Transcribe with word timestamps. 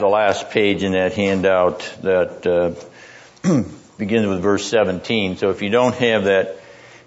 the 0.00 0.08
last 0.08 0.50
page 0.50 0.82
in 0.82 0.92
that 0.92 1.12
handout 1.12 1.80
that 2.02 2.46
uh, 2.46 3.62
begins 3.98 4.26
with 4.26 4.40
verse 4.40 4.66
17. 4.68 5.36
So 5.36 5.50
if 5.50 5.62
you 5.62 5.70
don't 5.70 5.94
have 5.94 6.24
that 6.24 6.56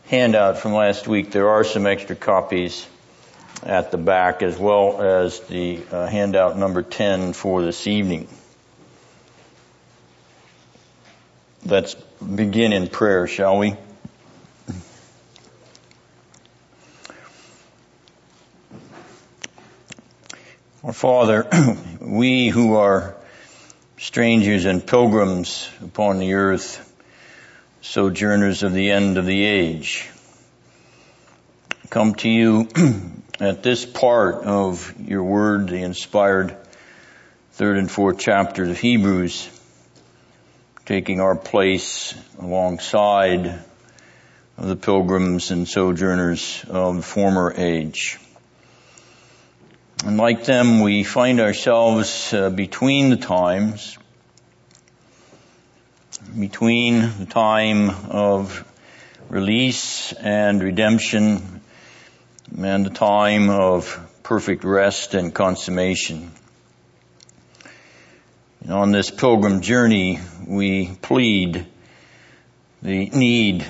handout 0.06 0.60
from 0.60 0.74
last 0.74 1.08
week, 1.08 1.32
there 1.32 1.50
are 1.50 1.64
some 1.64 1.86
extra 1.86 2.16
copies 2.16 2.88
at 3.64 3.92
the 3.92 3.98
back 3.98 4.42
as 4.42 4.58
well 4.58 5.02
as 5.02 5.40
the 5.42 5.82
uh, 5.92 6.08
handout 6.08 6.58
number 6.58 6.84
10 6.84 7.34
for 7.34 7.62
this 7.62 7.88
evening. 7.88 8.28
Let's 11.66 11.96
begin 11.96 12.74
in 12.74 12.88
prayer, 12.88 13.28
shall 13.28 13.58
we? 13.58 13.76
Our 20.84 20.92
Father, 20.92 21.48
we 22.02 22.50
who 22.50 22.76
are 22.76 23.16
strangers 23.98 24.66
and 24.66 24.86
pilgrims 24.86 25.70
upon 25.82 26.20
the 26.20 26.34
earth, 26.34 26.94
sojourners 27.80 28.64
of 28.64 28.74
the 28.74 28.92
end 28.92 29.18
of 29.18 29.26
the 29.26 29.46
age, 29.46 30.10
come 31.90 32.16
to 32.16 32.30
you 32.30 32.68
at 33.40 33.64
this 33.64 33.86
part 33.86 34.44
of 34.44 34.94
your 35.08 35.24
word, 35.24 35.70
the 35.70 35.84
inspired 35.84 36.58
third 37.54 37.78
and 37.78 37.90
fourth 37.90 38.20
chapters 38.20 38.68
of 38.68 38.78
Hebrews, 38.78 39.50
taking 40.86 41.22
our 41.22 41.38
place 41.38 42.14
alongside 42.38 43.46
of 44.58 44.68
the 44.68 44.76
pilgrims 44.76 45.50
and 45.50 45.66
sojourners 45.66 46.66
of 46.68 46.98
the 46.98 47.02
former 47.02 47.54
age. 47.56 48.20
And 50.06 50.18
like 50.18 50.44
them, 50.44 50.82
we 50.82 51.06
find 51.06 51.40
ourselves 51.40 52.34
uh, 52.34 52.50
between 52.50 53.10
the 53.10 53.16
times, 53.16 53.98
between 56.38 57.00
the 57.20 57.26
time 57.26 57.90
of 58.10 58.70
release 59.30 60.12
and 60.12 60.62
redemption 60.62 61.62
and 62.62 62.86
the 62.86 62.90
time 62.90 63.50
of 63.50 63.98
perfect 64.24 64.66
rest 64.66 65.14
and 65.14 65.34
consummation. 65.34 66.34
And 68.60 68.74
on 68.74 68.92
this 68.92 69.10
pilgrim 69.10 69.62
journey, 69.62 70.20
we 70.46 70.98
plead 71.02 71.66
the 72.82 73.10
need 73.10 73.66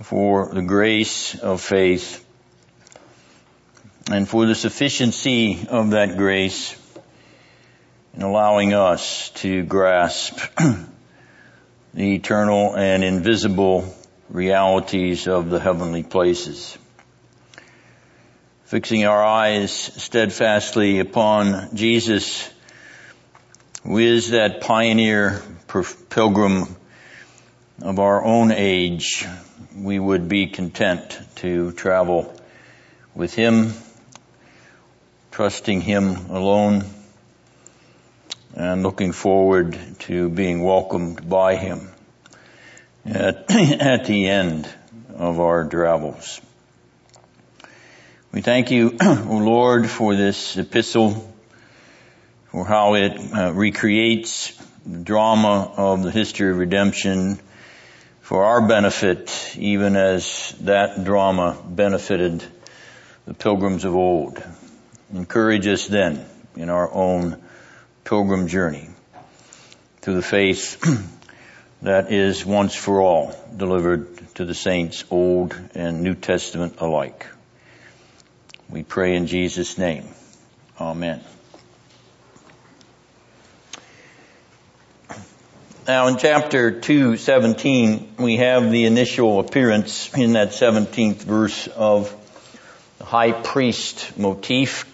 for 0.00 0.54
the 0.54 0.62
grace 0.62 1.38
of 1.38 1.60
faith 1.60 2.21
and 4.10 4.28
for 4.28 4.46
the 4.46 4.54
sufficiency 4.54 5.66
of 5.68 5.90
that 5.90 6.16
grace 6.16 6.76
in 8.14 8.22
allowing 8.22 8.74
us 8.74 9.30
to 9.30 9.62
grasp 9.62 10.38
the 11.94 12.14
eternal 12.14 12.74
and 12.74 13.04
invisible 13.04 13.94
realities 14.28 15.28
of 15.28 15.50
the 15.50 15.60
heavenly 15.60 16.02
places. 16.02 16.76
Fixing 18.64 19.04
our 19.04 19.22
eyes 19.24 19.70
steadfastly 19.70 20.98
upon 20.98 21.76
Jesus, 21.76 22.50
who 23.84 23.98
is 23.98 24.30
that 24.30 24.62
pioneer 24.62 25.42
pilgrim 26.08 26.76
of 27.82 27.98
our 27.98 28.24
own 28.24 28.50
age, 28.50 29.26
we 29.76 29.98
would 29.98 30.28
be 30.28 30.46
content 30.46 31.18
to 31.36 31.72
travel 31.72 32.34
with 33.14 33.34
him 33.34 33.74
trusting 35.32 35.80
Him 35.80 36.14
alone 36.30 36.84
and 38.54 38.82
looking 38.82 39.12
forward 39.12 39.78
to 40.00 40.28
being 40.28 40.62
welcomed 40.62 41.26
by 41.26 41.56
Him 41.56 41.88
at, 43.06 43.50
at 43.50 44.04
the 44.04 44.28
end 44.28 44.68
of 45.14 45.40
our 45.40 45.66
travels. 45.66 46.38
We 48.30 48.42
thank 48.42 48.70
you, 48.70 48.96
O 49.00 49.40
Lord, 49.42 49.88
for 49.88 50.14
this 50.14 50.58
epistle, 50.58 51.34
for 52.50 52.66
how 52.66 52.94
it 52.94 53.18
uh, 53.34 53.52
recreates 53.54 54.52
the 54.84 54.98
drama 54.98 55.72
of 55.78 56.02
the 56.02 56.10
history 56.10 56.50
of 56.50 56.58
redemption 56.58 57.40
for 58.20 58.44
our 58.44 58.68
benefit, 58.68 59.56
even 59.58 59.96
as 59.96 60.54
that 60.60 61.04
drama 61.04 61.56
benefited 61.66 62.44
the 63.24 63.32
pilgrims 63.32 63.86
of 63.86 63.94
old. 63.96 64.42
Encourage 65.12 65.66
us 65.66 65.86
then 65.86 66.24
in 66.56 66.70
our 66.70 66.90
own 66.90 67.42
pilgrim 68.04 68.48
journey 68.48 68.88
through 70.00 70.14
the 70.14 70.22
faith 70.22 70.80
that 71.82 72.10
is 72.10 72.46
once 72.46 72.74
for 72.74 73.02
all 73.02 73.34
delivered 73.54 74.34
to 74.34 74.46
the 74.46 74.54
saints, 74.54 75.04
Old 75.10 75.54
and 75.74 76.02
New 76.02 76.14
Testament 76.14 76.76
alike. 76.78 77.26
We 78.70 78.82
pray 78.84 79.14
in 79.14 79.26
Jesus' 79.26 79.76
name. 79.76 80.08
Amen. 80.80 81.20
Now 85.86 86.06
in 86.06 86.16
chapter 86.16 86.80
217, 86.80 88.14
we 88.18 88.36
have 88.38 88.70
the 88.70 88.86
initial 88.86 89.40
appearance 89.40 90.14
in 90.14 90.34
that 90.34 90.50
17th 90.50 91.16
verse 91.16 91.66
of 91.66 92.16
the 92.98 93.04
high 93.04 93.32
priest 93.32 94.16
motif 94.16 94.86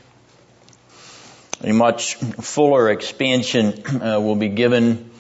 a 1.63 1.73
much 1.73 2.15
fuller 2.15 2.91
expansion 2.91 3.83
uh, 3.87 4.21
will 4.21 4.37
be 4.37 4.49
given 4.49 5.11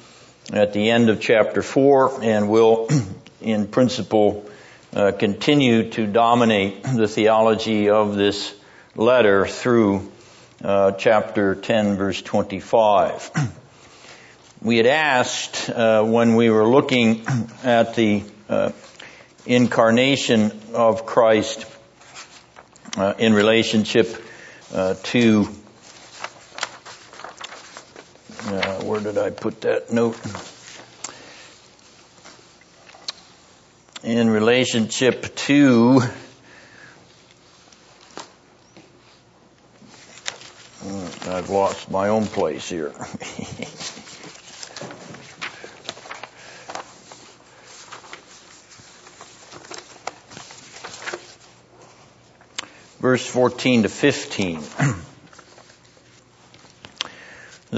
at 0.52 0.72
the 0.72 0.90
end 0.90 1.10
of 1.10 1.20
chapter 1.20 1.62
4 1.62 2.22
and 2.22 2.48
will 2.48 2.88
in 3.40 3.66
principle 3.66 4.48
uh, 4.94 5.12
continue 5.12 5.90
to 5.90 6.06
dominate 6.06 6.82
the 6.84 7.08
theology 7.08 7.90
of 7.90 8.14
this 8.14 8.54
letter 8.94 9.46
through 9.46 10.10
uh, 10.62 10.92
chapter 10.92 11.54
10 11.54 11.96
verse 11.96 12.22
25. 12.22 13.30
We 14.60 14.76
had 14.78 14.86
asked 14.86 15.70
uh, 15.70 16.02
when 16.02 16.34
we 16.34 16.50
were 16.50 16.66
looking 16.66 17.24
at 17.62 17.94
the 17.94 18.24
uh, 18.48 18.72
incarnation 19.46 20.50
of 20.74 21.06
Christ 21.06 21.64
uh, 22.96 23.14
in 23.18 23.34
relationship 23.34 24.20
to 25.04 25.48
uh, 28.52 28.82
where 28.82 29.00
did 29.00 29.18
I 29.18 29.30
put 29.30 29.60
that 29.62 29.92
note? 29.92 30.18
In 34.02 34.30
relationship 34.30 35.34
to 35.34 36.00
uh, 40.84 41.08
I've 41.28 41.50
lost 41.50 41.90
my 41.90 42.08
own 42.08 42.26
place 42.26 42.68
here. 42.68 42.90
Verse 53.00 53.26
14 53.26 53.84
to 53.84 53.88
15. 53.88 54.60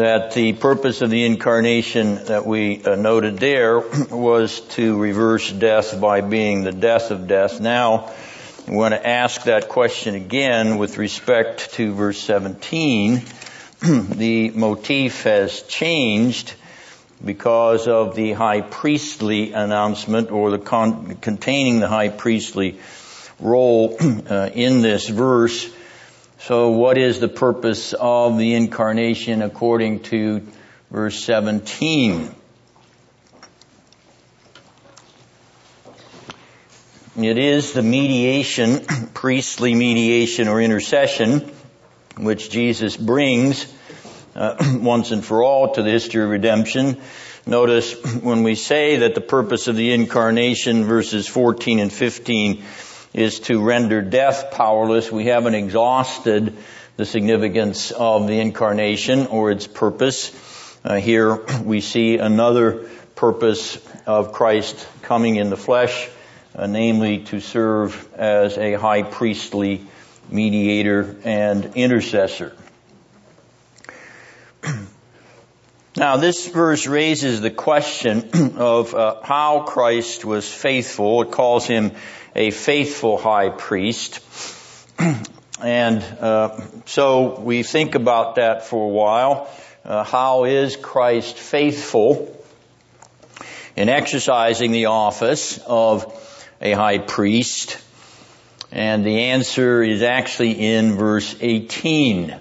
that 0.01 0.33
the 0.33 0.55
purpose 0.55 1.03
of 1.03 1.11
the 1.11 1.27
incarnation 1.27 2.25
that 2.25 2.47
we 2.47 2.83
uh, 2.83 2.95
noted 2.95 3.37
there 3.37 3.81
was 4.11 4.61
to 4.61 4.99
reverse 4.99 5.53
death 5.53 6.01
by 6.01 6.23
being 6.23 6.65
the 6.65 6.73
death 6.73 7.11
of 7.11 7.29
death. 7.29 7.61
Now, 7.61 8.11
we 8.67 8.77
want 8.77 8.95
to 8.95 9.07
ask 9.07 9.43
that 9.43 9.69
question 9.69 10.15
again 10.15 10.79
with 10.79 10.97
respect 10.97 11.75
to 11.75 11.93
verse 11.93 12.19
17. 12.19 13.21
the 13.83 14.51
motif 14.55 15.25
has 15.25 15.61
changed 15.65 16.55
because 17.23 17.87
of 17.87 18.17
the 18.17 18.33
high 18.33 18.63
priestly 18.63 19.53
announcement 19.53 20.31
or 20.31 20.51
the 20.51 20.59
con- 20.59 21.17
containing 21.17 21.79
the 21.81 21.89
high 21.89 22.09
priestly 22.09 22.81
role 23.39 23.99
uh, 24.01 24.49
in 24.55 24.81
this 24.81 25.07
verse 25.07 25.71
so 26.41 26.71
what 26.71 26.97
is 26.97 27.21
the 27.21 27.29
purpose 27.29 27.93
of 27.93 28.39
the 28.39 28.55
incarnation 28.55 29.43
according 29.43 30.01
to 30.05 30.47
verse 30.91 31.23
17? 31.23 32.35
It 37.19 37.39
is 37.39 37.75
the 37.75 37.83
mediation, 37.83 38.87
priestly 39.15 39.75
mediation 39.75 40.49
or 40.49 40.63
intercession, 40.63 41.41
which 42.17 42.49
Jesus 42.49 42.97
brings 42.97 43.71
uh, 44.35 44.57
once 44.81 45.11
and 45.11 45.23
for 45.23 45.43
all 45.43 45.75
to 45.75 45.83
the 45.83 45.91
history 45.91 46.23
of 46.23 46.31
redemption. 46.31 47.03
Notice 47.47 47.95
when 48.23 48.45
we 48.45 48.55
say 48.55 48.97
that 48.99 49.15
the 49.15 49.21
purpose 49.21 49.69
of 49.69 49.77
the 49.77 49.93
incarnation, 49.93 50.85
verses 50.85 51.27
14 51.27 51.81
and 51.81 51.93
15, 51.93 52.65
is 53.13 53.41
to 53.41 53.63
render 53.63 54.03
death 54.03 54.53
powerless. 54.53 55.11
We 55.11 55.27
haven't 55.27 55.55
exhausted 55.55 56.57
the 56.97 57.07
significance 57.07 57.91
of 57.91 58.27
the 58.27 58.39
incarnation 58.39 59.27
or 59.27 59.51
its 59.51 59.67
purpose. 59.67 60.31
Uh, 60.85 60.97
here 60.97 61.45
we 61.63 61.81
see 61.81 62.19
another 62.19 62.89
purpose 63.15 63.79
of 64.07 64.33
Christ 64.33 64.87
coming 65.03 65.37
in 65.37 65.51
the 65.51 65.57
flesh, 65.57 66.09
uh, 66.55 66.67
namely 66.67 67.25
to 67.25 67.41
serve 67.41 68.09
as 68.15 68.57
a 68.57 68.75
high 68.75 69.03
priestly 69.03 69.87
mediator 70.31 71.17
and 71.25 71.77
intercessor. 71.77 72.57
Now, 75.97 76.19
this 76.19 76.47
verse 76.47 76.87
raises 76.87 77.41
the 77.41 77.51
question 77.51 78.31
of 78.57 78.95
uh, 78.95 79.23
how 79.23 79.63
Christ 79.63 80.25
was 80.25 80.49
faithful. 80.49 81.23
It 81.23 81.33
calls 81.33 81.67
him 81.67 81.93
a 82.35 82.51
faithful 82.51 83.19
high 83.19 83.49
priest. 83.49 84.21
and 85.61 86.03
uh, 86.21 86.61
so 86.87 87.41
we 87.41 87.63
think 87.63 87.95
about 87.95 88.37
that 88.37 88.67
for 88.67 88.87
a 88.87 88.93
while. 88.93 89.51
Uh, 89.85 90.05
how 90.05 90.45
is 90.45 90.77
Christ 90.77 91.37
faithful 91.37 92.37
in 93.77 93.89
exercising 93.89 94.73
the 94.73 94.87
office 94.87 95.59
of 95.67 96.13
a 96.61 96.73
high 96.73 96.99
priest? 96.99 97.79
And 98.73 99.05
the 99.05 99.31
answer 99.31 99.83
is 99.83 100.03
actually 100.03 100.53
in 100.53 100.97
verse 100.97 101.35
18. 101.41 102.37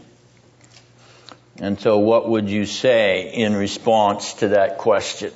And 1.62 1.80
so 1.80 1.98
what 1.98 2.30
would 2.30 2.50
you 2.50 2.66
say 2.66 3.34
in 3.34 3.56
response 3.56 4.36
to 4.36 4.50
that 4.50 4.78
question? 4.78 5.34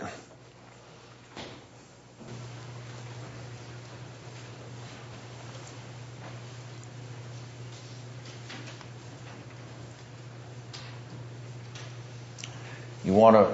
You 13.04 13.14
want 13.14 13.36
to 13.36 13.54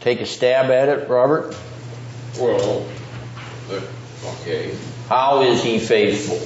take 0.00 0.20
a 0.20 0.26
stab 0.26 0.70
at 0.70 0.88
it, 0.88 1.08
Robert? 1.08 1.56
Well, 2.38 2.86
okay. 4.24 4.76
How 5.08 5.42
is 5.42 5.62
he 5.62 5.78
faithful? 5.78 6.38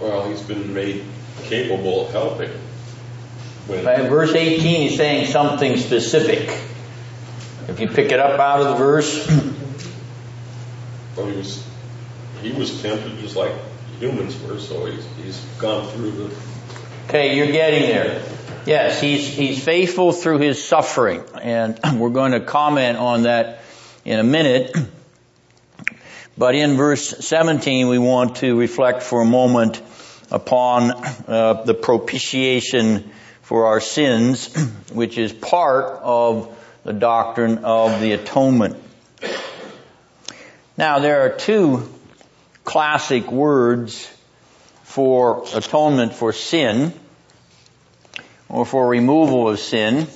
Well, 0.00 0.28
he's 0.28 0.42
been 0.42 0.72
made 0.72 1.04
capable 1.44 2.06
of 2.06 2.12
helping. 2.12 2.50
When 3.66 3.86
uh, 3.86 4.08
verse 4.08 4.34
18 4.34 4.92
is 4.92 4.96
saying 4.96 5.26
something 5.26 5.76
specific. 5.76 6.48
If 7.68 7.80
you 7.80 7.88
pick 7.88 8.12
it 8.12 8.20
up 8.20 8.38
out 8.40 8.60
of 8.60 8.68
the 8.68 8.76
verse. 8.76 9.26
well, 11.16 11.26
he 11.26 11.36
was, 11.36 11.66
he 12.40 12.52
was 12.52 12.80
tempted 12.80 13.18
just 13.18 13.36
like 13.36 13.52
humans 13.98 14.40
were, 14.42 14.58
so 14.58 14.86
he's, 14.86 15.04
he's 15.22 15.38
gone 15.58 15.88
through 15.88 16.12
the. 16.12 16.34
Okay, 17.08 17.36
you're 17.36 17.52
getting 17.52 17.82
there. 17.82 18.22
Yes, 18.68 19.00
he's, 19.00 19.26
he's 19.26 19.64
faithful 19.64 20.12
through 20.12 20.40
his 20.40 20.62
suffering, 20.62 21.24
and 21.40 21.80
we're 21.98 22.10
going 22.10 22.32
to 22.32 22.40
comment 22.40 22.98
on 22.98 23.22
that 23.22 23.60
in 24.04 24.18
a 24.18 24.22
minute. 24.22 24.76
But 26.36 26.54
in 26.54 26.76
verse 26.76 27.26
17, 27.26 27.88
we 27.88 27.98
want 27.98 28.36
to 28.36 28.56
reflect 28.56 29.02
for 29.02 29.22
a 29.22 29.24
moment 29.24 29.82
upon 30.30 30.90
uh, 31.26 31.64
the 31.64 31.74
propitiation 31.74 33.10
for 33.40 33.66
our 33.66 33.80
sins, 33.80 34.54
which 34.92 35.16
is 35.16 35.32
part 35.32 36.00
of 36.02 36.54
the 36.84 36.92
doctrine 36.92 37.64
of 37.64 38.02
the 38.02 38.12
atonement. 38.12 38.76
Now 40.76 40.98
there 40.98 41.22
are 41.22 41.30
two 41.30 41.88
classic 42.64 43.32
words 43.32 44.06
for 44.84 45.44
atonement 45.54 46.12
for 46.12 46.34
sin, 46.34 46.92
or 48.48 48.64
for 48.64 48.88
removal 48.88 49.48
of 49.48 49.58
sin, 49.58 50.06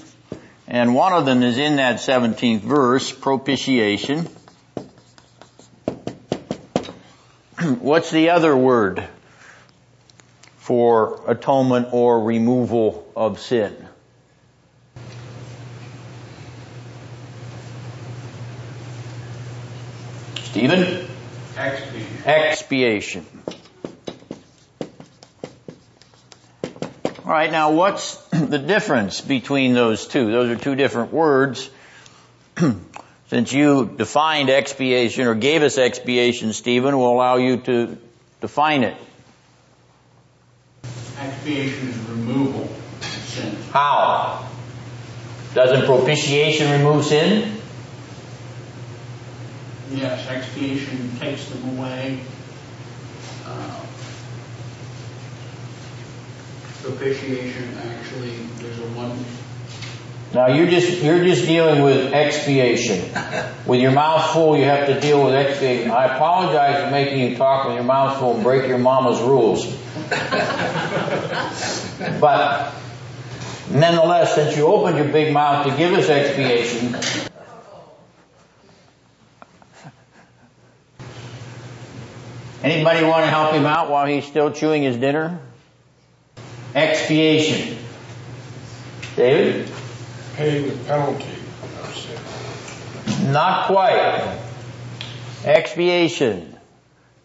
and 0.67 0.95
one 0.95 1.13
of 1.13 1.27
them 1.27 1.43
is 1.43 1.59
in 1.59 1.77
that 1.77 1.97
17th 1.97 2.61
verse, 2.61 3.13
propitiation. 3.13 4.29
What's 7.81 8.11
the 8.11 8.31
other 8.31 8.57
word? 8.57 9.07
for 10.63 11.21
atonement 11.27 11.89
or 11.91 12.23
removal 12.23 13.11
of 13.17 13.41
sin. 13.41 13.75
Stephen? 20.45 21.09
Expiation. 21.59 22.23
Expiation. 22.25 23.42
All 27.33 27.39
right, 27.39 27.51
now 27.51 27.73
what's 27.73 28.17
the 28.31 28.59
difference 28.59 29.23
between 29.23 29.73
those 29.73 30.07
two? 30.07 30.31
Those 30.31 30.51
are 30.51 30.57
two 30.57 30.75
different 30.75 31.15
words. 31.15 31.71
Since 33.29 33.55
you 33.55 33.87
defined 33.87 34.51
expiation 34.51 35.27
or 35.27 35.35
gave 35.35 35.63
us 35.63 35.79
expiation, 35.79 36.53
Stephen, 36.53 36.99
we'll 36.99 37.11
allow 37.11 37.37
you 37.37 37.57
to 37.57 37.97
define 38.43 38.85
it. 38.85 38.95
Expiation 41.19 41.89
is 41.89 41.97
removal 42.11 42.65
of 42.65 43.03
sin. 43.03 43.57
How? 43.71 44.47
Doesn't 45.55 45.87
propitiation 45.87 46.71
remove 46.83 47.07
sin? 47.07 47.57
Yes, 49.91 50.29
expiation 50.29 51.17
takes 51.19 51.47
them 51.47 51.79
away. 51.79 52.21
Uh, 53.47 53.82
propitiation 56.83 57.77
actually, 57.79 58.31
there's 58.59 58.79
a 58.79 58.87
one. 58.97 59.17
Now 60.35 60.49
you're 60.49 60.67
just 60.67 61.03
you're 61.03 61.23
just 61.25 61.47
dealing 61.47 61.83
with 61.83 62.13
expiation. 62.13 63.13
With 63.67 63.81
your 63.81 63.93
mouth 63.93 64.33
full, 64.33 64.57
you 64.57 64.65
have 64.65 64.87
to 64.87 64.99
deal 65.01 65.25
with 65.25 65.35
expiation. 65.35 65.91
I 65.91 66.17
apologize 66.17 66.85
for 66.85 66.91
making 66.91 67.21
you 67.21 67.37
talk 67.37 67.67
with 67.67 67.77
your 67.77 67.85
mouth 67.85 68.19
full 68.19 68.35
and 68.35 68.43
break 68.43 68.67
your 68.67 68.79
mama's 68.79 69.21
rules. 69.21 69.67
but 72.21 72.75
nonetheless, 73.71 74.35
since 74.35 74.57
you 74.57 74.67
opened 74.67 74.97
your 74.99 75.09
big 75.09 75.33
mouth 75.33 75.67
to 75.67 75.77
give 75.77 75.93
us 75.93 76.09
expiation, 76.09 76.97
anybody 82.63 83.05
want 83.05 83.25
to 83.25 83.31
help 83.31 83.53
him 83.53 83.67
out 83.67 83.91
while 83.91 84.07
he's 84.07 84.25
still 84.25 84.51
chewing 84.51 84.83
his 84.83 84.97
dinner? 84.97 85.39
Expiation. 86.75 87.79
David? 89.17 89.71
Paying 90.37 90.69
the 90.69 90.85
penalty 90.85 91.25
of 91.81 91.95
sin. 91.95 93.33
Not 93.33 93.67
quite. 93.67 94.39
Expiation. 95.45 96.57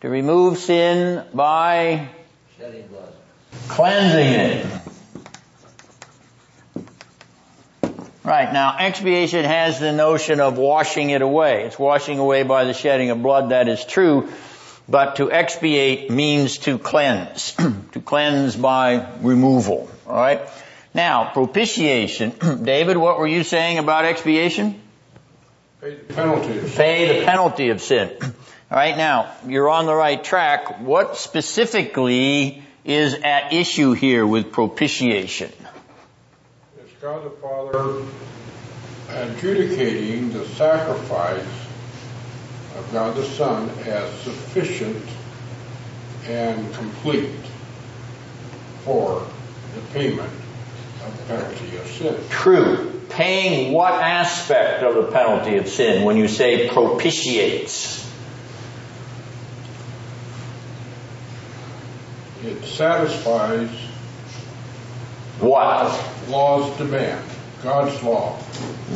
To 0.01 0.10
remove 0.10 0.57
sin 0.57 1.25
by 1.33 2.10
Shedding 2.60 2.88
blood. 2.88 3.13
Cleansing 3.67 4.27
it. 4.27 4.81
Right, 8.24 8.51
now 8.51 8.75
expiation 8.77 9.45
has 9.45 9.79
the 9.79 9.93
notion 9.93 10.41
of 10.41 10.57
washing 10.57 11.12
it 11.12 11.22
away. 11.22 11.63
It's 11.63 11.79
washing 11.79 12.19
away 12.19 12.43
by 12.43 12.65
the 12.65 12.74
shedding 12.74 13.10
of 13.10 13.24
blood, 13.24 13.51
that 13.51 13.69
is 13.69 13.86
true. 13.86 14.29
But 14.89 15.17
to 15.17 15.32
expiate 15.32 16.10
means 16.10 16.60
to 16.60 16.77
cleanse. 16.77 17.51
to 17.91 18.01
cleanse 18.01 18.56
by 18.56 19.08
removal. 19.22 19.89
Alright? 20.08 20.41
Now, 20.94 21.32
propitiation. 21.34 22.32
David, 22.63 22.98
what 22.98 23.20
were 23.20 23.27
you 23.27 23.44
saying 23.44 23.79
about 23.79 24.06
expiation? 24.06 24.82
Pay 25.82 25.96
the 25.96 26.13
penalty 26.13 26.58
of 26.58 26.63
sin. 26.70 26.77
Pay 26.77 27.20
the 27.20 27.25
penalty 27.25 27.70
of 27.70 27.82
sin. 27.82 28.17
All 28.70 28.77
right, 28.77 28.98
now, 28.98 29.34
you're 29.46 29.70
on 29.70 29.86
the 29.86 29.96
right 29.96 30.22
track. 30.22 30.82
What 30.82 31.17
specifically 31.17 32.63
is 32.84 33.13
at 33.13 33.53
issue 33.53 33.94
here 33.94 34.25
with 34.25 34.51
propitiation? 34.51 35.51
It's 36.79 36.91
God 37.01 37.24
the 37.25 37.29
Father 37.29 38.03
adjudicating 39.10 40.34
the 40.34 40.46
sacrifice 40.46 41.66
of 42.77 42.91
God 42.91 43.15
the 43.15 43.24
Son 43.24 43.69
as 43.86 44.22
sufficient 44.22 45.03
and 46.27 46.74
complete 46.74 47.31
for 48.84 49.25
the 49.75 49.81
payment 49.93 50.31
of 51.05 51.17
the 51.17 51.24
penalty 51.36 51.77
of 51.77 51.88
sin. 51.88 52.19
True. 52.29 53.01
Paying 53.10 53.74
what 53.74 53.93
aspect 53.93 54.84
of 54.84 54.96
the 54.96 55.12
penalty 55.12 55.57
of 55.57 55.67
sin 55.67 56.03
when 56.03 56.17
you 56.17 56.27
say 56.27 56.69
propitiates? 56.69 58.05
It 62.43 62.63
satisfies 62.65 63.69
what? 65.39 66.29
Law's 66.29 66.77
demand. 66.77 67.24
God's 67.63 68.01
law. 68.03 68.38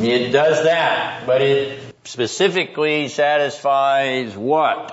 It 0.00 0.30
does 0.30 0.64
that, 0.64 1.24
but 1.26 1.42
it 1.42 1.91
specifically 2.04 3.08
satisfies 3.08 4.36
what? 4.36 4.88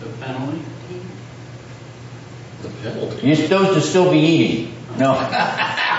The 0.00 0.08
penalty? 0.20 0.62
The 2.62 2.68
penalty? 2.68 3.26
You're 3.26 3.36
supposed 3.36 3.74
to 3.74 3.80
still 3.80 4.10
be 4.10 4.18
eating. 4.18 4.74
No. 4.98 5.14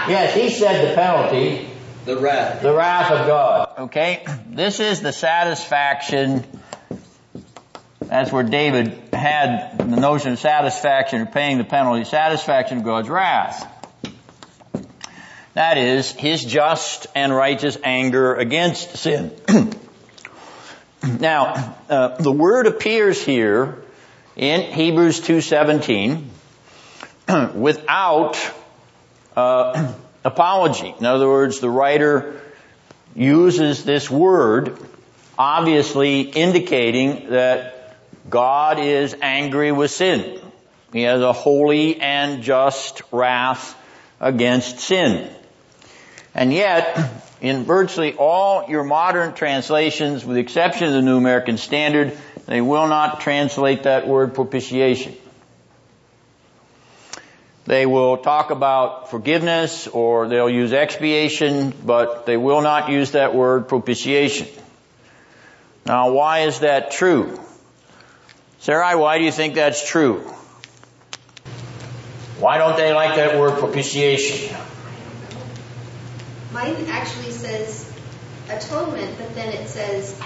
yes, 0.08 0.36
he 0.36 0.50
said 0.50 0.92
the 0.92 0.96
penalty. 0.96 1.70
The 2.06 2.18
wrath. 2.18 2.62
The 2.62 2.74
wrath 2.74 3.12
of 3.12 3.28
God. 3.28 3.70
Okay? 3.80 4.24
This 4.48 4.80
is 4.80 5.02
the 5.02 5.12
satisfaction. 5.12 6.46
That's 8.00 8.32
where 8.32 8.44
David 8.44 9.10
had 9.12 9.80
the 9.80 10.00
notion 10.00 10.34
of 10.34 10.40
satisfaction 10.40 11.22
or 11.22 11.26
paying 11.26 11.58
the 11.58 11.64
penalty. 11.64 12.04
Satisfaction 12.04 12.78
of 12.78 12.84
God's 12.84 13.10
wrath. 13.10 13.75
That 15.56 15.78
is 15.78 16.12
his 16.12 16.44
just 16.44 17.08
and 17.16 17.34
righteous 17.34 17.78
anger 17.82 18.36
against 18.36 18.98
sin. 18.98 19.32
now, 21.20 21.78
uh, 21.90 22.18
the 22.18 22.32
word 22.32 22.68
appears 22.68 23.24
here 23.24 23.82
in 24.36 24.74
Hebrews 24.74 25.22
2:17 25.22 26.26
without 27.56 28.38
uh, 29.38 29.94
apology. 30.26 30.94
In 31.00 31.06
other 31.06 31.30
words, 31.30 31.62
the 31.62 31.70
writer 31.70 32.42
uses 33.16 33.86
this 33.86 34.12
word, 34.12 34.78
obviously 35.40 36.20
indicating 36.20 37.30
that 37.30 37.96
God 38.30 38.80
is 38.80 39.16
angry 39.22 39.72
with 39.72 39.90
sin. 39.90 40.42
He 40.92 41.04
has 41.04 41.22
a 41.22 41.32
holy 41.32 42.02
and 42.02 42.44
just 42.44 43.04
wrath 43.14 43.82
against 44.20 44.80
sin. 44.80 45.32
And 46.36 46.52
yet, 46.52 47.00
in 47.42 47.64
virtually 47.64 48.14
all 48.14 48.70
your 48.70 48.84
modern 48.84 49.34
translations, 49.34 50.26
with 50.26 50.36
the 50.36 50.42
exception 50.42 50.88
of 50.88 50.94
the 50.94 51.02
New 51.02 51.18
American 51.18 51.58
Standard, 51.58 52.16
they 52.46 52.60
will 52.60 52.88
not 52.88 53.22
translate 53.22 53.84
that 53.84 54.06
word 54.06 54.36
propitiation. 54.36 55.16
They 57.66 57.86
will 57.86 58.18
talk 58.18 58.52
about 58.52 59.10
forgiveness 59.10 59.88
or 59.88 60.28
they'll 60.28 60.50
use 60.50 60.74
expiation, 60.74 61.74
but 61.84 62.26
they 62.26 62.38
will 62.38 62.62
not 62.62 62.90
use 62.90 63.12
that 63.12 63.34
word 63.34 63.70
propitiation. 63.70 64.48
Now, 65.86 66.12
why 66.12 66.40
is 66.42 66.60
that 66.60 66.92
true? 66.92 67.40
Sarai, 68.60 68.96
why 68.96 69.20
do 69.20 69.24
you 69.24 69.32
think 69.32 69.56
that's 69.56 69.88
true? 69.88 70.20
Why 72.40 72.58
don't 72.58 72.76
they 72.76 72.94
like 72.94 73.16
that 73.16 73.40
word 73.40 73.58
propitiation? 73.58 74.56
Mine 76.56 76.88
actually 76.88 77.32
says 77.32 77.92
atonement, 78.50 79.18
but 79.18 79.36
then 79.36 79.52
it 79.52 79.68
says, 79.68 80.18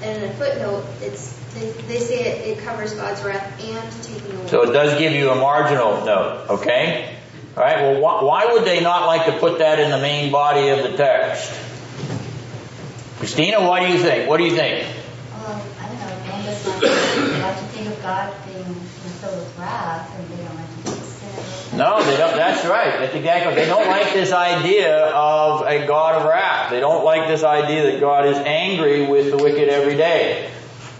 and 0.00 0.22
in 0.22 0.30
a 0.30 0.32
footnote, 0.32 0.86
it's 1.02 1.38
they, 1.52 1.72
they 1.72 1.98
say 2.00 2.24
it, 2.24 2.56
it 2.56 2.64
covers 2.64 2.94
God's 2.94 3.22
wrath 3.22 3.62
and 3.62 4.02
taking 4.02 4.34
away. 4.34 4.48
So 4.48 4.62
it 4.62 4.72
does 4.72 4.98
give 4.98 5.12
you 5.12 5.28
a 5.28 5.34
marginal 5.34 6.02
note, 6.06 6.46
okay? 6.48 7.14
Alright, 7.54 7.82
well 7.82 8.00
why, 8.00 8.24
why 8.24 8.52
would 8.54 8.64
they 8.64 8.80
not 8.80 9.06
like 9.06 9.26
to 9.26 9.38
put 9.38 9.58
that 9.58 9.78
in 9.78 9.90
the 9.90 9.98
main 9.98 10.32
body 10.32 10.70
of 10.70 10.78
the 10.78 10.96
text? 10.96 11.52
Christina, 13.18 13.60
what 13.60 13.80
do 13.80 13.92
you 13.92 13.98
think? 13.98 14.26
What 14.26 14.38
do 14.38 14.44
you 14.44 14.56
think? 14.56 14.88
Um, 15.34 15.60
I 15.80 15.88
don't 15.88 15.98
know, 15.98 16.06
man 16.26 16.44
does 16.46 16.66
not 16.66 16.82
like 16.82 17.58
to 17.58 17.64
think 17.76 17.88
of 17.88 18.02
God 18.02 18.34
being 18.46 18.74
filled 19.20 19.36
with 19.36 19.58
wrath, 19.58 20.18
and 20.18 20.30
they 20.30 20.44
don't 20.44 20.56
like 20.56 20.66
to 20.66 20.76
think 20.76 20.96
of 20.96 21.04
sin. 21.04 21.54
No, 21.76 22.02
they 22.04 22.16
don't, 22.16 22.36
that's 22.36 22.64
right. 22.66 23.00
That's 23.00 23.14
exactly, 23.14 23.54
they 23.54 23.66
don't 23.66 23.88
like 23.88 24.12
this 24.12 24.32
idea 24.32 25.06
of 25.06 25.62
a 25.62 25.86
God 25.86 26.20
of 26.20 26.28
wrath. 26.28 26.70
They 26.70 26.80
don't 26.80 27.04
like 27.04 27.28
this 27.28 27.42
idea 27.42 27.92
that 27.92 28.00
God 28.00 28.26
is 28.26 28.36
angry 28.36 29.06
with 29.06 29.30
the 29.30 29.36
wicked 29.36 29.68
every 29.68 29.96
day. 29.96 30.50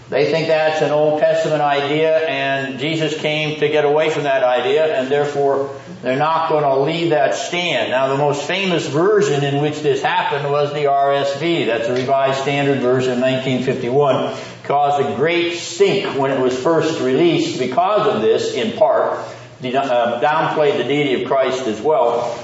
They 0.09 0.29
think 0.31 0.47
that's 0.47 0.83
an 0.83 0.91
Old 0.91 1.19
Testament 1.19 1.63
idea 1.63 2.19
and 2.29 2.77
Jesus 2.77 3.19
came 3.19 3.59
to 3.59 3.69
get 3.69 3.85
away 3.85 4.11
from 4.11 4.23
that 4.23 4.43
idea 4.43 4.85
and 4.95 5.09
therefore 5.09 5.79
they're 6.03 6.15
not 6.15 6.49
going 6.49 6.63
to 6.63 6.79
leave 6.81 7.09
that 7.09 7.33
stand. 7.33 7.89
Now 7.89 8.09
the 8.09 8.17
most 8.17 8.45
famous 8.45 8.87
version 8.87 9.43
in 9.43 9.63
which 9.63 9.79
this 9.79 10.03
happened 10.03 10.51
was 10.51 10.73
the 10.73 10.83
RSV. 10.83 11.65
That's 11.65 11.87
the 11.87 11.95
Revised 11.95 12.41
Standard 12.41 12.81
Version 12.81 13.13
of 13.13 13.19
1951. 13.19 14.37
Caused 14.65 15.03
a 15.03 15.15
great 15.15 15.57
stink 15.57 16.19
when 16.19 16.29
it 16.29 16.39
was 16.39 16.55
first 16.55 17.01
released 17.01 17.57
because 17.57 18.07
of 18.07 18.21
this 18.21 18.53
in 18.53 18.77
part. 18.77 19.25
Uh, 19.63 20.19
downplayed 20.21 20.77
the 20.77 20.83
deity 20.83 21.23
of 21.23 21.27
Christ 21.27 21.65
as 21.65 21.79
well. 21.81 22.37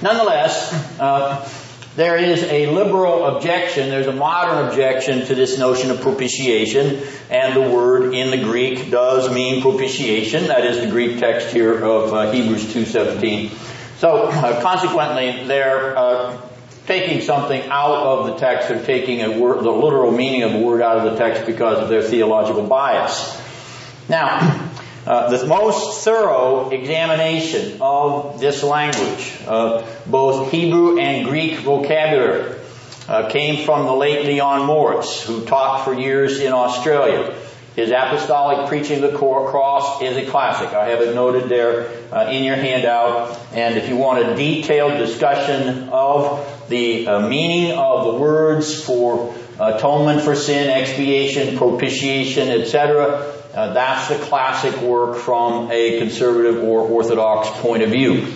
Nonetheless, 0.00 0.72
uh, 1.00 1.48
there 1.96 2.16
is 2.16 2.42
a 2.44 2.66
liberal 2.72 3.36
objection, 3.36 3.90
there's 3.90 4.06
a 4.06 4.12
modern 4.12 4.68
objection 4.68 5.26
to 5.26 5.34
this 5.34 5.58
notion 5.58 5.90
of 5.90 6.00
propitiation, 6.00 7.02
and 7.30 7.56
the 7.56 7.68
word 7.68 8.14
in 8.14 8.30
the 8.30 8.38
Greek 8.38 8.90
does 8.90 9.32
mean 9.32 9.60
propitiation. 9.60 10.46
That 10.46 10.64
is 10.64 10.80
the 10.80 10.90
Greek 10.90 11.18
text 11.18 11.52
here 11.52 11.82
of 11.84 12.12
uh, 12.12 12.30
Hebrews 12.30 12.64
2.17. 12.72 13.50
So, 13.98 14.24
uh, 14.24 14.62
consequently, 14.62 15.46
they're 15.46 15.96
uh, 15.96 16.40
taking 16.86 17.22
something 17.22 17.62
out 17.70 17.96
of 17.96 18.26
the 18.26 18.34
text, 18.36 18.68
they're 18.68 18.84
taking 18.84 19.40
word, 19.40 19.64
the 19.64 19.70
literal 19.70 20.12
meaning 20.12 20.42
of 20.42 20.54
a 20.54 20.58
word 20.58 20.80
out 20.80 20.98
of 20.98 21.12
the 21.12 21.18
text 21.18 21.44
because 21.44 21.78
of 21.78 21.88
their 21.88 22.02
theological 22.02 22.66
bias. 22.66 23.40
Now, 24.08 24.70
uh, 25.06 25.36
the 25.36 25.46
most 25.46 26.02
thorough 26.02 26.70
examination 26.70 27.78
of 27.82 28.40
this 28.40 28.62
language, 28.62 29.36
uh, 29.46 29.86
both 30.06 30.50
Hebrew 30.50 30.98
and 30.98 31.26
Greek 31.26 31.58
vocabulary, 31.58 32.58
uh, 33.06 33.28
came 33.28 33.64
from 33.66 33.84
the 33.84 33.92
late 33.92 34.24
Leon 34.24 34.66
Morris, 34.66 35.22
who 35.22 35.44
taught 35.44 35.84
for 35.84 35.92
years 35.92 36.40
in 36.40 36.52
Australia. 36.52 37.36
His 37.76 37.90
apostolic 37.90 38.68
preaching 38.68 39.02
of 39.02 39.12
the 39.12 39.18
cross 39.18 40.00
is 40.00 40.16
a 40.16 40.24
classic. 40.24 40.68
I 40.68 40.90
have 40.90 41.00
it 41.00 41.14
noted 41.14 41.48
there 41.48 41.90
uh, 42.12 42.30
in 42.30 42.44
your 42.44 42.56
handout. 42.56 43.38
And 43.52 43.76
if 43.76 43.88
you 43.88 43.96
want 43.96 44.24
a 44.24 44.36
detailed 44.36 44.96
discussion 44.96 45.88
of 45.90 46.68
the 46.68 47.06
uh, 47.06 47.28
meaning 47.28 47.76
of 47.76 48.06
the 48.06 48.20
words 48.20 48.82
for 48.82 49.34
atonement 49.60 50.22
for 50.22 50.36
sin, 50.36 50.70
expiation, 50.70 51.58
propitiation, 51.58 52.48
etc., 52.48 53.43
uh, 53.54 53.72
that's 53.72 54.08
the 54.08 54.18
classic 54.24 54.80
work 54.80 55.18
from 55.18 55.70
a 55.70 55.98
conservative 55.98 56.62
or 56.62 56.80
orthodox 56.80 57.48
point 57.60 57.82
of 57.82 57.90
view. 57.90 58.32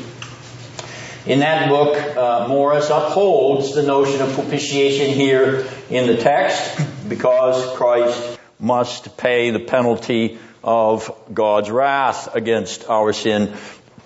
In 1.26 1.40
that 1.40 1.68
book, 1.68 1.96
uh, 2.16 2.46
Morris 2.48 2.88
upholds 2.88 3.74
the 3.74 3.82
notion 3.82 4.22
of 4.22 4.32
propitiation 4.34 5.14
here 5.14 5.66
in 5.90 6.06
the 6.06 6.16
text 6.16 7.08
because 7.08 7.76
Christ 7.76 8.38
must 8.60 9.16
pay 9.16 9.50
the 9.50 9.60
penalty 9.60 10.38
of 10.62 11.10
God's 11.32 11.70
wrath 11.70 12.34
against 12.34 12.88
our 12.88 13.12
sin 13.12 13.54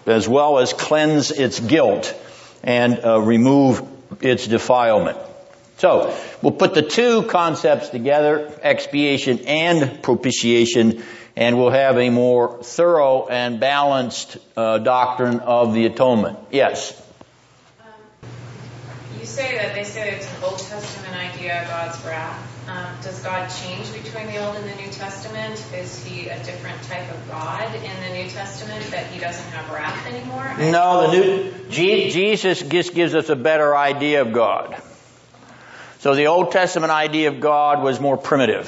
as 0.06 0.28
well 0.28 0.58
as 0.58 0.72
cleanse 0.72 1.30
its 1.30 1.60
guilt 1.60 2.14
and 2.62 2.98
uh, 3.04 3.20
remove 3.20 3.86
its 4.20 4.46
defilement. 4.46 5.18
So, 5.82 6.16
we'll 6.42 6.52
put 6.52 6.74
the 6.74 6.82
two 6.82 7.24
concepts 7.24 7.88
together, 7.88 8.56
expiation 8.62 9.40
and 9.48 10.00
propitiation, 10.00 11.02
and 11.34 11.58
we'll 11.58 11.70
have 11.72 11.98
a 11.98 12.08
more 12.08 12.62
thorough 12.62 13.26
and 13.26 13.58
balanced 13.58 14.38
uh, 14.56 14.78
doctrine 14.78 15.40
of 15.40 15.74
the 15.74 15.86
atonement. 15.86 16.38
Yes? 16.52 16.96
Um, 17.80 18.30
you 19.18 19.26
say 19.26 19.58
that 19.58 19.74
they 19.74 19.82
say 19.82 20.14
it's 20.14 20.32
an 20.32 20.44
Old 20.44 20.60
Testament 20.60 21.16
idea, 21.16 21.62
of 21.62 21.66
God's 21.66 22.04
wrath. 22.04 22.68
Um, 22.68 22.86
does 23.02 23.20
God 23.24 23.48
change 23.48 23.92
between 23.92 24.28
the 24.28 24.38
Old 24.38 24.54
and 24.54 24.70
the 24.70 24.76
New 24.76 24.92
Testament? 24.92 25.60
Is 25.74 26.04
he 26.04 26.28
a 26.28 26.38
different 26.44 26.80
type 26.84 27.10
of 27.10 27.28
God 27.28 27.74
in 27.74 28.08
the 28.08 28.22
New 28.22 28.30
Testament 28.30 28.88
that 28.92 29.08
he 29.08 29.18
doesn't 29.18 29.50
have 29.50 29.68
wrath 29.68 30.06
anymore? 30.06 30.70
No, 30.70 31.10
the 31.10 31.16
new, 31.16 31.52
Jesus 31.70 32.62
just 32.62 32.94
gives 32.94 33.16
us 33.16 33.30
a 33.30 33.36
better 33.36 33.76
idea 33.76 34.22
of 34.22 34.32
God. 34.32 34.80
So 36.02 36.16
the 36.16 36.26
Old 36.26 36.50
Testament 36.50 36.90
idea 36.90 37.28
of 37.28 37.38
God 37.38 37.80
was 37.84 38.00
more 38.00 38.16
primitive. 38.16 38.66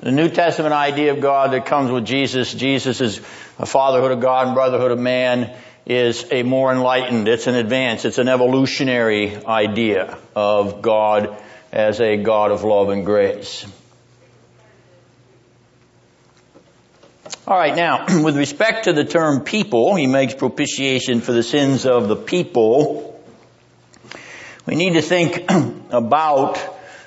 The 0.00 0.12
New 0.12 0.30
Testament 0.30 0.72
idea 0.72 1.12
of 1.12 1.20
God 1.20 1.52
that 1.52 1.66
comes 1.66 1.90
with 1.90 2.06
Jesus, 2.06 2.54
Jesus 2.54 3.02
is 3.02 3.18
a 3.58 3.66
fatherhood 3.66 4.12
of 4.12 4.20
God 4.20 4.46
and 4.46 4.54
brotherhood 4.54 4.90
of 4.90 4.98
man, 4.98 5.54
is 5.84 6.24
a 6.30 6.42
more 6.44 6.72
enlightened, 6.72 7.28
it's 7.28 7.48
an 7.48 7.54
advance, 7.54 8.06
it's 8.06 8.16
an 8.16 8.28
evolutionary 8.28 9.36
idea 9.44 10.16
of 10.34 10.80
God 10.80 11.38
as 11.70 12.00
a 12.00 12.16
God 12.16 12.50
of 12.50 12.64
love 12.64 12.88
and 12.88 13.04
grace. 13.04 13.66
Alright, 17.46 17.76
now, 17.76 18.06
with 18.24 18.38
respect 18.38 18.84
to 18.84 18.94
the 18.94 19.04
term 19.04 19.44
people, 19.44 19.96
he 19.96 20.06
makes 20.06 20.32
propitiation 20.32 21.20
for 21.20 21.32
the 21.32 21.42
sins 21.42 21.84
of 21.84 22.08
the 22.08 22.16
people. 22.16 23.17
We 24.68 24.74
need 24.74 24.92
to 24.92 25.00
think 25.00 25.50
about 25.90 26.58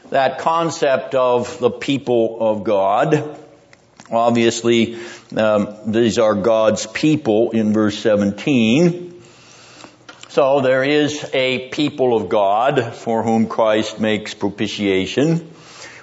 that 0.10 0.40
concept 0.40 1.14
of 1.14 1.60
the 1.60 1.70
people 1.70 2.38
of 2.40 2.64
God. 2.64 3.38
Obviously, 4.10 4.98
um, 5.38 5.78
these 5.86 6.18
are 6.18 6.34
God's 6.34 6.88
people 6.88 7.52
in 7.52 7.72
verse 7.72 8.00
17. 8.00 9.22
So 10.30 10.62
there 10.62 10.84
is 10.84 11.30
a 11.36 11.70
people 11.70 12.18
of 12.18 12.30
God 12.30 12.96
for 12.96 13.22
whom 13.22 13.46
Christ 13.48 14.00
makes 14.00 14.34
propitiation. 14.34 15.48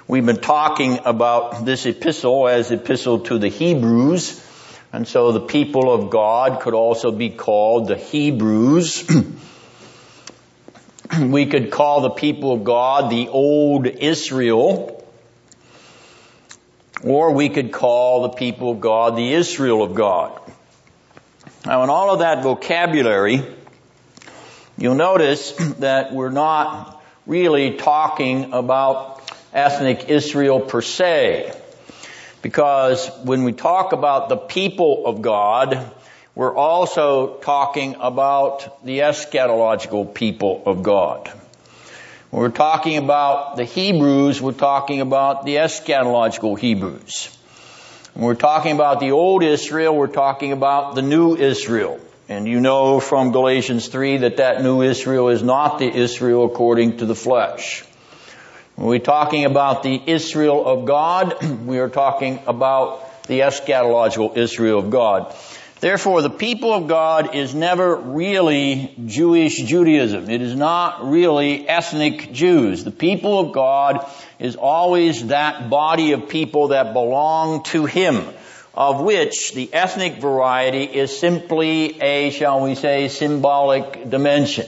We've 0.07 0.25
been 0.25 0.39
talking 0.39 0.99
about 1.03 1.65
this 1.65 1.85
epistle 1.85 2.47
as 2.47 2.71
epistle 2.71 3.19
to 3.25 3.37
the 3.37 3.49
Hebrews 3.49 4.41
And 4.93 5.05
so 5.05 5.33
the 5.33 5.41
people 5.41 5.93
of 5.93 6.09
God 6.09 6.61
could 6.61 6.73
also 6.73 7.11
be 7.11 7.31
called 7.31 7.89
the 7.89 7.97
Hebrews. 7.97 9.03
we 11.21 11.45
could 11.45 11.71
call 11.71 12.01
the 12.01 12.09
people 12.11 12.53
of 12.53 12.63
God 12.63 13.09
the 13.09 13.27
old 13.29 13.87
Israel. 13.87 14.95
Or 17.03 17.33
we 17.33 17.49
could 17.49 17.71
call 17.71 18.23
the 18.23 18.29
people 18.29 18.71
of 18.71 18.81
God 18.81 19.15
the 19.15 19.33
Israel 19.33 19.81
of 19.81 19.95
God. 19.95 20.39
Now 21.65 21.83
in 21.83 21.89
all 21.89 22.11
of 22.11 22.19
that 22.19 22.43
vocabulary, 22.43 23.41
you'll 24.77 24.95
notice 24.95 25.51
that 25.79 26.13
we're 26.13 26.31
not 26.31 27.01
really 27.25 27.77
talking 27.77 28.53
about 28.53 29.21
ethnic 29.53 30.09
Israel 30.09 30.59
per 30.59 30.81
se. 30.81 31.53
Because 32.41 33.09
when 33.23 33.43
we 33.43 33.51
talk 33.51 33.93
about 33.93 34.29
the 34.29 34.37
people 34.37 35.05
of 35.05 35.21
God, 35.21 35.91
we're 36.39 36.55
also 36.55 37.35
talking 37.39 37.97
about 37.99 38.85
the 38.85 38.99
eschatological 38.99 40.13
people 40.13 40.63
of 40.65 40.83
God. 40.83 41.27
When 42.29 42.41
we're 42.41 42.49
talking 42.49 42.95
about 42.95 43.57
the 43.57 43.65
Hebrews, 43.65 44.41
we're 44.41 44.53
talking 44.53 45.01
about 45.01 45.43
the 45.43 45.55
eschatological 45.55 46.57
Hebrews. 46.57 47.37
When 48.13 48.23
we're 48.23 48.35
talking 48.35 48.71
about 48.71 49.01
the 49.01 49.11
old 49.11 49.43
Israel, 49.43 49.93
we're 49.93 50.07
talking 50.07 50.53
about 50.53 50.95
the 50.95 51.01
new 51.01 51.35
Israel. 51.35 51.99
And 52.29 52.47
you 52.47 52.61
know 52.61 53.01
from 53.01 53.33
Galatians 53.33 53.89
3 53.89 54.19
that 54.19 54.37
that 54.37 54.63
new 54.63 54.81
Israel 54.81 55.27
is 55.27 55.43
not 55.43 55.77
the 55.77 55.93
Israel 55.93 56.45
according 56.45 56.99
to 56.99 57.05
the 57.05 57.15
flesh. 57.15 57.83
When 58.77 58.87
we're 58.87 58.99
talking 58.99 59.43
about 59.43 59.83
the 59.83 60.01
Israel 60.05 60.65
of 60.65 60.85
God, 60.85 61.35
we 61.65 61.79
are 61.79 61.89
talking 61.89 62.39
about 62.47 63.27
the 63.27 63.41
eschatological 63.41 64.37
Israel 64.37 64.79
of 64.79 64.89
God. 64.89 65.35
Therefore, 65.79 66.21
the 66.21 66.29
people 66.29 66.73
of 66.73 66.87
God 66.87 67.35
is 67.35 67.55
never 67.55 67.95
really 67.95 68.93
Jewish 69.05 69.55
Judaism. 69.55 70.29
It 70.29 70.41
is 70.41 70.53
not 70.53 71.09
really 71.09 71.67
ethnic 71.69 72.33
Jews. 72.33 72.83
The 72.83 72.91
people 72.91 73.39
of 73.39 73.53
God 73.53 74.05
is 74.39 74.57
always 74.57 75.27
that 75.27 75.69
body 75.69 76.11
of 76.11 76.27
people 76.27 76.69
that 76.69 76.91
belong 76.91 77.63
to 77.63 77.85
Him, 77.85 78.27
of 78.73 78.99
which 78.99 79.53
the 79.53 79.73
ethnic 79.73 80.15
variety 80.15 80.83
is 80.83 81.17
simply 81.17 82.01
a, 82.01 82.31
shall 82.31 82.61
we 82.61 82.75
say, 82.75 83.07
symbolic 83.07 84.09
dimension. 84.09 84.67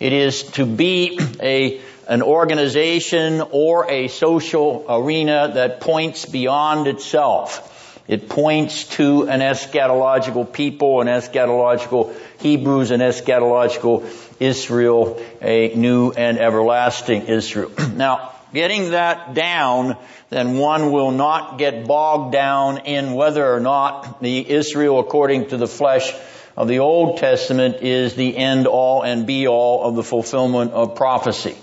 It 0.00 0.14
is 0.14 0.44
to 0.52 0.64
be 0.64 1.20
a 1.40 1.80
an 2.08 2.22
organization 2.22 3.42
or 3.50 3.90
a 3.90 4.08
social 4.08 4.84
arena 4.88 5.50
that 5.54 5.80
points 5.80 6.24
beyond 6.24 6.86
itself. 6.86 7.75
It 8.08 8.28
points 8.28 8.84
to 8.96 9.28
an 9.28 9.40
eschatological 9.40 10.52
people, 10.52 11.00
an 11.00 11.08
eschatological 11.08 12.14
Hebrews, 12.38 12.92
an 12.92 13.00
eschatological 13.00 14.04
Israel, 14.38 15.20
a 15.42 15.74
new 15.74 16.12
and 16.12 16.38
everlasting 16.38 17.22
Israel. 17.22 17.72
Now, 17.96 18.32
getting 18.52 18.90
that 18.90 19.34
down, 19.34 19.96
then 20.30 20.58
one 20.58 20.92
will 20.92 21.10
not 21.10 21.58
get 21.58 21.86
bogged 21.86 22.32
down 22.32 22.78
in 22.86 23.14
whether 23.14 23.52
or 23.52 23.60
not 23.60 24.22
the 24.22 24.48
Israel 24.48 25.00
according 25.00 25.48
to 25.48 25.56
the 25.56 25.66
flesh 25.66 26.14
of 26.56 26.68
the 26.68 26.78
Old 26.78 27.18
Testament 27.18 27.82
is 27.82 28.14
the 28.14 28.36
end 28.36 28.66
all 28.66 29.02
and 29.02 29.26
be 29.26 29.48
all 29.48 29.82
of 29.82 29.96
the 29.96 30.02
fulfillment 30.02 30.72
of 30.72 30.94
prophecy 30.94 31.56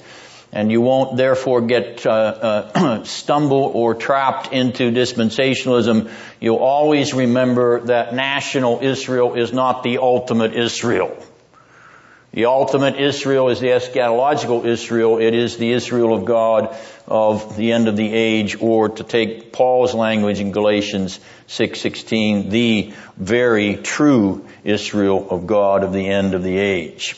and 0.53 0.72
you 0.72 0.81
won't 0.81 1.17
therefore 1.17 1.62
get 1.62 2.05
uh, 2.05 2.12
uh, 2.12 3.03
stumble 3.03 3.63
or 3.74 3.95
trapped 3.95 4.53
into 4.53 4.91
dispensationalism. 4.91 6.12
You'll 6.39 6.57
always 6.57 7.13
remember 7.13 7.81
that 7.88 8.13
national 8.13 8.79
Israel 8.81 9.33
is 9.33 9.51
not 9.51 9.81
the 9.81 9.98
ultimate 9.98 10.53
Israel. 10.53 11.17
The 12.33 12.45
ultimate 12.45 12.99
Israel 12.99 13.49
is 13.49 13.60
the 13.60 13.67
eschatological 13.67 14.65
Israel. 14.65 15.19
It 15.19 15.34
is 15.34 15.58
the 15.58 15.71
Israel 15.71 16.15
of 16.15 16.25
God 16.25 16.75
of 17.08 17.58
the 17.58 17.71
end 17.71 17.88
of 17.88 17.97
the 17.97 18.12
age, 18.12 18.56
or 18.60 18.89
to 18.89 19.04
take 19.04 19.54
Paul's 19.54 19.93
language 19.93 20.39
in 20.39 20.51
Galatians 20.51 21.19
6:16, 21.47 22.49
the 22.49 22.93
very 23.17 23.75
true 23.75 24.45
Israel 24.63 25.28
of 25.30 25.45
God 25.45 25.84
of 25.84 25.93
the 25.93 26.08
end 26.08 26.34
of 26.34 26.43
the 26.43 26.58
age. 26.58 27.17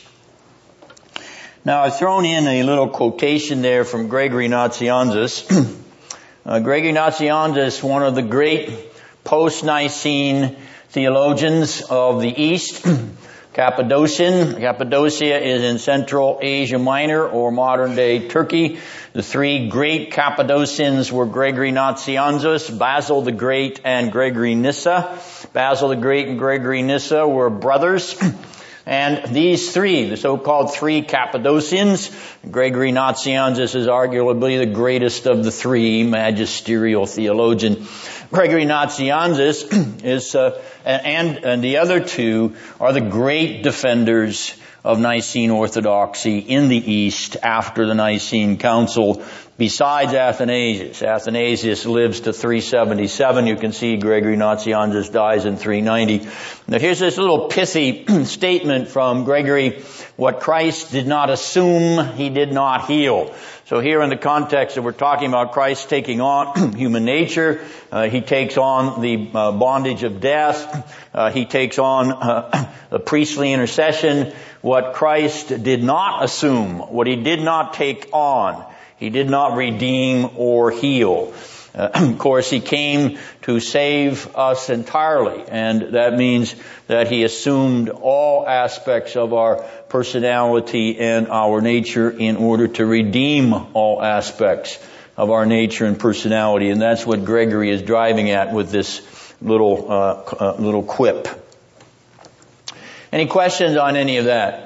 Now 1.66 1.82
I've 1.82 1.98
thrown 1.98 2.26
in 2.26 2.46
a 2.46 2.62
little 2.62 2.90
quotation 2.90 3.64
there 3.64 3.86
from 3.86 4.08
Gregory 4.08 4.48
Nazianzus. 4.48 5.50
uh, 6.46 6.60
Gregory 6.60 6.94
Nazianzus, 6.94 7.82
one 7.82 8.04
of 8.04 8.14
the 8.14 8.22
great 8.22 8.70
post-Nicene 9.24 10.58
theologians 10.90 11.82
of 11.82 12.22
the 12.22 12.30
East, 12.30 12.86
Cappadocian. 13.54 14.62
Cappadocia 14.62 15.40
is 15.40 15.64
in 15.64 15.80
Central 15.80 16.38
Asia 16.40 16.78
Minor 16.78 17.28
or 17.28 17.52
modern 17.52 17.96
day 17.96 18.28
Turkey. 18.28 18.78
The 19.14 19.24
three 19.24 19.68
great 19.68 20.12
Cappadocians 20.12 21.12
were 21.12 21.26
Gregory 21.26 21.72
Nazianzus, 21.72 22.78
Basil 22.78 23.24
the 23.24 23.32
Great, 23.32 23.82
and 23.84 24.12
Gregory 24.12 24.54
Nyssa. 24.54 25.20
Basil 25.52 25.88
the 25.88 25.96
Great 25.96 26.28
and 26.28 26.38
Gregory 26.38 26.84
Nyssa 26.84 27.28
were 27.28 27.50
brothers. 27.50 28.16
And 28.86 29.34
these 29.34 29.74
three, 29.74 30.10
the 30.10 30.18
so-called 30.18 30.74
three 30.74 31.02
Cappadocians, 31.02 32.16
Gregory 32.50 32.92
Nazianzus 32.92 33.74
is 33.74 33.88
arguably 33.88 34.60
the 34.60 34.72
greatest 34.72 35.26
of 35.26 35.44
the 35.44 35.52
three 35.52 36.04
magisterial 36.04 37.08
theologian. 37.08 37.88
Gregory 38.32 38.66
Nazianzus 38.66 40.04
is, 40.04 40.36
uh, 40.36 40.62
and, 40.86 41.44
and 41.44 41.64
the 41.64 41.78
other 41.78 42.00
two 42.00 42.56
are 42.80 42.94
the 42.94 43.02
great 43.02 43.64
defenders 43.64 44.56
of 44.84 45.00
Nicene 45.00 45.50
orthodoxy 45.50 46.38
in 46.38 46.68
the 46.68 46.78
East 46.78 47.38
after 47.42 47.88
the 47.88 47.96
Nicene 47.96 48.58
Council 48.58 49.26
besides 49.58 50.14
Athanasius. 50.14 51.02
Athanasius 51.02 51.86
lives 51.86 52.22
to 52.22 52.34
377. 52.34 53.48
You 53.48 53.56
can 53.56 53.72
see 53.72 53.98
Gregory 53.98 54.36
Nazianzus 54.36 55.12
dies 55.12 55.46
in 55.46 55.58
390. 55.58 56.28
Now 56.68 56.80
here's 56.80 57.00
this 57.00 57.18
little 57.18 57.48
pithy 57.48 58.06
statement 58.26 58.90
from 58.90 59.24
Gregory. 59.24 59.84
What 60.18 60.40
Christ 60.40 60.92
did 60.92 61.08
not 61.08 61.30
assume, 61.30 62.16
he 62.16 62.30
did 62.30 62.52
not 62.52 62.88
heal. 62.88 63.34
So 63.66 63.80
here 63.80 64.04
in 64.04 64.10
the 64.12 64.18
context 64.18 64.76
that 64.76 64.84
we're 64.84 64.92
talking 64.92 65.28
about 65.28 65.54
Christ 65.54 65.90
taking 65.90 66.22
on 66.22 66.74
human 66.78 67.04
nature, 67.04 67.66
uh, 67.92 68.10
he 68.10 68.22
takes 68.22 68.58
on 68.58 69.02
the 69.02 69.30
uh, 69.34 69.52
bondage 69.54 70.04
of 70.04 70.22
death, 70.22 70.94
uh, 71.14 71.32
he 71.32 71.46
takes 71.46 71.80
on 71.80 72.12
uh, 72.12 72.72
the 72.92 73.00
priestly 73.00 73.54
intercession, 73.54 74.34
what 74.62 74.94
Christ 74.94 75.50
did 75.64 75.84
not 75.84 76.24
assume, 76.24 76.78
what 76.78 77.08
he 77.08 77.16
did 77.16 77.42
not 77.42 77.74
take 77.74 78.10
on, 78.14 78.66
he 78.98 79.10
did 79.10 79.30
not 79.30 79.58
redeem 79.58 80.30
or 80.36 80.72
heal. 80.72 81.34
Uh, 81.74 81.90
of 81.94 82.18
course, 82.18 82.50
he 82.50 82.60
came 82.60 83.18
to 83.44 83.60
save 83.60 84.36
us 84.36 84.70
entirely, 84.70 85.44
and 85.48 85.94
that 85.96 86.14
means 86.14 86.56
that 86.88 87.12
he 87.12 87.24
assumed 87.24 87.90
all 87.90 88.48
aspects 88.48 89.16
of 89.16 89.34
our 89.34 89.58
personality 89.90 90.98
and 91.00 91.28
our 91.28 91.62
nature 91.62 92.10
in 92.10 92.38
order 92.38 92.68
to 92.68 92.86
redeem 92.86 93.54
all 93.74 94.02
aspects 94.02 94.80
of 95.18 95.30
our 95.30 95.46
nature 95.46 95.86
and 95.86 96.00
personality, 96.00 96.70
and 96.70 96.82
that's 96.82 97.06
what 97.06 97.24
Gregory 97.24 97.70
is 97.70 97.82
driving 97.82 98.32
at 98.32 98.54
with 98.54 98.70
this 98.70 99.02
little 99.42 99.92
uh, 99.92 99.96
uh, 99.96 100.56
little 100.60 100.84
quip. 100.84 101.28
Any 103.12 103.28
questions 103.28 103.78
on 103.78 103.96
any 103.96 104.18
of 104.18 104.26
that? 104.26 104.65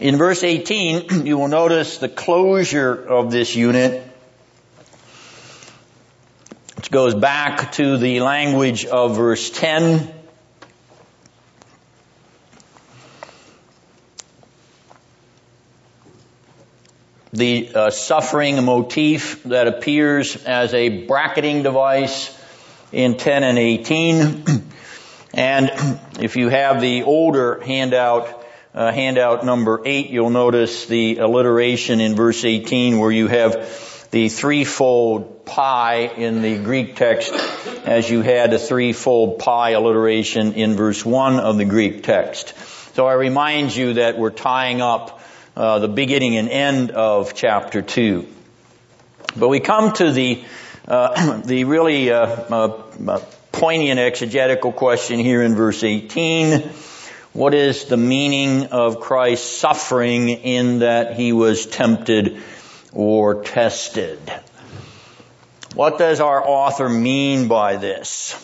In 0.00 0.16
verse 0.16 0.42
18, 0.42 1.08
you 1.26 1.38
will 1.38 1.48
notice 1.48 1.98
the 1.98 2.08
closure 2.08 2.92
of 2.94 3.30
this 3.30 3.54
unit. 3.54 4.02
Which 6.76 6.90
goes 6.90 7.14
back 7.14 7.72
to 7.72 7.96
the 7.96 8.20
language 8.20 8.86
of 8.86 9.16
verse 9.16 9.50
10. 9.50 10.12
The 17.32 17.70
uh, 17.74 17.90
suffering 17.90 18.64
motif 18.64 19.42
that 19.44 19.66
appears 19.66 20.36
as 20.44 20.74
a 20.74 21.06
bracketing 21.06 21.62
device 21.62 22.36
in 22.92 23.16
10 23.16 23.44
and 23.44 23.58
18. 23.58 24.44
And 25.36 25.98
if 26.20 26.36
you 26.36 26.48
have 26.48 26.80
the 26.80 27.02
older 27.02 27.60
handout, 27.60 28.43
uh, 28.74 28.90
handout 28.90 29.44
number 29.44 29.82
eight, 29.84 30.10
you'll 30.10 30.30
notice 30.30 30.86
the 30.86 31.18
alliteration 31.18 32.00
in 32.00 32.16
verse 32.16 32.44
18 32.44 32.98
where 32.98 33.10
you 33.10 33.28
have 33.28 34.08
the 34.10 34.28
threefold 34.28 35.44
pi 35.44 36.00
in 36.00 36.42
the 36.42 36.58
Greek 36.58 36.96
text 36.96 37.32
as 37.84 38.10
you 38.10 38.22
had 38.22 38.52
a 38.52 38.58
threefold 38.58 39.38
pi 39.38 39.70
alliteration 39.70 40.54
in 40.54 40.74
verse 40.74 41.04
one 41.04 41.38
of 41.38 41.56
the 41.56 41.64
Greek 41.64 42.02
text. 42.02 42.54
So 42.94 43.06
I 43.06 43.14
remind 43.14 43.74
you 43.74 43.94
that 43.94 44.18
we're 44.18 44.30
tying 44.30 44.80
up 44.80 45.20
uh, 45.56 45.78
the 45.78 45.88
beginning 45.88 46.36
and 46.36 46.48
end 46.48 46.90
of 46.90 47.34
chapter 47.34 47.80
two. 47.80 48.26
But 49.36 49.48
we 49.48 49.60
come 49.60 49.92
to 49.94 50.10
the 50.10 50.44
uh, 50.86 51.40
the 51.44 51.64
really 51.64 52.10
uh, 52.10 52.26
uh, 52.26 53.20
poignant 53.52 54.00
exegetical 54.00 54.72
question 54.72 55.20
here 55.20 55.42
in 55.42 55.54
verse 55.54 55.82
18. 55.84 56.70
What 57.34 57.52
is 57.52 57.86
the 57.86 57.96
meaning 57.96 58.66
of 58.66 59.00
Christ's 59.00 59.50
suffering 59.50 60.28
in 60.28 60.78
that 60.78 61.16
he 61.16 61.32
was 61.32 61.66
tempted 61.66 62.40
or 62.92 63.42
tested? 63.42 64.20
What 65.74 65.98
does 65.98 66.20
our 66.20 66.40
author 66.46 66.88
mean 66.88 67.48
by 67.48 67.74
this? 67.74 68.40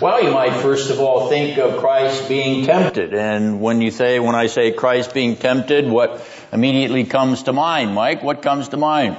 Well, 0.00 0.24
you 0.24 0.32
might 0.32 0.54
first 0.54 0.90
of 0.90 0.98
all 0.98 1.28
think 1.28 1.58
of 1.58 1.78
Christ 1.78 2.28
being 2.28 2.66
tempted. 2.66 3.14
And 3.14 3.60
when 3.60 3.80
you 3.80 3.92
say, 3.92 4.18
when 4.18 4.34
I 4.34 4.48
say 4.48 4.72
Christ 4.72 5.14
being 5.14 5.36
tempted, 5.36 5.88
what 5.88 6.26
immediately 6.52 7.04
comes 7.04 7.44
to 7.44 7.52
mind? 7.52 7.94
Mike, 7.94 8.24
what 8.24 8.42
comes 8.42 8.70
to 8.70 8.76
mind? 8.76 9.16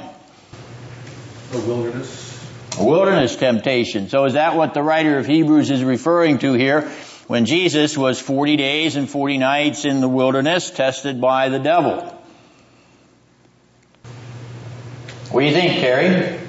The 1.54 1.60
wilderness. 1.60 2.80
A 2.80 2.84
wilderness 2.84 3.36
temptation. 3.36 4.10
So 4.10 4.26
is 4.26 4.34
that 4.34 4.56
what 4.56 4.74
the 4.74 4.82
writer 4.82 5.20
of 5.20 5.28
Hebrews 5.28 5.70
is 5.70 5.84
referring 5.84 6.40
to 6.40 6.54
here? 6.54 6.90
When 7.28 7.46
Jesus 7.46 7.96
was 7.96 8.20
40 8.20 8.58
days 8.58 8.96
and 8.96 9.08
40 9.08 9.38
nights 9.38 9.86
in 9.86 10.02
the 10.02 10.10
wilderness, 10.10 10.72
tested 10.72 11.22
by 11.22 11.50
the 11.50 11.60
devil. 11.60 12.20
What 15.30 15.42
do 15.42 15.46
you 15.46 15.54
think, 15.54 15.80
Terry? 15.80 16.40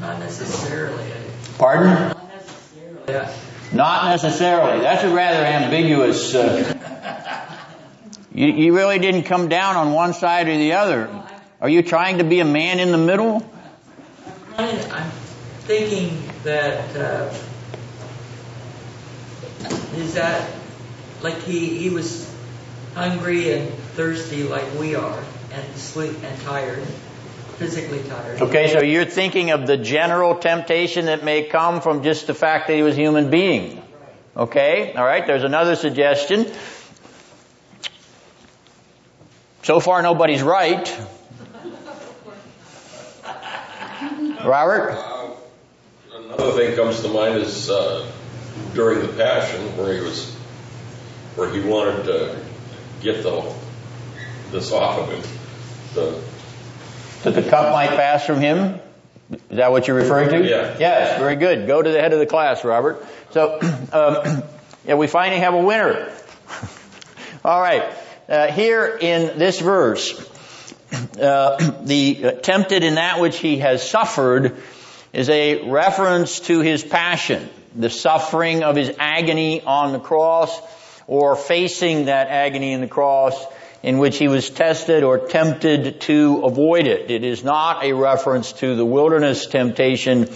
Not 0.00 0.18
necessarily. 0.18 1.12
Pardon? 1.58 2.16
Yeah. 3.06 3.32
Not 3.72 4.06
necessarily. 4.06 4.80
That's 4.80 5.04
a 5.04 5.14
rather 5.14 5.44
ambiguous. 5.44 6.34
Uh, 6.34 7.56
you, 8.34 8.48
you 8.48 8.74
really 8.74 8.98
didn't 8.98 9.24
come 9.24 9.48
down 9.48 9.76
on 9.76 9.92
one 9.92 10.12
side 10.12 10.48
or 10.48 10.56
the 10.56 10.72
other. 10.72 11.21
Are 11.62 11.68
you 11.68 11.82
trying 11.82 12.18
to 12.18 12.24
be 12.24 12.40
a 12.40 12.44
man 12.44 12.80
in 12.80 12.90
the 12.90 12.98
middle? 12.98 13.48
I'm, 14.58 15.10
thinking 15.60 16.20
that 16.42 16.96
uh, 16.96 17.32
is 19.94 20.14
that 20.14 20.50
like 21.22 21.38
he 21.42 21.78
he 21.78 21.88
was 21.88 22.28
hungry 22.94 23.52
and 23.52 23.72
thirsty 23.94 24.42
like 24.42 24.74
we 24.74 24.96
are, 24.96 25.22
and 25.52 25.76
sleep 25.76 26.16
and 26.24 26.40
tired, 26.42 26.82
physically 27.58 28.02
tired. 28.08 28.42
Okay, 28.42 28.72
so 28.72 28.82
you're 28.82 29.04
thinking 29.04 29.52
of 29.52 29.68
the 29.68 29.76
general 29.76 30.34
temptation 30.34 31.06
that 31.06 31.22
may 31.22 31.44
come 31.44 31.80
from 31.80 32.02
just 32.02 32.26
the 32.26 32.34
fact 32.34 32.66
that 32.66 32.74
he 32.74 32.82
was 32.82 32.94
a 32.94 33.00
human 33.00 33.30
being. 33.30 33.80
Okay, 34.36 34.94
all 34.94 35.04
right. 35.04 35.24
There's 35.24 35.44
another 35.44 35.76
suggestion. 35.76 36.52
So 39.62 39.78
far, 39.78 40.02
nobody's 40.02 40.42
right. 40.42 40.92
Robert? 44.44 44.90
Uh, 44.90 45.30
Another 46.34 46.52
thing 46.52 46.76
comes 46.76 47.00
to 47.02 47.08
mind 47.08 47.36
is 47.36 47.68
uh, 47.68 48.10
during 48.74 49.00
the 49.00 49.12
Passion, 49.12 49.60
where 49.76 49.94
he 49.94 50.00
was, 50.00 50.32
where 51.36 51.50
he 51.50 51.60
wanted 51.60 52.04
to 52.04 52.38
get 53.02 53.22
the 53.22 53.52
this 54.50 54.72
off 54.72 54.98
of 54.98 55.08
him. 55.10 55.22
The 55.94 56.22
That 57.24 57.42
the 57.42 57.48
cup 57.48 57.72
might 57.72 57.90
pass 57.90 58.24
from 58.24 58.40
him? 58.40 58.80
Is 59.30 59.56
that 59.56 59.72
what 59.72 59.88
you're 59.88 59.96
referring 59.96 60.28
to? 60.30 60.48
Yeah. 60.48 60.76
Yes, 60.78 61.18
very 61.18 61.36
good. 61.36 61.66
Go 61.66 61.80
to 61.80 61.90
the 61.90 62.00
head 62.00 62.12
of 62.12 62.18
the 62.18 62.26
class, 62.26 62.64
Robert. 62.64 63.04
So, 63.30 63.58
um, 63.92 64.42
yeah, 64.86 64.94
we 64.94 65.06
finally 65.06 65.40
have 65.40 65.54
a 65.54 65.62
winner. 65.62 66.12
All 67.44 67.60
right. 67.60 67.84
Uh, 68.28 68.48
here 68.48 68.98
in 69.00 69.38
this 69.38 69.60
verse, 69.60 70.12
the 70.92 72.20
uh, 72.22 72.30
tempted 72.40 72.84
in 72.84 72.96
that 72.96 73.18
which 73.20 73.38
he 73.38 73.58
has 73.58 73.88
suffered 73.88 74.56
is 75.12 75.30
a 75.30 75.68
reference 75.68 76.40
to 76.40 76.60
his 76.60 76.84
passion, 76.84 77.48
the 77.74 77.90
suffering 77.90 78.62
of 78.62 78.76
his 78.76 78.94
agony 78.98 79.62
on 79.62 79.92
the 79.92 79.98
cross, 79.98 80.60
or 81.06 81.34
facing 81.34 82.06
that 82.06 82.28
agony 82.28 82.72
in 82.72 82.80
the 82.80 82.88
cross 82.88 83.42
in 83.82 83.98
which 83.98 84.18
he 84.18 84.28
was 84.28 84.48
tested 84.48 85.02
or 85.02 85.18
tempted 85.26 86.00
to 86.02 86.42
avoid 86.44 86.86
it. 86.86 87.10
It 87.10 87.24
is 87.24 87.42
not 87.42 87.82
a 87.82 87.92
reference 87.92 88.52
to 88.54 88.76
the 88.76 88.84
wilderness 88.84 89.46
temptation 89.46 90.28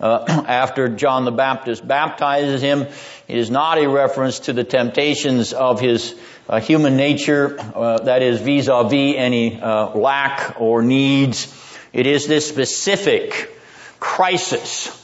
uh, 0.00 0.24
after 0.46 0.88
John 0.88 1.24
the 1.24 1.30
Baptist 1.30 1.86
baptizes 1.86 2.60
him. 2.60 2.82
It 3.26 3.38
is 3.38 3.50
not 3.50 3.78
a 3.78 3.88
reference 3.88 4.40
to 4.40 4.52
the 4.52 4.64
temptations 4.64 5.52
of 5.52 5.80
his 5.80 6.14
uh, 6.50 6.60
human 6.60 6.96
nature, 6.96 7.56
uh, 7.60 7.98
that 7.98 8.22
is 8.22 8.40
vis-a-vis 8.40 9.14
any 9.16 9.60
uh, 9.60 9.94
lack 9.94 10.60
or 10.60 10.82
needs. 10.82 11.46
It 11.92 12.08
is 12.08 12.26
this 12.26 12.48
specific 12.48 13.56
crisis 14.00 14.96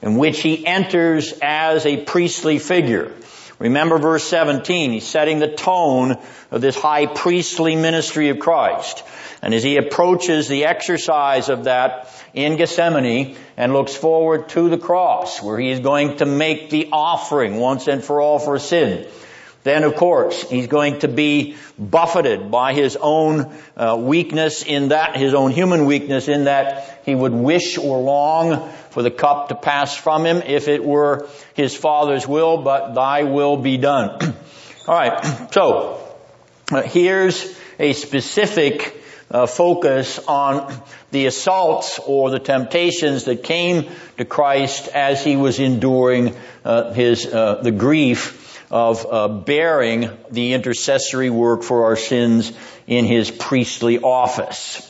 in 0.00 0.16
which 0.16 0.40
he 0.40 0.66
enters 0.66 1.34
as 1.42 1.84
a 1.84 2.02
priestly 2.02 2.58
figure. 2.58 3.12
Remember 3.58 3.98
verse 3.98 4.24
17, 4.24 4.92
he's 4.92 5.06
setting 5.06 5.38
the 5.38 5.52
tone 5.52 6.16
of 6.50 6.62
this 6.62 6.76
high 6.76 7.04
priestly 7.04 7.76
ministry 7.76 8.30
of 8.30 8.38
Christ. 8.38 9.04
And 9.42 9.52
as 9.52 9.62
he 9.62 9.76
approaches 9.76 10.48
the 10.48 10.64
exercise 10.64 11.50
of 11.50 11.64
that 11.64 12.08
in 12.32 12.56
Gethsemane 12.56 13.36
and 13.58 13.74
looks 13.74 13.94
forward 13.94 14.48
to 14.50 14.70
the 14.70 14.78
cross 14.78 15.42
where 15.42 15.58
he 15.58 15.70
is 15.70 15.80
going 15.80 16.18
to 16.18 16.26
make 16.26 16.70
the 16.70 16.88
offering 16.90 17.58
once 17.58 17.86
and 17.86 18.02
for 18.02 18.22
all 18.22 18.38
for 18.38 18.58
sin, 18.58 19.06
then 19.66 19.82
of 19.82 19.96
course 19.96 20.48
he's 20.48 20.68
going 20.68 21.00
to 21.00 21.08
be 21.08 21.56
buffeted 21.76 22.50
by 22.50 22.72
his 22.72 22.96
own 23.00 23.52
uh, 23.76 23.96
weakness 23.98 24.62
in 24.62 24.88
that, 24.88 25.16
his 25.16 25.34
own 25.34 25.50
human 25.50 25.86
weakness 25.86 26.28
in 26.28 26.44
that 26.44 27.02
he 27.04 27.14
would 27.14 27.32
wish 27.32 27.76
or 27.76 28.00
long 28.00 28.70
for 28.90 29.02
the 29.02 29.10
cup 29.10 29.48
to 29.48 29.56
pass 29.56 29.96
from 29.96 30.24
him 30.24 30.38
if 30.46 30.68
it 30.68 30.84
were 30.84 31.28
his 31.54 31.74
father's 31.74 32.26
will, 32.28 32.62
but 32.62 32.94
thy 32.94 33.24
will 33.24 33.56
be 33.56 33.76
done. 33.76 34.20
All 34.88 34.94
right. 34.94 35.48
So 35.52 36.00
uh, 36.70 36.82
here's 36.82 37.56
a 37.78 37.92
specific 37.92 39.02
uh, 39.30 39.46
focus 39.46 40.20
on 40.28 40.72
the 41.10 41.26
assaults 41.26 41.98
or 41.98 42.30
the 42.30 42.38
temptations 42.38 43.24
that 43.24 43.42
came 43.42 43.90
to 44.18 44.24
Christ 44.24 44.88
as 44.88 45.24
he 45.24 45.36
was 45.36 45.58
enduring 45.58 46.36
uh, 46.64 46.92
his 46.92 47.26
uh, 47.26 47.62
the 47.62 47.72
grief 47.72 48.45
of 48.70 49.06
uh, 49.08 49.28
bearing 49.28 50.10
the 50.30 50.54
intercessory 50.54 51.30
work 51.30 51.62
for 51.62 51.86
our 51.86 51.96
sins 51.96 52.52
in 52.86 53.04
his 53.04 53.30
priestly 53.30 53.98
office. 53.98 54.82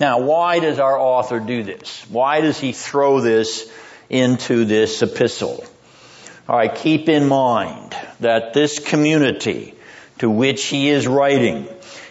Now, 0.00 0.20
why 0.20 0.58
does 0.58 0.78
our 0.78 0.98
author 0.98 1.38
do 1.38 1.62
this? 1.62 2.04
Why 2.08 2.40
does 2.40 2.58
he 2.58 2.72
throw 2.72 3.20
this 3.20 3.70
into 4.10 4.64
this 4.64 5.02
epistle? 5.02 5.64
All 6.48 6.56
right, 6.56 6.74
keep 6.74 7.08
in 7.08 7.28
mind 7.28 7.96
that 8.20 8.52
this 8.54 8.78
community 8.78 9.74
to 10.18 10.28
which 10.28 10.64
he 10.66 10.88
is 10.88 11.06
writing 11.06 11.68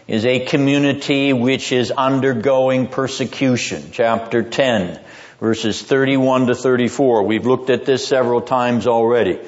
is 0.08 0.25
a 0.25 0.45
community 0.45 1.34
which 1.34 1.71
is 1.71 1.91
undergoing 1.91 2.88
persecution. 2.88 3.89
Chapter 3.91 4.43
10, 4.43 4.99
verses 5.39 5.82
31 5.82 6.47
to 6.47 6.56
34. 6.56 7.23
We've 7.23 7.45
looked 7.45 7.69
at 7.69 7.86
this 7.86 8.08
several 8.08 8.41
times 8.41 8.88
already. 8.88 9.39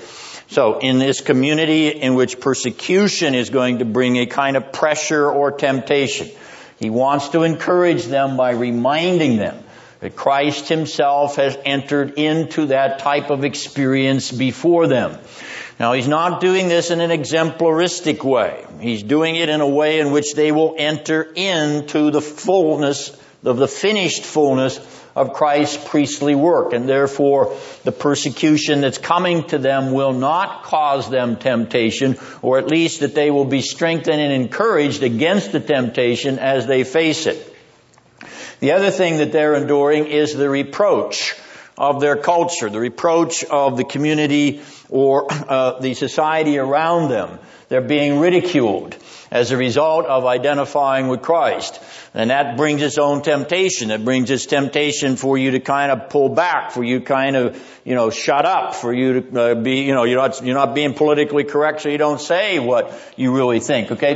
So 0.48 0.80
in 0.80 1.00
this 1.00 1.22
community 1.22 1.88
in 1.90 2.16
which 2.16 2.40
persecution 2.40 3.34
is 3.34 3.50
going 3.50 3.80
to 3.80 3.86
bring 3.86 4.18
a 4.18 4.26
kind 4.26 4.58
of 4.58 4.72
pressure 4.72 5.30
or 5.30 5.52
temptation, 5.52 6.30
he 6.80 6.90
wants 6.90 7.30
to 7.30 7.44
encourage 7.44 8.06
them 8.06 8.38
by 8.38 8.52
reminding 8.52 9.38
them 9.38 9.64
that 10.02 10.16
Christ 10.16 10.70
himself 10.70 11.38
has 11.38 11.58
entered 11.66 12.20
into 12.20 12.68
that 12.68 13.00
type 13.00 13.30
of 13.32 13.44
experience 13.44 14.32
before 14.32 14.88
them. 14.88 15.18
Now 15.80 15.94
he's 15.94 16.08
not 16.08 16.42
doing 16.42 16.68
this 16.68 16.92
in 16.92 17.02
an 17.02 17.12
exemplaristic 17.12 18.24
way. 18.24 18.66
He's 18.80 19.04
doing 19.04 19.36
it 19.36 19.50
in 19.50 19.62
a 19.62 19.68
way 19.68 20.00
in 20.00 20.12
which 20.12 20.34
they 20.34 20.52
will 20.52 20.76
enter 20.78 21.24
into 21.36 22.12
the 22.12 22.22
fullness 22.22 23.18
of 23.44 23.58
the 23.58 23.68
finished 23.68 24.24
fullness 24.24 24.80
of 25.16 25.34
Christ's 25.34 25.84
priestly 25.90 26.36
work. 26.36 26.74
And 26.74 26.90
therefore, 26.90 27.56
the 27.84 27.92
persecution 27.92 28.82
that's 28.82 28.98
coming 28.98 29.46
to 29.48 29.58
them 29.58 29.92
will 29.92 30.14
not 30.14 30.64
cause 30.64 31.10
them 31.10 31.38
temptation, 31.38 32.18
or 32.42 32.58
at 32.58 32.68
least 32.68 33.00
that 33.00 33.16
they 33.16 33.32
will 33.32 33.46
be 33.46 33.62
strengthened 33.62 34.20
and 34.20 34.34
encouraged 34.34 35.04
against 35.04 35.52
the 35.52 35.60
temptation 35.60 36.38
as 36.38 36.68
they 36.68 36.84
face 36.84 37.26
it. 37.28 37.54
The 38.60 38.74
other 38.74 38.92
thing 38.92 39.18
that 39.18 39.32
they're 39.32 39.56
enduring 39.56 40.08
is 40.08 40.34
the 40.34 40.50
reproach 40.50 41.36
of 41.78 42.00
their 42.02 42.16
culture, 42.16 42.70
the 42.70 42.80
reproach 42.80 43.44
of 43.44 43.78
the 43.78 43.84
community 43.84 44.62
or 44.90 45.28
uh, 45.30 45.80
the 45.80 45.94
society 45.94 46.58
around 46.58 47.10
them. 47.10 47.40
They're 47.68 47.82
being 47.82 48.20
ridiculed 48.20 48.96
as 49.32 49.52
a 49.52 49.58
result 49.58 50.06
of 50.06 50.26
identifying 50.26 51.08
with 51.08 51.22
Christ. 51.22 51.82
And 52.16 52.30
that 52.30 52.56
brings 52.56 52.82
its 52.82 52.98
own 52.98 53.24
temptation. 53.24 53.92
It 53.92 54.06
brings 54.06 54.32
its 54.32 54.46
temptation 54.46 55.18
for 55.18 55.38
you 55.38 55.52
to 55.52 55.60
kind 55.60 55.92
of 55.92 56.10
pull 56.10 56.30
back, 56.30 56.72
for 56.72 56.82
you 56.82 57.02
kind 57.02 57.36
of, 57.36 57.62
you 57.84 57.94
know, 57.94 58.10
shut 58.10 58.46
up, 58.46 58.74
for 58.74 58.94
you 58.94 59.20
to 59.20 59.42
uh, 59.42 59.56
be, 59.56 59.82
you 59.82 59.94
know, 59.94 60.06
you're 60.06 60.22
not, 60.22 60.42
you're 60.42 60.56
not 60.56 60.74
being 60.74 60.94
politically 60.94 61.44
correct 61.44 61.82
so 61.82 61.90
you 61.90 61.98
don't 61.98 62.22
say 62.22 62.58
what 62.58 62.98
you 63.18 63.36
really 63.36 63.60
think. 63.60 63.92
Okay? 63.92 64.14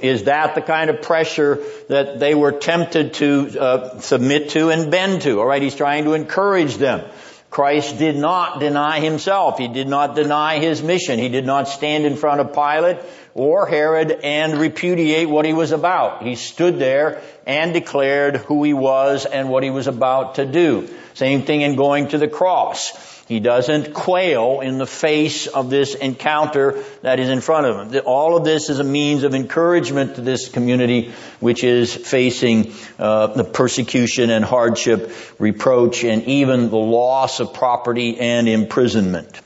Is 0.00 0.24
that 0.24 0.54
the 0.54 0.62
kind 0.62 0.88
of 0.88 1.02
pressure 1.02 1.62
that 1.90 2.18
they 2.18 2.34
were 2.34 2.52
tempted 2.52 3.12
to 3.14 3.60
uh, 3.60 4.00
submit 4.00 4.48
to 4.50 4.70
and 4.70 4.90
bend 4.90 5.20
to? 5.22 5.40
Alright, 5.40 5.60
he's 5.60 5.76
trying 5.76 6.04
to 6.04 6.14
encourage 6.14 6.76
them. 6.76 7.04
Christ 7.50 7.98
did 7.98 8.16
not 8.16 8.60
deny 8.60 9.00
himself. 9.00 9.58
He 9.58 9.68
did 9.68 9.86
not 9.86 10.14
deny 10.14 10.58
his 10.58 10.82
mission. 10.82 11.18
He 11.18 11.28
did 11.28 11.44
not 11.44 11.68
stand 11.68 12.06
in 12.06 12.16
front 12.16 12.40
of 12.40 12.54
Pilate 12.54 12.96
or 13.34 13.66
Herod 13.66 14.10
and 14.22 14.58
repudiate 14.58 15.28
what 15.28 15.44
he 15.44 15.52
was 15.52 15.72
about. 15.72 16.22
He 16.22 16.36
stood 16.36 16.78
there 16.78 17.22
and 17.46 17.72
declared 17.72 18.36
who 18.36 18.62
he 18.62 18.74
was 18.74 19.24
and 19.26 19.48
what 19.48 19.62
he 19.62 19.70
was 19.70 19.86
about 19.86 20.36
to 20.36 20.46
do. 20.46 20.88
Same 21.14 21.42
thing 21.42 21.62
in 21.62 21.76
going 21.76 22.08
to 22.08 22.18
the 22.18 22.28
cross. 22.28 23.10
He 23.28 23.40
doesn't 23.40 23.94
quail 23.94 24.60
in 24.60 24.78
the 24.78 24.86
face 24.86 25.46
of 25.46 25.70
this 25.70 25.94
encounter 25.94 26.82
that 27.02 27.18
is 27.18 27.30
in 27.30 27.40
front 27.40 27.66
of 27.66 27.94
him. 27.94 28.02
All 28.04 28.36
of 28.36 28.44
this 28.44 28.68
is 28.68 28.78
a 28.78 28.84
means 28.84 29.22
of 29.22 29.34
encouragement 29.34 30.16
to 30.16 30.20
this 30.20 30.48
community 30.48 31.12
which 31.40 31.64
is 31.64 31.94
facing 31.94 32.74
uh, 32.98 33.28
the 33.28 33.44
persecution 33.44 34.28
and 34.30 34.44
hardship, 34.44 35.12
reproach, 35.38 36.04
and 36.04 36.24
even 36.24 36.68
the 36.68 36.76
loss 36.76 37.40
of 37.40 37.54
property 37.54 38.18
and 38.18 38.48
imprisonment. 38.48 39.40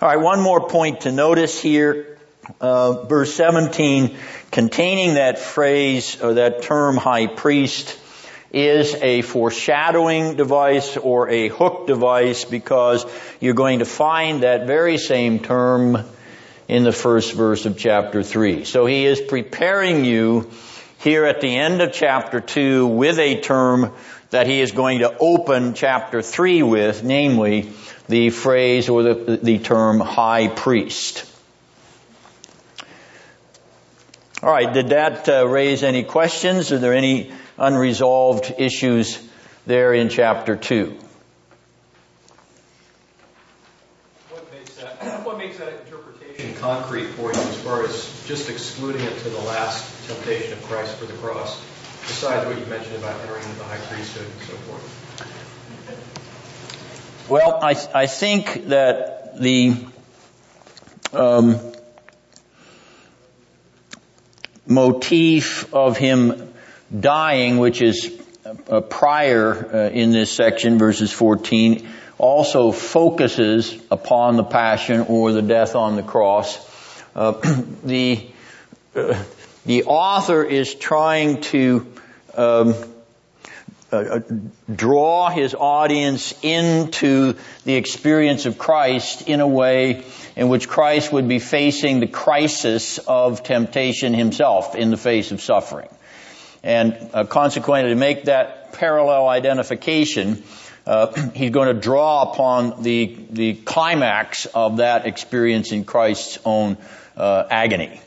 All 0.00 0.08
right, 0.08 0.20
one 0.20 0.40
more 0.40 0.68
point 0.68 1.02
to 1.02 1.12
notice 1.12 1.60
here. 1.60 2.07
Uh, 2.60 3.04
verse 3.04 3.34
17 3.34 4.16
containing 4.50 5.14
that 5.14 5.38
phrase 5.38 6.20
or 6.22 6.34
that 6.34 6.62
term 6.62 6.96
high 6.96 7.26
priest 7.26 7.98
is 8.52 8.94
a 8.94 9.22
foreshadowing 9.22 10.36
device 10.36 10.96
or 10.96 11.28
a 11.28 11.48
hook 11.48 11.86
device 11.86 12.44
because 12.44 13.04
you're 13.40 13.54
going 13.54 13.80
to 13.80 13.84
find 13.84 14.42
that 14.42 14.66
very 14.66 14.96
same 14.96 15.38
term 15.38 15.98
in 16.66 16.84
the 16.84 16.92
first 16.92 17.32
verse 17.32 17.66
of 17.66 17.76
chapter 17.76 18.22
3. 18.22 18.64
So 18.64 18.86
he 18.86 19.04
is 19.04 19.20
preparing 19.20 20.04
you 20.04 20.50
here 20.98 21.24
at 21.24 21.40
the 21.40 21.54
end 21.54 21.80
of 21.82 21.92
chapter 21.92 22.40
2 22.40 22.86
with 22.86 23.18
a 23.18 23.40
term 23.40 23.92
that 24.30 24.46
he 24.46 24.60
is 24.60 24.72
going 24.72 25.00
to 25.00 25.16
open 25.18 25.74
chapter 25.74 26.22
3 26.22 26.62
with, 26.62 27.02
namely 27.02 27.72
the 28.08 28.30
phrase 28.30 28.88
or 28.88 29.02
the, 29.02 29.38
the 29.42 29.58
term 29.58 30.00
high 30.00 30.48
priest. 30.48 31.24
All 34.42 34.50
right, 34.52 34.72
did 34.72 34.90
that 34.90 35.28
uh, 35.28 35.46
raise 35.48 35.82
any 35.82 36.04
questions? 36.04 36.70
Are 36.72 36.78
there 36.78 36.94
any 36.94 37.32
unresolved 37.58 38.54
issues 38.58 39.18
there 39.68 39.92
in 39.92 40.08
chapter 40.08 40.56
2. 40.56 40.98
What 44.30 44.50
makes 44.52 44.74
that, 44.76 45.26
what 45.26 45.36
makes 45.36 45.58
that 45.58 45.72
interpretation 45.84 46.54
concrete 46.54 47.08
for 47.08 47.32
you 47.32 47.38
as 47.38 47.60
far 47.62 47.84
as 47.84 48.24
just 48.26 48.48
excluding 48.48 49.02
it 49.02 49.18
to 49.18 49.28
the 49.28 49.40
last 49.40 50.08
temptation 50.08 50.54
of 50.54 50.62
Christ 50.64 50.96
for 50.96 51.04
the 51.04 51.12
cross, 51.14 51.60
besides 52.02 52.46
what 52.46 52.58
you 52.58 52.64
mentioned 52.66 52.96
about 52.96 53.20
entering 53.20 53.44
the 53.58 53.64
high 53.64 53.76
priesthood 53.76 54.26
and 54.26 54.40
so 54.42 54.54
forth? 54.54 55.04
Well, 57.28 57.58
I, 57.62 57.76
I 57.94 58.06
think 58.06 58.68
that 58.68 59.38
the 59.38 59.76
um, 61.12 61.60
motif 64.68 65.72
of 65.74 65.96
him 65.96 66.52
dying, 66.98 67.58
which 67.58 67.82
is 67.82 68.20
uh, 68.68 68.80
prior 68.80 69.54
uh, 69.54 69.90
in 69.90 70.12
this 70.12 70.30
section, 70.30 70.78
verses 70.78 71.12
14, 71.12 71.88
also 72.18 72.72
focuses 72.72 73.76
upon 73.90 74.36
the 74.36 74.44
passion 74.44 75.02
or 75.02 75.32
the 75.32 75.42
death 75.42 75.74
on 75.74 75.96
the 75.96 76.02
cross. 76.02 76.58
Uh, 77.14 77.32
the 77.84 78.26
uh, 78.94 79.22
the 79.66 79.84
author 79.84 80.42
is 80.42 80.74
trying 80.74 81.42
to 81.42 81.86
um, 82.34 82.74
uh, 83.92 83.96
uh, 83.96 84.20
draw 84.74 85.30
his 85.30 85.54
audience 85.54 86.34
into 86.42 87.34
the 87.64 87.74
experience 87.74 88.46
of 88.46 88.58
Christ 88.58 89.28
in 89.28 89.40
a 89.40 89.46
way 89.46 90.04
in 90.38 90.48
which 90.48 90.68
Christ 90.68 91.12
would 91.12 91.26
be 91.26 91.40
facing 91.40 91.98
the 91.98 92.06
crisis 92.06 92.98
of 92.98 93.42
temptation 93.42 94.14
himself 94.14 94.76
in 94.76 94.92
the 94.92 94.96
face 94.96 95.32
of 95.32 95.42
suffering. 95.42 95.88
And 96.62 97.10
uh, 97.12 97.24
consequently, 97.24 97.90
to 97.90 97.96
make 97.96 98.26
that 98.26 98.72
parallel 98.72 99.28
identification, 99.28 100.44
uh, 100.86 101.30
he's 101.34 101.50
going 101.50 101.74
to 101.74 101.80
draw 101.80 102.30
upon 102.30 102.84
the 102.84 103.18
the 103.30 103.54
climax 103.54 104.46
of 104.46 104.76
that 104.76 105.06
experience 105.06 105.72
in 105.72 105.82
Christ's 105.84 106.38
own 106.44 106.78
uh, 107.16 107.44
agony. 107.50 108.00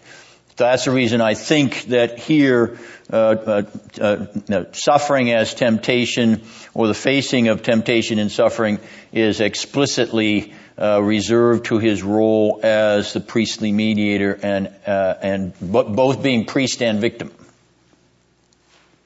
So 0.58 0.64
that's 0.64 0.86
the 0.86 0.92
reason 0.92 1.20
I 1.20 1.34
think 1.34 1.84
that 1.86 2.18
here, 2.18 2.78
uh, 3.12 3.16
uh, 3.16 3.64
uh, 4.00 4.64
suffering 4.72 5.34
as 5.34 5.54
temptation 5.54 6.44
or 6.74 6.88
the 6.88 6.94
facing 6.94 7.50
of 7.50 7.62
temptation 7.62 8.20
and 8.20 8.32
suffering 8.32 8.80
is 9.12 9.42
explicitly 9.42 10.54
reserved 10.78 11.66
to 11.66 11.80
his 11.80 12.04
role 12.04 12.60
as 12.64 13.14
the 13.14 13.20
priestly 13.20 13.72
mediator 13.72 14.40
and 14.42 14.74
and 14.86 15.54
both 15.60 16.24
being 16.24 16.46
priest 16.46 16.82
and 16.82 17.00
victim 17.00 17.32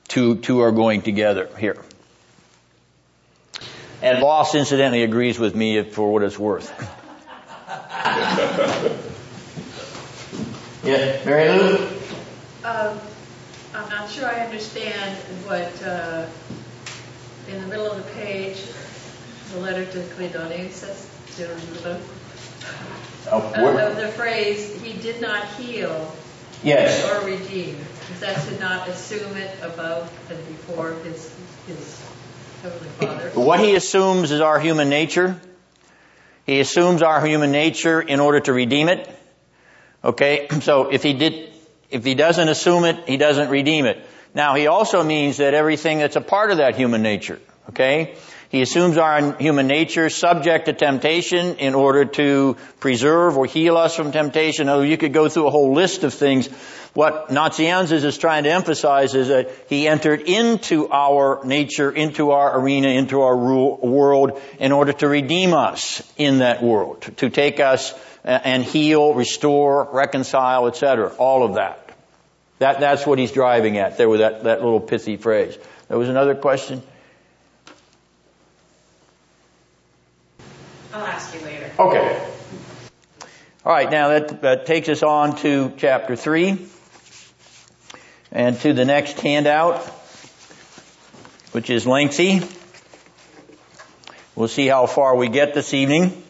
two, 0.07 0.37
two 0.37 0.61
are 0.61 0.71
going 0.71 1.01
together 1.01 1.49
here. 1.59 1.77
And 4.01 4.19
Vos 4.19 4.55
incidentally 4.55 5.03
agrees 5.03 5.37
with 5.39 5.55
me 5.55 5.81
for 5.83 6.11
what 6.11 6.23
it's 6.23 6.39
worth. 6.39 6.69
yeah, 10.83 11.23
Mary 11.25 11.47
Lou? 11.49 11.77
Um, 12.63 12.99
I'm 13.73 13.89
not 13.89 14.09
sure 14.09 14.27
I 14.27 14.45
understand 14.45 15.17
what, 15.45 15.83
uh, 15.83 16.27
in 17.49 17.61
the 17.61 17.67
middle 17.67 17.91
of 17.91 17.97
the 17.97 18.09
page, 18.13 18.61
the 19.53 19.59
letter 19.59 19.85
to 19.85 19.99
Cledonius 20.15 20.71
says, 20.71 21.09
oh, 23.31 23.53
uh, 23.55 23.93
the 23.93 24.07
phrase, 24.09 24.81
he 24.81 24.93
did 24.93 25.21
not 25.21 25.47
heal 25.53 26.13
yes. 26.63 27.05
or 27.09 27.25
redeem. 27.25 27.77
Is 28.11 28.19
that 28.21 28.41
to 28.47 28.59
not 28.59 28.87
assume 28.87 29.35
it 29.37 29.57
above 29.61 30.11
and 30.29 30.37
before 30.47 30.93
his, 31.03 31.35
his 31.67 32.01
Heavenly 32.61 32.89
Father? 32.89 33.29
What 33.31 33.59
he 33.59 33.75
assumes 33.75 34.31
is 34.31 34.41
our 34.41 34.59
human 34.59 34.89
nature. 34.89 35.39
He 36.45 36.59
assumes 36.59 37.01
our 37.01 37.25
human 37.25 37.51
nature 37.51 38.01
in 38.01 38.19
order 38.19 38.39
to 38.41 38.53
redeem 38.53 38.89
it. 38.89 39.09
Okay, 40.03 40.47
so 40.61 40.89
if 40.91 41.03
he 41.03 41.13
did, 41.13 41.51
if 41.89 42.05
he 42.05 42.15
doesn't 42.15 42.47
assume 42.47 42.85
it, 42.85 43.07
he 43.07 43.17
doesn't 43.17 43.49
redeem 43.49 43.85
it. 43.85 44.05
Now 44.33 44.55
he 44.55 44.67
also 44.67 45.03
means 45.03 45.37
that 45.37 45.53
everything 45.53 45.99
that's 45.99 46.15
a 46.15 46.21
part 46.21 46.51
of 46.51 46.57
that 46.57 46.75
human 46.75 47.01
nature, 47.01 47.39
okay, 47.69 48.15
he 48.55 48.61
assumes 48.61 48.97
our 48.97 49.33
human 49.37 49.67
nature 49.67 50.09
subject 50.09 50.65
to 50.65 50.73
temptation 50.73 51.57
in 51.57 51.75
order 51.75 52.05
to 52.05 52.57
preserve 52.79 53.37
or 53.37 53.45
heal 53.45 53.77
us 53.77 53.95
from 53.95 54.11
temptation. 54.11 54.69
Oh, 54.69 54.81
you 54.81 54.97
could 54.97 55.13
go 55.13 55.29
through 55.29 55.47
a 55.47 55.51
whole 55.51 55.73
list 55.73 56.03
of 56.03 56.13
things 56.13 56.49
what 56.95 57.27
Nazianzus 57.27 58.05
is 58.05 58.17
trying 58.17 58.45
to 58.45 58.51
emphasize 58.51 59.15
is 59.15 59.27
that 59.27 59.51
he 59.67 59.85
entered 59.85 60.21
into 60.21 60.89
our 60.89 61.43
nature, 61.43 61.91
into 61.91 62.31
our 62.31 62.57
arena, 62.57 62.87
into 62.87 63.19
our 63.19 63.35
world 63.35 64.41
in 64.59 64.71
order 64.71 64.93
to 64.93 65.07
redeem 65.09 65.53
us 65.53 66.01
in 66.15 66.37
that 66.37 66.63
world, 66.63 67.01
to 67.17 67.29
take 67.29 67.59
us 67.59 67.93
uh, 68.23 68.39
and 68.45 68.63
heal, 68.63 69.13
restore, 69.13 69.89
reconcile, 69.91 70.67
etc. 70.67 71.09
All 71.17 71.43
of 71.43 71.55
that. 71.55 71.89
That, 72.59 72.79
that's 72.79 73.05
what 73.05 73.19
he's 73.19 73.33
driving 73.33 73.77
at 73.77 73.97
there 73.97 74.07
with 74.07 74.21
that, 74.21 74.45
that 74.45 74.63
little 74.63 74.79
pithy 74.79 75.17
phrase. 75.17 75.57
There 75.89 75.97
was 75.97 76.07
another 76.07 76.33
question? 76.33 76.81
I'll 80.95 81.07
ask 81.07 81.35
you 81.35 81.41
later. 81.41 81.69
Okay. 81.77 82.31
All 83.65 83.73
right, 83.73 83.91
now 83.91 84.07
that, 84.07 84.41
that 84.43 84.65
takes 84.65 84.87
us 84.87 85.03
on 85.03 85.35
to 85.39 85.73
chapter 85.75 86.15
3 86.15 86.57
and 88.31 88.57
to 88.61 88.71
the 88.71 88.85
next 88.85 89.19
handout, 89.19 89.83
which 91.51 91.69
is 91.69 91.85
lengthy. 91.85 92.39
We'll 94.35 94.47
see 94.47 94.67
how 94.67 94.85
far 94.85 95.17
we 95.17 95.27
get 95.27 95.53
this 95.53 95.73
evening. 95.73 96.23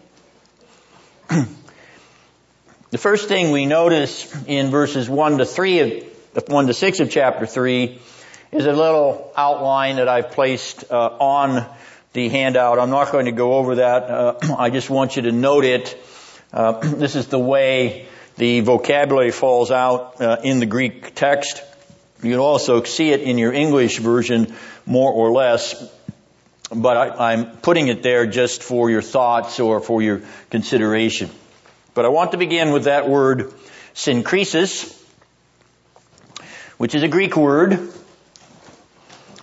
the 1.30 2.98
first 2.98 3.28
thing 3.28 3.52
we 3.52 3.68
notice 3.68 4.36
in 4.48 4.72
verses 4.72 5.08
1 5.08 5.38
to 5.38 5.46
3 5.46 6.08
of, 6.34 6.44
1 6.48 6.66
to 6.66 6.74
6 6.74 7.00
of 7.02 7.12
chapter 7.12 7.46
3 7.46 8.02
is 8.52 8.66
a 8.66 8.74
little 8.74 9.32
outline 9.38 9.98
that 9.98 10.10
I've 10.10 10.32
placed 10.32 10.86
uh, 10.90 10.96
on 11.20 11.68
the 12.16 12.30
handout. 12.30 12.80
I'm 12.80 12.90
not 12.90 13.12
going 13.12 13.26
to 13.26 13.34
go 13.34 13.56
over 13.56 13.76
that. 13.76 14.04
Uh, 14.04 14.36
I 14.58 14.70
just 14.70 14.90
want 14.90 15.18
you 15.18 15.24
to 15.24 15.32
note 15.34 15.66
it. 15.66 16.02
Uh, 16.52 16.80
this 16.96 17.16
is 17.16 17.28
the 17.28 17.38
way 17.38 18.08
the 18.38 18.62
vocabulary 18.62 19.32
falls 19.32 19.70
out 19.70 20.22
uh, 20.22 20.38
in 20.42 20.60
the 20.60 20.66
Greek 20.66 21.14
text. 21.14 21.62
You 22.24 22.32
can 22.32 22.40
also 22.40 22.82
see 22.84 23.12
it 23.12 23.22
in 23.22 23.38
your 23.38 23.52
English 23.52 24.00
version 24.00 24.56
more 24.86 25.12
or 25.12 25.32
less, 25.32 25.76
but 26.74 26.96
I, 26.98 27.32
I'm 27.32 27.58
putting 27.58 27.90
it 27.90 28.02
there 28.02 28.26
just 28.26 28.64
for 28.64 28.90
your 28.90 29.02
thoughts 29.02 29.60
or 29.60 29.82
for 29.82 30.02
your 30.02 30.22
consideration. 30.50 31.30
But 31.94 32.06
I 32.06 32.08
want 32.08 32.32
to 32.32 32.38
begin 32.38 32.72
with 32.72 32.86
that 32.86 33.10
word 33.10 33.54
synkrisis, 33.94 34.98
which 36.78 36.96
is 36.96 37.04
a 37.04 37.10
Greek 37.10 37.36
word 37.36 37.92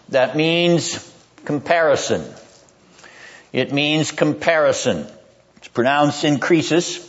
that 0.09 0.37
means 0.37 1.11
comparison. 1.45 2.25
It 3.53 3.73
means 3.73 4.11
comparison. 4.13 5.07
It's 5.59 5.69
pronounced 5.69 6.25
synkrisis. 6.25 7.09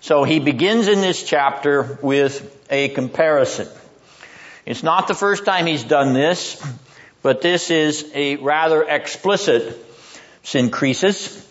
So 0.00 0.24
he 0.24 0.40
begins 0.40 0.88
in 0.88 1.00
this 1.00 1.22
chapter 1.22 1.98
with 2.02 2.66
a 2.68 2.88
comparison. 2.88 3.68
It's 4.66 4.82
not 4.82 5.06
the 5.06 5.14
first 5.14 5.44
time 5.44 5.66
he's 5.66 5.84
done 5.84 6.12
this, 6.12 6.60
but 7.22 7.40
this 7.40 7.70
is 7.70 8.10
a 8.14 8.36
rather 8.36 8.82
explicit 8.82 9.78
synkrisis. 10.42 11.46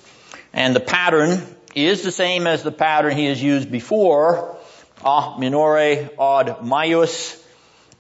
And 0.53 0.75
the 0.75 0.81
pattern 0.81 1.41
is 1.73 2.03
the 2.03 2.11
same 2.11 2.47
as 2.47 2.63
the 2.63 2.73
pattern 2.73 3.15
he 3.15 3.27
has 3.27 3.41
used 3.41 3.71
before, 3.71 4.57
a 5.03 5.35
minore 5.39 6.09
ad 6.19 6.61
maius, 6.61 7.41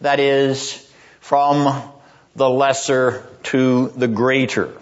that 0.01 0.19
is, 0.19 0.85
from 1.21 1.81
the 2.35 2.49
lesser 2.49 3.25
to 3.43 3.87
the 3.89 4.09
greater. 4.09 4.80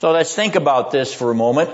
So 0.00 0.12
let's 0.12 0.34
think 0.34 0.54
about 0.54 0.92
this 0.92 1.12
for 1.12 1.30
a 1.30 1.34
moment, 1.34 1.68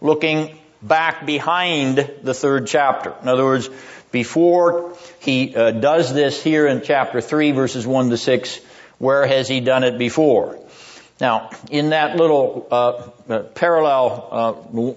looking 0.00 0.58
back 0.82 1.24
behind 1.24 1.98
the 2.20 2.34
third 2.34 2.66
chapter. 2.66 3.14
In 3.22 3.28
other 3.28 3.44
words, 3.44 3.70
before 4.10 4.96
he 5.20 5.54
uh, 5.54 5.70
does 5.70 6.12
this 6.12 6.42
here 6.42 6.66
in 6.66 6.82
chapter 6.82 7.20
3 7.20 7.52
verses 7.52 7.86
1 7.86 8.10
to 8.10 8.16
6, 8.16 8.60
where 8.98 9.24
has 9.24 9.46
he 9.46 9.60
done 9.60 9.84
it 9.84 9.98
before? 9.98 10.58
Now, 11.20 11.50
in 11.70 11.90
that 11.90 12.16
little 12.16 12.66
uh, 12.72 13.08
uh, 13.28 13.42
parallel 13.54 14.28
uh, 14.32 14.52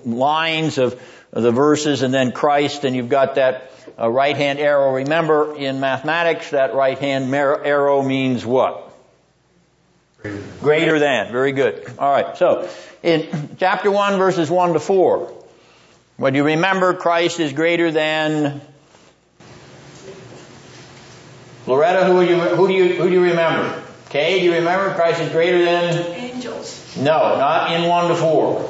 lines 0.10 0.80
of, 0.80 1.00
the 1.30 1.52
verses 1.52 2.02
and 2.02 2.12
then 2.12 2.32
Christ, 2.32 2.86
and 2.86 2.96
you've 2.96 3.10
got 3.10 3.36
that 3.36 3.72
uh, 4.00 4.10
right 4.10 4.36
hand 4.36 4.58
arrow. 4.58 4.94
Remember, 4.94 5.56
in 5.56 5.80
mathematics, 5.80 6.52
that 6.52 6.74
right 6.74 6.98
hand 6.98 7.34
arrow 7.34 8.02
means 8.02 8.44
what? 8.44 8.83
Greater. 10.62 11.00
Than. 11.00 11.32
Very 11.32 11.52
good. 11.52 11.94
All 12.00 12.12
right. 12.12 12.38
So, 12.38 12.70
in 13.02 13.58
chapter 13.60 13.92
1, 13.92 14.18
verses 14.18 14.50
1 14.50 14.74
to 14.74 14.80
4, 14.80 15.34
what 16.18 16.32
do 16.32 16.38
you 16.38 16.46
remember? 16.46 16.94
Christ 16.94 17.40
is 17.40 17.54
greater 17.54 17.92
than 17.92 18.62
Loretta, 21.66 22.06
who 22.06 22.26
do 22.26 22.30
you 22.30 22.40
who 22.40 22.68
do 22.68 22.74
you 22.74 22.96
who 22.96 23.08
do 23.08 23.14
you 23.14 23.24
remember? 23.24 23.82
Okay, 24.08 24.40
do 24.40 24.46
you 24.46 24.54
remember 24.54 24.94
Christ 24.96 25.22
is 25.22 25.32
greater 25.32 25.64
than 25.64 26.14
angels? 26.14 26.98
No, 26.98 27.38
not 27.38 27.72
in 27.72 27.88
one 27.88 28.10
to 28.10 28.16
four. 28.16 28.70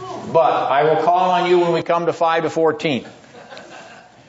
Oh. 0.00 0.30
But 0.32 0.70
I 0.70 0.84
will 0.84 1.02
call 1.02 1.30
on 1.30 1.48
you 1.50 1.58
when 1.58 1.72
we 1.72 1.82
come 1.82 2.06
to 2.06 2.12
five 2.12 2.42
to 2.42 2.50
fourteen. 2.50 3.06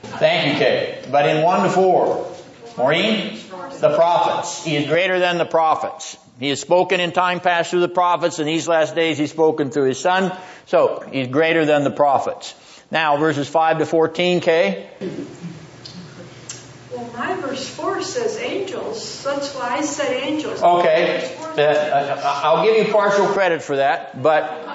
Thank 0.01 0.53
you, 0.53 0.59
Kay. 0.59 1.05
But 1.11 1.27
in 1.27 1.43
one 1.43 1.63
to 1.63 1.69
four, 1.69 2.33
Maureen, 2.77 3.37
the 3.79 3.93
prophets. 3.95 4.63
He 4.63 4.77
is 4.77 4.87
greater 4.87 5.19
than 5.19 5.37
the 5.37 5.45
prophets. 5.45 6.17
He 6.39 6.49
has 6.49 6.61
spoken 6.61 7.01
in 7.01 7.11
time 7.11 7.41
past 7.41 7.71
through 7.71 7.81
the 7.81 7.89
prophets, 7.89 8.39
and 8.39 8.47
these 8.47 8.67
last 8.67 8.95
days 8.95 9.17
he's 9.17 9.31
spoken 9.31 9.71
through 9.71 9.89
his 9.89 9.99
son. 9.99 10.35
So 10.67 11.03
he's 11.11 11.27
greater 11.27 11.65
than 11.65 11.83
the 11.83 11.91
prophets. 11.91 12.55
Now, 12.91 13.17
verses 13.17 13.49
5 13.49 13.79
to 13.79 13.85
14, 13.85 14.39
Kay. 14.39 14.89
Well, 16.91 17.11
my 17.15 17.35
verse 17.35 17.67
4 17.67 18.01
says 18.01 18.37
angels. 18.37 19.23
That's 19.23 19.53
why 19.53 19.77
I 19.77 19.81
said 19.81 20.11
angels. 20.23 20.63
Okay. 20.63 21.35
Uh, 21.39 21.61
uh, 21.61 22.21
I'll 22.43 22.65
give 22.65 22.87
you 22.87 22.93
partial 22.93 23.27
credit 23.27 23.61
for 23.61 23.75
that, 23.75 24.23
but, 24.23 24.65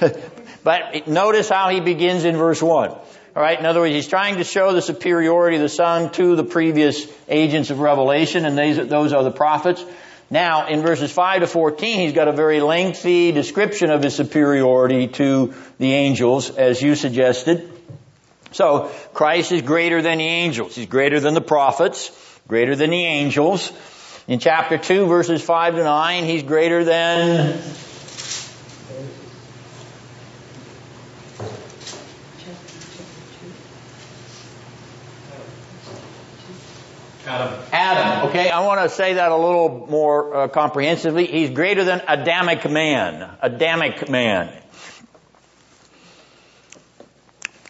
but 0.62 1.08
notice 1.08 1.48
how 1.48 1.68
he 1.68 1.80
begins 1.80 2.24
in 2.24 2.36
verse 2.36 2.62
1. 2.62 2.94
Alright, 3.36 3.58
in 3.58 3.66
other 3.66 3.80
words, 3.80 3.94
he's 3.94 4.08
trying 4.08 4.36
to 4.36 4.44
show 4.44 4.72
the 4.72 4.82
superiority 4.82 5.56
of 5.56 5.62
the 5.62 5.68
Son 5.68 6.10
to 6.12 6.36
the 6.36 6.44
previous 6.44 7.06
agents 7.28 7.70
of 7.70 7.80
revelation, 7.80 8.44
and 8.44 8.56
these, 8.56 8.76
those 8.88 9.12
are 9.12 9.22
the 9.22 9.30
prophets. 9.30 9.84
Now, 10.30 10.66
in 10.66 10.82
verses 10.82 11.10
5 11.10 11.40
to 11.40 11.46
14, 11.46 12.00
he's 12.00 12.12
got 12.12 12.28
a 12.28 12.32
very 12.32 12.60
lengthy 12.60 13.32
description 13.32 13.90
of 13.90 14.02
his 14.02 14.14
superiority 14.14 15.08
to 15.08 15.54
the 15.78 15.94
angels, 15.94 16.50
as 16.50 16.82
you 16.82 16.94
suggested. 16.96 17.70
So 18.52 18.90
Christ 19.14 19.52
is 19.52 19.62
greater 19.62 20.02
than 20.02 20.18
the 20.18 20.24
angels. 20.24 20.74
He's 20.74 20.86
greater 20.86 21.20
than 21.20 21.34
the 21.34 21.40
prophets, 21.40 22.10
greater 22.46 22.76
than 22.76 22.90
the 22.90 23.04
angels. 23.04 23.72
In 24.26 24.38
chapter 24.38 24.76
2 24.76 25.06
verses 25.06 25.42
5 25.42 25.76
to 25.76 25.84
9, 25.84 26.24
he's 26.24 26.42
greater 26.42 26.84
than 26.84 27.58
Adam. 37.28 37.60
Adam. 37.72 38.28
Okay, 38.30 38.48
I 38.50 38.60
want 38.60 38.80
to 38.82 38.88
say 38.88 39.14
that 39.14 39.30
a 39.30 39.36
little 39.36 39.86
more 39.90 40.34
uh, 40.34 40.48
comprehensively. 40.48 41.26
He's 41.26 41.50
greater 41.50 41.84
than 41.84 42.02
Adamic 42.08 42.68
man. 42.70 43.30
Adamic 43.42 44.08
man. 44.08 44.52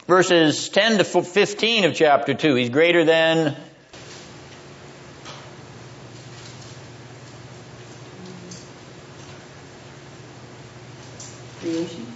verses 0.09 0.71
10 0.71 0.99
to 0.99 1.05
15 1.05 1.85
of 1.85 1.95
chapter 1.95 2.35
2. 2.35 2.55
He's 2.55 2.71
greater 2.71 3.05
than 3.05 3.55
creation. 11.61 12.07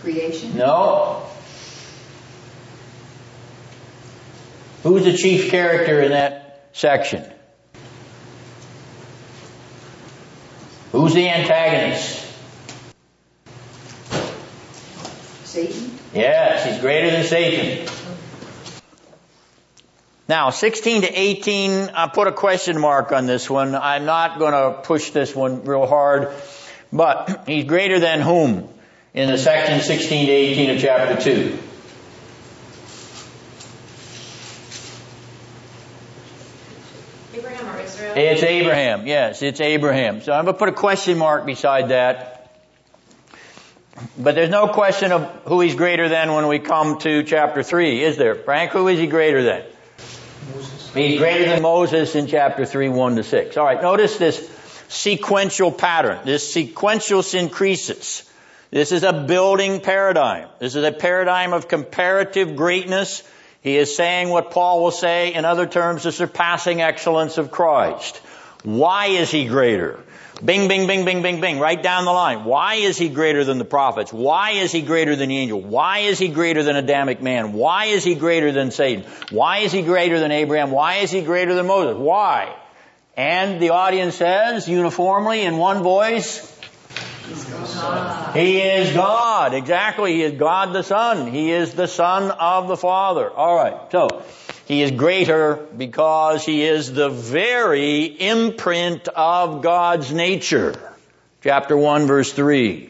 Creation? 0.00 0.56
No. 0.56 1.29
Who's 4.82 5.04
the 5.04 5.12
chief 5.12 5.50
character 5.50 6.00
in 6.00 6.12
that 6.12 6.68
section? 6.72 7.24
Who's 10.92 11.14
the 11.14 11.28
antagonist? 11.28 12.26
Satan? 15.44 15.98
Yes, 16.14 16.64
he's 16.64 16.80
greater 16.80 17.10
than 17.10 17.24
Satan. 17.24 17.88
Now, 20.28 20.50
16 20.50 21.02
to 21.02 21.08
18, 21.08 21.90
I 21.92 22.06
put 22.06 22.28
a 22.28 22.32
question 22.32 22.80
mark 22.80 23.10
on 23.10 23.26
this 23.26 23.50
one. 23.50 23.74
I'm 23.74 24.04
not 24.04 24.38
going 24.38 24.52
to 24.52 24.80
push 24.82 25.10
this 25.10 25.34
one 25.34 25.64
real 25.64 25.86
hard, 25.86 26.32
but 26.92 27.44
he's 27.46 27.64
greater 27.64 27.98
than 27.98 28.20
whom 28.20 28.68
in 29.12 29.28
the 29.28 29.36
section 29.36 29.80
16 29.80 30.26
to 30.26 30.32
18 30.32 30.70
of 30.70 30.80
chapter 30.80 31.20
2? 31.20 31.58
Abraham 37.34 37.76
or 37.76 37.80
Israel? 37.80 37.99
It's 38.16 38.42
Abraham, 38.42 39.06
yes, 39.06 39.42
it's 39.42 39.60
Abraham. 39.60 40.20
So 40.22 40.32
I'm 40.32 40.44
going 40.44 40.54
to 40.54 40.58
put 40.58 40.68
a 40.68 40.72
question 40.72 41.18
mark 41.18 41.46
beside 41.46 41.90
that. 41.90 42.36
But 44.18 44.34
there's 44.34 44.50
no 44.50 44.68
question 44.68 45.12
of 45.12 45.22
who 45.44 45.60
he's 45.60 45.74
greater 45.74 46.08
than 46.08 46.32
when 46.32 46.48
we 46.48 46.58
come 46.58 46.98
to 47.00 47.22
chapter 47.22 47.62
3, 47.62 48.02
is 48.02 48.16
there? 48.16 48.34
Frank, 48.34 48.72
who 48.72 48.88
is 48.88 48.98
he 48.98 49.06
greater 49.06 49.42
than? 49.42 49.62
Moses. 50.54 50.94
He's 50.94 51.18
greater 51.18 51.44
than 51.44 51.62
Moses 51.62 52.14
in 52.14 52.26
chapter 52.26 52.64
3, 52.64 52.88
1 52.88 53.16
to 53.16 53.22
6. 53.22 53.56
Alright, 53.56 53.82
notice 53.82 54.16
this 54.16 54.50
sequential 54.88 55.70
pattern. 55.70 56.20
This 56.24 56.52
sequential 56.52 57.20
synkrisis. 57.20 58.26
This 58.70 58.92
is 58.92 59.02
a 59.02 59.12
building 59.12 59.80
paradigm. 59.80 60.48
This 60.58 60.76
is 60.76 60.84
a 60.84 60.92
paradigm 60.92 61.52
of 61.52 61.68
comparative 61.68 62.56
greatness. 62.56 63.22
He 63.62 63.76
is 63.76 63.94
saying 63.94 64.30
what 64.30 64.52
Paul 64.52 64.82
will 64.82 64.90
say, 64.90 65.34
in 65.34 65.44
other 65.44 65.66
terms, 65.66 66.04
the 66.04 66.12
surpassing 66.12 66.80
excellence 66.80 67.36
of 67.36 67.50
Christ. 67.50 68.16
Why 68.62 69.06
is 69.06 69.30
he 69.30 69.46
greater? 69.46 70.00
Bing, 70.42 70.68
bing, 70.68 70.86
bing, 70.86 71.04
bing, 71.04 71.20
bing, 71.20 71.42
bing, 71.42 71.58
right 71.58 71.82
down 71.82 72.06
the 72.06 72.12
line. 72.12 72.44
Why 72.44 72.76
is 72.76 72.96
he 72.96 73.10
greater 73.10 73.44
than 73.44 73.58
the 73.58 73.66
prophets? 73.66 74.10
Why 74.10 74.52
is 74.52 74.72
he 74.72 74.80
greater 74.80 75.14
than 75.14 75.28
the 75.28 75.36
angel? 75.36 75.60
Why 75.60 75.98
is 75.98 76.18
he 76.18 76.28
greater 76.28 76.62
than 76.62 76.76
Adamic 76.76 77.20
man? 77.20 77.52
Why 77.52 77.86
is 77.86 78.04
he 78.04 78.14
greater 78.14 78.50
than 78.50 78.70
Satan? 78.70 79.04
Why 79.30 79.58
is 79.58 79.72
he 79.72 79.82
greater 79.82 80.18
than 80.18 80.32
Abraham? 80.32 80.70
Why 80.70 80.96
is 80.96 81.10
he 81.10 81.20
greater 81.20 81.54
than 81.54 81.66
Moses? 81.66 81.98
Why? 81.98 82.56
And 83.18 83.60
the 83.60 83.70
audience 83.70 84.14
says 84.14 84.66
uniformly 84.66 85.42
in 85.42 85.58
one 85.58 85.82
voice, 85.82 86.49
He 88.34 88.60
is 88.60 88.94
God. 88.94 89.54
Exactly. 89.54 90.14
He 90.14 90.22
is 90.22 90.32
God 90.38 90.72
the 90.72 90.82
Son. 90.82 91.30
He 91.30 91.52
is 91.52 91.74
the 91.74 91.86
Son 91.86 92.30
of 92.30 92.68
the 92.68 92.76
Father. 92.76 93.30
Alright. 93.30 93.92
So, 93.92 94.22
He 94.70 94.82
is 94.82 94.92
greater 94.92 95.56
because 95.76 96.44
he 96.44 96.62
is 96.62 96.92
the 96.92 97.08
very 97.08 98.04
imprint 98.04 99.08
of 99.08 99.62
God's 99.62 100.12
nature. 100.12 100.74
Chapter 101.42 101.76
1 101.76 102.06
verse 102.06 102.32
3. 102.32 102.88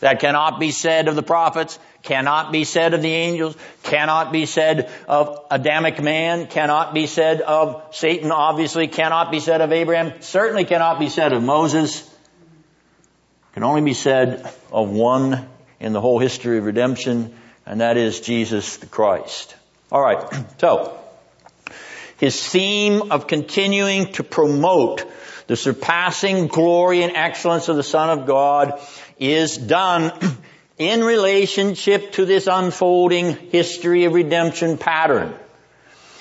That 0.00 0.20
cannot 0.20 0.60
be 0.60 0.70
said 0.70 1.08
of 1.08 1.16
the 1.16 1.22
prophets, 1.22 1.78
cannot 2.02 2.52
be 2.52 2.64
said 2.64 2.92
of 2.92 3.00
the 3.00 3.12
angels, 3.12 3.56
cannot 3.82 4.30
be 4.30 4.44
said 4.44 4.90
of 5.08 5.44
Adamic 5.50 6.02
man, 6.02 6.46
cannot 6.46 6.92
be 6.92 7.06
said 7.06 7.40
of 7.40 7.82
Satan, 7.92 8.30
obviously, 8.30 8.86
cannot 8.86 9.30
be 9.30 9.40
said 9.40 9.62
of 9.62 9.72
Abraham, 9.72 10.20
certainly 10.20 10.66
cannot 10.66 10.98
be 10.98 11.08
said 11.08 11.32
of 11.32 11.42
Moses, 11.42 12.09
can 13.52 13.62
only 13.62 13.82
be 13.82 13.94
said 13.94 14.48
of 14.70 14.90
one 14.90 15.48
in 15.80 15.92
the 15.92 16.00
whole 16.00 16.18
history 16.18 16.58
of 16.58 16.64
redemption, 16.64 17.34
and 17.66 17.80
that 17.80 17.96
is 17.96 18.20
Jesus 18.20 18.76
the 18.76 18.86
Christ. 18.86 19.56
Alright, 19.90 20.22
so, 20.58 20.98
his 22.18 22.46
theme 22.48 23.10
of 23.10 23.26
continuing 23.26 24.12
to 24.12 24.22
promote 24.22 25.04
the 25.46 25.56
surpassing 25.56 26.46
glory 26.46 27.02
and 27.02 27.16
excellence 27.16 27.68
of 27.68 27.76
the 27.76 27.82
Son 27.82 28.18
of 28.18 28.26
God 28.26 28.80
is 29.18 29.56
done 29.56 30.12
in 30.78 31.02
relationship 31.02 32.12
to 32.12 32.24
this 32.24 32.46
unfolding 32.46 33.36
history 33.50 34.04
of 34.04 34.14
redemption 34.14 34.78
pattern. 34.78 35.34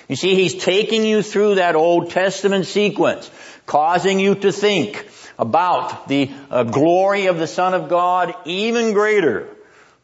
You 0.08 0.16
see, 0.16 0.34
he's 0.34 0.56
taking 0.56 1.06
you 1.06 1.22
through 1.22 1.56
that 1.56 1.76
Old 1.76 2.10
Testament 2.10 2.66
sequence, 2.66 3.30
causing 3.68 4.20
you 4.20 4.34
to 4.34 4.52
think 4.52 5.08
about 5.40 6.08
the 6.10 6.30
uh, 6.52 6.64
glory 6.64 7.28
of 7.28 7.40
the 7.40 7.48
Son 7.48 7.74
of 7.74 7.90
God 7.90 8.36
even 8.46 8.94
greater 8.94 9.48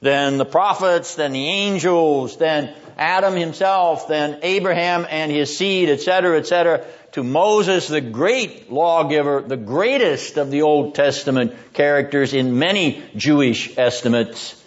than 0.01 0.37
the 0.37 0.45
prophets, 0.45 1.15
than 1.15 1.33
the 1.33 1.47
angels, 1.47 2.37
than 2.37 2.73
Adam 2.97 3.35
himself, 3.35 4.07
than 4.07 4.39
Abraham 4.41 5.05
and 5.09 5.31
his 5.31 5.57
seed, 5.57 5.89
etc., 5.89 6.39
etc., 6.39 6.85
to 7.11 7.23
Moses, 7.23 7.87
the 7.87 8.01
great 8.01 8.71
lawgiver, 8.71 9.41
the 9.41 9.57
greatest 9.57 10.37
of 10.37 10.51
the 10.51 10.63
Old 10.63 10.95
Testament 10.95 11.53
characters 11.73 12.33
in 12.33 12.59
many 12.59 13.03
Jewish 13.15 13.77
estimates, 13.77 14.61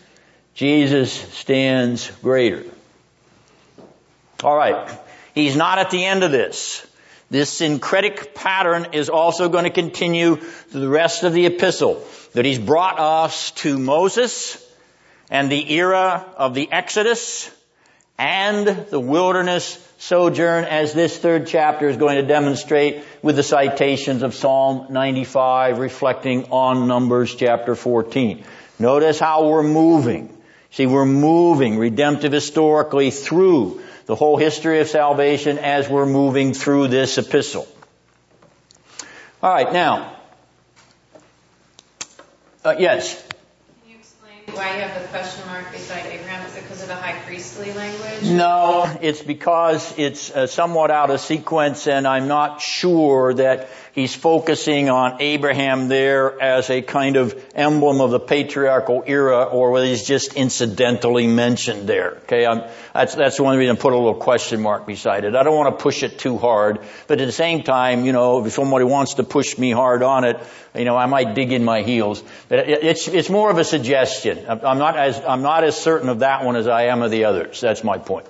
Jesus 0.55 1.13
stands 1.13 2.11
greater. 2.23 2.65
Alright. 4.43 4.91
He's 5.35 5.57
not 5.57 5.79
at 5.79 5.91
the 5.91 6.05
end 6.05 6.25
of 6.25 6.31
this. 6.31 6.87
This 7.31 7.51
syncretic 7.51 8.35
pattern 8.35 8.89
is 8.93 9.11
also 9.11 9.49
going 9.49 9.65
to 9.65 9.71
continue 9.71 10.37
through 10.37 10.81
the 10.81 10.89
rest 10.89 11.25
of 11.25 11.35
the 11.35 11.47
epistle. 11.47 12.03
That 12.33 12.45
he's 12.45 12.59
brought 12.59 12.99
us 12.99 13.51
to 13.63 13.79
Moses 13.79 14.65
and 15.31 15.51
the 15.51 15.75
era 15.75 16.25
of 16.37 16.55
the 16.55 16.71
Exodus 16.73 17.51
and 18.19 18.67
the 18.67 19.01
wilderness 19.01 19.85
sojourn 19.99 20.65
as 20.65 20.93
this 20.93 21.19
third 21.19 21.47
chapter 21.47 21.89
is 21.89 21.97
going 21.97 22.17
to 22.17 22.27
demonstrate 22.27 23.05
with 23.23 23.37
the 23.37 23.43
citations 23.43 24.23
of 24.23 24.35
Psalm 24.35 24.87
95 24.91 25.79
reflecting 25.79 26.47
on 26.51 26.89
Numbers 26.89 27.35
chapter 27.35 27.75
14. 27.75 28.45
Notice 28.79 29.19
how 29.19 29.49
we're 29.49 29.63
moving. 29.63 30.35
See, 30.71 30.87
we're 30.87 31.05
moving 31.05 31.79
redemptive 31.79 32.33
historically 32.33 33.11
through 33.11 33.83
the 34.09 34.15
whole 34.15 34.39
history 34.39 34.81
of 34.81 34.89
salvation 34.89 35.59
as 35.59 35.87
we're 35.87 36.07
moving 36.07 36.55
through 36.55 36.89
this 36.89 37.19
epistle. 37.19 37.69
Alright, 39.43 39.71
now, 39.71 40.17
uh, 42.65 42.75
yes? 42.79 43.23
Can 43.83 43.91
you 43.91 43.99
explain 43.99 44.57
Why 44.57 44.77
you 44.77 44.81
have 44.81 45.03
the 45.03 45.07
question 45.09 45.47
mark 45.47 45.71
beside 45.73 46.07
Abraham? 46.07 46.47
Is 46.47 46.57
it 46.57 46.63
because 46.63 46.81
of 46.81 46.89
the 46.89 46.95
high 46.95 47.21
priestly 47.27 47.71
language? 47.75 48.23
No, 48.23 48.97
it's 49.03 49.23
because 49.23 49.93
it's 49.99 50.31
uh, 50.31 50.47
somewhat 50.47 50.91
out 50.91 51.11
of 51.11 51.21
sequence 51.21 51.87
and 51.87 52.09
I'm 52.09 52.29
not 52.29 52.63
sure 52.63 53.35
that 53.35 53.69
he's 53.99 54.15
focusing 54.15 54.89
on 54.89 55.21
Abraham 55.21 55.89
there 55.89 56.41
as 56.41 56.71
a 56.71 56.83
kind 56.83 57.17
of 57.17 57.35
emblem 57.53 58.01
of 58.01 58.13
the 58.13 58.21
patriarchal 58.21 59.03
era 59.07 59.43
or 59.43 59.73
whether 59.73 59.87
he's 59.87 60.07
just 60.07 60.35
incidentally 60.35 61.27
mentioned 61.27 61.89
there. 61.89 62.19
Okay, 62.23 62.47
I'm, 62.47 62.63
that's, 62.95 63.17
that's 63.17 63.37
the 63.39 63.43
one 63.43 63.59
reason 63.59 63.77
I 63.77 63.79
put 63.79 63.93
a 63.93 63.97
little 63.97 64.15
question 64.15 64.61
mark 64.61 64.87
beside 64.87 65.25
it. 65.25 65.35
I 65.35 65.43
don't 65.43 65.57
want 65.57 65.77
to 65.77 65.83
push 65.83 66.05
it 66.05 66.17
too 66.21 66.39
hard, 66.39 66.79
but 67.09 67.21
at 67.21 67.27
the 67.27 67.33
same 67.33 67.65
time, 67.65 68.05
you 68.05 68.13
know, 68.13 68.47
if 68.47 68.53
somebody 68.53 68.85
wants 68.85 69.15
to 69.15 69.25
push 69.25 69.59
me 69.59 69.73
hard 69.73 70.05
on 70.05 70.23
it, 70.23 70.39
you 70.77 70.85
know, 70.85 70.97
I 70.97 71.07
might 71.07 71.35
dig 71.35 71.51
in 71.51 71.65
my 71.65 71.83
heels. 71.83 72.23
But 72.49 72.69
it's, 72.69 73.09
it's 73.09 73.29
more 73.29 73.51
of 73.51 73.59
a 73.59 73.65
suggestion. 73.65 74.47
I'm 74.49 74.79
not 74.79 74.97
as, 74.97 75.21
I'm 75.27 75.43
not 75.43 75.65
as 75.65 75.77
certain 75.77 76.09
of 76.09 76.21
that 76.21 76.45
one 76.45 76.55
as 76.55 76.69
I 76.69 76.85
am 76.85 77.03
of 77.03 77.11
the 77.11 77.25
others. 77.25 77.61
That's 77.61 77.83
my 77.83 77.99
point. 77.99 78.29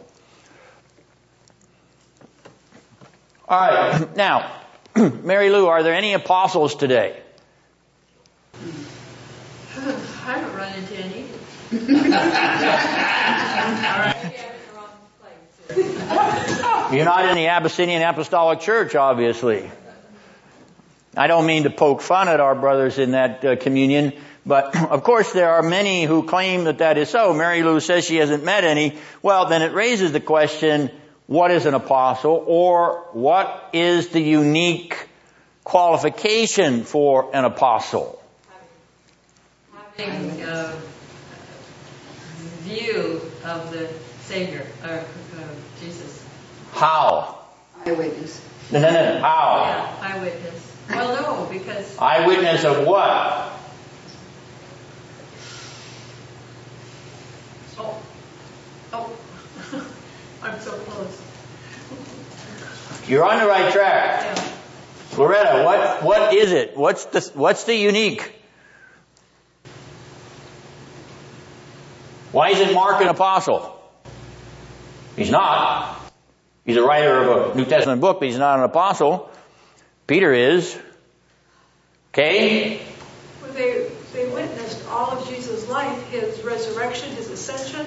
Alright, 3.47 4.17
now, 4.17 4.59
Mary 5.23 5.51
Lou, 5.51 5.67
are 5.67 5.83
there 5.83 5.95
any 5.95 6.15
apostles 6.15 6.75
today? 6.75 7.21
I 8.55 9.91
haven't 10.25 10.57
run 10.57 10.73
into 10.75 10.97
any. 10.97 11.25
You're 16.91 17.05
not 17.05 17.29
in 17.29 17.37
the 17.37 17.49
Abyssinian 17.49 18.03
Apostolic 18.03 18.61
Church, 18.61 18.95
obviously. 18.95 19.71
I 21.17 21.27
don't 21.27 21.47
mean 21.47 21.65
to 21.65 21.71
poke 21.71 22.01
fun 22.01 22.29
at 22.29 22.41
our 22.41 22.55
brothers 22.55 22.99
in 22.99 23.11
that 23.11 23.45
uh, 23.45 23.57
communion, 23.57 24.13
but 24.47 24.75
of 24.91 25.03
course 25.03 25.33
there 25.33 25.51
are 25.51 25.63
many 25.63 26.05
who 26.05 26.23
claim 26.23 26.65
that 26.65 26.79
that 26.79 26.97
is 26.97 27.11
so. 27.11 27.35
Mary 27.35 27.63
Lou 27.63 27.81
says 27.81 28.05
she 28.05 28.17
hasn't 28.17 28.45
met 28.45 28.65
any. 28.65 28.97
Well, 29.23 29.47
then 29.47 29.63
it 29.63 29.73
raises 29.73 30.13
the 30.13 30.21
question, 30.21 30.91
what 31.29 31.51
is 31.51 31.67
an 31.67 31.75
apostle 31.75 32.43
or 32.47 33.05
what 33.13 33.69
is 33.75 34.09
the 34.09 34.21
unique 34.21 35.07
qualification 35.63 36.85
for 36.85 37.37
an 37.37 37.45
apostle? 37.45 38.21
Having 39.99 40.43
a 40.43 40.75
view 42.63 43.21
of 43.45 43.71
the 43.71 43.91
Savior, 44.23 44.67
or 44.83 44.91
uh, 44.91 45.03
Jesus. 45.81 46.25
How? 46.73 47.39
Eyewitness. 47.85 48.43
No, 48.73 48.81
no, 48.81 48.91
no. 48.91 49.21
How? 49.21 49.65
Yeah, 49.67 50.15
eyewitness. 50.15 50.77
Well, 50.89 51.23
no, 51.23 51.49
because 51.53 51.99
Eyewitness 51.99 52.65
of 52.65 52.87
what? 52.87 53.53
Oh, 57.79 58.03
oh, 58.93 59.17
I'm 60.43 60.61
so 60.61 60.73
close. 60.73 61.23
You're 63.09 63.25
on 63.25 63.39
the 63.41 63.47
right 63.47 63.73
track. 63.73 64.23
Yeah. 64.23 64.53
Loretta, 65.17 65.65
what, 65.65 66.03
what 66.03 66.35
is 66.35 66.53
it? 66.53 66.77
What's 66.77 67.07
the, 67.07 67.21
what's 67.35 67.65
the 67.65 67.75
unique? 67.75 68.35
Why 72.31 72.51
isn't 72.51 72.75
Mark 72.75 73.01
an 73.01 73.09
apostle? 73.09 73.75
He's 75.17 75.31
not. 75.31 75.99
He's 76.65 76.77
a 76.77 76.83
writer 76.83 77.23
of 77.23 77.53
a 77.53 77.59
New 77.59 77.65
Testament 77.65 78.01
book, 78.01 78.21
but 78.21 78.29
he's 78.29 78.39
not 78.39 78.59
an 78.59 78.65
apostle. 78.65 79.31
Peter 80.07 80.33
is. 80.33 80.79
Okay? 82.13 82.83
Well, 83.43 83.53
they, 83.53 83.91
they 84.13 84.29
witnessed 84.29 84.87
all 84.89 85.13
of 85.13 85.29
Jesus' 85.29 85.69
life, 85.69 86.11
his 86.11 86.43
resurrection, 86.45 87.15
his 87.17 87.31
ascension. 87.31 87.87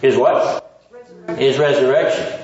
His 0.00 0.16
what? 0.16 0.65
His 1.28 1.58
resurrection. 1.58 2.40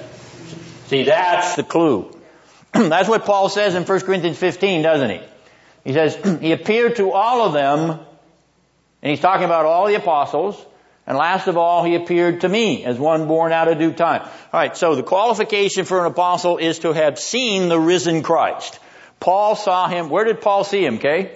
See, 0.87 1.05
that's 1.05 1.57
the 1.57 1.62
clue. 1.62 2.14
that's 2.72 3.09
what 3.09 3.24
Paul 3.24 3.49
says 3.49 3.74
in 3.74 3.85
1 3.85 4.01
Corinthians 4.01 4.39
15, 4.39 4.83
doesn't 4.83 5.11
he? 5.11 5.20
He 5.85 5.93
says, 5.93 6.14
He 6.41 6.53
appeared 6.53 6.97
to 6.97 7.12
all 7.12 7.47
of 7.47 7.53
them, 7.53 7.91
and 7.91 9.11
he's 9.11 9.20
talking 9.20 9.45
about 9.45 9.64
all 9.64 9.87
the 9.87 9.95
apostles, 9.95 10.62
and 11.07 11.16
last 11.16 11.49
of 11.49 11.57
all, 11.57 11.85
he 11.85 11.95
appeared 11.95 12.43
to 12.43 12.49
me 12.49 12.85
as 12.85 12.99
one 12.99 13.26
born 13.26 13.53
out 13.53 13.68
of 13.68 13.78
due 13.78 13.93
time. 13.93 14.22
Alright, 14.53 14.76
so 14.76 14.95
the 14.95 15.03
qualification 15.03 15.85
for 15.85 16.01
an 16.01 16.07
apostle 16.07 16.59
is 16.59 16.80
to 16.80 16.93
have 16.93 17.18
seen 17.18 17.68
the 17.68 17.78
risen 17.78 18.22
Christ. 18.22 18.78
Paul 19.18 19.57
saw 19.57 19.89
him, 19.89 20.11
where 20.11 20.24
did 20.24 20.41
Paul 20.41 20.64
see 20.64 20.85
him, 20.85 20.97
okay? 20.97 21.33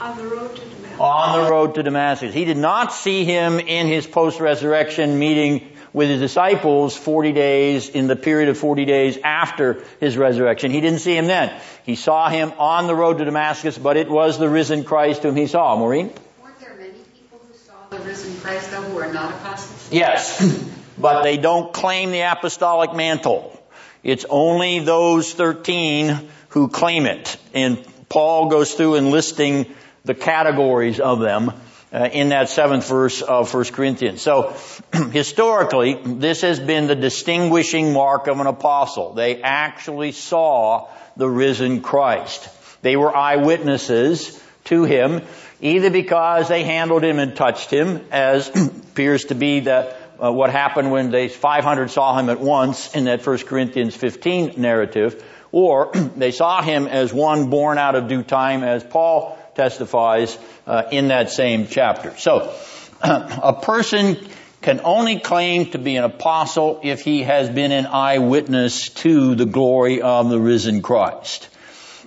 On 0.00 0.16
the 0.16 0.24
road 0.24 0.56
to 0.56 0.62
Damascus. 0.62 1.00
On 1.00 1.44
the 1.44 1.50
road 1.50 1.74
to 1.74 1.82
Damascus. 1.82 2.34
He 2.34 2.44
did 2.44 2.56
not 2.56 2.92
see 2.92 3.24
him 3.24 3.60
in 3.60 3.86
his 3.86 4.06
post-resurrection 4.06 5.18
meeting 5.18 5.76
with 5.92 6.08
his 6.08 6.20
disciples 6.20 6.96
40 6.96 7.32
days 7.32 7.88
in 7.88 8.06
the 8.06 8.16
period 8.16 8.48
of 8.48 8.58
40 8.58 8.84
days 8.84 9.18
after 9.24 9.82
his 9.98 10.16
resurrection. 10.16 10.70
He 10.70 10.80
didn't 10.80 11.00
see 11.00 11.16
him 11.16 11.26
then. 11.26 11.52
He 11.84 11.96
saw 11.96 12.28
him 12.28 12.52
on 12.58 12.86
the 12.86 12.94
road 12.94 13.18
to 13.18 13.24
Damascus, 13.24 13.76
but 13.76 13.96
it 13.96 14.08
was 14.08 14.38
the 14.38 14.48
risen 14.48 14.84
Christ 14.84 15.22
whom 15.22 15.36
he 15.36 15.46
saw. 15.46 15.76
Maureen? 15.76 16.12
Weren't 16.42 16.60
there 16.60 16.76
many 16.76 16.92
people 17.14 17.40
who 17.46 17.54
saw 17.54 17.88
the 17.90 17.98
risen 18.04 18.38
Christ 18.40 18.70
though 18.70 18.82
who 18.82 18.98
are 18.98 19.12
not 19.12 19.34
apostles? 19.34 19.88
Yes, 19.92 20.40
but 20.98 21.22
they 21.22 21.36
don't 21.36 21.72
claim 21.72 22.12
the 22.12 22.20
apostolic 22.20 22.94
mantle. 22.94 23.56
It's 24.02 24.24
only 24.30 24.78
those 24.78 25.32
13 25.32 26.28
who 26.50 26.68
claim 26.68 27.06
it. 27.06 27.36
And 27.52 27.84
Paul 28.08 28.48
goes 28.48 28.72
through 28.74 28.96
enlisting 28.96 29.66
the 30.04 30.14
categories 30.14 31.00
of 31.00 31.20
them. 31.20 31.52
Uh, 31.92 32.08
in 32.12 32.28
that 32.30 32.48
seventh 32.48 32.88
verse 32.88 33.22
of 33.22 33.52
1 33.52 33.64
Corinthians. 33.66 34.22
So, 34.22 34.56
historically, 35.12 36.00
this 36.04 36.42
has 36.42 36.60
been 36.60 36.86
the 36.86 36.94
distinguishing 36.94 37.92
mark 37.92 38.26
of 38.26 38.38
an 38.38 38.46
apostle. 38.46 39.14
They 39.14 39.42
actually 39.42 40.12
saw 40.12 40.88
the 41.16 41.28
risen 41.28 41.82
Christ. 41.82 42.48
They 42.82 42.96
were 42.96 43.14
eyewitnesses 43.14 44.40
to 44.64 44.84
him, 44.84 45.22
either 45.60 45.90
because 45.90 46.48
they 46.48 46.62
handled 46.62 47.02
him 47.02 47.18
and 47.18 47.34
touched 47.34 47.70
him, 47.70 48.06
as 48.10 48.48
appears 48.90 49.26
to 49.26 49.34
be 49.34 49.60
the, 49.60 49.94
uh, 50.22 50.30
what 50.32 50.50
happened 50.50 50.90
when 50.90 51.10
they 51.10 51.28
500 51.28 51.90
saw 51.90 52.18
him 52.18 52.28
at 52.28 52.40
once 52.40 52.94
in 52.94 53.04
that 53.04 53.26
1 53.26 53.38
Corinthians 53.38 53.96
15 53.96 54.54
narrative, 54.58 55.24
or 55.50 55.90
they 56.16 56.30
saw 56.30 56.62
him 56.62 56.86
as 56.86 57.12
one 57.12 57.50
born 57.50 57.78
out 57.78 57.96
of 57.96 58.06
due 58.06 58.22
time, 58.22 58.62
as 58.62 58.84
Paul 58.84 59.36
testifies 59.60 60.38
uh, 60.66 60.84
in 60.90 61.08
that 61.08 61.30
same 61.30 61.66
chapter. 61.66 62.16
So, 62.16 62.54
a 63.02 63.52
person 63.60 64.16
can 64.62 64.80
only 64.84 65.18
claim 65.20 65.66
to 65.72 65.78
be 65.78 65.96
an 65.96 66.04
apostle 66.04 66.80
if 66.82 67.02
he 67.02 67.24
has 67.24 67.50
been 67.50 67.70
an 67.70 67.84
eyewitness 67.84 68.88
to 69.04 69.34
the 69.34 69.44
glory 69.44 70.00
of 70.00 70.30
the 70.30 70.40
risen 70.40 70.80
Christ. 70.80 71.50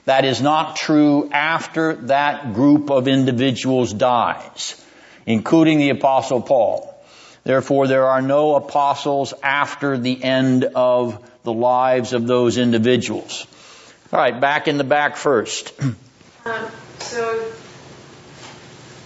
That 0.05 0.25
is 0.25 0.41
not 0.41 0.75
true 0.75 1.29
after 1.31 1.93
that 2.07 2.53
group 2.53 2.89
of 2.89 3.07
individuals 3.07 3.93
dies, 3.93 4.83
including 5.27 5.77
the 5.77 5.91
apostle 5.91 6.41
Paul. 6.41 6.89
Therefore, 7.43 7.87
there 7.87 8.07
are 8.07 8.21
no 8.21 8.55
apostles 8.55 9.33
after 9.43 9.97
the 9.97 10.23
end 10.23 10.63
of 10.63 11.19
the 11.43 11.53
lives 11.53 12.13
of 12.13 12.25
those 12.25 12.57
individuals. 12.57 13.45
All 14.11 14.19
right, 14.19 14.39
back 14.39 14.67
in 14.67 14.77
the 14.77 14.83
back 14.83 15.17
first. 15.17 15.73
Um, 15.81 15.97
so, 17.03 17.51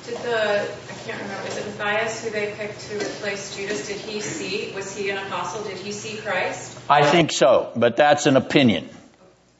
did 0.06 0.18
the 0.20 0.62
I 0.62 0.93
can't 1.06 1.22
remember 1.22 1.48
is 1.48 1.58
it 1.58 1.78
Matthias 1.78 2.24
who 2.24 2.30
they 2.30 2.54
picked 2.58 2.80
to 2.89 2.95
replace 2.98 3.56
Judas? 3.56 3.88
Did 3.88 3.98
he 3.98 4.22
see? 4.22 4.72
Was 4.74 4.95
he 4.95 5.10
an 5.10 5.18
apostle? 5.18 5.64
Did 5.64 5.78
he 5.78 5.91
see 5.91 6.18
Christ? 6.18 6.78
I 6.89 7.10
think 7.10 7.32
so, 7.32 7.72
but 7.76 7.98
that's 7.98 8.26
an 8.26 8.38
opinion. 8.38 8.89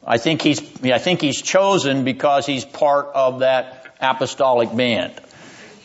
I 0.06 0.18
think 0.18 0.42
he's 0.42 0.60
I 0.84 0.98
think 0.98 1.20
he's 1.20 1.42
chosen 1.42 2.04
because 2.04 2.46
he's 2.46 2.64
part 2.64 3.08
of 3.14 3.40
that 3.40 3.94
apostolic 4.00 4.74
band. 4.74 5.12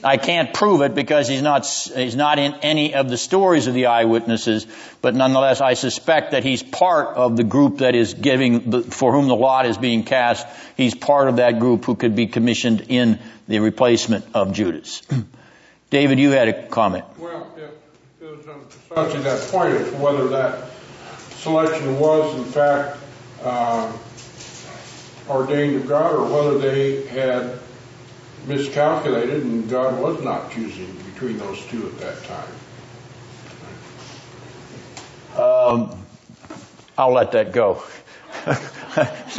I 0.03 0.17
can't 0.17 0.53
prove 0.53 0.81
it 0.81 0.95
because 0.95 1.27
he's 1.27 1.41
not, 1.41 1.65
he's 1.65 2.15
not 2.15 2.39
in 2.39 2.53
any 2.61 2.93
of 2.93 3.09
the 3.09 3.17
stories 3.17 3.67
of 3.67 3.73
the 3.73 3.87
eyewitnesses, 3.87 4.67
but 5.01 5.15
nonetheless 5.15 5.61
I 5.61 5.75
suspect 5.75 6.31
that 6.31 6.43
he's 6.43 6.61
part 6.61 7.15
of 7.15 7.37
the 7.37 7.43
group 7.43 7.77
that 7.79 7.95
is 7.95 8.13
giving, 8.13 8.83
for 8.83 9.13
whom 9.13 9.27
the 9.27 9.35
lot 9.35 9.65
is 9.65 9.77
being 9.77 10.03
cast. 10.03 10.47
He's 10.75 10.95
part 10.95 11.29
of 11.29 11.37
that 11.37 11.59
group 11.59 11.85
who 11.85 11.95
could 11.95 12.15
be 12.15 12.27
commissioned 12.27 12.85
in 12.89 13.19
the 13.47 13.59
replacement 13.59 14.25
of 14.33 14.53
Judas. 14.53 15.01
David, 15.89 16.19
you 16.19 16.31
had 16.31 16.47
a 16.47 16.67
comment. 16.67 17.05
Well, 17.17 17.47
it 17.57 17.71
was 18.21 18.45
precisely 18.87 19.21
that 19.21 19.41
point 19.51 19.77
to 19.77 19.95
whether 19.97 20.27
that 20.29 20.69
selection 21.43 21.99
was 21.99 22.35
in 22.35 22.45
fact 22.45 22.97
uh, 23.43 23.91
ordained 25.29 25.75
of 25.75 25.87
God 25.87 26.15
or 26.15 26.23
whether 26.31 26.57
they 26.57 27.05
had 27.07 27.59
miscalculated 28.47 29.43
and 29.43 29.69
God 29.69 29.99
was 29.99 30.23
not 30.23 30.51
choosing 30.51 30.91
between 31.13 31.37
those 31.37 31.63
two 31.67 31.87
at 31.87 31.97
that 31.99 32.23
time. 32.23 32.47
Um, 35.35 36.05
I'll 36.97 37.13
let 37.13 37.31
that 37.31 37.51
go. 37.51 37.83
that's 38.45 39.37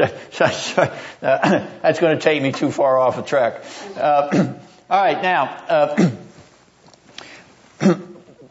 going 2.00 2.16
to 2.16 2.20
take 2.20 2.42
me 2.42 2.52
too 2.52 2.70
far 2.70 2.98
off 2.98 3.16
the 3.16 3.22
track. 3.22 3.64
Uh, 3.96 4.54
all 4.90 5.02
right, 5.02 5.22
now, 5.22 5.44
uh, 5.68 6.10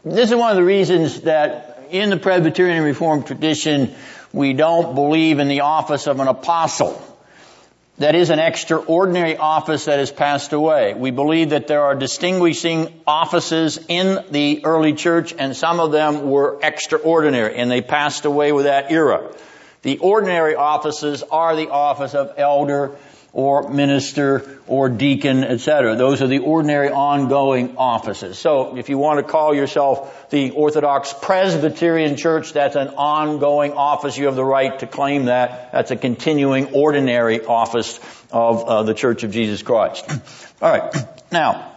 this 0.06 0.30
is 0.30 0.36
one 0.36 0.52
of 0.52 0.56
the 0.56 0.64
reasons 0.64 1.22
that 1.22 1.88
in 1.92 2.10
the 2.10 2.18
Presbyterian 2.18 2.84
Reformed 2.84 3.28
tradition, 3.28 3.94
we 4.32 4.54
don't 4.54 4.96
believe 4.96 5.40
in 5.40 5.48
the 5.48 5.62
office 5.62 6.08
of 6.08 6.20
an 6.20 6.28
apostle 6.28 7.13
that 7.98 8.16
is 8.16 8.32
an 8.32 8.40
extraordinary 8.40 9.38
office 9.38 9.86
that 9.86 10.00
has 10.00 10.12
passed 10.12 10.52
away. 10.52 10.94
We 10.96 11.12
believe 11.12 11.52
that 11.52 11.68
there 11.68 11.84
are 11.84 11.96
distinguishing 11.96 13.02
offices 13.06 13.80
in 13.88 14.24
the 14.32 14.66
early 14.66 14.94
church 14.94 15.34
and 15.38 15.56
some 15.56 15.80
of 15.80 15.92
them 15.92 16.30
were 16.30 16.60
extraordinary 16.64 17.56
and 17.56 17.70
they 17.70 17.82
passed 17.82 18.26
away 18.26 18.52
with 18.52 18.66
that 18.66 18.92
era. 18.92 19.32
The 19.84 20.00
ordinary 20.00 20.56
offices 20.56 21.24
are 21.24 21.56
the 21.56 21.70
office 21.70 22.16
of 22.16 22.34
elder, 22.38 22.96
or 23.34 23.68
minister 23.70 24.60
or 24.68 24.90
deacon, 24.90 25.44
etc. 25.44 25.96
Those 25.96 26.22
are 26.22 26.28
the 26.28 26.40
ordinary 26.40 26.90
ongoing 26.90 27.78
offices. 27.78 28.38
So 28.38 28.78
if 28.78 28.90
you 28.90 29.00
want 29.00 29.26
to 29.26 29.30
call 29.30 29.56
yourself 29.56 30.30
the 30.30 30.52
Orthodox 30.52 31.14
Presbyterian 31.20 32.16
Church, 32.16 32.54
that's 32.54 32.76
an 32.76 32.90
ongoing 32.90 33.74
office. 33.74 34.18
You 34.18 34.28
have 34.28 34.36
the 34.36 34.46
right 34.46 34.78
to 34.80 34.88
claim 34.88 35.26
that. 35.26 35.72
That's 35.72 35.90
a 35.90 35.96
continuing 35.96 36.74
ordinary 36.76 37.44
office 37.44 38.00
of 38.32 38.64
uh, 38.64 38.84
the 38.84 38.94
Church 38.94 39.24
of 39.24 39.32
Jesus 39.32 39.64
Christ. 39.64 40.06
All 40.62 40.72
right. 40.72 40.96
Now, 41.34 41.72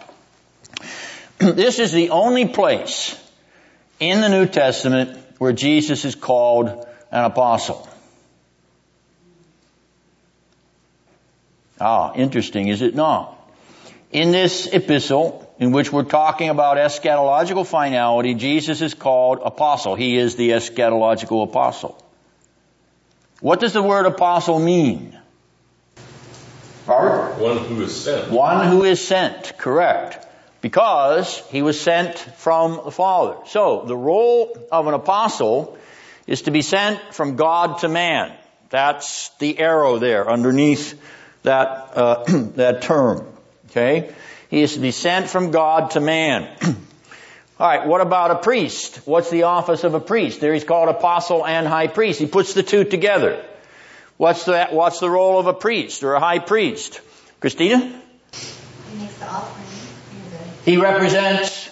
this 1.38 1.78
is 1.78 1.90
the 1.90 2.10
only 2.10 2.46
place 2.46 3.18
in 3.98 4.20
the 4.20 4.28
New 4.28 4.44
Testament 4.44 5.18
where 5.38 5.52
Jesus 5.52 6.04
is 6.04 6.14
called 6.14 6.68
an 7.10 7.24
apostle. 7.24 7.88
Ah, 11.80 12.12
interesting, 12.14 12.68
is 12.68 12.82
it 12.82 12.94
not? 12.94 13.32
In 14.10 14.30
this 14.30 14.66
epistle, 14.66 15.52
in 15.58 15.72
which 15.72 15.92
we're 15.92 16.04
talking 16.04 16.48
about 16.48 16.76
eschatological 16.78 17.66
finality, 17.66 18.34
Jesus 18.34 18.80
is 18.80 18.94
called 18.94 19.40
apostle. 19.44 19.94
He 19.94 20.16
is 20.16 20.36
the 20.36 20.50
eschatological 20.50 21.44
apostle. 21.44 22.02
What 23.40 23.60
does 23.60 23.72
the 23.72 23.82
word 23.82 24.06
apostle 24.06 24.58
mean? 24.58 25.18
Robert? 26.86 27.38
One 27.38 27.58
who 27.58 27.82
is 27.82 28.04
sent. 28.04 28.30
One 28.30 28.66
who 28.68 28.84
is 28.84 29.06
sent, 29.06 29.58
correct. 29.58 30.24
Because 30.62 31.38
he 31.50 31.62
was 31.62 31.78
sent 31.80 32.18
from 32.18 32.80
the 32.84 32.90
Father. 32.90 33.36
So, 33.46 33.84
the 33.86 33.96
role 33.96 34.56
of 34.72 34.86
an 34.86 34.94
apostle 34.94 35.76
is 36.26 36.42
to 36.42 36.50
be 36.50 36.62
sent 36.62 37.12
from 37.12 37.36
God 37.36 37.80
to 37.80 37.88
man. 37.88 38.32
That's 38.70 39.28
the 39.38 39.58
arrow 39.58 39.98
there 39.98 40.28
underneath 40.28 40.98
that, 41.46 41.92
uh, 41.94 42.24
that 42.56 42.82
term. 42.82 43.26
Okay? 43.70 44.12
He 44.50 44.62
is 44.62 44.74
to 44.74 44.80
be 44.80 44.90
sent 44.90 45.28
from 45.28 45.50
God 45.50 45.92
to 45.92 46.00
man. 46.00 46.48
All 47.58 47.66
right, 47.66 47.86
what 47.86 48.02
about 48.02 48.30
a 48.32 48.36
priest? 48.36 49.00
What's 49.06 49.30
the 49.30 49.44
office 49.44 49.82
of 49.82 49.94
a 49.94 50.00
priest? 50.00 50.40
There 50.40 50.52
he's 50.52 50.64
called 50.64 50.90
apostle 50.90 51.46
and 51.46 51.66
high 51.66 51.86
priest. 51.86 52.20
He 52.20 52.26
puts 52.26 52.52
the 52.52 52.62
two 52.62 52.84
together. 52.84 53.42
What's 54.18 54.44
the, 54.44 54.66
what's 54.70 55.00
the 55.00 55.08
role 55.08 55.38
of 55.38 55.46
a 55.46 55.54
priest 55.54 56.02
or 56.02 56.14
a 56.14 56.20
high 56.20 56.38
priest? 56.38 57.00
Christina? 57.40 57.78
He 57.78 58.98
makes 58.98 59.16
the 59.18 59.26
offering. 59.26 59.66
He 60.64 60.76
represents 60.76 61.70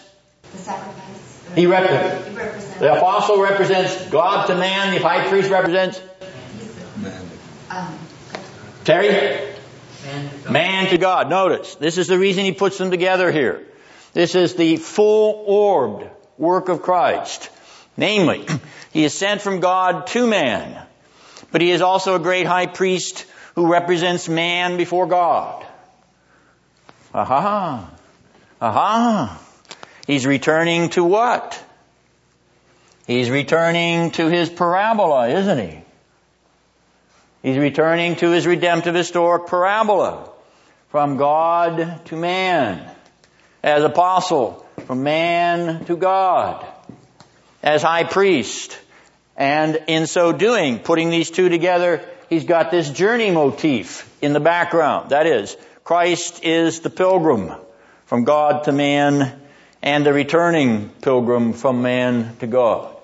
the 0.53 0.59
sacrifice. 0.59 1.53
He, 1.55 1.67
rep- 1.67 2.27
he 2.27 2.37
represents. 2.37 2.79
The 2.79 2.97
apostle 2.97 3.43
represents 3.43 4.09
God 4.09 4.47
to 4.47 4.57
man. 4.57 4.95
The 4.95 5.01
high 5.01 5.29
priest 5.29 5.51
represents 5.51 6.01
man. 6.97 7.29
Um, 7.71 7.99
Terry? 8.85 9.54
Man 10.51 10.91
to, 10.91 10.99
God. 10.99 11.31
Notice, 11.31 11.75
this 11.77 11.99
is 11.99 12.07
the 12.07 12.19
reason 12.19 12.45
he 12.45 12.53
puts 12.53 12.79
them 12.79 12.91
together 12.91 13.31
here. 13.33 13.67
This 14.13 14.35
is 14.35 14.55
the 14.55 14.77
full 14.77 15.43
orbed 15.47 16.09
work 16.39 16.69
of 16.69 16.83
Christ. 16.83 17.51
Namely, 17.97 18.47
he 18.93 19.05
is 19.05 19.15
sent 19.15 19.41
from 19.41 19.61
God 19.61 20.07
to 20.09 20.27
man, 20.27 20.85
but 21.53 21.61
he 21.61 21.71
is 21.71 21.81
also 21.81 22.15
a 22.15 22.19
great 22.19 22.47
high 22.47 22.67
priest 22.67 23.27
who 23.55 23.71
represents 23.71 24.29
man 24.29 24.77
before 24.77 25.07
God. 25.07 25.65
Aha. 27.13 27.91
Aha. 28.61 29.41
He's 30.07 30.27
returning 30.27 30.91
to 30.91 31.05
what? 31.05 31.63
He's 33.07 33.31
returning 33.31 34.11
to 34.13 34.29
his 34.29 34.49
parabola, 34.49 35.29
isn't 35.29 35.59
he? 35.59 35.84
He's 37.45 37.59
returning 37.59 38.17
to 38.17 38.31
his 38.31 38.47
redemptive 38.47 38.95
historic 38.95 39.49
parabola 39.49 40.31
from 40.89 41.19
God 41.19 42.01
to 42.07 42.17
man, 42.17 42.91
as 43.63 43.85
apostle, 43.85 44.67
from 44.87 45.03
man 45.03 45.85
to 45.85 45.95
God, 45.95 46.65
as 47.63 47.83
high 47.83 48.05
priest. 48.05 48.79
And 49.37 49.79
in 49.89 50.07
so 50.07 50.33
doing, 50.33 50.79
putting 50.79 51.11
these 51.11 51.31
two 51.31 51.51
together, 51.51 52.03
he's 52.31 52.45
got 52.45 52.71
this 52.71 52.89
journey 52.89 53.31
motif 53.31 54.11
in 54.23 54.33
the 54.33 54.41
background. 54.41 55.11
That 55.11 55.27
is, 55.27 55.55
Christ 55.85 56.43
is 56.45 56.81
the 56.81 56.89
pilgrim 56.89 57.53
from 58.07 58.25
God 58.25 58.65
to 58.65 58.73
man 58.73 59.39
and 59.83 60.07
the 60.07 60.15
returning 60.15 60.89
pilgrim 61.03 61.53
from 61.53 61.83
man 61.83 62.37
to 62.39 62.47
God. 62.47 62.97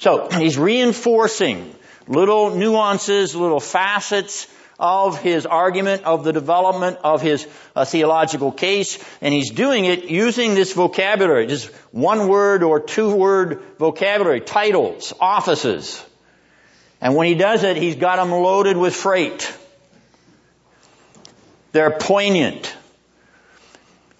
So 0.00 0.28
he's 0.28 0.58
reinforcing 0.58 1.74
little 2.06 2.54
nuances, 2.54 3.34
little 3.34 3.60
facets 3.60 4.46
of 4.78 5.20
his 5.20 5.46
argument, 5.46 6.04
of 6.04 6.24
the 6.24 6.32
development 6.32 6.98
of 7.04 7.22
his 7.22 7.46
uh, 7.76 7.84
theological 7.84 8.50
case, 8.50 9.02
and 9.20 9.32
he's 9.32 9.50
doing 9.50 9.84
it 9.84 10.04
using 10.04 10.54
this 10.54 10.72
vocabulary, 10.72 11.46
just 11.46 11.66
one 11.92 12.28
word 12.28 12.62
or 12.62 12.80
two 12.80 13.14
word 13.14 13.62
vocabulary, 13.78 14.40
titles, 14.40 15.12
offices. 15.20 16.04
And 17.00 17.14
when 17.14 17.26
he 17.26 17.34
does 17.34 17.62
it, 17.62 17.76
he's 17.76 17.96
got 17.96 18.16
them 18.16 18.30
loaded 18.30 18.76
with 18.76 18.94
freight. 18.94 19.54
They're 21.72 21.98
poignant. 21.98 22.74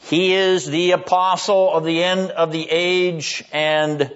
He 0.01 0.35
is 0.35 0.67
the 0.67 0.91
apostle 0.91 1.73
of 1.73 1.85
the 1.85 2.03
end 2.03 2.31
of 2.31 2.53
the 2.53 2.67
age 2.69 3.43
and 3.53 4.13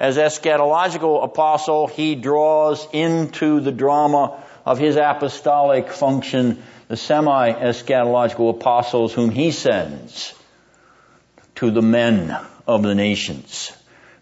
as 0.00 0.16
eschatological 0.16 1.22
apostle, 1.22 1.86
he 1.86 2.14
draws 2.14 2.88
into 2.92 3.60
the 3.60 3.70
drama 3.70 4.42
of 4.64 4.78
his 4.78 4.96
apostolic 4.96 5.90
function 5.90 6.62
the 6.88 6.96
semi-eschatological 6.96 8.50
apostles 8.50 9.12
whom 9.12 9.30
he 9.30 9.52
sends 9.52 10.34
to 11.54 11.70
the 11.70 11.82
men 11.82 12.36
of 12.66 12.82
the 12.82 12.94
nations. 12.94 13.72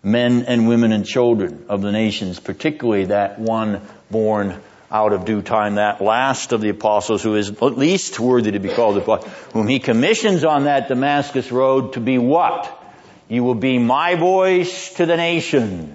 Men 0.03 0.45
and 0.47 0.69
women 0.69 0.93
and 0.93 1.07
children 1.07 1.65
of 1.69 1.81
the 1.81 1.93
nations, 1.93 2.41
particularly 2.41 3.07
that 3.07 3.39
one 3.39 3.81
born 4.11 4.61
out 4.91 5.13
of 5.13 5.25
due 5.25 5.43
time, 5.43 5.77
that 5.77 6.01
last 6.01 6.53
of 6.53 6.61
the 6.61 6.71
apostles 6.71 7.23
who 7.23 7.37
is 7.37 7.51
at 7.51 7.79
least 7.79 8.19
worthy 8.19 8.53
to 8.53 8.59
be 8.59 8.69
called 8.69 8.97
apostle, 8.97 9.31
whom 9.53 9.69
he 9.69 9.79
commissions 9.79 10.45
on 10.45 10.65
that 10.65 10.89
Damascus 10.89 11.53
road 11.53 11.93
to 11.93 12.01
be 12.01 12.19
what? 12.19 12.78
You 13.29 13.45
will 13.45 13.55
be 13.55 13.79
my 13.79 14.15
voice 14.15 14.95
to 14.95 15.07
the 15.07 15.17
nations. 15.17 15.95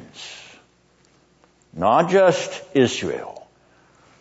Not 1.74 2.10
just 2.10 2.64
Israel, 2.76 3.48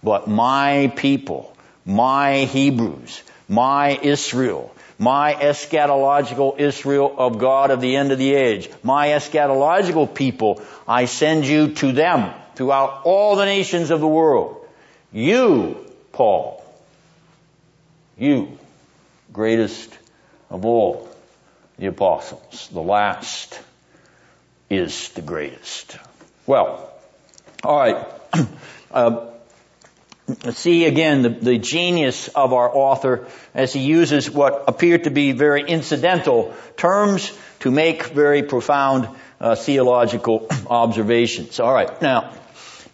but 0.03 0.27
my 0.29 0.91
people, 0.97 1.55
my 1.85 2.45
Hebrews, 2.45 3.23
my 3.49 3.99
Israel, 4.03 4.75
my 4.99 5.35
eschatological 5.35 6.59
Israel 6.59 7.15
of 7.19 7.39
God 7.39 7.71
of 7.71 7.83
the 7.83 7.97
end 7.97 8.13
of 8.13 8.19
the 8.19 8.35
age, 8.35 8.71
my 8.83 9.09
eschatological 9.09 10.15
people, 10.15 10.63
I 10.89 11.05
send 11.05 11.45
you 11.45 11.75
to 11.75 11.93
them 11.93 12.33
throughout 12.55 13.03
all 13.05 13.37
the 13.37 13.45
nations 13.45 13.91
of 13.91 14.01
the 14.01 14.09
world. 14.09 14.67
You, 15.13 15.77
Paul, 16.13 16.65
you, 18.17 18.59
greatest 19.33 19.93
of 20.49 20.65
all 20.65 21.12
the 21.83 21.89
apostles, 21.89 22.69
the 22.73 22.81
last 22.81 23.61
is 24.71 25.09
the 25.11 25.21
greatest. 25.21 25.99
Well, 26.47 26.93
all 27.65 27.77
right. 27.77 28.07
Uh, 28.93 29.31
see 30.51 30.85
again 30.85 31.23
the, 31.23 31.31
the, 31.31 31.57
genius 31.57 32.29
of 32.29 32.53
our 32.53 32.69
author 32.69 33.27
as 33.55 33.73
he 33.73 33.81
uses 33.81 34.31
what 34.31 34.65
appear 34.69 34.99
to 34.99 35.09
be 35.09 35.33
very 35.33 35.63
incidental 35.63 36.55
terms 36.77 37.33
to 37.61 37.71
make 37.71 38.05
very 38.09 38.43
profound 38.43 39.09
uh, 39.41 39.55
theological 39.55 40.47
observations. 40.67 41.59
All 41.59 41.73
right. 41.73 42.03
Now, 42.03 42.35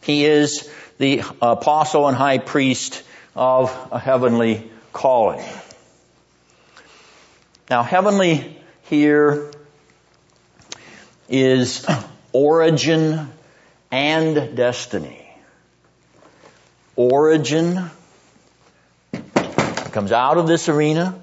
he 0.02 0.24
is 0.24 0.72
the 0.98 1.24
apostle 1.42 2.06
and 2.06 2.16
high 2.16 2.38
priest 2.38 3.02
of 3.34 3.76
a 3.90 3.98
heavenly 3.98 4.70
calling. 4.92 5.44
Now, 7.68 7.82
heavenly 7.82 8.57
here 8.88 9.50
is 11.28 11.86
origin 12.32 13.28
and 13.90 14.56
destiny. 14.56 15.30
Origin 16.96 17.90
comes 19.92 20.12
out 20.12 20.38
of 20.38 20.46
this 20.46 20.68
arena 20.68 21.20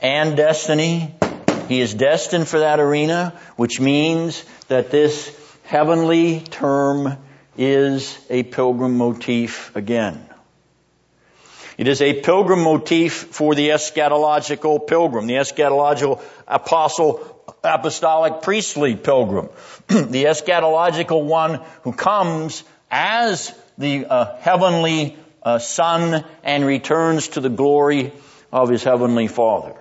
and 0.00 0.36
destiny. 0.36 1.14
He 1.68 1.80
is 1.80 1.94
destined 1.94 2.48
for 2.48 2.60
that 2.60 2.80
arena, 2.80 3.38
which 3.56 3.80
means 3.80 4.44
that 4.68 4.90
this 4.90 5.36
heavenly 5.64 6.40
term 6.40 7.16
is 7.56 8.18
a 8.28 8.42
pilgrim 8.42 8.96
motif 8.96 9.74
again. 9.76 10.29
It 11.80 11.88
is 11.88 12.02
a 12.02 12.12
pilgrim 12.12 12.62
motif 12.62 13.14
for 13.30 13.54
the 13.54 13.70
eschatological 13.70 14.86
pilgrim, 14.86 15.26
the 15.26 15.36
eschatological 15.36 16.20
apostle, 16.46 17.42
apostolic 17.64 18.42
priestly 18.42 18.96
pilgrim, 18.96 19.48
the 19.86 20.24
eschatological 20.24 21.24
one 21.24 21.62
who 21.84 21.94
comes 21.94 22.64
as 22.90 23.50
the 23.78 24.04
uh, 24.04 24.36
heavenly 24.40 25.16
uh, 25.42 25.58
son 25.58 26.22
and 26.44 26.66
returns 26.66 27.28
to 27.28 27.40
the 27.40 27.48
glory 27.48 28.12
of 28.52 28.68
his 28.68 28.84
heavenly 28.84 29.26
father. 29.26 29.74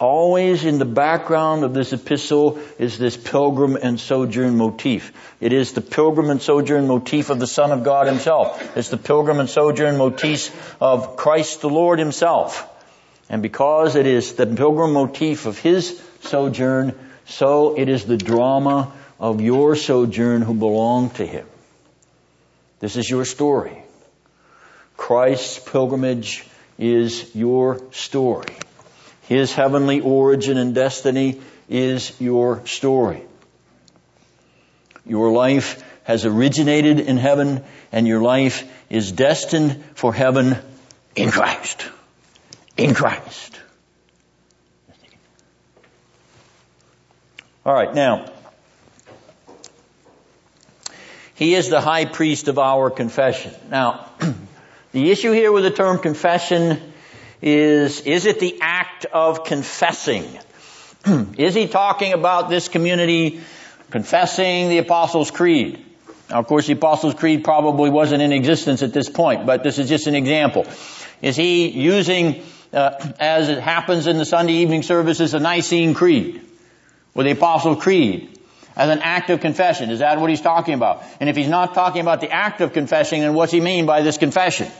Always 0.00 0.64
in 0.64 0.78
the 0.78 0.86
background 0.86 1.62
of 1.62 1.74
this 1.74 1.92
epistle 1.92 2.58
is 2.78 2.96
this 2.96 3.18
pilgrim 3.18 3.76
and 3.76 4.00
sojourn 4.00 4.56
motif. 4.56 5.12
It 5.42 5.52
is 5.52 5.74
the 5.74 5.82
pilgrim 5.82 6.30
and 6.30 6.40
sojourn 6.40 6.86
motif 6.86 7.28
of 7.28 7.38
the 7.38 7.46
Son 7.46 7.70
of 7.70 7.84
God 7.84 8.06
himself. 8.06 8.78
It's 8.78 8.88
the 8.88 8.96
pilgrim 8.96 9.40
and 9.40 9.48
sojourn 9.48 9.98
motif 9.98 10.74
of 10.80 11.16
Christ 11.16 11.60
the 11.60 11.68
Lord 11.68 11.98
himself. 11.98 12.66
And 13.28 13.42
because 13.42 13.94
it 13.94 14.06
is 14.06 14.32
the 14.32 14.46
pilgrim 14.46 14.94
motif 14.94 15.44
of 15.44 15.58
his 15.58 16.02
sojourn, 16.22 16.94
so 17.26 17.76
it 17.76 17.90
is 17.90 18.06
the 18.06 18.16
drama 18.16 18.94
of 19.18 19.42
your 19.42 19.76
sojourn 19.76 20.40
who 20.40 20.54
belong 20.54 21.10
to 21.10 21.26
him. 21.26 21.46
This 22.78 22.96
is 22.96 23.10
your 23.10 23.26
story. 23.26 23.84
Christ's 24.96 25.58
pilgrimage 25.58 26.46
is 26.78 27.34
your 27.34 27.82
story. 27.92 28.56
His 29.30 29.54
heavenly 29.54 30.00
origin 30.00 30.58
and 30.58 30.74
destiny 30.74 31.40
is 31.68 32.20
your 32.20 32.66
story. 32.66 33.22
Your 35.06 35.30
life 35.30 35.80
has 36.02 36.26
originated 36.26 36.98
in 36.98 37.16
heaven 37.16 37.62
and 37.92 38.08
your 38.08 38.20
life 38.20 38.68
is 38.90 39.12
destined 39.12 39.84
for 39.94 40.12
heaven 40.12 40.58
in 41.14 41.30
Christ. 41.30 41.86
In 42.76 42.92
Christ. 42.92 43.60
Alright, 47.64 47.94
now, 47.94 48.32
he 51.36 51.54
is 51.54 51.68
the 51.68 51.80
high 51.80 52.04
priest 52.04 52.48
of 52.48 52.58
our 52.58 52.90
confession. 52.90 53.54
Now, 53.70 54.10
the 54.92 55.08
issue 55.12 55.30
here 55.30 55.52
with 55.52 55.62
the 55.62 55.70
term 55.70 56.00
confession 56.00 56.89
is, 57.42 58.00
is 58.02 58.26
it 58.26 58.40
the 58.40 58.58
act 58.60 59.06
of 59.06 59.44
confessing? 59.44 60.24
is 61.38 61.54
he 61.54 61.68
talking 61.68 62.12
about 62.12 62.50
this 62.50 62.68
community 62.68 63.40
confessing 63.90 64.68
the 64.68 64.78
Apostles' 64.78 65.30
Creed? 65.30 65.84
Now, 66.28 66.38
of 66.38 66.46
course, 66.46 66.66
the 66.66 66.74
Apostles' 66.74 67.14
Creed 67.14 67.42
probably 67.42 67.90
wasn't 67.90 68.22
in 68.22 68.32
existence 68.32 68.82
at 68.82 68.92
this 68.92 69.08
point, 69.08 69.46
but 69.46 69.62
this 69.62 69.78
is 69.78 69.88
just 69.88 70.06
an 70.06 70.14
example. 70.14 70.66
Is 71.22 71.36
he 71.36 71.68
using, 71.68 72.42
uh, 72.72 73.12
as 73.18 73.48
it 73.48 73.58
happens 73.58 74.06
in 74.06 74.18
the 74.18 74.24
Sunday 74.24 74.54
evening 74.54 74.82
services, 74.82 75.32
the 75.32 75.40
Nicene 75.40 75.94
Creed, 75.94 76.40
or 77.14 77.24
the 77.24 77.32
Apostles' 77.32 77.82
Creed, 77.82 78.38
as 78.76 78.90
an 78.90 79.00
act 79.00 79.30
of 79.30 79.40
confession? 79.40 79.90
Is 79.90 79.98
that 79.98 80.20
what 80.20 80.30
he's 80.30 80.40
talking 80.40 80.74
about? 80.74 81.02
And 81.18 81.28
if 81.28 81.36
he's 81.36 81.48
not 81.48 81.74
talking 81.74 82.02
about 82.02 82.20
the 82.20 82.30
act 82.30 82.60
of 82.60 82.72
confessing, 82.72 83.22
then 83.22 83.34
what's 83.34 83.52
he 83.52 83.60
mean 83.60 83.86
by 83.86 84.02
this 84.02 84.18
confession? 84.18 84.70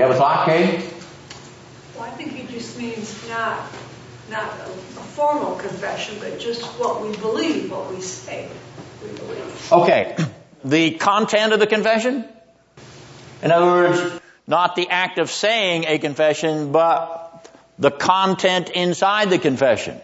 You 0.00 0.06
have 0.06 0.14
a 0.14 0.18
thought, 0.18 0.46
Kate? 0.46 0.80
Well, 1.94 2.04
I 2.04 2.10
think 2.12 2.32
he 2.32 2.50
just 2.50 2.78
means 2.78 3.28
not 3.28 3.70
not 4.30 4.44
a, 4.60 4.64
a 4.64 5.04
formal 5.12 5.56
confession, 5.56 6.16
but 6.20 6.40
just 6.40 6.62
what 6.80 7.02
we 7.02 7.14
believe, 7.18 7.70
what 7.70 7.92
we 7.92 8.00
say 8.00 8.48
we 9.02 9.10
believe. 9.10 9.70
Okay. 9.70 10.16
The 10.64 10.92
content 10.92 11.52
of 11.52 11.60
the 11.60 11.66
confession? 11.66 12.24
In 13.42 13.50
other 13.50 13.66
words, 13.66 14.20
not 14.46 14.74
the 14.74 14.88
act 14.88 15.18
of 15.18 15.30
saying 15.30 15.84
a 15.86 15.98
confession, 15.98 16.72
but 16.72 17.46
the 17.78 17.90
content 17.90 18.70
inside 18.70 19.28
the 19.28 19.38
confession. 19.38 20.00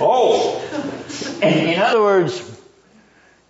Oh! 0.00 0.60
In, 1.40 1.68
in 1.68 1.78
other 1.78 2.00
words, 2.00 2.53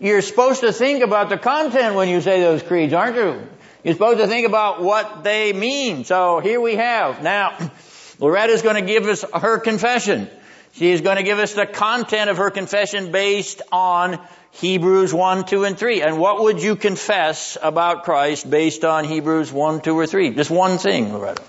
you're 0.04 0.20
supposed 0.20 0.60
to 0.60 0.70
think 0.70 1.02
about 1.02 1.30
the 1.30 1.38
content 1.38 1.94
when 1.94 2.10
you 2.10 2.20
say 2.20 2.42
those 2.42 2.62
creeds, 2.62 2.92
aren't 2.92 3.16
you? 3.16 3.48
You're 3.82 3.94
supposed 3.94 4.18
to 4.18 4.26
think 4.26 4.46
about 4.46 4.82
what 4.82 5.24
they 5.24 5.54
mean. 5.54 6.04
So 6.04 6.40
here 6.40 6.60
we 6.60 6.74
have. 6.74 7.22
Now, 7.22 7.56
Loretta's 8.18 8.60
going 8.60 8.76
to 8.76 8.82
give 8.82 9.06
us 9.06 9.24
her 9.32 9.58
confession. 9.58 10.28
She 10.74 10.90
is 10.90 11.00
going 11.00 11.16
to 11.16 11.22
give 11.22 11.38
us 11.38 11.54
the 11.54 11.64
content 11.64 12.28
of 12.28 12.36
her 12.36 12.50
confession 12.50 13.12
based 13.12 13.62
on 13.72 14.20
Hebrews 14.52 15.14
1, 15.14 15.46
2, 15.46 15.64
and 15.64 15.78
3. 15.78 16.02
And 16.02 16.18
what 16.18 16.42
would 16.42 16.62
you 16.62 16.76
confess 16.76 17.56
about 17.62 18.04
Christ 18.04 18.48
based 18.48 18.84
on 18.84 19.04
Hebrews 19.04 19.50
1, 19.50 19.80
2, 19.80 19.98
or 19.98 20.06
3? 20.06 20.34
Just 20.34 20.50
one 20.50 20.76
thing, 20.76 21.14
Loretta. 21.14 21.42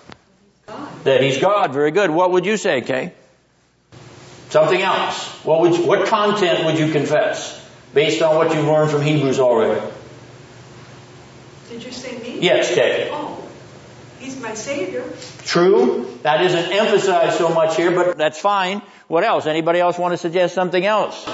God. 0.67 1.03
That 1.03 1.21
he's 1.21 1.39
God. 1.39 1.73
Very 1.73 1.91
good. 1.91 2.09
What 2.09 2.31
would 2.31 2.45
you 2.45 2.55
say, 2.55 2.79
Kay? 2.79 3.11
Something 4.49 4.81
else. 4.81 5.27
What 5.43 5.59
would 5.59 5.75
you, 5.75 5.85
what 5.85 6.07
content 6.07 6.63
would 6.63 6.79
you 6.79 6.93
confess 6.93 7.64
based 7.95 8.21
on 8.21 8.35
what 8.35 8.53
you've 8.53 8.65
learned 8.65 8.91
from 8.91 9.01
Hebrews 9.01 9.39
already? 9.39 9.81
Did 11.69 11.83
you 11.83 11.91
say 11.91 12.19
me? 12.19 12.39
Yes, 12.41 12.75
Kay. 12.75 13.09
Oh, 13.11 13.43
he's 14.19 14.39
my 14.39 14.53
savior. 14.53 15.03
True. 15.45 16.19
That 16.21 16.45
isn't 16.45 16.71
emphasized 16.71 17.37
so 17.37 17.49
much 17.49 17.75
here, 17.75 17.89
but 17.91 18.17
that's 18.17 18.39
fine. 18.39 18.83
What 19.07 19.23
else? 19.23 19.47
Anybody 19.47 19.79
else 19.79 19.97
want 19.97 20.11
to 20.11 20.17
suggest 20.17 20.53
something 20.53 20.85
else? 20.85 21.25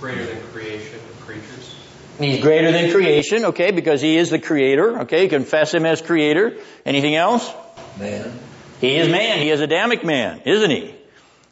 Greater 0.00 0.26
than 0.26 0.40
creation 0.52 0.96
of 0.96 1.20
creatures. 1.22 1.74
He's 2.18 2.40
greater 2.42 2.70
than 2.70 2.92
creation, 2.92 3.46
okay, 3.46 3.70
because 3.70 4.00
he 4.00 4.16
is 4.16 4.30
the 4.30 4.38
creator, 4.38 5.00
okay? 5.00 5.26
Confess 5.26 5.72
him 5.74 5.86
as 5.86 6.02
creator. 6.02 6.58
Anything 6.84 7.16
else? 7.16 7.52
Man. 7.98 8.38
He 8.80 8.96
is 8.96 9.08
man. 9.08 9.38
He 9.40 9.50
is 9.50 9.60
Adamic 9.60 10.04
man, 10.04 10.42
isn't 10.44 10.70
he? 10.70 10.94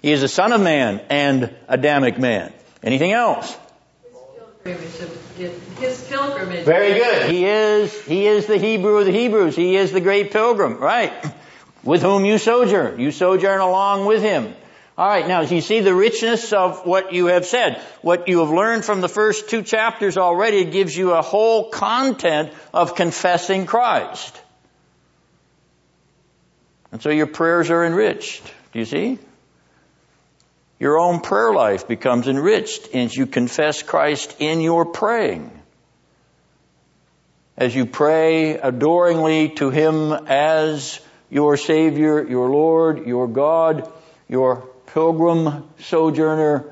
He 0.03 0.13
is 0.13 0.21
the 0.21 0.29
son 0.29 0.53
of 0.53 0.61
man 0.61 1.01
and 1.09 1.55
Adamic 1.69 2.19
man. 2.19 2.53
Anything 2.83 3.13
else? 3.13 3.57
His 4.65 6.07
pilgrimage. 6.09 6.65
Very 6.65 6.95
good. 6.95 7.31
He 7.31 7.45
is, 7.47 8.05
he 8.05 8.27
is 8.27 8.47
the 8.47 8.59
Hebrew 8.59 8.99
of 8.99 9.07
the 9.07 9.13
Hebrews. 9.13 9.57
He 9.57 9.77
is 9.77 9.93
the 9.93 10.01
great 10.01 10.31
pilgrim, 10.31 10.79
right? 10.79 11.13
With 11.83 12.03
whom 12.03 12.25
you 12.25 12.39
sojourn. 12.39 13.01
You 13.01 13.11
sojourn 13.11 13.61
along 13.61 14.07
with 14.07 14.23
him. 14.23 14.55
Alright, 14.97 15.27
now 15.27 15.41
you 15.41 15.63
see 15.63 15.81
the 15.81 15.95
richness 15.95 16.53
of 16.53 16.87
what 16.87 17.13
you 17.13 17.27
have 17.27 17.47
said. 17.47 17.81
What 18.03 18.29
you 18.29 18.41
have 18.41 18.51
learned 18.51 18.85
from 18.85 19.01
the 19.01 19.09
first 19.09 19.49
two 19.49 19.63
chapters 19.63 20.19
already 20.19 20.65
gives 20.65 20.97
you 20.97 21.13
a 21.13 21.23
whole 21.23 21.71
content 21.71 22.53
of 22.75 22.95
confessing 22.95 23.67
Christ. 23.67 24.41
And 26.93 27.01
so 27.01 27.09
your 27.09 27.27
prayers 27.27 27.71
are 27.71 27.85
enriched. 27.85 28.45
Do 28.73 28.79
you 28.79 28.85
see? 28.85 29.19
Your 30.83 30.99
own 30.99 31.21
prayer 31.21 31.53
life 31.53 31.87
becomes 31.87 32.27
enriched 32.27 32.93
as 32.93 33.17
you 33.17 33.27
confess 33.27 33.85
Christ 33.85 34.35
in 34.41 34.61
your 34.61 34.85
praying. 34.85 35.49
As 37.57 37.73
you 37.73 37.87
pray 37.87 38.59
adoringly 38.59 39.51
to 39.51 39.71
Him 39.71 40.11
as 40.11 40.99
your 41.31 41.57
Savior, 41.57 42.27
your 42.29 42.51
Lord, 42.51 43.07
your 43.07 43.29
God, 43.29 43.89
your 44.29 44.69
pilgrim 44.87 45.69
sojourner, 45.79 46.65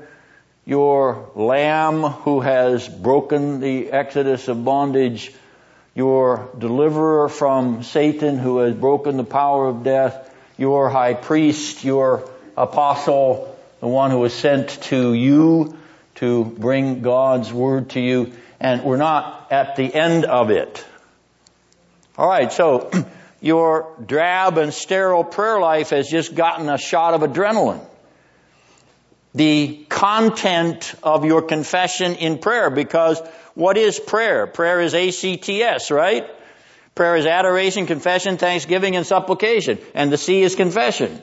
your 0.65 1.31
lamb 1.33 2.01
who 2.01 2.41
has 2.41 2.89
broken 2.89 3.61
the 3.61 3.91
exodus 3.93 4.49
of 4.49 4.65
bondage, 4.65 5.31
your 5.95 6.49
deliverer 6.59 7.29
from 7.29 7.83
Satan 7.83 8.37
who 8.37 8.57
has 8.57 8.75
broken 8.75 9.15
the 9.15 9.23
power 9.23 9.69
of 9.69 9.85
death, 9.85 10.29
your 10.57 10.89
high 10.89 11.13
priest, 11.13 11.85
your 11.85 12.29
apostle, 12.57 13.50
the 13.81 13.87
one 13.87 14.11
who 14.11 14.19
was 14.19 14.33
sent 14.33 14.69
to 14.83 15.13
you 15.13 15.75
to 16.15 16.45
bring 16.45 17.01
God's 17.01 17.51
word 17.51 17.89
to 17.89 17.99
you. 17.99 18.31
And 18.59 18.83
we're 18.83 18.97
not 18.97 19.47
at 19.51 19.75
the 19.75 19.93
end 19.93 20.23
of 20.23 20.51
it. 20.51 20.85
Alright, 22.17 22.53
so 22.53 22.91
your 23.41 23.91
drab 24.05 24.59
and 24.59 24.71
sterile 24.71 25.23
prayer 25.23 25.59
life 25.59 25.89
has 25.89 26.07
just 26.07 26.35
gotten 26.35 26.69
a 26.69 26.77
shot 26.77 27.15
of 27.15 27.21
adrenaline. 27.21 27.83
The 29.33 29.85
content 29.89 30.93
of 31.01 31.25
your 31.25 31.41
confession 31.41 32.15
in 32.15 32.37
prayer, 32.37 32.69
because 32.69 33.19
what 33.55 33.77
is 33.77 33.99
prayer? 33.99 34.45
Prayer 34.45 34.81
is 34.81 34.93
ACTS, 34.93 35.89
right? 35.89 36.27
Prayer 36.93 37.15
is 37.15 37.25
adoration, 37.25 37.87
confession, 37.87 38.37
thanksgiving, 38.37 38.95
and 38.95 39.07
supplication. 39.07 39.79
And 39.95 40.11
the 40.11 40.17
C 40.17 40.41
is 40.43 40.55
confession. 40.55 41.19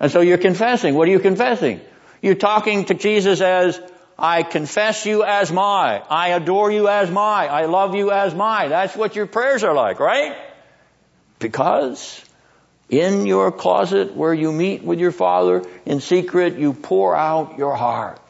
And 0.00 0.10
so 0.10 0.22
you're 0.22 0.38
confessing. 0.38 0.94
What 0.94 1.06
are 1.08 1.10
you 1.10 1.20
confessing? 1.20 1.80
You're 2.22 2.34
talking 2.34 2.86
to 2.86 2.94
Jesus 2.94 3.40
as, 3.40 3.80
I 4.18 4.42
confess 4.42 5.06
you 5.06 5.22
as 5.22 5.52
my. 5.52 6.02
I 6.10 6.28
adore 6.28 6.72
you 6.72 6.88
as 6.88 7.10
my. 7.10 7.46
I 7.46 7.66
love 7.66 7.94
you 7.94 8.10
as 8.10 8.34
my. 8.34 8.68
That's 8.68 8.96
what 8.96 9.14
your 9.14 9.26
prayers 9.26 9.62
are 9.62 9.74
like, 9.74 10.00
right? 10.00 10.36
Because 11.38 12.22
in 12.90 13.26
your 13.26 13.52
closet 13.52 14.14
where 14.14 14.34
you 14.34 14.52
meet 14.52 14.82
with 14.82 14.98
your 14.98 15.12
Father 15.12 15.64
in 15.86 16.00
secret, 16.00 16.58
you 16.58 16.72
pour 16.72 17.14
out 17.14 17.56
your 17.56 17.74
heart. 17.74 18.20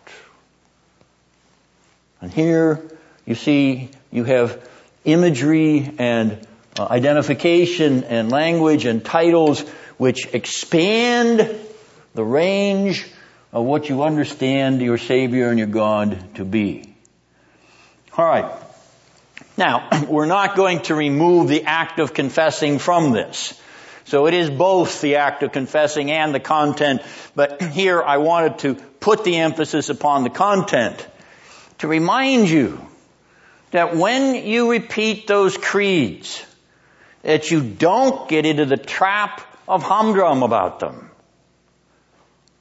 And 2.20 2.32
here 2.32 2.80
you 3.24 3.34
see 3.34 3.90
you 4.12 4.24
have 4.24 4.68
imagery 5.04 5.92
and 5.98 6.46
uh, 6.78 6.86
identification 6.90 8.04
and 8.04 8.30
language 8.30 8.84
and 8.84 9.04
titles 9.04 9.64
which 10.00 10.32
expand 10.32 11.46
the 12.14 12.24
range 12.24 13.06
of 13.52 13.66
what 13.66 13.90
you 13.90 14.02
understand 14.02 14.80
your 14.80 14.96
Savior 14.96 15.50
and 15.50 15.58
your 15.58 15.68
God 15.68 16.36
to 16.36 16.44
be. 16.46 16.94
Alright. 18.18 18.50
Now, 19.58 19.90
we're 20.08 20.24
not 20.24 20.56
going 20.56 20.80
to 20.84 20.94
remove 20.94 21.48
the 21.48 21.64
act 21.64 22.00
of 22.00 22.14
confessing 22.14 22.78
from 22.78 23.12
this. 23.12 23.60
So 24.06 24.26
it 24.26 24.32
is 24.32 24.48
both 24.48 25.02
the 25.02 25.16
act 25.16 25.42
of 25.42 25.52
confessing 25.52 26.10
and 26.10 26.34
the 26.34 26.40
content, 26.40 27.02
but 27.34 27.60
here 27.72 28.02
I 28.02 28.16
wanted 28.16 28.60
to 28.60 28.76
put 29.00 29.22
the 29.22 29.36
emphasis 29.36 29.90
upon 29.90 30.24
the 30.24 30.30
content 30.30 31.06
to 31.80 31.88
remind 31.88 32.48
you 32.48 32.80
that 33.72 33.94
when 33.94 34.34
you 34.34 34.70
repeat 34.70 35.26
those 35.26 35.58
creeds, 35.58 36.42
that 37.20 37.50
you 37.50 37.60
don't 37.60 38.30
get 38.30 38.46
into 38.46 38.64
the 38.64 38.78
trap 38.78 39.42
of 39.70 39.82
humdrum 39.82 40.42
about 40.42 40.80
them. 40.80 41.10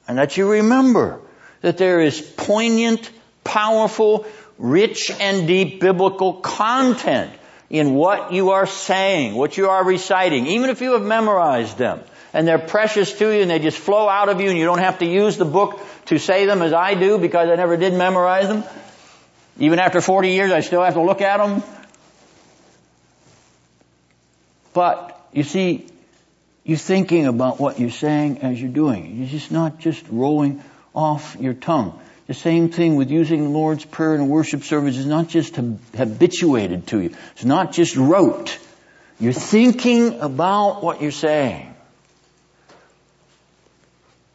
And 0.06 0.18
that 0.18 0.36
you 0.36 0.50
remember 0.50 1.20
that 1.60 1.76
there 1.76 2.00
is 2.00 2.20
poignant, 2.20 3.10
powerful, 3.44 4.26
rich 4.58 5.10
and 5.10 5.46
deep 5.46 5.80
biblical 5.80 6.34
content 6.34 7.32
in 7.68 7.94
what 7.94 8.32
you 8.32 8.50
are 8.50 8.66
saying, 8.66 9.34
what 9.34 9.56
you 9.56 9.68
are 9.68 9.84
reciting, 9.84 10.46
even 10.46 10.70
if 10.70 10.80
you 10.80 10.92
have 10.92 11.02
memorized 11.02 11.78
them. 11.78 12.00
And 12.32 12.46
they're 12.46 12.58
precious 12.58 13.12
to 13.14 13.34
you 13.34 13.42
and 13.42 13.50
they 13.50 13.58
just 13.58 13.78
flow 13.78 14.08
out 14.08 14.28
of 14.28 14.40
you 14.40 14.48
and 14.48 14.58
you 14.58 14.64
don't 14.64 14.78
have 14.78 15.00
to 15.00 15.06
use 15.06 15.36
the 15.36 15.44
book 15.44 15.80
to 16.06 16.18
say 16.18 16.46
them 16.46 16.62
as 16.62 16.72
I 16.72 16.94
do 16.94 17.18
because 17.18 17.48
I 17.48 17.56
never 17.56 17.76
did 17.76 17.94
memorize 17.94 18.48
them. 18.48 18.64
Even 19.58 19.78
after 19.78 20.00
40 20.00 20.30
years, 20.30 20.52
I 20.52 20.60
still 20.60 20.82
have 20.82 20.94
to 20.94 21.02
look 21.02 21.20
at 21.20 21.38
them. 21.38 21.62
But, 24.72 25.20
you 25.32 25.42
see, 25.42 25.86
you're 26.70 26.78
thinking 26.78 27.26
about 27.26 27.58
what 27.58 27.80
you're 27.80 27.90
saying 27.90 28.42
as 28.42 28.62
you're 28.62 28.70
doing. 28.70 29.16
You're 29.16 29.26
just 29.26 29.50
not 29.50 29.80
just 29.80 30.04
rolling 30.08 30.62
off 30.94 31.36
your 31.40 31.52
tongue. 31.52 32.00
The 32.28 32.34
same 32.34 32.70
thing 32.70 32.94
with 32.94 33.10
using 33.10 33.42
the 33.42 33.48
Lord's 33.48 33.84
Prayer 33.84 34.14
in 34.14 34.20
a 34.20 34.24
worship 34.24 34.62
service 34.62 34.96
is 34.96 35.04
not 35.04 35.26
just 35.26 35.56
habituated 35.56 36.86
to 36.86 37.00
you. 37.00 37.16
It's 37.32 37.44
not 37.44 37.72
just 37.72 37.96
rote. 37.96 38.56
You're 39.18 39.32
thinking 39.32 40.20
about 40.20 40.80
what 40.80 41.02
you're 41.02 41.10
saying. 41.10 41.74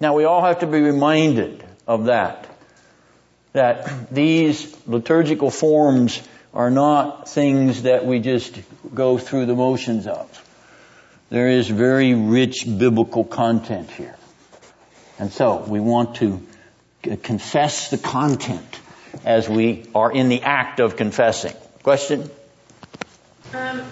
Now 0.01 0.13
we 0.13 0.25
all 0.25 0.43
have 0.43 0.59
to 0.59 0.67
be 0.67 0.81
reminded 0.81 1.63
of 1.87 2.07
that. 2.07 2.49
That 3.53 4.13
these 4.13 4.75
liturgical 4.85 5.51
forms 5.51 6.21
are 6.53 6.69
not 6.69 7.29
things 7.29 7.83
that 7.83 8.05
we 8.05 8.19
just 8.19 8.59
go 8.93 9.17
through 9.17 9.45
the 9.45 9.55
motions 9.55 10.05
of. 10.05 10.44
There 11.29 11.49
is 11.49 11.67
very 11.67 12.13
rich 12.13 12.65
biblical 12.65 13.23
content 13.23 13.89
here. 13.89 14.15
And 15.17 15.31
so 15.31 15.63
we 15.67 15.79
want 15.79 16.17
to 16.17 16.45
confess 17.23 17.89
the 17.89 17.97
content 17.97 18.79
as 19.23 19.49
we 19.49 19.85
are 19.95 20.11
in 20.11 20.29
the 20.29 20.41
act 20.41 20.79
of 20.79 20.97
confessing. 20.97 21.53
Question? 21.83 22.29
Um, 23.53 23.83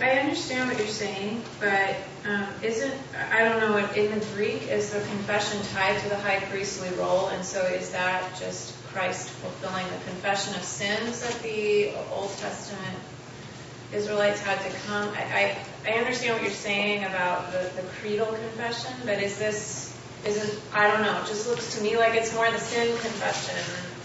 I 0.00 0.10
understand 0.18 0.68
what 0.68 0.78
you're 0.78 0.88
saying, 0.88 1.42
but 1.60 1.96
um, 2.26 2.46
isn't 2.62 2.94
I 3.30 3.44
don't 3.44 3.60
know 3.60 3.76
in 3.76 4.18
the 4.18 4.24
Greek 4.34 4.68
is 4.68 4.90
the 4.90 5.00
confession 5.00 5.60
tied 5.74 6.00
to 6.00 6.08
the 6.08 6.16
high 6.16 6.40
priestly 6.40 6.90
role, 6.98 7.28
and 7.28 7.44
so 7.44 7.60
is 7.66 7.90
that 7.92 8.36
just 8.38 8.74
Christ 8.88 9.28
fulfilling 9.28 9.86
the 9.86 10.04
confession 10.10 10.54
of 10.54 10.62
sins 10.62 11.20
that 11.20 11.42
the 11.42 11.92
Old 12.12 12.30
Testament 12.38 12.98
Israelites 13.92 14.40
had 14.40 14.58
to 14.60 14.76
come? 14.86 15.08
I, 15.10 15.56
I, 15.86 15.90
I 15.90 15.98
understand 15.98 16.34
what 16.34 16.42
you're 16.42 16.50
saying 16.50 17.04
about 17.04 17.52
the, 17.52 17.70
the 17.76 17.82
creedal 18.00 18.26
confession, 18.26 18.92
but 19.04 19.22
is 19.22 19.38
this 19.38 19.96
isn't 20.24 20.60
I 20.72 20.88
don't 20.90 21.02
know. 21.02 21.20
It 21.22 21.26
just 21.26 21.48
looks 21.48 21.76
to 21.76 21.82
me 21.82 21.96
like 21.96 22.14
it's 22.14 22.34
more 22.34 22.50
the 22.50 22.58
sin 22.58 22.96
confession 22.98 23.56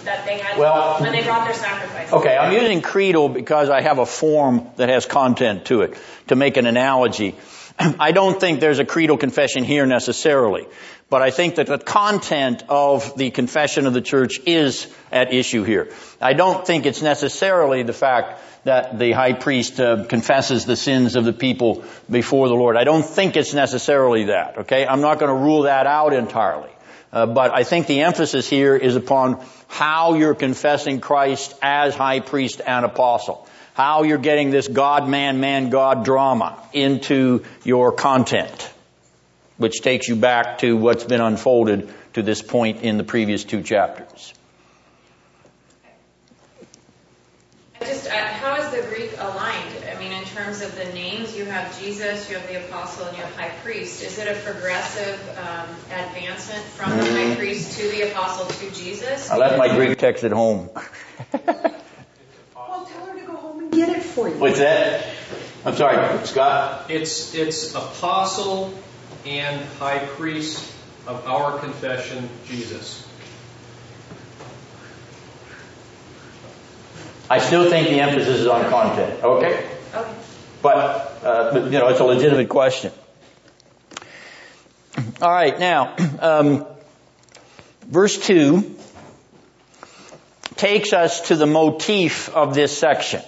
that 0.06 0.26
they 0.26 0.40
had 0.40 0.58
well, 0.58 1.00
when 1.00 1.12
they 1.12 1.24
brought 1.24 1.46
their 1.46 1.54
sacrifices. 1.54 2.14
Okay, 2.14 2.36
I'm 2.36 2.54
using 2.54 2.82
creedal 2.82 3.30
because 3.30 3.70
I 3.70 3.82
have 3.82 4.00
a 4.00 4.06
form 4.06 4.68
that 4.78 4.90
has 4.90 5.06
content 5.06 5.66
to 5.66 5.82
it 5.82 5.98
to 6.28 6.36
make 6.36 6.58
an 6.58 6.66
analogy. 6.66 7.36
I 7.80 8.12
don't 8.12 8.40
think 8.40 8.60
there's 8.60 8.80
a 8.80 8.86
creedal 8.86 9.18
confession 9.18 9.64
here 9.64 9.86
necessarily, 9.86 10.66
But 11.10 11.22
I 11.22 11.32
think 11.32 11.56
that 11.56 11.68
the 11.68 11.78
content 11.78 12.64
of 12.68 13.16
the 13.16 13.32
confession 13.32 13.88
of 13.88 13.94
the 13.94 14.02
church 14.02 14.42
is 14.46 14.94
at 15.10 15.34
issue 15.34 15.64
here. 15.64 15.90
I 16.20 16.34
don't 16.34 16.68
think 16.68 16.86
it's 16.86 17.02
necessarily 17.02 17.84
the 17.84 17.94
fact 17.94 18.42
that 18.66 19.00
the 19.00 19.14
high 19.14 19.32
priest 19.32 19.80
uh, 19.80 20.04
confesses 20.04 20.66
the 20.66 20.76
sins 20.76 21.16
of 21.16 21.24
the 21.24 21.32
people 21.32 21.86
before 22.10 22.50
the 22.50 22.56
Lord. 22.56 22.76
I 22.76 22.84
don't 22.84 23.06
think 23.06 23.38
it's 23.38 23.54
necessarily 23.54 24.26
that, 24.26 24.58
okay? 24.60 24.86
I'm 24.86 25.00
not 25.00 25.20
going 25.20 25.34
to 25.34 25.42
rule 25.42 25.62
that 25.62 25.88
out 25.88 26.12
entirely. 26.12 26.70
Uh, 27.14 27.26
but 27.26 27.54
I 27.54 27.64
think 27.64 27.88
the 27.88 28.02
emphasis 28.02 28.50
here 28.50 28.76
is 28.76 28.98
upon 28.98 29.42
how 29.70 30.16
you're 30.16 30.36
confessing 30.36 31.00
Christ 31.00 31.54
as 31.62 31.96
high 31.96 32.20
priest 32.20 32.60
and 32.66 32.84
apostle. 32.84 33.48
How 33.76 34.04
you're 34.04 34.18
getting 34.18 34.50
this 34.50 34.68
God, 34.68 35.08
man, 35.08 35.40
man, 35.40 35.70
God 35.70 36.04
drama 36.04 36.62
into 36.74 37.46
your 37.64 37.94
content 37.94 38.74
which 39.58 39.82
takes 39.82 40.08
you 40.08 40.16
back 40.16 40.60
to 40.60 40.78
what's 40.78 41.04
been 41.04 41.22
unfolded 41.22 41.90
to 42.14 42.22
this 42.22 42.42
point 42.42 42.82
in 42.82 42.98
the 42.98 43.04
previous 43.04 43.44
two 43.44 43.62
chapters. 43.62 44.34
Just 47.82 48.08
uh, 48.08 48.16
how 48.16 48.56
is 48.56 48.72
the 48.72 48.88
Greek 48.90 49.12
aligned? 49.20 49.72
I 49.92 50.00
mean, 50.00 50.12
in 50.12 50.24
terms 50.26 50.62
of 50.62 50.76
the 50.76 50.86
names, 50.94 51.38
you 51.38 51.46
have 51.46 51.80
Jesus, 51.80 52.30
you 52.30 52.38
have 52.38 52.48
the 52.48 52.66
apostle, 52.66 53.06
and 53.06 53.16
you 53.16 53.24
have 53.24 53.36
high 53.36 53.52
priest. 53.64 54.04
Is 54.04 54.18
it 54.18 54.28
a 54.28 54.40
progressive 54.42 55.20
um, 55.38 55.70
advancement 55.92 56.64
from 56.64 56.98
the 56.98 57.06
high 57.06 57.36
priest 57.36 57.78
to 57.80 57.88
the 57.90 58.12
apostle 58.12 58.48
to 58.48 58.76
Jesus? 58.76 59.30
I 59.30 59.38
left 59.38 59.58
my 59.58 59.74
Greek 59.76 59.98
text 59.98 60.24
at 60.24 60.32
home. 60.32 60.70
well, 61.46 62.86
tell 62.86 63.06
her 63.06 63.20
to 63.20 63.26
go 63.26 63.36
home 63.36 63.60
and 63.60 63.72
get 63.72 63.90
it 63.90 64.04
for 64.04 64.28
you. 64.28 64.36
What's 64.36 64.60
that? 64.60 65.06
I'm 65.64 65.76
sorry, 65.76 66.26
Scott. 66.26 66.90
It's 66.90 67.36
it's 67.36 67.76
apostle 67.76 68.74
and 69.28 69.66
high 69.80 70.00
priest 70.00 70.74
of 71.06 71.26
our 71.28 71.60
confession, 71.60 72.30
Jesus. 72.46 73.08
I 77.30 77.40
still 77.40 77.70
think 77.70 77.90
the 77.90 78.00
emphasis 78.00 78.40
is 78.40 78.48
on 78.48 78.70
content. 78.70 79.22
Okay? 79.22 79.70
Okay. 79.94 80.14
But, 80.62 80.76
uh, 81.24 81.54
but 81.54 81.66
you 81.66 81.80
know, 81.80 81.90
it's 81.90 82.00
a 82.00 82.06
legitimate 82.06 82.50
question. 82.50 82.92
All 85.22 85.32
right, 85.32 85.60
now, 85.60 85.96
um, 86.20 86.66
verse 87.86 88.18
2 88.18 88.76
takes 90.56 90.94
us 90.94 91.28
to 91.28 91.36
the 91.36 91.46
motif 91.46 92.30
of 92.30 92.54
this 92.56 92.78
section. 92.78 93.22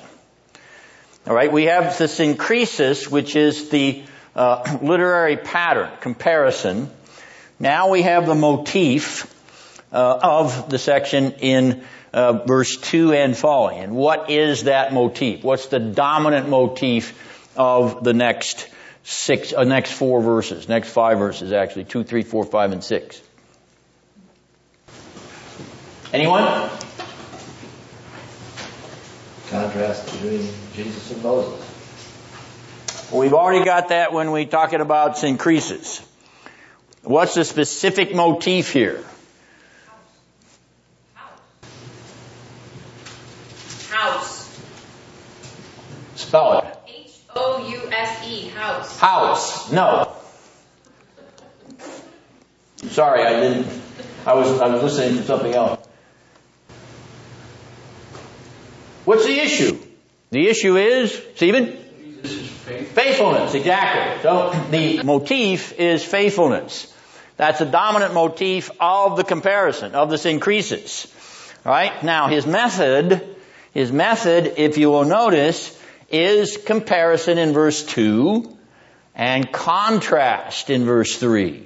All 1.28 1.36
right, 1.36 1.52
we 1.52 1.66
have 1.66 1.98
the 1.98 2.06
synkrisis, 2.06 3.10
which 3.10 3.36
is 3.36 3.70
the 3.70 4.04
uh, 4.36 4.78
literary 4.82 5.38
pattern, 5.38 5.90
comparison. 6.02 6.90
Now 7.60 7.90
we 7.90 8.04
have 8.04 8.26
the 8.26 8.36
motif 8.36 9.34
uh, 9.92 10.20
of 10.22 10.70
the 10.70 10.80
section 10.80 11.34
in 11.40 11.84
uh, 12.14 12.46
verse 12.46 12.78
2 12.78 13.14
and 13.14 13.36
following. 13.36 13.80
And 13.80 13.96
what 13.96 14.30
is 14.30 14.64
that 14.64 14.94
motif? 14.94 15.44
What's 15.44 15.68
the 15.68 15.80
dominant 15.80 16.50
motif 16.50 17.18
of 17.56 18.04
the 18.04 18.14
next 18.14 18.68
six, 19.04 19.54
uh, 19.54 19.64
next 19.64 19.92
four 19.92 20.22
verses, 20.22 20.70
next 20.70 20.90
five 20.90 21.20
verses 21.20 21.52
actually, 21.52 21.86
two, 21.86 22.04
three, 22.04 22.24
four, 22.24 22.46
five, 22.46 22.72
and 22.72 22.84
six? 22.84 23.22
Anyone? 26.12 26.70
Contrast 29.50 30.12
between 30.12 30.48
Jesus 30.74 31.12
and 31.12 31.24
Moses. 31.24 31.69
We've 33.12 33.34
already 33.34 33.66
got 33.66 33.90
that 33.90 34.14
when 34.14 34.32
we're 34.32 34.46
talking 34.46 34.82
about 34.82 35.24
increases. 35.24 36.00
What's 37.02 37.34
the 37.34 37.44
specific 37.44 38.14
motif 38.14 38.72
here? 38.72 39.04
House. 43.90 44.62
Spell 46.16 46.60
it. 46.60 46.78
H-O-U-S-E, 46.88 48.50
house. 48.50 49.00
House. 49.00 49.72
No. 49.72 50.14
Sorry, 52.90 53.24
I 53.24 53.40
didn't. 53.40 53.82
I 54.26 54.34
was 54.36 54.62
I 54.62 54.68
was 54.68 54.84
listening 54.84 55.18
to 55.18 55.24
something 55.24 55.54
else. 55.54 55.86
What's 59.06 59.26
the 59.26 59.40
issue? 59.40 59.80
The 60.30 60.48
issue 60.48 60.78
is, 60.78 61.20
Stephen? 61.36 61.79
Faithfulness, 62.24 63.54
exactly. 63.54 64.22
So 64.22 64.52
the 64.72 65.04
motif 65.04 65.74
is 65.80 66.04
faithfulness. 66.04 66.94
That's 67.38 67.60
the 67.60 67.66
dominant 67.66 68.14
motif 68.14 68.70
of 68.80 69.16
the 69.18 69.24
comparison, 69.24 69.96
of 69.96 70.10
the 70.10 70.18
synkrisis. 70.18 71.14
Right? 71.66 72.04
Now 72.04 72.28
his 72.28 72.46
method, 72.46 73.36
his 73.74 73.92
method, 73.92 74.54
if 74.58 74.78
you 74.78 74.90
will 74.90 75.06
notice, 75.06 75.78
is 76.12 76.58
comparison 76.58 77.38
in 77.38 77.54
verse 77.54 77.84
2 77.84 78.58
and 79.16 79.52
contrast 79.52 80.70
in 80.70 80.86
verse 80.86 81.18
3. 81.18 81.66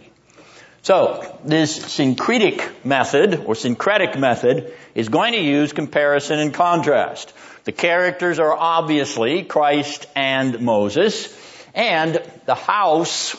So, 0.81 1.39
this 1.45 1.93
syncretic 1.93 2.85
method, 2.85 3.45
or 3.45 3.55
syncretic 3.55 4.19
method, 4.19 4.73
is 4.93 5.07
going 5.07 5.31
to 5.31 5.39
use 5.39 5.71
comparison 5.71 6.39
and 6.39 6.53
contrast. 6.53 7.31
The 7.65 7.71
characters 7.71 8.39
are 8.39 8.53
obviously 8.53 9.43
Christ 9.43 10.05
and 10.15 10.59
Moses, 10.59 11.33
and 11.73 12.21
the 12.45 12.55
house 12.55 13.35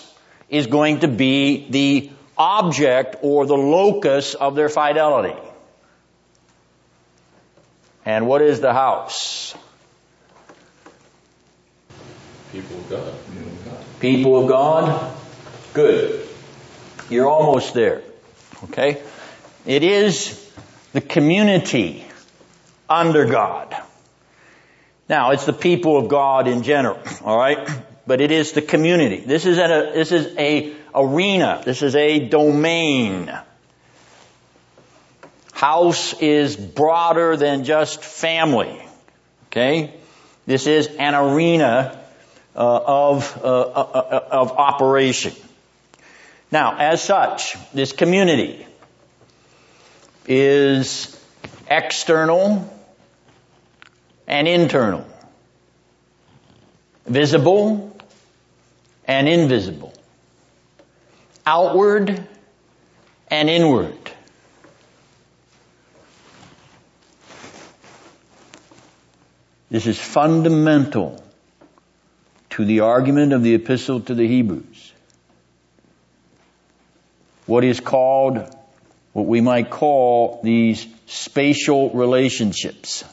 is 0.49 0.67
going 0.67 1.01
to 1.01 1.09
be 1.09 1.69
the 1.71 2.11
object 2.37 3.17
or 3.23 3.47
the 3.47 3.57
locus 3.57 4.35
of 4.35 4.55
their 4.55 4.69
fidelity. 4.69 5.39
And 8.07 8.27
what 8.27 8.43
is 8.43 8.61
the 8.61 8.73
house? 8.73 9.55
People 12.53 12.79
of 12.79 12.91
God. 12.91 13.15
People 14.01 14.43
of 14.43 14.49
God? 14.49 15.17
Good. 15.73 16.29
You're 17.11 17.29
almost 17.29 17.75
there. 17.75 18.03
Okay? 18.65 19.03
It 19.67 19.83
is 19.83 20.41
the 20.93 21.01
community 21.01 22.05
under 22.89 23.27
God. 23.27 23.75
Now, 25.09 25.33
it's 25.33 25.45
the 25.45 25.53
people 25.53 25.99
of 25.99 26.09
God 26.09 26.49
in 26.49 26.63
general, 26.63 26.99
alright? 27.23 27.69
But 28.07 28.21
it 28.21 28.31
is 28.31 28.53
the 28.53 28.63
community. 28.63 29.21
This 29.21 29.47
is 29.47 29.59
a, 29.59 29.93
this 29.95 30.13
is 30.13 30.37
a 30.37 30.75
arena. 30.95 31.63
This 31.65 31.83
is 31.83 31.97
a 31.97 32.29
domain. 32.29 33.33
House 35.53 36.15
is 36.21 36.57
broader 36.57 37.37
than 37.37 37.65
just 37.65 38.03
family. 38.03 38.83
Okay? 39.47 39.95
This 40.47 40.67
is 40.67 40.87
an 40.87 41.15
arena 41.15 41.99
uh, 42.55 42.81
of, 42.85 43.41
uh, 43.43 43.61
uh, 43.61 43.81
uh 43.81 44.29
of 44.31 44.53
operation. 44.53 45.33
Now, 46.51 46.77
as 46.79 47.03
such, 47.03 47.57
this 47.73 47.93
community 47.93 48.67
is 50.27 51.21
external 51.69 52.71
and 54.27 54.49
internal, 54.49 55.07
visible 57.07 57.97
and 59.07 59.29
invisible, 59.29 59.93
outward 61.47 62.27
and 63.29 63.51
inward. 63.51 63.99
This 69.71 69.87
is 69.87 69.99
fundamental 69.99 71.23
to 72.51 72.65
the 72.65 72.81
argument 72.81 73.33
of 73.33 73.43
the 73.43 73.55
epistle 73.55 74.01
to 74.03 74.15
the 74.15 74.27
Hebrews. 74.27 74.93
What 77.47 77.65
is 77.65 77.81
called, 77.81 78.39
what 79.13 79.27
we 79.27 79.41
might 79.41 79.71
call 79.71 80.41
these 80.45 80.87
spatial 81.07 81.91
relationships 81.91 83.05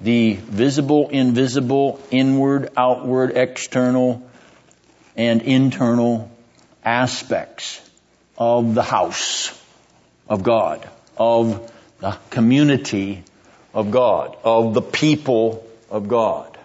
the 0.00 0.34
visible, 0.34 1.08
invisible, 1.08 2.00
inward, 2.10 2.70
outward, 2.76 3.36
external, 3.36 4.28
and 5.16 5.42
internal 5.42 6.30
aspects 6.84 7.80
of 8.36 8.74
the 8.74 8.82
house 8.82 9.52
of 10.28 10.42
God, 10.42 10.88
of 11.16 11.72
the 12.00 12.16
community 12.30 13.24
of 13.74 13.90
God, 13.90 14.36
of 14.44 14.74
the 14.74 14.82
people 14.82 15.66
of 15.90 16.08
God. 16.08 16.56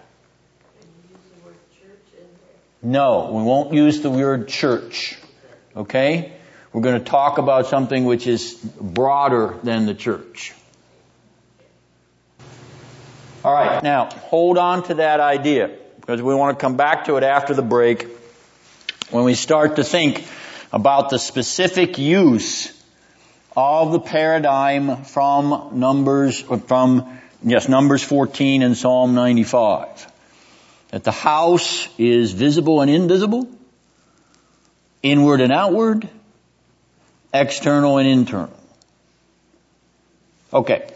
No, 2.82 3.30
we 3.32 3.42
won't 3.42 3.72
use 3.72 4.02
the 4.02 4.10
word 4.10 4.46
church. 4.46 5.16
Okay? 5.74 6.32
We're 6.72 6.82
going 6.82 7.02
to 7.02 7.10
talk 7.10 7.38
about 7.38 7.66
something 7.66 8.04
which 8.04 8.26
is 8.26 8.52
broader 8.52 9.58
than 9.62 9.86
the 9.86 9.94
church. 9.94 10.52
All 13.44 13.52
right, 13.52 13.82
now 13.82 14.06
hold 14.06 14.56
on 14.56 14.84
to 14.84 14.94
that 14.94 15.20
idea 15.20 15.70
because 16.00 16.22
we 16.22 16.34
want 16.34 16.58
to 16.58 16.62
come 16.62 16.78
back 16.78 17.04
to 17.04 17.16
it 17.16 17.22
after 17.22 17.52
the 17.52 17.60
break 17.60 18.08
when 19.10 19.24
we 19.24 19.34
start 19.34 19.76
to 19.76 19.84
think 19.84 20.26
about 20.72 21.10
the 21.10 21.18
specific 21.18 21.98
use 21.98 22.72
of 23.54 23.92
the 23.92 24.00
paradigm 24.00 25.04
from 25.04 25.78
Numbers, 25.78 26.40
from, 26.40 27.18
yes, 27.42 27.68
Numbers 27.68 28.02
14 28.02 28.62
and 28.62 28.78
Psalm 28.78 29.14
95. 29.14 30.10
That 30.88 31.04
the 31.04 31.12
house 31.12 31.86
is 31.98 32.32
visible 32.32 32.80
and 32.80 32.90
invisible, 32.90 33.46
inward 35.02 35.42
and 35.42 35.52
outward, 35.52 36.08
external 37.34 37.98
and 37.98 38.08
internal. 38.08 38.58
Okay. 40.50 40.90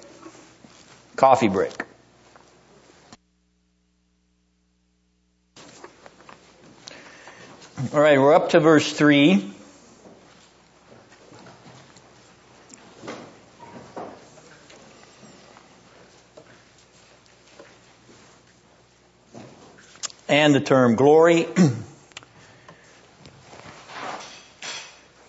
Coffee 1.14 1.48
break. 1.48 1.87
All 7.80 8.00
right, 8.00 8.18
we're 8.18 8.34
up 8.34 8.48
to 8.50 8.58
verse 8.58 8.92
3. 8.92 9.52
And 20.28 20.56
the 20.56 20.60
term 20.60 20.96
glory. 20.96 21.46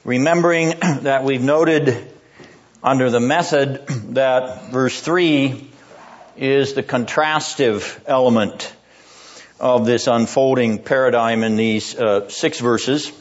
Remembering 0.04 0.70
that 1.02 1.24
we've 1.24 1.44
noted 1.44 2.12
under 2.82 3.12
the 3.12 3.20
method 3.20 3.86
that 4.16 4.72
verse 4.72 5.00
3 5.00 5.70
is 6.36 6.74
the 6.74 6.82
contrastive 6.82 8.02
element 8.08 8.74
of 9.60 9.86
this 9.86 10.08
unfolding 10.08 10.80
paradigm 10.80 11.44
in 11.44 11.56
these 11.56 11.96
uh, 11.98 12.30
six 12.30 12.60
verses. 12.60 13.12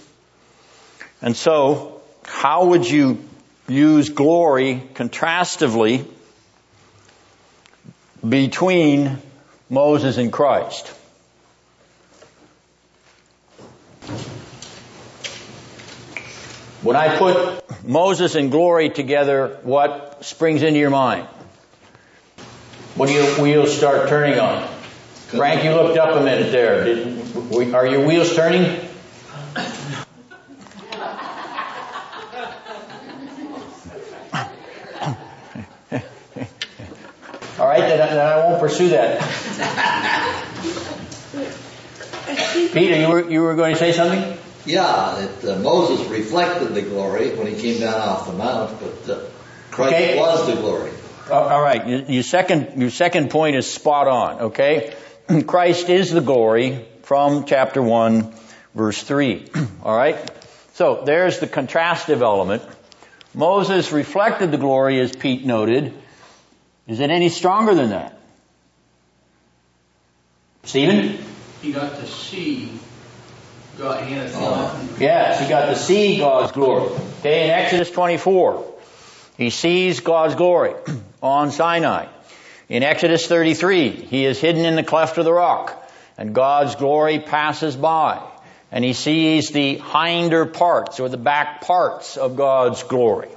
And 1.20 1.36
so, 1.36 2.00
how 2.24 2.66
would 2.66 2.88
you 2.88 3.18
use 3.66 4.08
glory 4.08 4.82
contrastively 4.94 6.06
between 8.26 9.18
Moses 9.68 10.16
and 10.16 10.32
Christ? 10.32 10.88
When 16.82 16.94
I 16.94 17.18
put 17.18 17.84
Moses 17.84 18.36
and 18.36 18.52
glory 18.52 18.88
together, 18.88 19.58
what 19.62 20.24
springs 20.24 20.62
into 20.62 20.78
your 20.78 20.90
mind? 20.90 21.26
What 22.94 23.08
do 23.08 23.14
your 23.14 23.42
wheels 23.42 23.76
start 23.76 24.08
turning 24.08 24.38
on? 24.38 24.77
Frank, 25.28 25.62
you 25.62 25.72
looked 25.72 25.98
up 25.98 26.16
a 26.16 26.24
minute 26.24 26.50
there. 26.50 26.84
Did, 26.84 27.74
are 27.74 27.86
your 27.86 28.06
wheels 28.06 28.34
turning? 28.34 28.88
All 37.58 37.66
right, 37.66 37.80
then, 37.80 37.98
then 37.98 38.18
I 38.18 38.36
won't 38.46 38.58
pursue 38.58 38.88
that. 38.90 39.20
Peter, 42.72 42.96
you 42.98 43.08
were 43.08 43.28
you 43.28 43.42
were 43.42 43.54
going 43.54 43.74
to 43.74 43.78
say 43.78 43.92
something? 43.92 44.38
Yeah, 44.64 45.26
that 45.42 45.44
uh, 45.44 45.58
Moses 45.58 46.06
reflected 46.08 46.74
the 46.74 46.82
glory 46.82 47.34
when 47.34 47.48
he 47.48 47.60
came 47.60 47.80
down 47.80 48.00
off 48.00 48.26
the 48.26 48.32
mount, 48.32 48.80
but 48.80 49.10
uh, 49.10 49.24
Christ 49.72 49.94
okay. 49.94 50.18
was 50.18 50.46
the 50.46 50.54
glory. 50.54 50.92
All 51.30 51.60
right, 51.60 52.08
your 52.08 52.22
second 52.22 52.80
your 52.80 52.90
second 52.90 53.30
point 53.30 53.56
is 53.56 53.70
spot 53.70 54.08
on. 54.08 54.40
Okay, 54.40 54.94
Christ 55.46 55.88
is 55.88 56.10
the 56.10 56.20
glory 56.20 56.86
from 57.02 57.44
chapter 57.44 57.82
1 57.82 58.32
verse 58.74 59.02
3. 59.02 59.50
Alright? 59.84 60.30
So 60.74 61.02
there's 61.04 61.38
the 61.38 61.46
contrastive 61.46 62.22
element. 62.22 62.62
Moses 63.34 63.92
reflected 63.92 64.50
the 64.50 64.58
glory 64.58 65.00
as 65.00 65.14
Pete 65.14 65.44
noted. 65.44 65.94
Is 66.86 67.00
it 67.00 67.10
any 67.10 67.28
stronger 67.28 67.74
than 67.74 67.90
that? 67.90 68.18
Stephen? 70.64 71.18
He 71.60 71.72
got 71.72 71.96
to 71.96 72.06
see 72.06 72.78
God. 73.78 74.04
He 74.04 74.16
oh. 74.34 74.88
Yes, 74.98 75.40
he 75.40 75.48
got 75.48 75.66
to 75.66 75.76
see 75.76 76.18
God's 76.18 76.52
glory. 76.52 76.90
Okay, 77.20 77.44
in 77.44 77.50
Exodus 77.50 77.90
24, 77.90 78.74
he 79.36 79.50
sees 79.50 80.00
God's 80.00 80.34
glory 80.34 80.74
on 81.22 81.50
Sinai. 81.50 82.06
In 82.68 82.82
Exodus 82.82 83.26
33, 83.26 83.90
he 83.92 84.26
is 84.26 84.40
hidden 84.40 84.66
in 84.66 84.76
the 84.76 84.82
cleft 84.82 85.16
of 85.16 85.24
the 85.24 85.32
rock, 85.32 85.90
and 86.18 86.34
God's 86.34 86.74
glory 86.74 87.18
passes 87.18 87.74
by, 87.74 88.22
and 88.70 88.84
he 88.84 88.92
sees 88.92 89.48
the 89.48 89.76
hinder 89.76 90.44
parts 90.44 91.00
or 91.00 91.08
the 91.08 91.16
back 91.16 91.62
parts 91.62 92.18
of 92.18 92.36
God's 92.36 92.82
glory. 92.82 93.30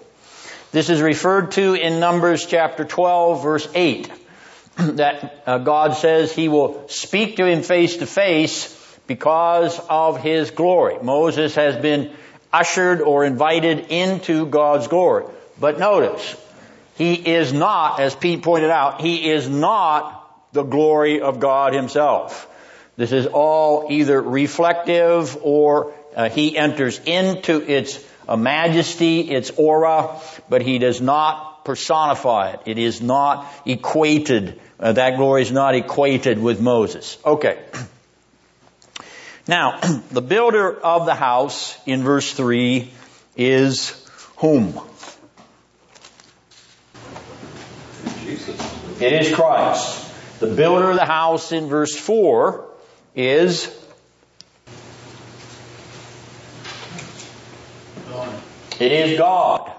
This 0.73 0.89
is 0.89 1.01
referred 1.01 1.51
to 1.51 1.75
in 1.75 2.01
Numbers 2.01 2.45
chapter 2.45 2.83
12 2.83 3.41
verse 3.41 3.67
8, 3.73 4.11
that 4.77 5.43
uh, 5.45 5.57
God 5.59 5.95
says 5.95 6.33
he 6.33 6.49
will 6.49 6.89
speak 6.89 7.37
to 7.37 7.45
him 7.45 7.61
face 7.61 7.97
to 7.97 8.05
face 8.05 8.77
because 9.07 9.79
of 9.89 10.21
his 10.21 10.51
glory. 10.51 10.97
Moses 11.01 11.55
has 11.55 11.77
been 11.77 12.13
ushered 12.51 12.99
or 12.99 13.23
invited 13.23 13.87
into 13.91 14.45
God's 14.45 14.89
glory. 14.89 15.25
But 15.57 15.79
notice, 15.79 16.35
he 17.01 17.15
is 17.15 17.51
not, 17.51 17.99
as 17.99 18.13
Pete 18.13 18.43
pointed 18.43 18.69
out, 18.69 19.01
he 19.01 19.31
is 19.31 19.49
not 19.49 20.53
the 20.53 20.61
glory 20.61 21.19
of 21.19 21.39
God 21.39 21.73
himself. 21.73 22.47
This 22.95 23.11
is 23.11 23.25
all 23.25 23.87
either 23.89 24.21
reflective 24.21 25.35
or 25.41 25.95
uh, 26.15 26.29
he 26.29 26.55
enters 26.55 26.99
into 27.03 27.59
its 27.59 27.99
uh, 28.27 28.37
majesty, 28.37 29.21
its 29.21 29.49
aura, 29.49 30.19
but 30.47 30.61
he 30.61 30.77
does 30.77 31.01
not 31.01 31.65
personify 31.65 32.51
it. 32.51 32.59
It 32.67 32.77
is 32.77 33.01
not 33.01 33.51
equated. 33.65 34.61
Uh, 34.79 34.91
that 34.91 35.17
glory 35.17 35.41
is 35.41 35.51
not 35.51 35.73
equated 35.73 36.37
with 36.37 36.61
Moses. 36.61 37.17
Okay. 37.25 37.63
Now, 39.47 39.79
the 40.11 40.21
builder 40.21 40.71
of 40.71 41.07
the 41.07 41.15
house 41.15 41.75
in 41.87 42.03
verse 42.03 42.31
3 42.31 42.91
is 43.35 44.07
whom? 44.37 44.79
It 49.01 49.13
is 49.13 49.33
Christ. 49.33 50.39
The 50.39 50.45
builder 50.45 50.91
of 50.91 50.95
the 50.95 51.05
house 51.05 51.51
in 51.51 51.69
verse 51.69 51.95
4 51.95 52.69
is 53.15 53.75
It 58.79 58.91
is 58.91 59.17
God. 59.17 59.71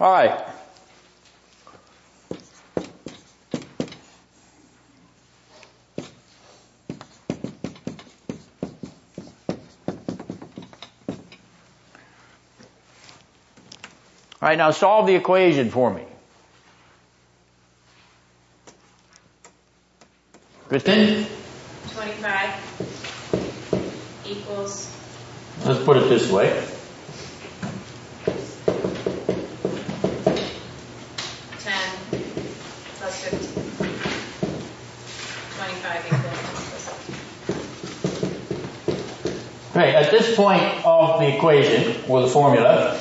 All 0.00 0.12
right. 0.12 0.30
All 14.40 14.48
right, 14.48 14.58
now 14.58 14.72
solve 14.72 15.06
the 15.06 15.14
equation 15.14 15.70
for 15.70 15.92
me. 15.92 16.04
Kristen? 20.68 21.26
25 21.94 22.50
equals. 24.26 24.94
Let's 25.64 25.82
put 25.82 25.96
it 25.96 26.10
this 26.10 26.30
way. 26.30 26.50
10 31.58 31.72
plus 32.98 33.24
15. 33.24 33.64
25 35.56 36.06
equals. 36.06 36.38
Okay, 39.70 39.94
at 39.94 40.10
this 40.10 40.36
point 40.36 40.84
of 40.84 41.20
the 41.20 41.34
equation, 41.34 41.96
or 42.10 42.20
the 42.20 42.28
formula, 42.28 43.00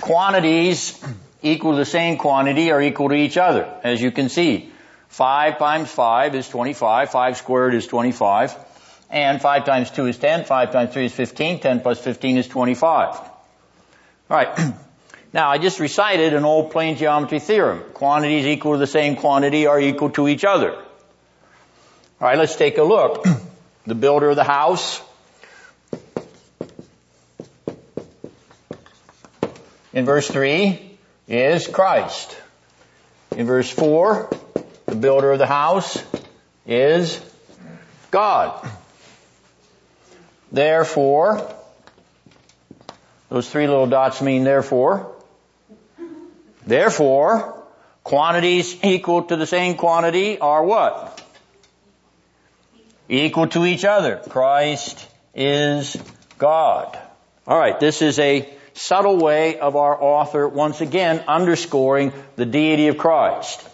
quantities 0.00 1.02
equal 1.42 1.72
to 1.72 1.78
the 1.78 1.84
same 1.84 2.16
quantity 2.16 2.70
are 2.70 2.80
equal 2.80 3.08
to 3.08 3.16
each 3.16 3.36
other, 3.36 3.68
as 3.82 4.00
you 4.00 4.12
can 4.12 4.28
see. 4.28 4.70
5 5.08 5.58
times 5.58 5.90
5 5.90 6.34
is 6.34 6.48
25. 6.48 7.10
5 7.10 7.36
squared 7.36 7.74
is 7.74 7.86
25. 7.86 8.54
And 9.10 9.40
5 9.40 9.64
times 9.64 9.90
2 9.90 10.06
is 10.06 10.18
10. 10.18 10.44
5 10.44 10.72
times 10.72 10.92
3 10.92 11.04
is 11.06 11.12
15. 11.12 11.60
10 11.60 11.80
plus 11.80 11.98
15 11.98 12.36
is 12.36 12.48
25. 12.48 13.20
Alright. 14.30 14.58
Now, 15.30 15.50
I 15.50 15.58
just 15.58 15.78
recited 15.78 16.32
an 16.32 16.46
old 16.46 16.70
plane 16.70 16.96
geometry 16.96 17.38
theorem. 17.38 17.84
Quantities 17.92 18.46
equal 18.46 18.72
to 18.72 18.78
the 18.78 18.86
same 18.86 19.14
quantity 19.14 19.66
are 19.66 19.78
equal 19.78 20.08
to 20.12 20.26
each 20.26 20.42
other. 20.42 20.72
Alright, 22.18 22.38
let's 22.38 22.56
take 22.56 22.78
a 22.78 22.82
look. 22.82 23.26
The 23.86 23.94
builder 23.94 24.28
of 24.28 24.36
the 24.36 24.44
house 24.44 25.00
in 29.94 30.04
verse 30.04 30.28
3 30.28 30.98
is 31.26 31.66
Christ. 31.66 32.36
In 33.34 33.46
verse 33.46 33.70
4, 33.70 34.30
the 34.88 34.96
builder 34.96 35.30
of 35.32 35.38
the 35.38 35.46
house 35.46 36.02
is 36.66 37.20
God. 38.10 38.66
Therefore, 40.50 41.54
Those 43.28 43.48
three 43.50 43.66
little 43.66 43.86
dots 43.86 44.22
mean 44.22 44.44
therefore. 44.44 45.14
Therefore, 46.66 47.62
quantities 48.02 48.76
equal 48.82 49.24
to 49.24 49.36
the 49.36 49.46
same 49.46 49.76
quantity 49.76 50.38
are 50.38 50.64
what? 50.64 51.22
Equal 53.08 53.48
to 53.48 53.64
each 53.66 53.84
other. 53.84 54.16
Christ 54.28 55.06
is 55.34 55.96
God. 56.38 56.98
Alright, 57.46 57.80
this 57.80 58.02
is 58.02 58.18
a 58.18 58.48
subtle 58.72 59.18
way 59.18 59.58
of 59.58 59.76
our 59.76 60.00
author 60.00 60.46
once 60.48 60.80
again 60.80 61.22
underscoring 61.26 62.12
the 62.36 62.46
deity 62.46 62.88
of 62.88 62.96
Christ, 62.96 63.66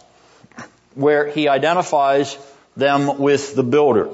where 0.94 1.28
he 1.28 1.48
identifies 1.48 2.36
them 2.76 3.18
with 3.18 3.54
the 3.54 3.62
builder. 3.62 4.08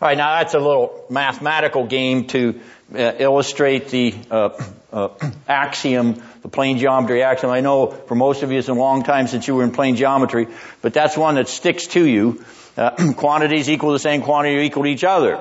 Alright, 0.00 0.18
now 0.18 0.38
that's 0.38 0.54
a 0.54 0.58
little 0.58 1.06
mathematical 1.08 1.86
game 1.86 2.26
to 2.28 2.60
uh, 2.94 3.12
illustrate 3.18 3.88
the 3.88 4.14
uh, 4.30 4.50
uh, 4.92 5.08
axiom, 5.48 6.22
the 6.42 6.48
plane 6.48 6.78
geometry 6.78 7.22
axiom. 7.22 7.52
I 7.52 7.60
know 7.60 7.86
for 7.86 8.14
most 8.14 8.42
of 8.42 8.52
you 8.52 8.58
it's 8.58 8.68
a 8.68 8.74
long 8.74 9.02
time 9.02 9.26
since 9.28 9.48
you 9.48 9.54
were 9.54 9.64
in 9.64 9.72
plane 9.72 9.96
geometry, 9.96 10.48
but 10.82 10.92
that's 10.92 11.16
one 11.16 11.36
that 11.36 11.48
sticks 11.48 11.86
to 11.88 12.06
you. 12.06 12.44
Uh, 12.76 13.12
quantities 13.16 13.70
equal 13.70 13.90
to 13.90 13.92
the 13.94 13.98
same 13.98 14.22
quantity 14.22 14.56
equal 14.66 14.82
to 14.82 14.88
each 14.88 15.04
other. 15.04 15.38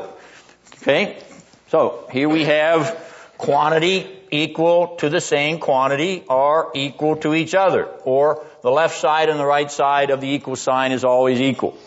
Okay? 0.81 1.21
So, 1.69 2.07
here 2.11 2.29
we 2.29 2.45
have 2.45 2.97
quantity 3.37 4.07
equal 4.31 4.95
to 4.97 5.09
the 5.09 5.21
same 5.21 5.59
quantity 5.59 6.23
are 6.29 6.71
equal 6.73 7.17
to 7.17 7.33
each 7.33 7.53
other. 7.53 7.85
Or 7.85 8.45
the 8.63 8.71
left 8.71 8.97
side 8.97 9.27
and 9.27 9.37
the 9.37 9.45
right 9.45 9.69
side 9.69 10.09
of 10.09 10.21
the 10.21 10.29
equal 10.29 10.55
sign 10.55 10.93
is 10.93 11.03
always 11.03 11.39
equal. 11.41 11.77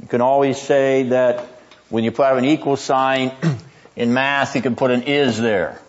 You 0.00 0.06
can 0.06 0.20
always 0.20 0.56
say 0.60 1.02
that 1.08 1.40
when 1.90 2.04
you 2.04 2.12
put 2.12 2.38
an 2.38 2.44
equal 2.44 2.76
sign 2.76 3.32
in 3.96 4.14
math, 4.14 4.54
you 4.54 4.62
can 4.62 4.76
put 4.76 4.92
an 4.92 5.02
is 5.02 5.38
there. 5.38 5.80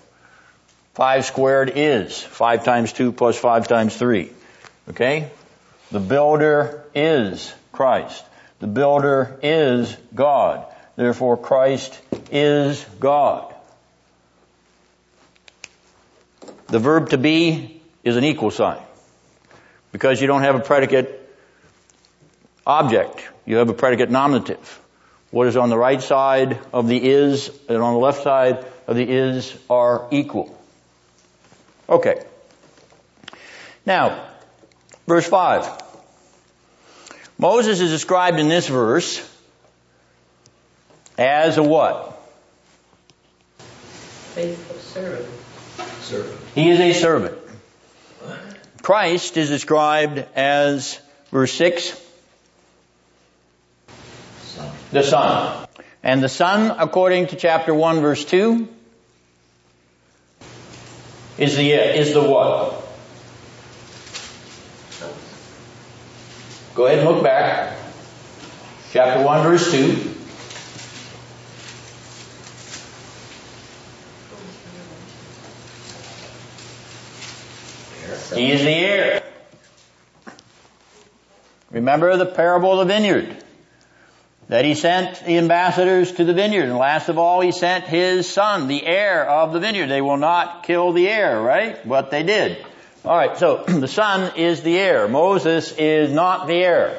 Five 0.95 1.25
squared 1.25 1.71
is 1.75 2.19
five 2.19 2.65
times 2.65 2.93
two 2.93 3.11
plus 3.11 3.38
five 3.38 3.67
times 3.67 3.95
three. 3.95 4.31
Okay? 4.89 5.29
The 5.91 5.99
builder 5.99 6.84
is 6.95 7.53
Christ. 7.71 8.25
The 8.59 8.67
builder 8.67 9.38
is 9.43 9.95
God. 10.15 10.65
Therefore 10.95 11.38
Christ 11.38 11.99
is 12.31 12.84
God. 12.99 13.53
The 16.67 16.79
verb 16.79 17.11
to 17.11 17.19
be 17.19 17.81
is 18.03 18.15
an 18.15 18.23
equal 18.23 18.49
sign. 18.49 18.81
Because 19.93 20.19
you 20.19 20.27
don't 20.27 20.41
have 20.41 20.55
a 20.55 20.59
predicate 20.59 21.21
object. 22.67 23.25
You 23.45 23.57
have 23.57 23.69
a 23.69 23.73
predicate 23.73 24.11
nominative. 24.11 24.81
What 25.31 25.47
is 25.47 25.55
on 25.55 25.69
the 25.69 25.77
right 25.77 26.01
side 26.01 26.59
of 26.73 26.87
the 26.89 26.97
is 27.01 27.49
and 27.69 27.77
on 27.77 27.93
the 27.93 27.99
left 27.99 28.23
side 28.23 28.65
of 28.87 28.97
the 28.97 29.09
is 29.09 29.57
are 29.69 30.07
equal. 30.11 30.59
Okay. 31.87 32.23
Now, 33.85 34.27
verse 35.07 35.27
5. 35.27 35.81
Moses 37.37 37.79
is 37.79 37.89
described 37.89 38.39
in 38.39 38.47
this 38.47 38.67
verse 38.67 39.27
as 41.17 41.57
a 41.57 41.63
what? 41.63 42.19
Faithful 44.33 44.77
servant. 44.77 45.29
Servant. 46.01 46.39
He 46.55 46.69
is 46.69 46.79
a 46.79 46.93
servant. 46.93 47.42
Christ 48.84 49.38
is 49.38 49.47
described 49.47 50.25
as, 50.36 50.99
verse 51.31 51.53
6, 51.53 51.99
Son. 54.41 54.71
the 54.91 55.03
Son. 55.03 55.67
And 56.03 56.21
the 56.21 56.27
Son, 56.27 56.75
according 56.77 57.27
to 57.27 57.38
chapter 57.38 57.73
1, 57.73 58.01
verse 58.01 58.25
2, 58.25 58.67
is 61.38 61.55
the, 61.55 61.71
is 61.71 62.13
the 62.13 62.21
what? 62.21 62.84
Go 66.75 66.86
ahead 66.88 66.99
and 66.99 67.07
look 67.07 67.23
back. 67.23 67.77
Chapter 68.91 69.23
1, 69.23 69.43
verse 69.43 69.71
2. 69.71 70.12
He 78.32 78.51
is 78.51 78.61
the 78.61 78.69
heir. 78.69 79.24
Remember 81.71 82.15
the 82.17 82.26
parable 82.26 82.80
of 82.80 82.88
the 82.88 82.93
vineyard. 82.93 83.38
That 84.49 84.65
he 84.65 84.76
sent 84.76 85.26
the 85.26 85.38
ambassadors 85.38 86.11
to 86.13 86.26
the 86.26 86.34
vineyard, 86.34 86.65
and 86.65 86.78
last 86.78 87.09
of 87.09 87.17
all, 87.17 87.41
he 87.41 87.51
sent 87.51 87.86
his 87.86 88.30
son, 88.30 88.67
the 88.67 88.86
heir 88.86 89.28
of 89.28 89.53
the 89.53 89.59
vineyard. 89.59 89.88
They 89.88 90.01
will 90.01 90.17
not 90.17 90.63
kill 90.63 90.91
the 90.91 91.07
heir, 91.07 91.41
right? 91.41 91.88
But 91.88 92.11
they 92.11 92.24
did. 92.24 92.63
Alright, 93.05 93.38
so 93.38 93.63
the 93.67 93.88
son 93.88 94.38
is 94.38 94.61
the 94.61 94.78
heir. 94.78 95.07
Moses 95.07 95.74
is 95.78 96.11
not 96.11 96.47
the 96.47 96.55
heir. 96.55 96.97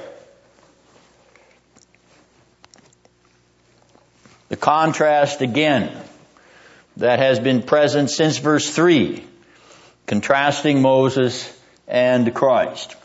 The 4.48 4.56
contrast 4.56 5.40
again 5.40 5.94
that 6.96 7.18
has 7.18 7.40
been 7.40 7.62
present 7.62 8.10
since 8.10 8.38
verse 8.38 8.70
3 8.70 9.24
contrasting 10.06 10.82
Moses 10.82 11.50
and 11.88 12.34
Christ. 12.34 12.96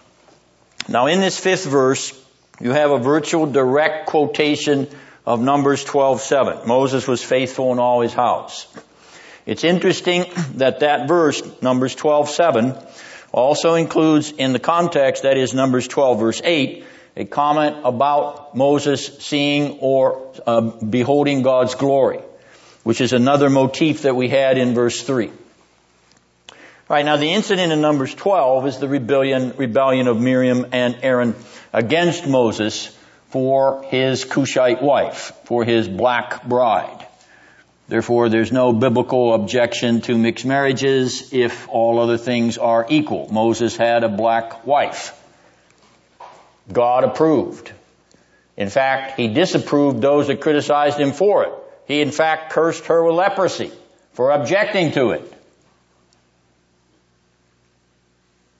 Now 0.88 1.08
in 1.08 1.20
this 1.20 1.40
fifth 1.40 1.66
verse, 1.66 2.14
you 2.60 2.72
have 2.72 2.92
a 2.92 2.98
virtual 2.98 3.46
direct 3.46 4.08
quotation 4.08 4.88
of 5.26 5.42
Numbers 5.42 5.86
12:7. 5.86 6.66
Moses 6.68 7.08
was 7.08 7.24
faithful 7.24 7.72
in 7.72 7.80
all 7.80 8.02
his 8.02 8.14
house. 8.14 8.68
It's 9.46 9.64
interesting 9.64 10.26
that 10.56 10.82
that 10.82 11.08
verse, 11.08 11.42
Numbers 11.62 11.96
12:7, 11.96 12.76
also 13.32 13.76
includes 13.76 14.32
in 14.32 14.54
the 14.54 14.60
context, 14.60 15.24
that 15.24 15.38
is 15.38 15.54
Numbers 15.54 15.88
12 15.88 16.20
verse 16.20 16.42
8, 16.44 16.84
a 17.16 17.26
comment 17.26 17.78
about 17.84 18.56
Moses 18.56 19.06
seeing 19.20 19.80
or 19.80 20.32
uh, 20.48 20.62
beholding 20.62 21.42
God's 21.42 21.76
glory, 21.76 22.20
which 22.84 23.02
is 23.02 23.14
another 23.14 23.50
motif 23.50 24.04
that 24.04 24.16
we 24.16 24.30
had 24.30 24.58
in 24.58 24.74
verse 24.74 25.02
3. 25.02 25.32
Right 26.90 27.06
now, 27.06 27.18
the 27.18 27.32
incident 27.34 27.72
in 27.72 27.82
Numbers 27.82 28.16
12 28.16 28.66
is 28.66 28.80
the 28.80 28.88
rebellion, 28.88 29.54
rebellion 29.58 30.08
of 30.08 30.20
Miriam 30.20 30.66
and 30.72 30.98
Aaron 31.04 31.36
against 31.72 32.26
Moses 32.26 32.88
for 33.28 33.84
his 33.84 34.26
Cushite 34.26 34.82
wife, 34.82 35.34
for 35.44 35.64
his 35.64 35.88
black 35.88 36.44
bride. 36.46 37.06
Therefore, 37.90 38.30
there's 38.30 38.52
no 38.52 38.74
biblical 38.74 39.36
objection 39.36 40.02
to 40.02 40.18
mixed 40.18 40.46
marriages 40.46 41.32
if 41.32 41.70
all 41.70 42.00
other 42.00 42.18
things 42.18 42.58
are 42.58 42.88
equal. 42.90 43.30
Moses 43.32 43.78
had 43.78 44.04
a 44.04 44.10
black 44.10 44.66
wife. 44.66 45.16
God 46.74 47.04
approved. 47.04 47.72
In 48.58 48.70
fact, 48.70 49.20
he 49.20 49.28
disapproved 49.28 50.02
those 50.02 50.26
that 50.26 50.42
criticized 50.42 51.00
him 51.00 51.12
for 51.12 51.44
it. 51.44 51.54
He 51.86 52.02
in 52.02 52.10
fact 52.10 52.52
cursed 52.52 52.88
her 52.88 53.04
with 53.04 53.14
leprosy 53.14 53.72
for 54.14 54.32
objecting 54.32 54.92
to 54.94 55.12
it. 55.12 55.34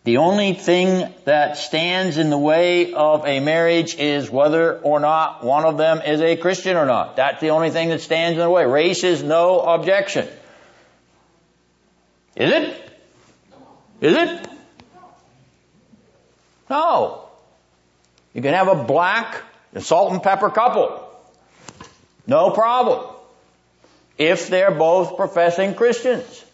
The 0.06 0.18
only 0.18 0.54
thing 0.54 1.14
that 1.26 1.58
stands 1.58 2.18
in 2.18 2.30
the 2.30 2.38
way 2.38 2.94
of 2.94 3.26
a 3.28 3.42
marriage 3.42 3.96
is 3.96 4.30
whether 4.30 4.80
or 4.80 5.00
not 5.00 5.44
one 5.44 5.66
of 5.66 5.78
them 5.78 6.02
is 6.02 6.22
a 6.22 6.38
Christian 6.38 6.78
or 6.78 6.86
not. 6.86 7.18
That's 7.18 7.42
the 7.42 7.50
only 7.50 7.70
thing 7.70 7.90
that 7.90 8.02
stands 8.02 8.38
in 8.38 8.44
the 8.44 8.50
way. 8.50 8.66
Race 8.66 9.04
is 9.04 9.22
no 9.22 9.60
objection. 9.60 10.28
Is 12.36 12.52
it? 12.52 12.92
Is 14.00 14.16
it? 14.16 14.48
No. 16.70 17.28
You 18.34 18.42
can 18.42 18.54
have 18.54 18.70
a 18.70 18.84
black 18.84 19.44
and 19.74 19.84
salt 19.84 20.14
and 20.14 20.24
pepper 20.24 20.50
couple. 20.50 21.06
No 22.26 22.52
problem. 22.52 23.06
If 24.18 24.48
they're 24.48 24.72
both 24.72 25.18
professing 25.18 25.76
Christians. 25.76 26.46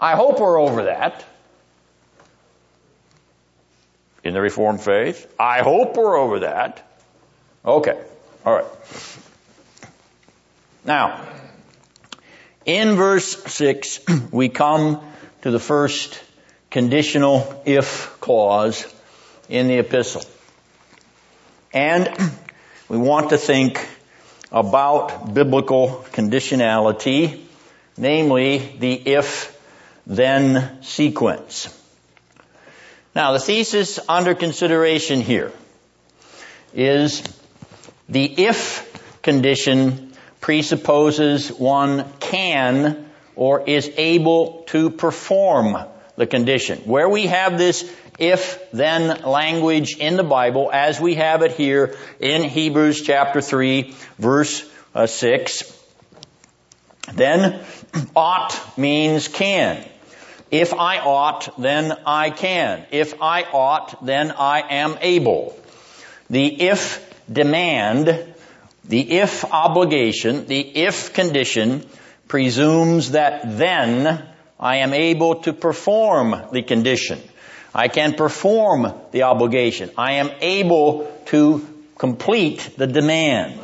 I 0.00 0.16
hope 0.16 0.40
we're 0.40 0.60
over 0.60 0.84
that 0.84 1.24
in 4.24 4.34
the 4.34 4.40
Reformed 4.40 4.80
faith. 4.80 5.32
I 5.38 5.60
hope 5.60 5.96
we're 5.96 6.16
over 6.16 6.40
that. 6.40 6.84
Okay. 7.64 7.98
All 8.44 8.54
right. 8.54 8.66
Now, 10.84 11.26
in 12.64 12.96
verse 12.96 13.42
6, 13.44 14.00
we 14.32 14.48
come 14.48 15.00
to 15.42 15.50
the 15.50 15.58
first 15.58 16.22
conditional 16.70 17.62
if 17.64 18.16
clause 18.20 18.86
in 19.48 19.68
the 19.68 19.78
epistle. 19.78 20.22
And 21.72 22.08
we 22.88 22.98
want 22.98 23.30
to 23.30 23.38
think 23.38 23.86
about 24.50 25.34
biblical 25.34 26.06
conditionality, 26.12 27.44
namely 27.96 28.76
the 28.78 28.94
if 28.94 29.54
then 30.06 30.82
sequence. 30.82 31.74
Now, 33.14 33.32
the 33.32 33.40
thesis 33.40 33.98
under 34.08 34.34
consideration 34.34 35.20
here 35.20 35.52
is 36.74 37.22
the 38.08 38.24
if 38.24 39.22
condition 39.22 40.12
presupposes 40.40 41.48
one 41.50 42.04
can 42.20 43.06
or 43.34 43.68
is 43.68 43.90
able 43.96 44.64
to 44.68 44.90
perform 44.90 45.78
the 46.16 46.26
condition. 46.26 46.78
Where 46.80 47.08
we 47.08 47.26
have 47.26 47.58
this 47.58 47.90
if 48.18 48.70
then 48.72 49.22
language 49.22 49.96
in 49.96 50.16
the 50.16 50.24
Bible 50.24 50.70
as 50.72 51.00
we 51.00 51.14
have 51.14 51.42
it 51.42 51.52
here 51.52 51.96
in 52.18 52.42
Hebrews 52.42 53.02
chapter 53.02 53.40
3 53.40 53.94
verse 54.18 54.68
uh, 54.94 55.06
6, 55.06 55.72
then 57.14 57.64
ought 58.16 58.76
means 58.76 59.28
can. 59.28 59.84
If 60.50 60.72
I 60.72 60.98
ought, 60.98 61.60
then 61.60 61.92
I 62.06 62.30
can. 62.30 62.86
If 62.90 63.20
I 63.20 63.42
ought, 63.42 64.04
then 64.04 64.32
I 64.32 64.60
am 64.60 64.96
able. 65.00 65.58
The 66.30 66.62
if 66.62 67.04
demand, 67.30 68.06
the 68.84 69.18
if 69.18 69.44
obligation, 69.44 70.46
the 70.46 70.60
if 70.60 71.12
condition 71.12 71.86
presumes 72.28 73.12
that 73.12 73.58
then 73.58 74.26
I 74.58 74.76
am 74.76 74.92
able 74.92 75.36
to 75.42 75.52
perform 75.52 76.34
the 76.52 76.62
condition. 76.62 77.20
I 77.74 77.88
can 77.88 78.14
perform 78.14 78.92
the 79.12 79.24
obligation. 79.24 79.90
I 79.96 80.14
am 80.14 80.30
able 80.40 81.10
to 81.26 81.66
complete 81.96 82.70
the 82.76 82.86
demand. 82.86 83.60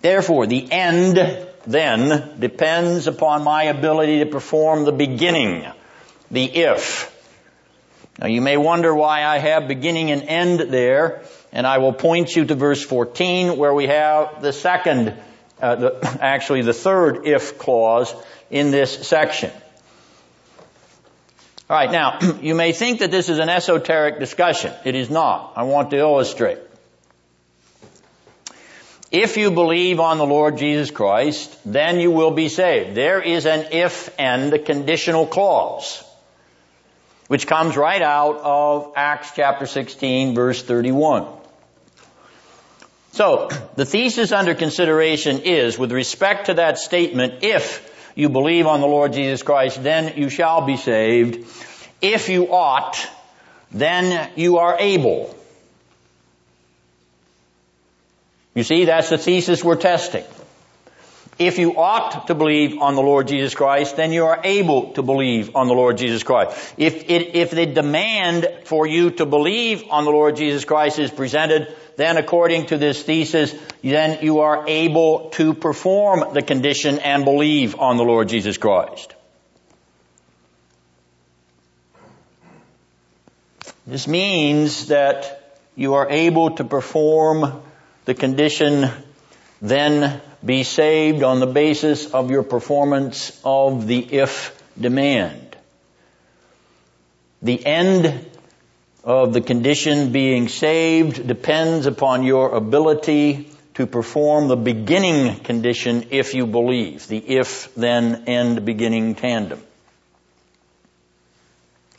Therefore, 0.00 0.46
the 0.46 0.70
end 0.70 1.43
then 1.66 2.38
depends 2.38 3.06
upon 3.06 3.44
my 3.44 3.64
ability 3.64 4.20
to 4.20 4.26
perform 4.26 4.84
the 4.84 4.92
beginning, 4.92 5.66
the 6.30 6.44
if. 6.44 7.10
Now 8.18 8.26
you 8.28 8.40
may 8.40 8.56
wonder 8.56 8.94
why 8.94 9.24
I 9.24 9.38
have 9.38 9.66
beginning 9.66 10.10
and 10.10 10.22
end 10.22 10.60
there, 10.72 11.22
and 11.52 11.66
I 11.66 11.78
will 11.78 11.92
point 11.92 12.36
you 12.36 12.44
to 12.44 12.54
verse 12.54 12.82
14 12.84 13.56
where 13.56 13.74
we 13.74 13.86
have 13.86 14.42
the 14.42 14.52
second, 14.52 15.14
uh, 15.60 15.74
the, 15.74 16.18
actually 16.20 16.62
the 16.62 16.74
third 16.74 17.26
if 17.26 17.58
clause 17.58 18.14
in 18.50 18.70
this 18.70 19.06
section. 19.06 19.50
Alright, 21.68 21.90
now, 21.90 22.18
you 22.42 22.54
may 22.54 22.72
think 22.72 23.00
that 23.00 23.10
this 23.10 23.28
is 23.28 23.38
an 23.38 23.48
esoteric 23.48 24.20
discussion. 24.20 24.72
It 24.84 24.94
is 24.94 25.10
not. 25.10 25.54
I 25.56 25.62
want 25.62 25.90
to 25.90 25.96
illustrate. 25.96 26.58
If 29.14 29.36
you 29.36 29.52
believe 29.52 30.00
on 30.00 30.18
the 30.18 30.26
Lord 30.26 30.58
Jesus 30.58 30.90
Christ, 30.90 31.56
then 31.64 32.00
you 32.00 32.10
will 32.10 32.32
be 32.32 32.48
saved. 32.48 32.96
There 32.96 33.22
is 33.22 33.46
an 33.46 33.68
if 33.70 34.12
and 34.18 34.52
a 34.52 34.58
conditional 34.58 35.24
clause, 35.24 36.02
which 37.28 37.46
comes 37.46 37.76
right 37.76 38.02
out 38.02 38.38
of 38.38 38.94
Acts 38.96 39.30
chapter 39.36 39.66
16 39.66 40.34
verse 40.34 40.64
31. 40.64 41.28
So, 43.12 43.50
the 43.76 43.84
thesis 43.84 44.32
under 44.32 44.56
consideration 44.56 45.42
is, 45.44 45.78
with 45.78 45.92
respect 45.92 46.46
to 46.46 46.54
that 46.54 46.78
statement, 46.78 47.44
if 47.44 48.10
you 48.16 48.28
believe 48.28 48.66
on 48.66 48.80
the 48.80 48.88
Lord 48.88 49.12
Jesus 49.12 49.44
Christ, 49.44 49.80
then 49.80 50.18
you 50.18 50.28
shall 50.28 50.66
be 50.66 50.76
saved. 50.76 51.46
If 52.02 52.28
you 52.28 52.52
ought, 52.52 52.98
then 53.70 54.32
you 54.34 54.58
are 54.58 54.76
able. 54.80 55.32
You 58.54 58.62
see, 58.62 58.84
that's 58.84 59.10
the 59.10 59.18
thesis 59.18 59.64
we're 59.64 59.76
testing. 59.76 60.24
If 61.36 61.58
you 61.58 61.76
ought 61.76 62.28
to 62.28 62.34
believe 62.34 62.80
on 62.80 62.94
the 62.94 63.02
Lord 63.02 63.26
Jesus 63.26 63.56
Christ, 63.56 63.96
then 63.96 64.12
you 64.12 64.26
are 64.26 64.40
able 64.44 64.92
to 64.92 65.02
believe 65.02 65.56
on 65.56 65.66
the 65.66 65.74
Lord 65.74 65.98
Jesus 65.98 66.22
Christ. 66.22 66.74
If, 66.76 67.10
it, 67.10 67.34
if 67.34 67.50
the 67.50 67.66
demand 67.66 68.46
for 68.66 68.86
you 68.86 69.10
to 69.12 69.26
believe 69.26 69.82
on 69.90 70.04
the 70.04 70.12
Lord 70.12 70.36
Jesus 70.36 70.64
Christ 70.64 71.00
is 71.00 71.10
presented, 71.10 71.74
then 71.96 72.18
according 72.18 72.66
to 72.66 72.78
this 72.78 73.02
thesis, 73.02 73.52
then 73.82 74.24
you 74.24 74.40
are 74.40 74.68
able 74.68 75.30
to 75.30 75.54
perform 75.54 76.34
the 76.34 76.42
condition 76.42 77.00
and 77.00 77.24
believe 77.24 77.80
on 77.80 77.96
the 77.96 78.04
Lord 78.04 78.28
Jesus 78.28 78.56
Christ. 78.56 79.12
This 83.88 84.06
means 84.06 84.86
that 84.86 85.58
you 85.74 85.94
are 85.94 86.08
able 86.08 86.52
to 86.52 86.64
perform 86.64 87.63
the 88.04 88.14
condition, 88.14 88.90
then 89.62 90.20
be 90.44 90.62
saved 90.62 91.22
on 91.22 91.40
the 91.40 91.46
basis 91.46 92.12
of 92.12 92.30
your 92.30 92.42
performance 92.42 93.40
of 93.44 93.86
the 93.86 93.98
if 93.98 94.62
demand. 94.78 95.56
The 97.42 97.64
end 97.64 98.26
of 99.04 99.32
the 99.32 99.40
condition 99.40 100.12
being 100.12 100.48
saved 100.48 101.26
depends 101.26 101.86
upon 101.86 102.24
your 102.24 102.54
ability 102.54 103.50
to 103.74 103.86
perform 103.86 104.48
the 104.48 104.56
beginning 104.56 105.40
condition 105.40 106.08
if 106.10 106.34
you 106.34 106.46
believe. 106.46 107.06
The 107.08 107.18
if, 107.18 107.74
then, 107.74 108.24
end, 108.26 108.64
beginning 108.64 109.14
tandem. 109.14 109.62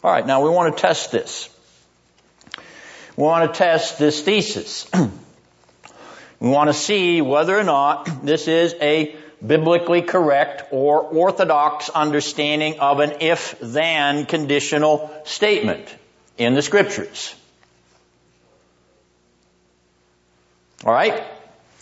Alright, 0.04 0.26
now 0.26 0.44
we 0.44 0.50
want 0.50 0.76
to 0.76 0.82
test 0.82 1.12
this. 1.12 1.50
We 3.18 3.24
want 3.24 3.52
to 3.52 3.58
test 3.58 3.98
this 3.98 4.22
thesis. 4.22 4.90
We 6.40 6.50
want 6.50 6.70
to 6.70 6.74
see 6.74 7.22
whether 7.22 7.58
or 7.58 7.64
not 7.64 8.26
this 8.26 8.48
is 8.48 8.76
a 8.82 9.16
biblically 9.46 10.02
correct 10.02 10.64
or 10.72 11.02
orthodox 11.02 11.90
understanding 11.90 12.80
of 12.80 13.00
an 13.00 13.18
if-then 13.22 14.26
conditional 14.26 15.12
statement 15.26 15.94
in 16.38 16.54
the 16.54 16.62
scriptures. 16.62 17.36
Alright? 20.84 21.24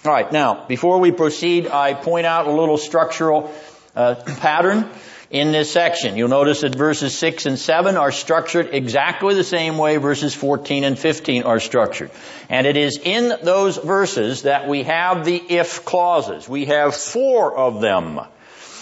Alright, 0.06 0.32
now, 0.32 0.66
before 0.68 1.00
we 1.00 1.12
proceed, 1.12 1.68
I 1.68 1.94
point 1.94 2.26
out 2.26 2.48
a 2.48 2.52
little 2.52 2.78
structural 2.78 3.54
uh, 3.96 4.16
pattern 4.16 4.90
in 5.34 5.52
this 5.52 5.72
section. 5.72 6.16
You'll 6.16 6.30
notice 6.30 6.62
that 6.62 6.76
verses 6.76 7.18
6 7.18 7.48
and 7.48 7.58
7 7.58 7.98
are 7.98 8.12
structured 8.12 8.70
exactly 8.72 9.34
the 9.34 9.44
same 9.44 9.80
way 9.80 9.98
verses 9.98 10.36
14 10.36 10.84
and 10.84 10.98
15 10.98 11.44
are 11.44 11.60
structured. 11.60 12.12
And 12.50 12.68
it 12.68 12.78
is 12.78 13.00
in 13.04 13.34
those 13.42 13.78
verses 13.78 14.44
that 14.44 14.68
we 14.68 14.84
have 14.84 15.26
the 15.26 15.42
if 15.50 15.84
clauses. 15.86 16.48
We 16.48 16.66
have 16.66 16.96
four 16.96 17.58
of 17.58 17.82
them. 17.82 18.22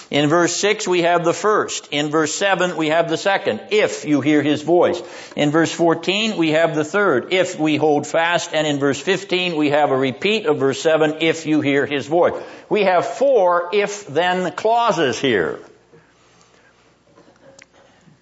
In 0.10 0.28
verse 0.28 0.58
6 0.58 0.90
we 0.90 1.04
have 1.04 1.24
the 1.24 1.34
first. 1.34 1.88
In 1.92 2.10
verse 2.10 2.36
7 2.36 2.76
we 2.76 2.90
have 2.90 3.10
the 3.10 3.16
second, 3.16 3.62
if 3.72 4.04
you 4.04 4.20
hear 4.20 4.42
his 4.42 4.62
voice. 4.62 5.02
In 5.38 5.52
verse 5.52 5.72
14 5.72 6.36
we 6.36 6.52
have 6.52 6.76
the 6.76 6.84
third, 6.84 7.32
if 7.32 7.58
we 7.58 7.78
hold 7.78 8.06
fast. 8.06 8.54
And 8.54 8.68
in 8.68 8.78
verse 8.78 9.00
15 9.00 9.56
we 9.56 9.70
have 9.70 9.92
a 9.92 9.98
repeat 9.98 10.48
of 10.48 10.58
verse 10.58 10.82
7, 10.82 11.20
if 11.22 11.46
you 11.46 11.62
hear 11.62 11.86
his 11.86 12.08
voice. 12.08 12.34
We 12.68 12.84
have 12.84 13.06
four 13.06 13.70
if 13.72 14.06
then 14.06 14.52
clauses 14.52 15.18
here. 15.18 15.62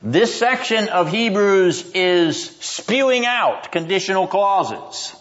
This 0.01 0.33
section 0.33 0.87
of 0.87 1.11
Hebrews 1.11 1.91
is 1.93 2.49
spewing 2.61 3.25
out 3.25 3.71
conditional 3.71 4.27
clauses. 4.27 5.13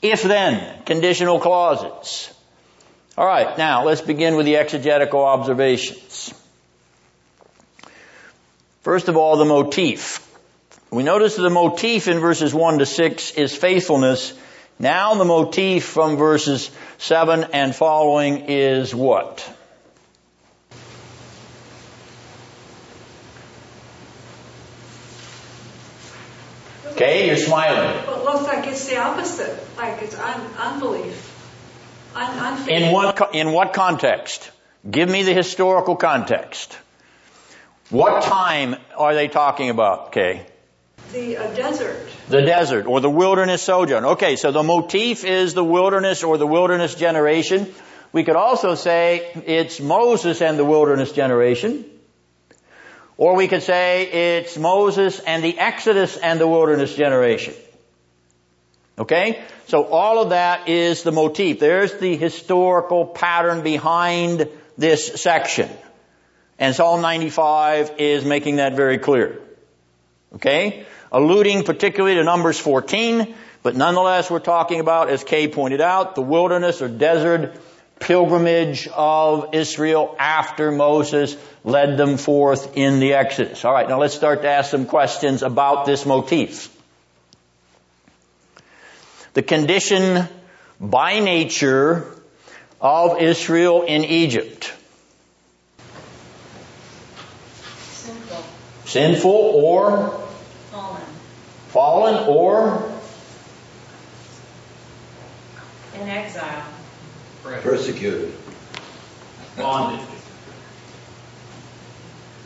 If 0.00 0.22
then, 0.22 0.82
conditional 0.84 1.40
clauses. 1.40 2.32
Alright, 3.18 3.58
now 3.58 3.84
let's 3.84 4.00
begin 4.00 4.36
with 4.36 4.46
the 4.46 4.56
exegetical 4.58 5.24
observations. 5.24 6.32
First 8.82 9.08
of 9.08 9.16
all, 9.16 9.36
the 9.36 9.44
motif. 9.44 10.20
We 10.90 11.02
notice 11.02 11.34
the 11.34 11.50
motif 11.50 12.06
in 12.06 12.20
verses 12.20 12.54
1 12.54 12.78
to 12.78 12.86
6 12.86 13.32
is 13.32 13.56
faithfulness. 13.56 14.34
Now 14.78 15.14
the 15.14 15.24
motif 15.24 15.84
from 15.84 16.16
verses 16.16 16.70
7 16.98 17.46
and 17.52 17.74
following 17.74 18.44
is 18.48 18.94
what? 18.94 19.53
Okay, 26.94 27.26
you're 27.26 27.36
smiling. 27.36 28.06
Well, 28.06 28.24
looks 28.24 28.44
like 28.44 28.68
it's 28.68 28.88
the 28.88 28.98
opposite, 28.98 29.58
like 29.76 30.00
it's 30.02 30.16
un- 30.16 30.50
unbelief. 30.58 31.30
Un- 32.14 32.68
in 32.68 32.92
what 32.92 33.34
in 33.34 33.52
what 33.52 33.72
context? 33.72 34.50
Give 34.88 35.08
me 35.08 35.24
the 35.24 35.34
historical 35.34 35.96
context. 35.96 36.78
What 37.90 38.22
time 38.22 38.76
are 38.96 39.14
they 39.14 39.26
talking 39.26 39.70
about? 39.70 40.08
Okay. 40.08 40.46
The 41.12 41.36
uh, 41.36 41.54
desert. 41.54 42.08
The 42.28 42.42
desert 42.42 42.86
or 42.86 43.00
the 43.00 43.10
wilderness 43.10 43.62
sojourn. 43.62 44.04
Okay, 44.04 44.36
so 44.36 44.52
the 44.52 44.62
motif 44.62 45.24
is 45.24 45.54
the 45.54 45.64
wilderness 45.64 46.22
or 46.22 46.38
the 46.38 46.46
wilderness 46.46 46.94
generation. 46.94 47.74
We 48.12 48.22
could 48.22 48.36
also 48.36 48.76
say 48.76 49.32
it's 49.46 49.80
Moses 49.80 50.40
and 50.40 50.56
the 50.56 50.64
wilderness 50.64 51.10
generation. 51.10 51.84
Or 53.16 53.36
we 53.36 53.46
could 53.46 53.62
say 53.62 54.38
it's 54.38 54.58
Moses 54.58 55.20
and 55.20 55.42
the 55.42 55.58
Exodus 55.58 56.16
and 56.16 56.40
the 56.40 56.48
wilderness 56.48 56.94
generation. 56.94 57.54
Okay? 58.98 59.42
So 59.66 59.84
all 59.84 60.20
of 60.20 60.30
that 60.30 60.68
is 60.68 61.02
the 61.02 61.12
motif. 61.12 61.60
There's 61.60 61.94
the 61.94 62.16
historical 62.16 63.06
pattern 63.06 63.62
behind 63.62 64.48
this 64.76 65.20
section. 65.20 65.70
And 66.58 66.74
Psalm 66.74 67.02
95 67.02 67.94
is 67.98 68.24
making 68.24 68.56
that 68.56 68.74
very 68.74 68.98
clear. 68.98 69.40
Okay? 70.34 70.86
Alluding 71.12 71.64
particularly 71.64 72.16
to 72.16 72.24
Numbers 72.24 72.58
14, 72.58 73.34
but 73.62 73.76
nonetheless 73.76 74.30
we're 74.30 74.40
talking 74.40 74.80
about, 74.80 75.08
as 75.08 75.22
Kay 75.22 75.48
pointed 75.48 75.80
out, 75.80 76.14
the 76.16 76.22
wilderness 76.22 76.82
or 76.82 76.88
desert 76.88 77.56
pilgrimage 78.00 78.88
of 78.88 79.54
Israel 79.54 80.14
after 80.18 80.70
Moses 80.70 81.36
led 81.64 81.96
them 81.96 82.16
forth 82.16 82.76
in 82.76 83.00
the 83.00 83.14
Exodus. 83.14 83.64
All 83.64 83.72
right, 83.72 83.88
now 83.88 83.98
let's 84.00 84.14
start 84.14 84.42
to 84.42 84.48
ask 84.48 84.70
some 84.70 84.86
questions 84.86 85.42
about 85.42 85.86
this 85.86 86.04
motif. 86.04 86.70
The 89.34 89.42
condition 89.42 90.28
by 90.80 91.20
nature 91.20 92.06
of 92.80 93.20
Israel 93.20 93.82
in 93.82 94.04
Egypt. 94.04 94.72
Sinful. 97.78 98.44
Sinful 98.84 99.30
or 99.32 100.20
Fallen. 100.70 101.02
fallen 101.68 102.28
or 102.28 102.92
In 105.94 106.08
exile. 106.08 106.73
Persecuted. 107.44 108.32
Bonded. 109.58 110.00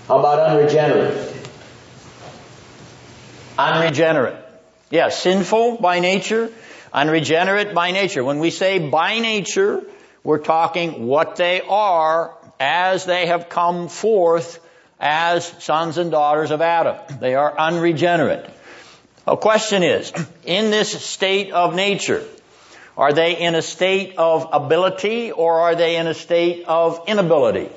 How 0.08 0.18
about 0.18 0.50
unregenerate? 0.50 1.36
Unregenerate. 3.56 4.36
Yes, 4.90 5.22
sinful 5.22 5.76
by 5.76 6.00
nature, 6.00 6.50
unregenerate 6.92 7.74
by 7.74 7.92
nature. 7.92 8.24
When 8.24 8.40
we 8.40 8.50
say 8.50 8.80
by 8.80 9.20
nature, 9.20 9.84
we're 10.24 10.38
talking 10.38 11.06
what 11.06 11.36
they 11.36 11.60
are 11.60 12.36
as 12.58 13.04
they 13.04 13.26
have 13.26 13.48
come 13.48 13.88
forth 13.88 14.58
as 14.98 15.46
sons 15.62 15.98
and 15.98 16.10
daughters 16.10 16.50
of 16.50 16.60
Adam. 16.60 16.96
They 17.20 17.36
are 17.36 17.56
unregenerate. 17.56 18.50
A 19.28 19.36
question 19.36 19.84
is, 19.84 20.12
in 20.44 20.70
this 20.72 21.04
state 21.04 21.52
of 21.52 21.76
nature, 21.76 22.24
are 22.98 23.12
they 23.12 23.38
in 23.38 23.54
a 23.54 23.62
state 23.62 24.16
of 24.18 24.48
ability 24.52 25.30
or 25.30 25.60
are 25.60 25.76
they 25.76 25.96
in 25.96 26.08
a 26.08 26.14
state 26.14 26.64
of 26.66 27.04
inability? 27.06 27.70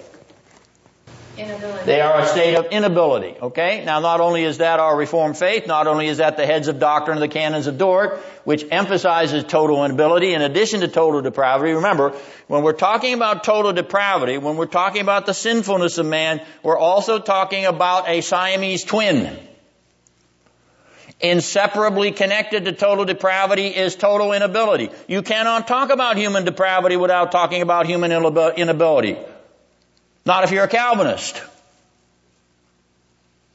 Inability. 1.37 1.85
They 1.85 2.01
are 2.01 2.21
a 2.21 2.25
state 2.25 2.55
of 2.55 2.65
inability. 2.71 3.35
Okay? 3.39 3.85
Now 3.85 3.99
not 3.99 4.19
only 4.19 4.43
is 4.43 4.57
that 4.57 4.79
our 4.79 4.97
Reformed 4.97 5.37
faith, 5.37 5.67
not 5.67 5.85
only 5.85 6.07
is 6.07 6.17
that 6.17 6.37
the 6.37 6.47
heads 6.47 6.67
of 6.67 6.79
doctrine 6.79 7.17
of 7.17 7.21
the 7.21 7.27
canons 7.27 7.67
of 7.67 7.77
Dort, 7.77 8.17
which 8.45 8.65
emphasizes 8.71 9.43
total 9.43 9.85
inability 9.85 10.33
in 10.33 10.41
addition 10.41 10.81
to 10.81 10.87
total 10.87 11.21
depravity. 11.21 11.73
Remember, 11.73 12.13
when 12.47 12.63
we're 12.63 12.73
talking 12.73 13.13
about 13.13 13.43
total 13.43 13.73
depravity, 13.73 14.39
when 14.39 14.57
we're 14.57 14.65
talking 14.65 15.01
about 15.01 15.27
the 15.27 15.35
sinfulness 15.35 15.99
of 15.99 16.07
man, 16.07 16.41
we're 16.63 16.79
also 16.79 17.19
talking 17.19 17.65
about 17.65 18.09
a 18.09 18.21
Siamese 18.21 18.83
twin. 18.83 19.37
Inseparably 21.21 22.11
connected 22.11 22.65
to 22.65 22.71
total 22.71 23.05
depravity 23.05 23.67
is 23.67 23.95
total 23.95 24.33
inability. 24.33 24.89
You 25.07 25.21
cannot 25.21 25.67
talk 25.67 25.91
about 25.91 26.17
human 26.17 26.45
depravity 26.45 26.97
without 26.97 27.31
talking 27.31 27.61
about 27.61 27.85
human 27.85 28.11
inability. 28.11 29.17
Not 30.25 30.43
if 30.43 30.51
you're 30.51 30.63
a 30.63 30.67
Calvinist. 30.67 31.41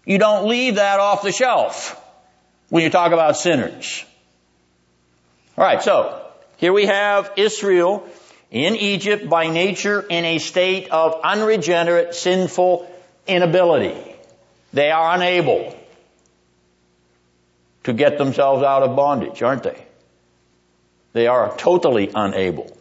You 0.04 0.18
don't 0.18 0.48
leave 0.48 0.76
that 0.76 1.00
off 1.00 1.22
the 1.22 1.32
shelf 1.32 2.00
when 2.68 2.84
you 2.84 2.90
talk 2.90 3.10
about 3.12 3.36
sinners. 3.36 4.04
Alright, 5.58 5.82
so 5.82 6.22
here 6.58 6.72
we 6.72 6.86
have 6.86 7.32
Israel 7.36 8.06
in 8.52 8.76
Egypt 8.76 9.28
by 9.28 9.48
nature 9.48 10.00
in 10.08 10.24
a 10.24 10.38
state 10.38 10.90
of 10.90 11.20
unregenerate, 11.24 12.14
sinful 12.14 12.88
inability. 13.26 13.96
They 14.72 14.90
are 14.90 15.14
unable 15.16 15.76
to 17.86 17.92
get 17.92 18.18
themselves 18.18 18.64
out 18.64 18.82
of 18.82 18.96
bondage, 18.96 19.44
aren't 19.44 19.62
they? 19.62 19.80
They 21.12 21.28
are 21.28 21.56
totally 21.56 22.10
unable. 22.12 22.76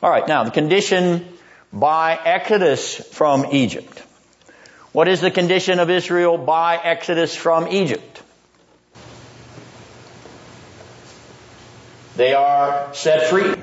Alright, 0.00 0.28
now 0.28 0.44
the 0.44 0.52
condition 0.52 1.26
by 1.72 2.14
exodus 2.14 2.94
from 2.94 3.46
Egypt. 3.50 4.00
What 4.92 5.08
is 5.08 5.20
the 5.20 5.32
condition 5.32 5.80
of 5.80 5.90
Israel 5.90 6.38
by 6.38 6.76
exodus 6.76 7.34
from 7.34 7.66
Egypt? 7.66 8.22
They 12.14 12.34
are 12.34 12.94
set 12.94 13.30
free 13.30 13.56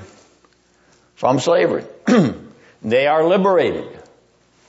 from 1.15 1.39
slavery. 1.39 1.85
they 2.81 3.07
are 3.07 3.25
liberated 3.25 3.87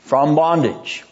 from 0.04 0.36
bondage. 0.36 1.02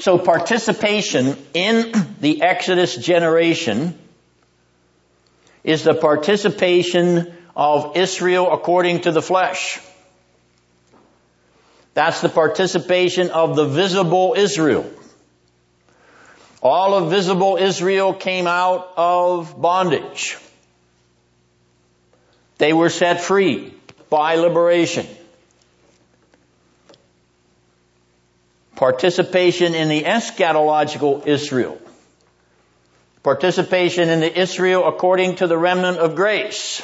So 0.00 0.16
participation 0.16 1.36
in 1.52 1.92
the 2.20 2.40
Exodus 2.40 2.96
generation 2.96 3.98
is 5.62 5.84
the 5.84 5.92
participation 5.92 7.30
of 7.54 7.98
Israel 7.98 8.50
according 8.50 9.02
to 9.02 9.12
the 9.12 9.20
flesh. 9.20 9.78
That's 11.92 12.22
the 12.22 12.30
participation 12.30 13.28
of 13.28 13.56
the 13.56 13.66
visible 13.66 14.34
Israel. 14.38 14.90
All 16.62 16.94
of 16.94 17.10
visible 17.10 17.58
Israel 17.58 18.14
came 18.14 18.46
out 18.46 18.92
of 18.96 19.60
bondage. 19.60 20.38
They 22.56 22.72
were 22.72 22.88
set 22.88 23.20
free 23.20 23.74
by 24.08 24.36
liberation. 24.36 25.06
Participation 28.80 29.74
in 29.74 29.90
the 29.90 30.04
eschatological 30.04 31.26
Israel. 31.26 31.78
Participation 33.22 34.08
in 34.08 34.20
the 34.20 34.40
Israel 34.40 34.88
according 34.88 35.36
to 35.36 35.46
the 35.46 35.58
remnant 35.58 35.98
of 35.98 36.14
grace. 36.14 36.80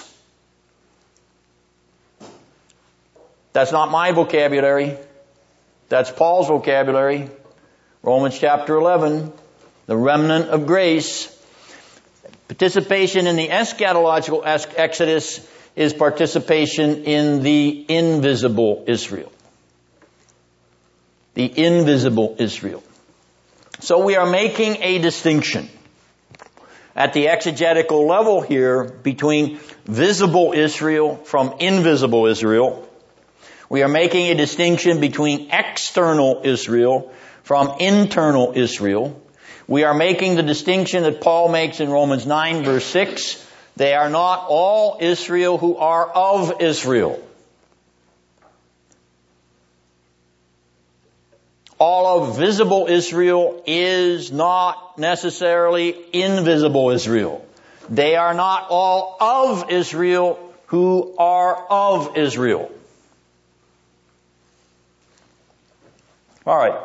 That's 3.55 3.73
not 3.73 3.90
my 3.90 4.12
vocabulary. 4.12 4.98
That's 5.89 6.10
Paul's 6.10 6.48
vocabulary. 6.48 7.31
Romans 8.02 8.39
chapter 8.39 8.74
11, 8.74 9.32
the 9.86 9.97
remnant 9.97 10.51
of 10.51 10.66
grace. 10.66 11.35
Participation 12.48 13.27
in 13.27 13.36
the 13.36 13.48
eschatological 13.48 14.43
exodus 14.44 15.40
is 15.74 15.94
participation 15.94 17.05
in 17.05 17.43
the 17.43 17.86
invisible 17.89 18.85
Israel. 18.86 19.32
The 21.37 21.47
invisible 21.65 22.37
Israel. 22.39 22.83
So 23.81 24.05
we 24.05 24.17
are 24.17 24.29
making 24.29 24.83
a 24.83 24.99
distinction 24.99 25.69
at 26.97 27.13
the 27.13 27.29
exegetical 27.29 28.07
level 28.07 28.41
here 28.41 28.85
between 28.85 29.61
visible 29.85 30.53
Israel 30.53 31.17
from 31.17 31.55
invisible 31.61 32.27
Israel 32.27 32.87
we 33.69 33.83
are 33.83 33.89
making 33.89 34.31
a 34.31 34.35
distinction 34.35 35.01
between 35.01 35.51
external 35.51 36.43
Israel 36.45 37.13
from 37.43 37.81
internal 37.81 38.53
Israel. 38.55 39.21
We 39.67 39.83
are 39.83 39.95
making 39.95 40.37
the 40.37 40.45
distinction 40.45 41.03
that 41.03 41.21
Paul 41.21 41.49
makes 41.49 41.81
in 41.81 41.91
Romans 41.91 42.27
9 42.27 42.63
verse 42.63 42.85
6. 42.85 43.45
They 43.75 43.95
are 43.95 44.09
not 44.09 44.47
all 44.49 44.99
Israel 45.01 45.59
who 45.59 45.77
are 45.77 46.09
of 46.09 46.63
Israel. 46.63 47.21
All 51.78 52.23
of 52.23 52.39
visible 52.39 52.86
Israel 52.89 53.62
is 53.66 54.32
not 54.32 54.98
necessarily 54.98 55.94
invisible 56.12 56.90
Israel. 56.90 57.47
They 57.90 58.16
are 58.16 58.35
not 58.35 58.69
all 58.70 59.16
of 59.20 59.70
Israel 59.70 60.39
who 60.66 61.15
are 61.19 61.55
of 61.55 62.16
Israel. 62.16 62.70
All 66.47 66.57
right. 66.57 66.81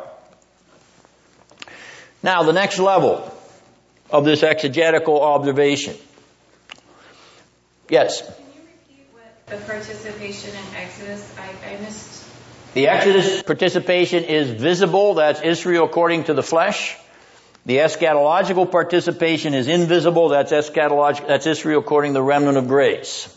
Now, 2.22 2.42
the 2.42 2.52
next 2.52 2.78
level 2.78 3.32
of 4.10 4.24
this 4.24 4.42
exegetical 4.42 5.22
observation. 5.22 5.96
Yes? 7.88 8.22
Can 8.22 8.34
you 8.54 8.60
repeat 8.60 9.06
what 9.12 9.46
the 9.46 9.56
participation 9.66 10.50
in 10.50 10.76
Exodus? 10.76 11.34
I, 11.38 11.74
I 11.74 11.80
missed. 11.80 12.21
The 12.74 12.88
Exodus 12.88 13.42
participation 13.42 14.24
is 14.24 14.48
visible. 14.48 15.14
That's 15.14 15.42
Israel 15.42 15.84
according 15.84 16.24
to 16.24 16.34
the 16.34 16.42
flesh. 16.42 16.96
The 17.66 17.78
eschatological 17.78 18.70
participation 18.70 19.52
is 19.52 19.68
invisible. 19.68 20.30
That's 20.30 20.52
eschatological. 20.52 21.28
That's 21.28 21.46
Israel 21.46 21.80
according 21.80 22.12
to 22.12 22.14
the 22.14 22.22
remnant 22.22 22.56
of 22.56 22.68
grace. 22.68 23.28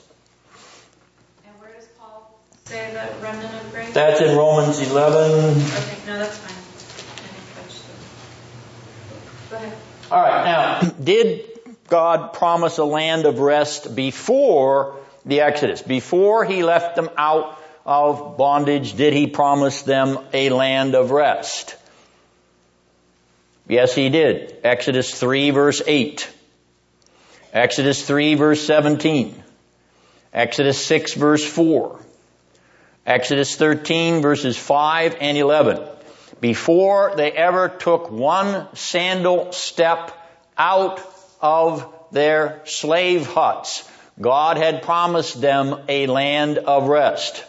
And 1.46 1.54
where 1.60 1.74
does 1.74 1.86
Paul 2.00 2.34
say 2.64 2.94
the 2.94 3.24
remnant 3.24 3.54
of 3.54 3.72
grace? 3.72 3.94
That's 3.94 4.22
in 4.22 4.38
Romans 4.38 4.80
11. 4.80 5.32
Okay, 5.32 5.98
no, 6.08 6.18
that's 6.18 6.38
fine. 6.38 6.56
I 7.12 7.28
didn't 7.28 7.56
catch 7.56 7.82
that. 9.50 9.52
Go 9.52 9.58
ahead. 9.58 9.78
All 10.12 10.22
right. 10.22 10.46
Now, 10.46 10.80
did 11.04 11.60
God 11.90 12.34
promise 12.34 12.78
a 12.78 12.86
land 12.86 13.26
of 13.26 13.40
rest 13.40 13.96
before 13.96 14.96
the 15.26 15.42
Exodus? 15.42 15.82
Before 15.82 16.46
He 16.46 16.64
left 16.64 16.96
them 16.96 17.10
out 17.18 17.60
of 17.86 18.38
bondage, 18.38 18.94
did 18.96 19.14
He 19.14 19.28
promise 19.28 19.84
them 19.84 20.20
a 20.34 20.50
land 20.50 20.96
of 20.96 21.12
rest? 21.12 21.76
Yes, 23.68 23.94
He 23.94 24.10
did. 24.10 24.58
Exodus 24.64 25.14
3 25.14 25.52
verse 25.52 25.82
8. 25.86 26.30
Exodus 27.54 28.06
3 28.06 28.36
verse 28.36 28.62
17. 28.66 29.44
Exodus 30.34 30.84
6 30.86 31.14
verse 31.14 31.46
4. 31.46 32.00
Exodus 33.06 33.56
13 33.56 34.22
verses 34.22 34.58
5 34.58 35.18
and 35.22 35.38
11. 35.38 35.88
Before 36.42 37.14
they 37.16 37.32
ever 37.32 37.70
took 37.70 38.12
one 38.12 38.68
sandal 38.76 39.52
step 39.54 40.12
out 40.58 41.02
of 41.40 41.94
their 42.12 42.62
slave 42.66 43.28
huts, 43.28 43.90
God 44.20 44.58
had 44.58 44.82
promised 44.82 45.40
them 45.40 45.84
a 45.88 46.08
land 46.08 46.58
of 46.58 46.88
rest. 46.88 47.46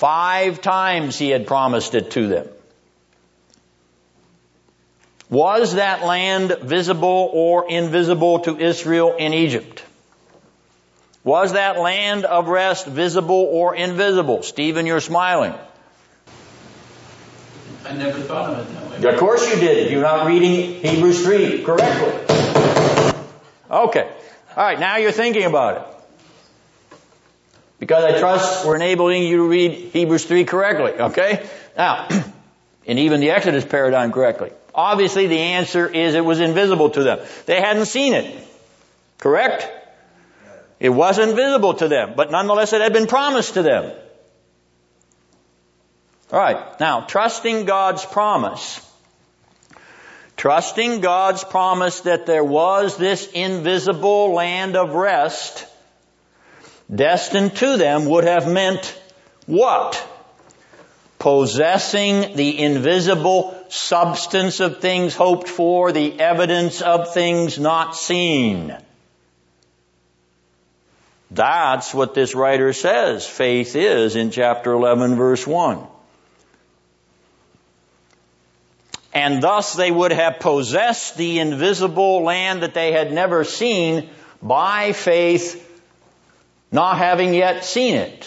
Five 0.00 0.62
times 0.62 1.18
He 1.18 1.28
had 1.28 1.46
promised 1.46 1.94
it 1.94 2.12
to 2.12 2.26
them. 2.26 2.48
Was 5.28 5.74
that 5.74 6.02
land 6.02 6.56
visible 6.62 7.28
or 7.30 7.68
invisible 7.68 8.38
to 8.40 8.58
Israel 8.58 9.14
in 9.18 9.34
Egypt? 9.34 9.84
Was 11.22 11.52
that 11.52 11.78
land 11.78 12.24
of 12.24 12.48
rest 12.48 12.86
visible 12.86 13.46
or 13.50 13.76
invisible? 13.76 14.42
Stephen, 14.42 14.86
you're 14.86 15.02
smiling. 15.02 15.52
I 17.84 17.92
never 17.92 18.20
thought 18.20 18.54
of 18.54 18.70
it 18.70 18.72
that 18.72 19.02
way. 19.02 19.12
Of 19.12 19.20
course 19.20 19.54
you 19.54 19.60
did. 19.60 19.92
You're 19.92 20.00
not 20.00 20.26
reading 20.26 20.82
Hebrews 20.82 21.22
3 21.24 21.62
correctly. 21.62 23.14
Okay. 23.70 24.10
All 24.56 24.64
right, 24.64 24.80
now 24.80 24.96
you're 24.96 25.12
thinking 25.12 25.44
about 25.44 25.76
it. 25.76 25.99
Because 27.80 28.04
I 28.04 28.18
trust 28.18 28.66
we're 28.66 28.76
enabling 28.76 29.22
you 29.22 29.38
to 29.38 29.48
read 29.48 29.72
Hebrews 29.72 30.26
3 30.26 30.44
correctly, 30.44 30.92
okay? 30.92 31.48
Now, 31.76 32.08
and 32.86 32.98
even 32.98 33.20
the 33.20 33.30
Exodus 33.30 33.64
paradigm 33.64 34.12
correctly. 34.12 34.52
Obviously 34.74 35.26
the 35.26 35.38
answer 35.38 35.88
is 35.88 36.14
it 36.14 36.24
was 36.24 36.40
invisible 36.40 36.90
to 36.90 37.02
them. 37.02 37.18
They 37.46 37.58
hadn't 37.60 37.86
seen 37.86 38.12
it. 38.12 38.46
Correct? 39.18 39.66
It 40.78 40.90
wasn't 40.90 41.34
visible 41.34 41.74
to 41.74 41.88
them, 41.88 42.12
but 42.16 42.30
nonetheless 42.30 42.74
it 42.74 42.82
had 42.82 42.92
been 42.92 43.06
promised 43.06 43.54
to 43.54 43.62
them. 43.62 43.92
Alright, 46.30 46.78
now, 46.80 47.00
trusting 47.00 47.64
God's 47.64 48.04
promise. 48.04 48.86
Trusting 50.36 51.00
God's 51.00 51.44
promise 51.44 52.02
that 52.02 52.26
there 52.26 52.44
was 52.44 52.96
this 52.98 53.26
invisible 53.32 54.32
land 54.32 54.76
of 54.76 54.94
rest 54.94 55.66
destined 56.92 57.56
to 57.56 57.76
them 57.76 58.06
would 58.06 58.24
have 58.24 58.50
meant 58.50 58.98
what? 59.46 60.06
Possessing 61.18 62.36
the 62.36 62.58
invisible 62.58 63.56
substance 63.68 64.60
of 64.60 64.80
things 64.80 65.14
hoped 65.14 65.48
for, 65.48 65.92
the 65.92 66.18
evidence 66.18 66.80
of 66.80 67.12
things 67.12 67.58
not 67.58 67.96
seen. 67.96 68.76
That's 71.30 71.94
what 71.94 72.14
this 72.14 72.34
writer 72.34 72.72
says 72.72 73.26
faith 73.26 73.76
is 73.76 74.16
in 74.16 74.30
chapter 74.30 74.72
11 74.72 75.14
verse 75.14 75.46
1. 75.46 75.86
And 79.12 79.42
thus 79.42 79.74
they 79.74 79.90
would 79.90 80.12
have 80.12 80.40
possessed 80.40 81.16
the 81.16 81.40
invisible 81.40 82.22
land 82.22 82.62
that 82.62 82.74
they 82.74 82.92
had 82.92 83.12
never 83.12 83.44
seen 83.44 84.08
by 84.42 84.92
faith, 84.92 85.66
not 86.72 86.98
having 86.98 87.34
yet 87.34 87.64
seen 87.64 87.96
it. 87.96 88.24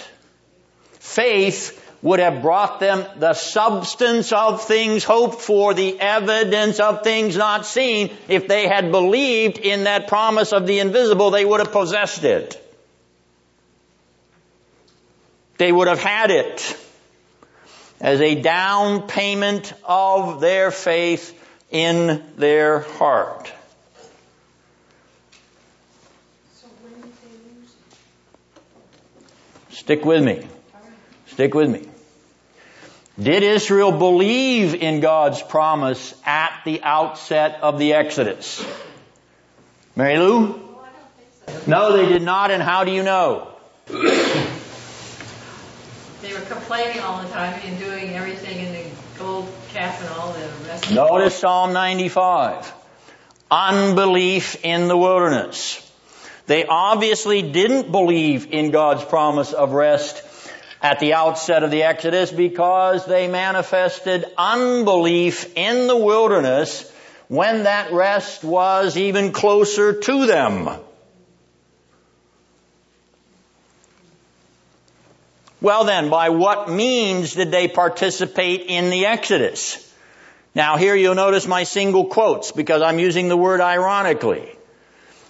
Faith 0.99 1.79
would 2.01 2.19
have 2.19 2.41
brought 2.41 2.81
them 2.81 3.05
the 3.17 3.33
substance 3.33 4.33
of 4.33 4.61
things 4.61 5.05
hoped 5.05 5.41
for, 5.41 5.73
the 5.73 5.97
evidence 5.99 6.81
of 6.81 7.01
things 7.01 7.37
not 7.37 7.65
seen. 7.65 8.11
If 8.27 8.49
they 8.49 8.67
had 8.67 8.91
believed 8.91 9.57
in 9.57 9.85
that 9.85 10.09
promise 10.09 10.51
of 10.51 10.67
the 10.67 10.79
invisible, 10.79 11.31
they 11.31 11.45
would 11.45 11.61
have 11.61 11.71
possessed 11.71 12.25
it. 12.25 12.59
They 15.57 15.71
would 15.71 15.87
have 15.87 16.01
had 16.01 16.29
it 16.29 16.77
as 18.01 18.19
a 18.19 18.35
down 18.35 19.07
payment 19.07 19.73
of 19.85 20.41
their 20.41 20.71
faith 20.71 21.39
in 21.71 22.21
their 22.35 22.79
heart. 22.81 23.52
Stick 29.83 30.05
with 30.05 30.23
me. 30.23 30.47
Stick 31.27 31.53
with 31.53 31.69
me. 31.69 31.85
Did 33.21 33.43
Israel 33.43 33.91
believe 33.91 34.73
in 34.73 35.01
God's 35.01 35.41
promise 35.41 36.15
at 36.25 36.61
the 36.63 36.81
outset 36.83 37.59
of 37.61 37.79
the 37.79 37.91
Exodus? 37.91 38.65
Mary 39.97 40.17
Lou? 40.19 40.57
No, 41.67 41.97
they 41.97 42.07
did 42.07 42.21
not, 42.21 42.49
and 42.49 42.63
how 42.63 42.85
do 42.85 42.91
you 42.91 43.03
know? 43.03 43.49
They 43.87 43.99
were 46.33 46.39
complaining 46.47 47.01
all 47.01 47.21
the 47.21 47.27
time 47.27 47.59
and 47.65 47.77
doing 47.77 48.13
everything 48.13 48.65
in 48.65 48.71
the 48.71 48.85
gold 49.19 49.53
calf 49.73 50.01
and 50.01 50.09
all 50.17 50.31
the 50.31 50.47
rest. 50.65 50.89
Notice 50.91 51.37
Psalm 51.37 51.73
95. 51.73 52.71
Unbelief 53.51 54.63
in 54.63 54.87
the 54.87 54.95
wilderness. 54.95 55.82
They 56.45 56.65
obviously 56.65 57.41
didn't 57.41 57.91
believe 57.91 58.51
in 58.51 58.71
God's 58.71 59.03
promise 59.05 59.53
of 59.53 59.71
rest 59.71 60.21
at 60.81 60.99
the 60.99 61.13
outset 61.13 61.63
of 61.63 61.71
the 61.71 61.83
Exodus 61.83 62.31
because 62.31 63.05
they 63.05 63.29
manifested 63.29 64.25
unbelief 64.37 65.53
in 65.55 65.87
the 65.87 65.95
wilderness 65.95 66.91
when 67.29 67.63
that 67.63 67.93
rest 67.93 68.43
was 68.43 68.97
even 68.97 69.31
closer 69.31 69.93
to 69.93 70.25
them. 70.25 70.69
Well 75.61 75.85
then, 75.85 76.09
by 76.09 76.27
what 76.27 76.69
means 76.69 77.35
did 77.35 77.51
they 77.51 77.69
participate 77.69 78.65
in 78.67 78.89
the 78.89 79.05
Exodus? 79.05 79.79
Now 80.53 80.75
here 80.75 80.93
you'll 80.93 81.15
notice 81.15 81.47
my 81.47 81.63
single 81.63 82.07
quotes 82.07 82.51
because 82.51 82.81
I'm 82.81 82.99
using 82.99 83.29
the 83.29 83.37
word 83.37 83.61
ironically. 83.61 84.53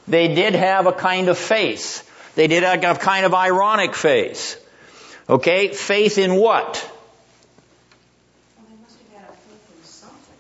They 0.07 0.34
did 0.34 0.55
have 0.55 0.85
a 0.85 0.91
kind 0.91 1.30
of 1.30 1.38
faith. 1.38 2.09
They 2.35 2.47
did 2.47 2.63
have 2.63 2.84
a 2.84 2.99
kind 2.99 3.25
of 3.25 3.34
ironic 3.34 3.95
faith. 3.95 4.59
Okay, 5.30 5.69
faith 5.69 6.17
in 6.17 6.35
what? 6.35 6.89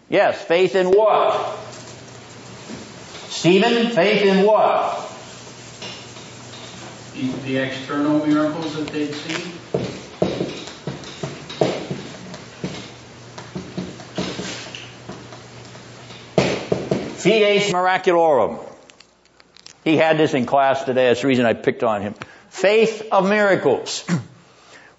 Yes, 0.09 0.43
faith 0.43 0.75
in 0.75 0.87
what? 0.87 1.57
Stephen, 3.29 3.89
faith 3.89 4.23
in 4.23 4.45
what? 4.45 4.99
The, 7.13 7.27
the 7.47 7.57
external 7.57 8.25
miracles 8.25 8.75
that 8.75 8.87
they'd 8.89 9.13
seen. 9.13 9.51
Fides 17.23 17.71
miraculorum. 17.71 18.72
He 19.83 19.97
had 19.97 20.17
this 20.17 20.33
in 20.33 20.45
class 20.45 20.83
today. 20.83 21.07
That's 21.07 21.21
the 21.21 21.27
reason 21.27 21.45
I 21.45 21.53
picked 21.53 21.83
on 21.83 22.01
him. 22.01 22.15
Faith 22.49 23.07
of 23.11 23.27
miracles. 23.27 24.05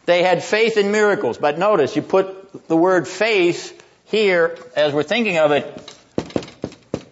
They 0.07 0.23
had 0.23 0.45
faith 0.45 0.77
in 0.77 0.93
miracles, 0.93 1.39
but 1.39 1.59
notice 1.59 1.97
you 1.97 2.03
put 2.03 2.69
the 2.69 2.77
word 2.77 3.09
faith 3.09 3.83
here 4.05 4.59
as 4.77 4.93
we're 4.93 5.03
thinking 5.03 5.39
of 5.39 5.51
it 5.51 5.97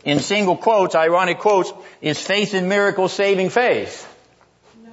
in 0.04 0.20
single 0.20 0.56
quotes, 0.56 0.94
ironic 0.94 1.38
quotes, 1.38 1.72
is 2.00 2.20
faith 2.20 2.54
in 2.54 2.68
miracles 2.68 3.12
saving 3.12 3.50
faith? 3.50 4.08
No. 4.84 4.90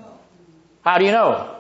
How 0.82 0.98
do 0.98 1.06
you 1.06 1.12
know? 1.12 1.56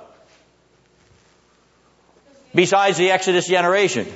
Besides 2.53 2.97
the 2.97 3.11
Exodus 3.11 3.47
generation. 3.47 4.07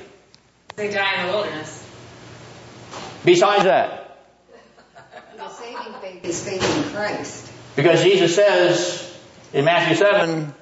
They 0.76 0.90
die 0.90 1.20
in 1.20 1.26
the 1.26 1.32
wilderness. 1.32 1.86
Besides 3.24 3.64
that. 3.64 4.03
The 6.24 6.32
saving 6.32 6.60
faith 6.60 6.62
is 6.62 6.64
faith 6.64 6.86
in 6.86 6.92
Christ. 6.92 7.52
Because 7.76 8.02
Jesus 8.02 8.34
says 8.34 9.18
in 9.52 9.66
Matthew 9.66 9.96
7, 9.96 10.54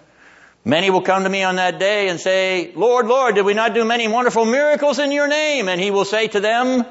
Many 0.64 0.90
will 0.90 1.02
come 1.02 1.22
to 1.22 1.28
me 1.28 1.42
on 1.44 1.56
that 1.56 1.78
day 1.78 2.08
and 2.08 2.20
say, 2.20 2.72
Lord, 2.74 3.06
Lord, 3.06 3.34
did 3.34 3.44
we 3.44 3.54
not 3.54 3.74
do 3.74 3.84
many 3.84 4.08
wonderful 4.08 4.44
miracles 4.44 4.98
in 4.98 5.12
your 5.12 5.28
name? 5.28 5.68
And 5.68 5.80
he 5.80 5.90
will 5.90 6.04
say 6.04 6.28
to 6.28 6.40
them, 6.40 6.84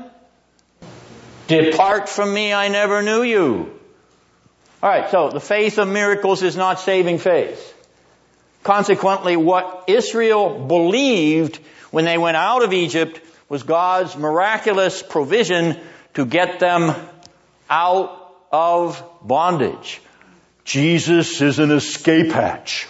Depart 1.47 2.07
from 2.07 2.33
me, 2.33 2.53
I 2.53 2.69
never 2.69 3.01
knew 3.01 3.23
you. 3.23 3.77
Alright, 4.81 5.11
so 5.11 5.29
the 5.29 5.39
faith 5.39 5.77
of 5.77 5.87
miracles 5.87 6.41
is 6.41 6.55
not 6.55 6.79
saving 6.79 7.19
faith. 7.19 7.73
Consequently, 8.63 9.35
what 9.35 9.85
Israel 9.87 10.65
believed 10.65 11.57
when 11.91 12.05
they 12.05 12.17
went 12.17 12.37
out 12.37 12.63
of 12.63 12.73
Egypt 12.73 13.19
was 13.49 13.63
God's 13.63 14.15
miraculous 14.15 15.03
provision 15.03 15.77
to 16.13 16.25
get 16.25 16.59
them 16.59 16.95
out 17.69 18.20
of 18.51 19.03
bondage. 19.21 20.01
Jesus 20.63 21.41
is 21.41 21.59
an 21.59 21.71
escape 21.71 22.31
hatch. 22.31 22.87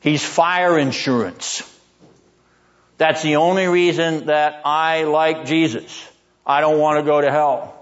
He's 0.00 0.24
fire 0.24 0.78
insurance. 0.78 1.62
That's 2.96 3.22
the 3.22 3.36
only 3.36 3.66
reason 3.66 4.26
that 4.26 4.62
I 4.64 5.04
like 5.04 5.46
Jesus. 5.46 6.06
I 6.46 6.60
don't 6.60 6.78
want 6.78 6.98
to 6.98 7.02
go 7.02 7.20
to 7.20 7.30
hell. 7.30 7.76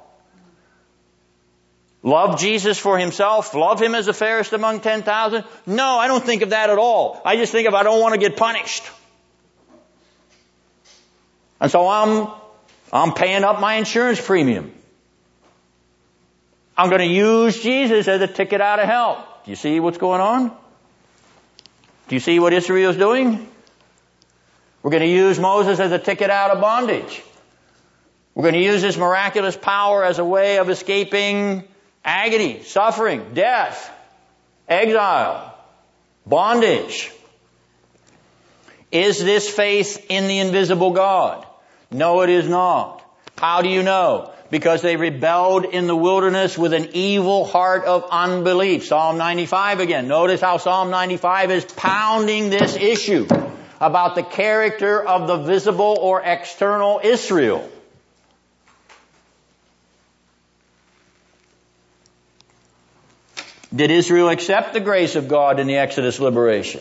Love 2.03 2.39
Jesus 2.39 2.79
for 2.79 2.97
himself? 2.99 3.55
Love 3.55 3.83
him 3.83 3.95
as 3.95 4.07
the 4.07 4.13
fairest 4.13 4.53
among 4.53 4.81
10,000? 4.81 5.45
No, 5.67 5.99
I 5.99 6.07
don't 6.07 6.25
think 6.25 6.43
of 6.43 6.51
that 6.51 6.71
at 6.71 6.79
all. 6.79 7.21
I 7.25 7.37
just 7.37 7.53
think 7.53 7.67
of 7.67 7.75
I 7.75 7.83
don't 7.83 8.01
want 8.01 8.15
to 8.15 8.21
get 8.21 8.37
punished. 8.37 8.85
And 11.61 11.71
so 11.71 11.89
I'm, 11.89 12.29
I'm 12.93 13.13
paying 13.15 13.43
up 13.43 13.61
my 13.61 13.75
insurance 13.75 14.21
premium. 14.25 14.73
I'm 16.79 16.91
going 16.91 17.01
to 17.01 17.13
use 17.13 17.61
Jesus 17.61 18.07
as 18.07 18.21
a 18.21 18.29
ticket 18.29 18.61
out 18.61 18.79
of 18.79 18.87
hell. 18.87 19.27
Do 19.45 19.51
you 19.51 19.57
see 19.57 19.81
what's 19.81 19.99
going 19.99 20.21
on? 20.21 20.57
Do 22.07 22.15
you 22.15 22.21
see 22.21 22.39
what 22.39 22.53
Israel 22.53 22.91
is 22.93 22.97
doing? 22.97 23.49
We're 24.83 24.93
going 24.93 25.03
to 25.03 25.09
use 25.09 25.41
Moses 25.41 25.81
as 25.81 25.91
a 25.91 25.99
ticket 25.99 26.31
out 26.31 26.53
of 26.53 26.61
bondage. 26.61 27.23
We're 28.33 28.45
going 28.45 28.55
to 28.55 28.63
use 28.63 28.81
his 28.81 28.97
miraculous 28.97 29.57
power 29.57 30.05
as 30.05 30.21
a 30.21 30.25
way 30.25 30.59
of 30.59 30.71
escaping 30.71 31.65
agony, 32.05 32.63
suffering, 32.63 33.35
death, 33.35 33.91
exile, 34.69 35.59
bondage. 36.25 37.11
Is 38.93 39.19
this 39.19 39.51
faith 39.51 40.07
in 40.09 40.29
the 40.29 40.39
invisible 40.39 40.93
God? 40.93 41.45
No, 41.91 42.23
it 42.23 42.31
is 42.31 42.49
not. 42.49 43.05
How 43.37 43.63
do 43.63 43.69
you 43.69 43.83
know? 43.83 44.33
Because 44.51 44.81
they 44.81 44.97
rebelled 44.97 45.67
in 45.67 45.87
the 45.87 45.97
wilderness 45.97 46.57
with 46.57 46.73
an 46.73 46.91
evil 46.95 47.45
heart 47.45 47.85
of 47.85 48.07
unbelief. 48.11 48.87
Psalm 48.87 49.19
95 49.19 49.81
again. 49.81 50.09
Notice 50.09 50.41
how 50.41 50.57
Psalm 50.57 50.91
95 50.91 51.51
is 51.51 51.65
pounding 51.65 52.49
this 52.49 52.75
issue 52.77 53.27
about 53.81 54.15
the 54.15 54.23
character 54.23 55.03
of 55.03 55.27
the 55.27 55.37
visible 55.37 55.99
or 56.01 56.23
external 56.23 57.01
Israel. 57.05 57.69
Did 63.75 63.91
Israel 63.91 64.31
accept 64.31 64.73
the 64.73 64.81
grace 64.81 65.15
of 65.15 65.29
God 65.29 65.61
in 65.61 65.67
the 65.67 65.77
Exodus 65.77 66.19
liberation? 66.19 66.81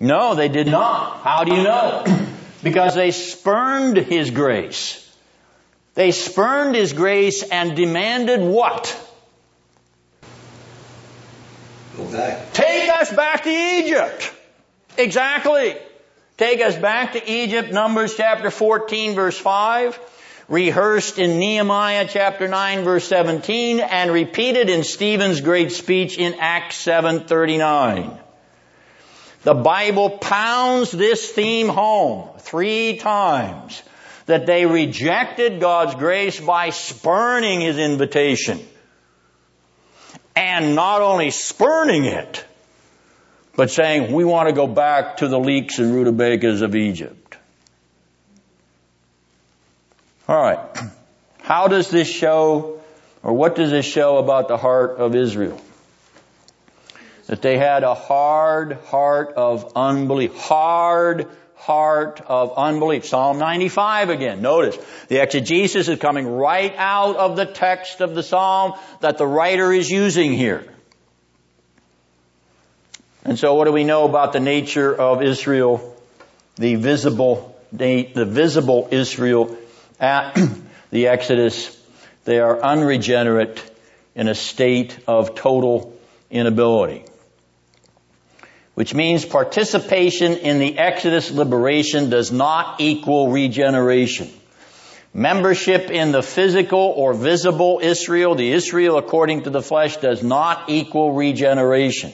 No, 0.00 0.36
they 0.36 0.48
did 0.48 0.68
not. 0.68 1.22
How 1.22 1.42
do 1.42 1.54
you 1.54 1.62
know? 1.64 2.04
because 2.62 2.94
they 2.94 3.10
spurned 3.10 3.96
His 3.96 4.30
grace. 4.30 5.04
They 5.98 6.12
spurned 6.12 6.76
His 6.76 6.92
grace 6.92 7.42
and 7.42 7.74
demanded 7.74 8.40
what? 8.40 8.96
Go 11.96 12.04
back. 12.04 12.52
Take 12.52 12.88
us 12.88 13.12
back 13.12 13.42
to 13.42 13.50
Egypt. 13.50 14.32
Exactly. 14.96 15.76
Take 16.36 16.60
us 16.60 16.76
back 16.76 17.14
to 17.14 17.28
Egypt, 17.28 17.72
Numbers 17.72 18.14
chapter 18.16 18.52
14 18.52 19.16
verse 19.16 19.36
5 19.36 19.98
rehearsed 20.48 21.18
in 21.18 21.40
Nehemiah 21.40 22.06
chapter 22.08 22.46
9 22.46 22.84
verse 22.84 23.04
17 23.08 23.80
and 23.80 24.12
repeated 24.12 24.70
in 24.70 24.84
Stephen's 24.84 25.40
great 25.40 25.72
speech 25.72 26.16
in 26.16 26.34
Acts 26.38 26.76
7:39. 26.76 28.16
The 29.42 29.54
Bible 29.54 30.10
pounds 30.10 30.92
this 30.92 31.28
theme 31.28 31.68
home 31.68 32.28
three 32.38 32.98
times 32.98 33.82
that 34.28 34.44
they 34.44 34.66
rejected 34.66 35.58
God's 35.58 35.94
grace 35.94 36.38
by 36.38 36.68
spurning 36.68 37.62
his 37.62 37.78
invitation. 37.78 38.60
And 40.36 40.74
not 40.74 41.00
only 41.00 41.30
spurning 41.30 42.04
it, 42.04 42.44
but 43.56 43.70
saying, 43.70 44.12
we 44.12 44.26
want 44.26 44.50
to 44.50 44.54
go 44.54 44.66
back 44.66 45.16
to 45.16 45.28
the 45.28 45.38
leeks 45.38 45.78
and 45.78 45.94
rutabagas 45.94 46.60
of 46.60 46.76
Egypt. 46.76 47.38
All 50.28 50.36
right. 50.36 50.60
How 51.40 51.68
does 51.68 51.90
this 51.90 52.06
show, 52.06 52.82
or 53.22 53.32
what 53.32 53.56
does 53.56 53.70
this 53.70 53.86
show 53.86 54.18
about 54.18 54.48
the 54.48 54.58
heart 54.58 54.98
of 54.98 55.14
Israel? 55.14 55.58
That 57.28 57.40
they 57.40 57.56
had 57.56 57.82
a 57.82 57.94
hard 57.94 58.74
heart 58.88 59.32
of 59.38 59.72
unbelief. 59.74 60.36
Hard 60.36 61.28
heart 61.58 62.20
of 62.26 62.52
unbelief. 62.56 63.06
Psalm 63.06 63.38
95 63.38 64.10
again. 64.10 64.40
Notice 64.40 64.76
the 65.08 65.20
exegesis 65.20 65.88
is 65.88 65.98
coming 65.98 66.26
right 66.26 66.74
out 66.76 67.16
of 67.16 67.36
the 67.36 67.46
text 67.46 68.00
of 68.00 68.14
the 68.14 68.22
psalm 68.22 68.74
that 69.00 69.18
the 69.18 69.26
writer 69.26 69.72
is 69.72 69.90
using 69.90 70.32
here. 70.32 70.64
And 73.24 73.38
so 73.38 73.54
what 73.54 73.64
do 73.64 73.72
we 73.72 73.84
know 73.84 74.04
about 74.04 74.32
the 74.32 74.40
nature 74.40 74.94
of 74.94 75.22
Israel, 75.22 75.94
the 76.56 76.76
visible, 76.76 77.54
the 77.72 78.24
visible 78.26 78.88
Israel 78.90 79.56
at 80.00 80.38
the 80.90 81.08
Exodus, 81.08 81.76
they 82.24 82.38
are 82.38 82.62
unregenerate 82.62 83.62
in 84.14 84.28
a 84.28 84.34
state 84.34 84.98
of 85.06 85.34
total 85.34 85.98
inability. 86.30 87.04
Which 88.78 88.94
means 88.94 89.24
participation 89.24 90.34
in 90.34 90.60
the 90.60 90.78
Exodus 90.78 91.32
liberation 91.32 92.10
does 92.10 92.30
not 92.30 92.80
equal 92.80 93.32
regeneration. 93.32 94.30
Membership 95.12 95.90
in 95.90 96.12
the 96.12 96.22
physical 96.22 96.78
or 96.78 97.12
visible 97.12 97.80
Israel, 97.82 98.36
the 98.36 98.52
Israel 98.52 98.96
according 98.96 99.42
to 99.42 99.50
the 99.50 99.62
flesh, 99.62 99.96
does 99.96 100.22
not 100.22 100.70
equal 100.70 101.14
regeneration. 101.14 102.12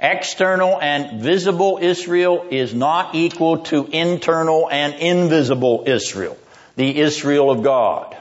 External 0.00 0.80
and 0.80 1.22
visible 1.22 1.78
Israel 1.80 2.48
is 2.50 2.74
not 2.74 3.14
equal 3.14 3.58
to 3.66 3.86
internal 3.86 4.68
and 4.68 4.94
invisible 4.94 5.84
Israel 5.86 6.36
the 6.74 6.98
Israel 6.98 7.48
of 7.48 7.62
God. 7.62 8.16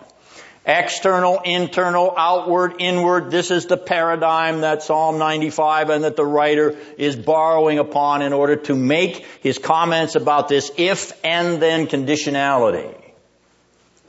External, 0.69 1.39
internal, 1.39 2.13
outward, 2.15 2.75
inward. 2.77 3.31
This 3.31 3.49
is 3.49 3.65
the 3.65 3.75
paradigm 3.75 4.61
that 4.61 4.83
Psalm 4.83 5.17
95 5.17 5.89
and 5.89 6.03
that 6.03 6.15
the 6.15 6.23
writer 6.23 6.77
is 6.95 7.15
borrowing 7.15 7.79
upon 7.79 8.21
in 8.21 8.33
order 8.33 8.55
to 8.55 8.75
make 8.75 9.25
his 9.41 9.57
comments 9.57 10.13
about 10.13 10.47
this 10.47 10.71
if 10.77 11.11
and 11.25 11.59
then 11.59 11.87
conditionality. 11.87 12.95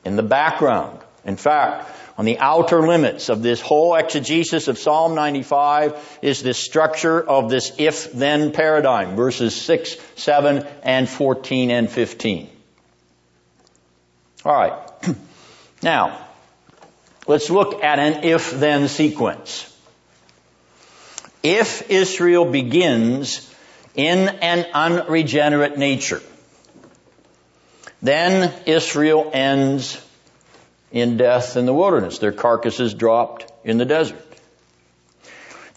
In 0.05 0.17
the 0.17 0.23
background, 0.23 0.99
in 1.25 1.37
fact, 1.37 1.91
on 2.19 2.27
the 2.27 2.39
outer 2.39 2.87
limits 2.87 3.31
of 3.31 3.43
this 3.43 3.63
whole 3.63 3.95
exegesis 3.95 4.69
of 4.69 4.77
Psalm 4.77 5.15
95 5.15 6.19
is 6.21 6.43
this 6.43 6.59
structure 6.59 7.27
of 7.27 7.49
this 7.49 7.73
if 7.79 8.13
then 8.13 8.53
paradigm, 8.53 9.17
verses 9.17 9.55
6, 9.55 9.97
7, 10.17 10.67
and 10.83 11.09
14 11.09 11.71
and 11.71 11.89
15. 11.89 12.51
All 14.45 14.53
right. 14.53 14.91
Now, 15.83 16.27
let's 17.31 17.49
look 17.49 17.85
at 17.85 18.01
an 18.01 18.25
if 18.25 18.51
then 18.51 18.89
sequence. 18.89 19.67
If 21.45 21.89
Israel 21.89 22.45
begins 22.45 23.49
in 23.95 24.29
an 24.29 24.67
unregenerate 24.75 25.79
nature, 25.79 26.21
then 28.03 28.53
Israel 28.67 29.31
ends 29.33 30.05
in 30.91 31.19
death 31.19 31.57
in 31.57 31.67
the 31.67 31.73
wilderness. 31.73 32.19
Their 32.19 32.33
carcasses 32.33 32.95
dropped 32.95 33.51
in 33.65 33.79
the 33.79 33.85
desert. 33.85 34.27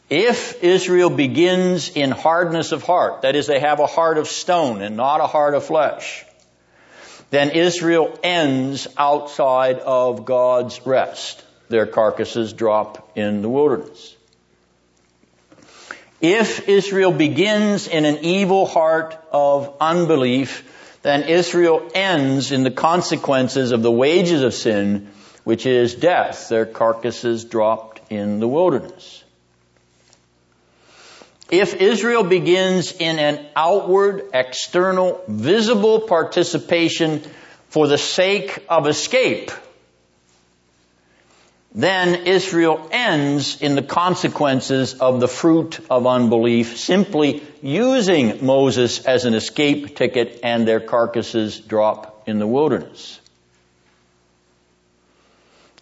If 0.10 0.64
Israel 0.64 1.12
begins 1.12 1.90
in 1.90 2.10
hardness 2.10 2.72
of 2.72 2.82
heart, 2.82 3.22
that 3.22 3.36
is, 3.36 3.46
they 3.46 3.60
have 3.60 3.80
a 3.80 3.86
heart 3.86 4.18
of 4.18 4.28
stone 4.28 4.82
and 4.82 4.98
not 4.98 5.22
a 5.22 5.28
heart 5.28 5.54
of 5.54 5.64
flesh, 5.64 6.26
then 7.34 7.50
Israel 7.50 8.16
ends 8.22 8.88
outside 8.96 9.80
of 9.80 10.24
God's 10.24 10.86
rest. 10.86 11.44
Their 11.68 11.88
carcasses 11.88 12.54
drop 12.54 13.14
in 13.16 13.42
the 13.42 13.50
wilderness. 13.50 14.16
If 16.22 16.70
Israel 16.70 17.12
begins 17.12 17.88
in 17.88 18.06
an 18.06 18.20
evil 18.24 18.68
heart 18.68 19.18
of 19.32 19.76
unbelief, 19.82 21.00
then 21.02 21.24
Israel 21.24 21.90
ends 21.96 22.52
in 22.52 22.62
the 22.62 22.70
consequences 22.70 23.72
of 23.72 23.82
the 23.82 23.92
wages 23.92 24.44
of 24.44 24.54
sin, 24.54 25.10
which 25.44 25.66
is 25.66 25.96
death. 25.96 26.50
Their 26.50 26.68
carcasses 26.68 27.46
dropped 27.46 28.12
in 28.12 28.42
the 28.42 28.48
wilderness. 28.48 29.23
If 31.54 31.76
Israel 31.76 32.24
begins 32.24 32.94
in 32.94 33.20
an 33.20 33.46
outward, 33.56 34.32
external, 34.34 35.22
visible 35.28 36.00
participation 36.00 37.22
for 37.70 37.88
the 37.88 38.00
sake 38.00 38.66
of 38.68 38.88
escape, 38.88 39.52
then 41.76 42.26
Israel 42.26 42.90
ends 42.92 43.62
in 43.62 43.76
the 43.76 43.84
consequences 43.84 44.96
of 44.96 45.20
the 45.20 45.28
fruit 45.28 45.80
of 45.92 46.08
unbelief, 46.08 46.80
simply 46.80 47.44
using 47.62 48.44
Moses 48.44 49.06
as 49.06 49.26
an 49.26 49.36
escape 49.36 49.96
ticket 49.96 50.40
and 50.42 50.68
their 50.68 50.80
carcasses 50.80 51.60
drop 51.60 52.24
in 52.26 52.40
the 52.40 52.48
wilderness. 52.48 53.20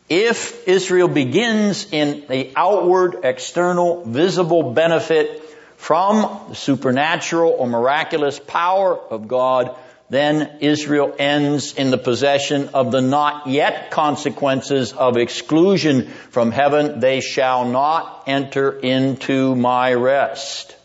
If 0.10 0.68
Israel 0.68 1.08
begins 1.08 1.94
in 1.94 2.26
the 2.28 2.52
outward, 2.58 3.20
external, 3.24 4.04
visible 4.04 4.74
benefit 4.74 5.41
from 5.82 6.40
the 6.50 6.56
supernatural 6.56 7.56
or 7.58 7.66
miraculous 7.66 8.38
power 8.38 8.96
of 8.96 9.28
God, 9.28 9.76
then 10.12 10.60
Israel 10.60 11.16
ends 11.18 11.74
in 11.74 11.90
the 11.90 11.98
possession 11.98 12.70
of 12.76 12.92
the 12.92 13.02
not 13.02 13.48
yet 13.48 13.90
consequences 13.90 14.94
of 14.94 15.18
exclusion 15.18 16.06
from 16.30 16.52
heaven. 16.52 17.00
They 17.00 17.20
shall 17.20 17.66
not 17.66 18.26
enter 18.28 18.72
into 18.72 19.56
my 19.56 19.92
rest. 19.96 20.76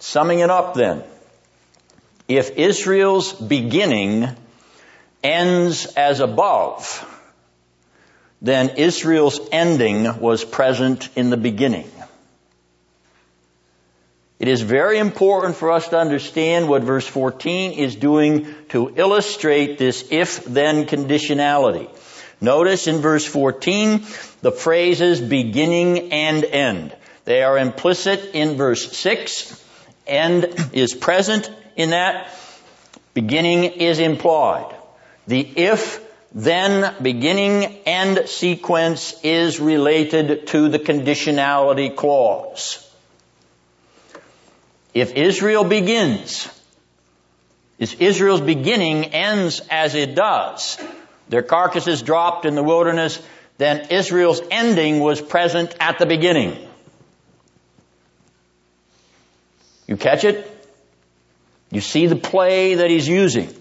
Summing 0.00 0.40
it 0.40 0.50
up 0.50 0.74
then, 0.74 1.04
if 2.26 2.50
Israel's 2.56 3.32
beginning 3.32 4.26
ends 5.22 5.86
as 5.86 6.18
above, 6.18 7.08
then 8.42 8.70
Israel's 8.70 9.40
ending 9.52 10.18
was 10.18 10.44
present 10.44 11.08
in 11.14 11.30
the 11.30 11.36
beginning. 11.36 11.88
It 14.40 14.48
is 14.48 14.60
very 14.60 14.98
important 14.98 15.54
for 15.54 15.70
us 15.70 15.88
to 15.90 15.98
understand 15.98 16.68
what 16.68 16.82
verse 16.82 17.06
14 17.06 17.78
is 17.78 17.94
doing 17.94 18.52
to 18.70 18.92
illustrate 18.96 19.78
this 19.78 20.08
if-then 20.10 20.86
conditionality. 20.86 21.88
Notice 22.40 22.88
in 22.88 22.98
verse 22.98 23.24
14 23.24 24.04
the 24.40 24.50
phrases 24.50 25.20
beginning 25.20 26.12
and 26.12 26.44
end. 26.44 26.92
They 27.24 27.44
are 27.44 27.56
implicit 27.56 28.34
in 28.34 28.56
verse 28.56 28.90
6. 28.96 29.64
End 30.08 30.52
is 30.72 30.92
present 30.92 31.48
in 31.76 31.90
that. 31.90 32.28
Beginning 33.14 33.62
is 33.62 34.00
implied. 34.00 34.74
The 35.28 35.40
if 35.40 36.01
then 36.34 36.94
beginning 37.02 37.64
end 37.84 38.28
sequence 38.28 39.14
is 39.22 39.60
related 39.60 40.46
to 40.48 40.68
the 40.68 40.78
conditionality 40.78 41.94
clause. 41.94 42.88
If 44.94 45.14
Israel 45.14 45.64
begins, 45.64 46.48
if 47.78 48.00
Israel's 48.00 48.40
beginning 48.40 49.06
ends 49.06 49.60
as 49.70 49.94
it 49.94 50.14
does, 50.14 50.78
their 51.28 51.42
carcasses 51.42 52.02
dropped 52.02 52.44
in 52.46 52.54
the 52.54 52.62
wilderness, 52.62 53.20
then 53.58 53.88
Israel's 53.90 54.40
ending 54.50 55.00
was 55.00 55.20
present 55.20 55.74
at 55.80 55.98
the 55.98 56.06
beginning. 56.06 56.56
You 59.86 59.96
catch 59.96 60.24
it? 60.24 60.48
You 61.70 61.80
see 61.80 62.06
the 62.06 62.16
play 62.16 62.76
that 62.76 62.90
he's 62.90 63.08
using. 63.08 63.54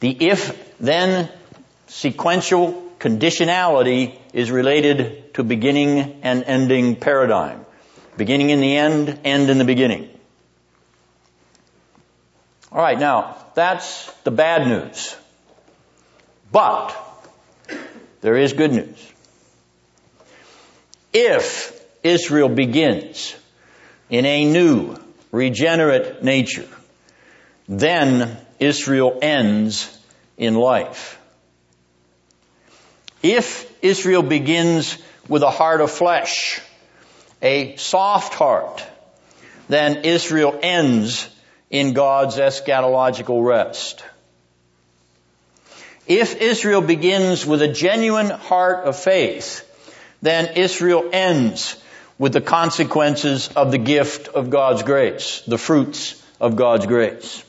The 0.00 0.10
if 0.28 0.76
then 0.78 1.28
sequential 1.88 2.84
conditionality 2.98 4.18
is 4.32 4.50
related 4.50 5.34
to 5.34 5.44
beginning 5.44 6.20
and 6.22 6.44
ending 6.44 6.96
paradigm. 6.96 7.64
Beginning 8.16 8.50
in 8.50 8.60
the 8.60 8.76
end, 8.76 9.20
end 9.24 9.48
in 9.50 9.58
the 9.58 9.64
beginning. 9.64 10.08
Alright, 12.70 12.98
now, 12.98 13.36
that's 13.54 14.12
the 14.24 14.30
bad 14.30 14.66
news. 14.66 15.16
But, 16.50 16.96
there 18.20 18.36
is 18.36 18.52
good 18.52 18.72
news. 18.72 19.12
If 21.12 21.72
Israel 22.02 22.48
begins 22.48 23.34
in 24.10 24.26
a 24.26 24.44
new, 24.44 24.96
regenerate 25.30 26.22
nature, 26.22 26.68
then 27.68 28.38
Israel 28.58 29.18
ends 29.22 29.96
in 30.36 30.54
life. 30.54 31.18
If 33.22 33.70
Israel 33.82 34.22
begins 34.22 34.98
with 35.28 35.42
a 35.42 35.50
heart 35.50 35.80
of 35.80 35.90
flesh, 35.90 36.60
a 37.42 37.76
soft 37.76 38.34
heart, 38.34 38.84
then 39.68 40.04
Israel 40.04 40.58
ends 40.62 41.28
in 41.70 41.92
God's 41.92 42.36
eschatological 42.36 43.44
rest. 43.44 44.04
If 46.06 46.40
Israel 46.40 46.80
begins 46.80 47.44
with 47.44 47.60
a 47.60 47.68
genuine 47.68 48.30
heart 48.30 48.86
of 48.86 48.98
faith, 48.98 49.64
then 50.22 50.56
Israel 50.56 51.10
ends 51.12 51.76
with 52.18 52.32
the 52.32 52.40
consequences 52.40 53.48
of 53.54 53.70
the 53.70 53.78
gift 53.78 54.28
of 54.28 54.50
God's 54.50 54.82
grace, 54.82 55.42
the 55.46 55.58
fruits 55.58 56.20
of 56.40 56.56
God's 56.56 56.86
grace. 56.86 57.44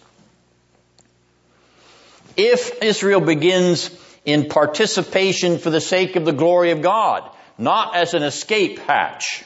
If 2.42 2.82
Israel 2.82 3.20
begins 3.20 3.90
in 4.24 4.48
participation 4.48 5.58
for 5.58 5.72
the 5.72 5.82
sake 5.82 6.16
of 6.16 6.24
the 6.24 6.32
glory 6.32 6.72
of 6.72 6.82
God, 6.82 7.30
not 7.58 7.98
as 7.98 8.14
an 8.14 8.24
escape 8.24 8.80
hatch, 8.80 9.44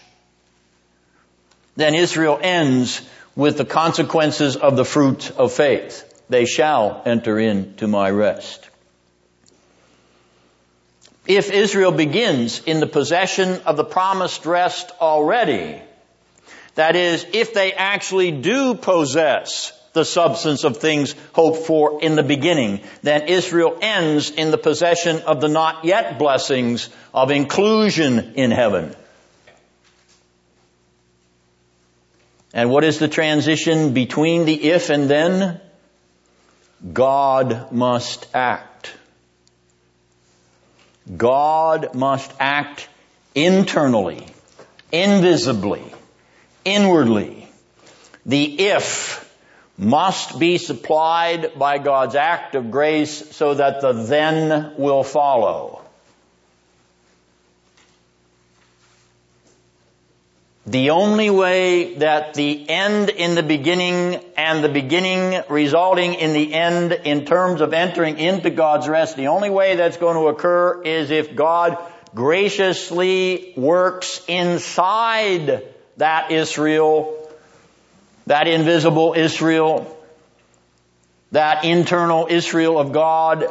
then 1.75 1.95
Israel 1.95 2.39
ends 2.39 3.01
with 3.35 3.57
the 3.57 3.65
consequences 3.65 4.57
of 4.57 4.75
the 4.75 4.85
fruit 4.85 5.31
of 5.31 5.51
faith. 5.51 6.23
They 6.29 6.45
shall 6.45 7.01
enter 7.03 7.39
into 7.39 7.87
my 7.87 8.11
rest. 8.11 8.69
If 11.25 11.49
Israel 11.49 11.93
begins 11.93 12.61
in 12.63 12.79
the 12.79 12.85
possession 12.85 13.61
of 13.65 13.75
the 13.75 13.85
promised 13.85 14.45
rest 14.45 14.91
already, 15.01 15.81
that 16.75 16.95
is, 16.95 17.25
if 17.33 17.55
they 17.55 17.73
actually 17.73 18.29
do 18.29 18.75
possess 18.75 19.71
the 19.93 20.03
substance 20.03 20.63
of 20.63 20.77
things 20.77 21.15
hoped 21.33 21.65
for 21.65 22.01
in 22.01 22.15
the 22.15 22.23
beginning, 22.23 22.81
then 23.03 23.27
Israel 23.27 23.77
ends 23.81 24.31
in 24.31 24.51
the 24.51 24.57
possession 24.57 25.21
of 25.21 25.39
the 25.39 25.47
not 25.47 25.85
yet 25.85 26.19
blessings 26.19 26.89
of 27.13 27.31
inclusion 27.31 28.33
in 28.35 28.51
heaven. 28.51 28.95
And 32.53 32.69
what 32.69 32.83
is 32.83 32.99
the 32.99 33.07
transition 33.07 33.93
between 33.93 34.45
the 34.45 34.71
if 34.71 34.89
and 34.89 35.09
then? 35.09 35.59
God 36.91 37.71
must 37.71 38.27
act. 38.33 38.91
God 41.17 41.95
must 41.95 42.31
act 42.39 42.87
internally, 43.35 44.25
invisibly, 44.91 45.83
inwardly. 46.63 47.47
The 48.25 48.67
if 48.67 49.23
must 49.77 50.39
be 50.39 50.57
supplied 50.57 51.57
by 51.57 51.77
God's 51.77 52.15
act 52.15 52.55
of 52.55 52.71
grace 52.71 53.35
so 53.35 53.55
that 53.55 53.81
the 53.81 53.93
then 53.93 54.75
will 54.77 55.03
follow. 55.03 55.83
The 60.65 60.91
only 60.91 61.29
way 61.29 61.95
that 61.95 62.35
the 62.35 62.69
end 62.69 63.09
in 63.09 63.35
the 63.35 63.43
beginning 63.43 64.23
and 64.37 64.63
the 64.63 64.69
beginning 64.69 65.43
resulting 65.49 66.13
in 66.13 66.31
the 66.31 66.53
end 66.53 66.93
in 66.93 67.25
terms 67.25 67.59
of 67.59 67.73
entering 67.73 68.17
into 68.17 68.49
God's 68.49 68.87
rest, 68.87 69.17
the 69.17 69.27
only 69.27 69.49
way 69.49 69.75
that's 69.75 69.97
going 69.97 70.15
to 70.15 70.27
occur 70.27 70.81
is 70.83 71.11
if 71.11 71.35
God 71.35 71.77
graciously 72.15 73.53
works 73.57 74.21
inside 74.29 75.67
that 75.97 76.31
Israel, 76.31 77.22
that 78.27 78.47
invisible 78.47 79.13
Israel, 79.15 79.97
that 81.31 81.65
internal 81.65 82.27
Israel 82.29 82.79
of 82.79 82.91
God 82.91 83.45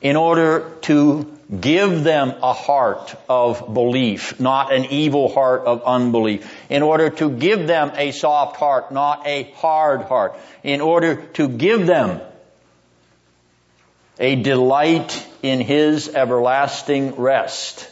in 0.00 0.16
order 0.16 0.70
to 0.82 1.34
give 1.60 2.04
them 2.04 2.34
a 2.42 2.52
heart 2.52 3.14
of 3.28 3.72
belief, 3.72 4.40
not 4.40 4.72
an 4.72 4.86
evil 4.86 5.32
heart 5.32 5.62
of 5.62 5.82
unbelief. 5.84 6.50
In 6.68 6.82
order 6.82 7.10
to 7.10 7.30
give 7.30 7.66
them 7.66 7.92
a 7.94 8.12
soft 8.12 8.56
heart, 8.56 8.92
not 8.92 9.26
a 9.26 9.44
hard 9.56 10.02
heart. 10.02 10.36
In 10.62 10.80
order 10.80 11.16
to 11.34 11.48
give 11.48 11.86
them 11.86 12.20
a 14.18 14.36
delight 14.36 15.26
in 15.42 15.60
His 15.60 16.08
everlasting 16.08 17.16
rest, 17.16 17.90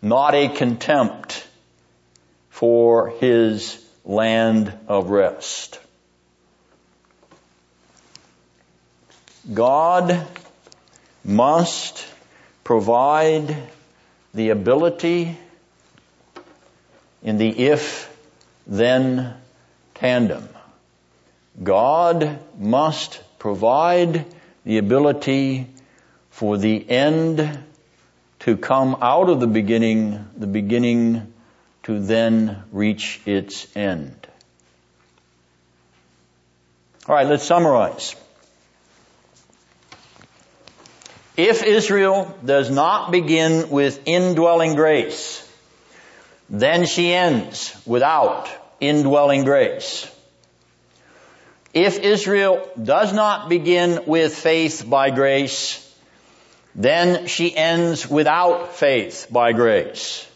not 0.00 0.34
a 0.34 0.48
contempt 0.48 1.46
for 2.50 3.10
His 3.10 3.82
land 4.06 4.72
of 4.86 5.10
rest. 5.10 5.80
God 9.52 10.26
must 11.24 12.06
provide 12.64 13.56
the 14.32 14.50
ability 14.50 15.36
in 17.22 17.38
the 17.38 17.48
if 17.48 18.12
then 18.66 19.34
tandem. 19.94 20.48
God 21.62 22.38
must 22.58 23.20
provide 23.38 24.24
the 24.64 24.78
ability 24.78 25.66
for 26.30 26.58
the 26.58 26.88
end 26.88 27.58
to 28.40 28.56
come 28.56 28.96
out 29.00 29.28
of 29.28 29.40
the 29.40 29.46
beginning, 29.46 30.28
the 30.36 30.46
beginning 30.46 31.32
to 31.86 32.00
then 32.00 32.64
reach 32.72 33.20
its 33.26 33.64
end. 33.76 34.26
Alright, 37.08 37.28
let's 37.28 37.44
summarize. 37.44 38.16
If 41.36 41.62
Israel 41.62 42.36
does 42.44 42.72
not 42.72 43.12
begin 43.12 43.70
with 43.70 44.00
indwelling 44.04 44.74
grace, 44.74 45.48
then 46.50 46.86
she 46.86 47.14
ends 47.14 47.80
without 47.86 48.48
indwelling 48.80 49.44
grace. 49.44 50.10
If 51.72 52.00
Israel 52.00 52.68
does 52.82 53.12
not 53.12 53.48
begin 53.48 54.06
with 54.06 54.34
faith 54.34 54.84
by 54.84 55.10
grace, 55.10 55.80
then 56.74 57.28
she 57.28 57.54
ends 57.54 58.10
without 58.10 58.74
faith 58.74 59.28
by 59.30 59.52
grace. 59.52 60.26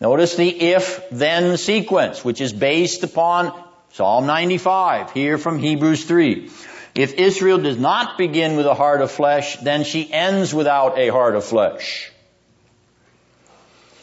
Notice 0.00 0.36
the 0.36 0.48
if-then 0.48 1.56
sequence, 1.56 2.24
which 2.24 2.40
is 2.40 2.52
based 2.52 3.02
upon 3.02 3.52
Psalm 3.92 4.26
95, 4.26 5.12
here 5.12 5.38
from 5.38 5.58
Hebrews 5.58 6.04
3. 6.04 6.50
If 6.94 7.14
Israel 7.14 7.58
does 7.58 7.78
not 7.78 8.18
begin 8.18 8.56
with 8.56 8.66
a 8.66 8.74
heart 8.74 9.00
of 9.00 9.10
flesh, 9.10 9.56
then 9.56 9.84
she 9.84 10.10
ends 10.12 10.52
without 10.52 10.98
a 10.98 11.08
heart 11.08 11.34
of 11.34 11.44
flesh. 11.44 12.10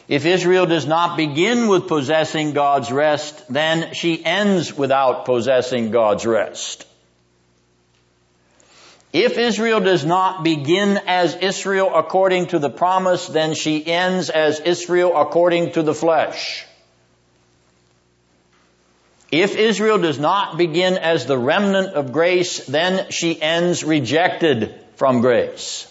If 0.06 0.26
Israel 0.26 0.66
does 0.66 0.86
not 0.86 1.16
begin 1.16 1.68
with 1.68 1.88
possessing 1.88 2.52
God's 2.52 2.92
rest, 2.92 3.44
then 3.48 3.94
she 3.94 4.22
ends 4.24 4.76
without 4.76 5.24
possessing 5.24 5.90
God's 5.90 6.26
rest. 6.26 6.86
If 9.14 9.38
Israel 9.38 9.78
does 9.78 10.04
not 10.04 10.42
begin 10.42 10.98
as 11.06 11.36
Israel 11.36 11.94
according 11.94 12.48
to 12.48 12.58
the 12.58 12.68
promise, 12.68 13.28
then 13.28 13.54
she 13.54 13.86
ends 13.86 14.28
as 14.28 14.58
Israel 14.58 15.16
according 15.16 15.74
to 15.74 15.84
the 15.84 15.94
flesh. 15.94 16.66
If 19.30 19.54
Israel 19.54 19.98
does 19.98 20.18
not 20.18 20.58
begin 20.58 20.94
as 20.98 21.26
the 21.26 21.38
remnant 21.38 21.94
of 21.94 22.12
grace, 22.12 22.66
then 22.66 23.12
she 23.12 23.40
ends 23.40 23.84
rejected 23.84 24.74
from 24.96 25.20
grace. 25.20 25.86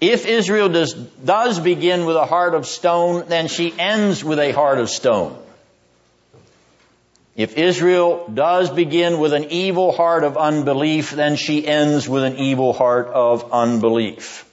If 0.00 0.24
Israel 0.24 0.70
does, 0.70 0.94
does 0.94 1.60
begin 1.60 2.06
with 2.06 2.16
a 2.16 2.24
heart 2.24 2.54
of 2.54 2.66
stone, 2.66 3.28
then 3.28 3.48
she 3.48 3.70
ends 3.78 4.24
with 4.24 4.38
a 4.38 4.52
heart 4.52 4.78
of 4.78 4.88
stone. 4.88 5.42
If 7.36 7.58
Israel 7.58 8.30
does 8.32 8.70
begin 8.70 9.18
with 9.18 9.34
an 9.34 9.50
evil 9.50 9.92
heart 9.92 10.24
of 10.24 10.38
unbelief, 10.38 11.10
then 11.10 11.36
she 11.36 11.66
ends 11.66 12.08
with 12.08 12.24
an 12.24 12.36
evil 12.36 12.72
heart 12.72 13.08
of 13.08 13.52
unbelief. 13.52 14.44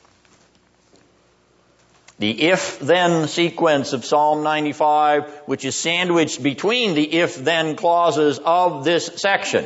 The 2.20 2.50
if-then 2.50 3.30
sequence 3.30 3.94
of 3.94 4.04
Psalm 4.04 4.44
95, 4.44 5.44
which 5.46 5.64
is 5.64 5.78
sandwiched 5.78 6.44
between 6.44 6.94
the 6.94 7.20
if-then 7.20 7.78
clauses 7.78 8.40
of 8.44 8.84
this 8.84 9.06
section, 9.16 9.66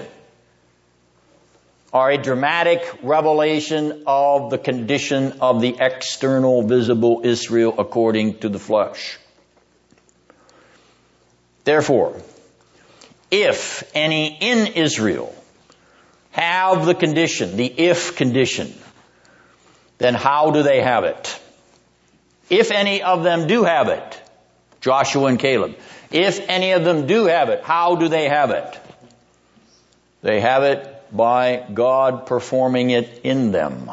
are 1.91 2.11
a 2.11 2.18
dramatic 2.18 2.99
revelation 3.02 4.03
of 4.06 4.52
the 4.52 4.57
condition 4.60 5.39
of 5.41 5.61
the 5.61 5.76
external 5.80 6.61
visible 6.61 7.22
Israel 7.23 7.73
according 7.80 8.39
to 8.39 8.49
the 8.49 8.60
flesh. 8.60 9.18
Therefore, 11.64 12.22
if 13.32 13.90
any 13.94 14.38
in 14.40 14.74
Israel 14.74 15.34
have 16.32 16.86
the 16.86 16.95
condition, 16.95 17.58
the 17.58 17.66
if 17.66 18.16
condition, 18.16 18.74
then 19.98 20.14
how 20.14 20.52
do 20.52 20.64
they 20.64 20.82
have 20.82 21.04
it? 21.04 21.40
If 22.49 22.72
any 22.72 23.02
of 23.02 23.24
them 23.24 23.48
do 23.48 23.64
have 23.64 23.90
it, 23.90 24.22
Joshua 24.80 25.26
and 25.26 25.40
Caleb, 25.40 25.76
if 26.12 26.40
any 26.48 26.72
of 26.72 26.86
them 26.86 27.08
do 27.08 27.26
have 27.26 27.49
it, 27.49 27.64
how 27.64 27.95
do 27.95 28.08
they 28.08 28.30
have 28.30 28.52
it? 28.52 28.80
They 30.22 30.40
have 30.40 30.64
it 30.64 30.94
by 31.12 31.66
God 31.74 32.26
performing 32.26 32.91
it 32.91 33.22
in 33.24 33.52
them. 33.52 33.90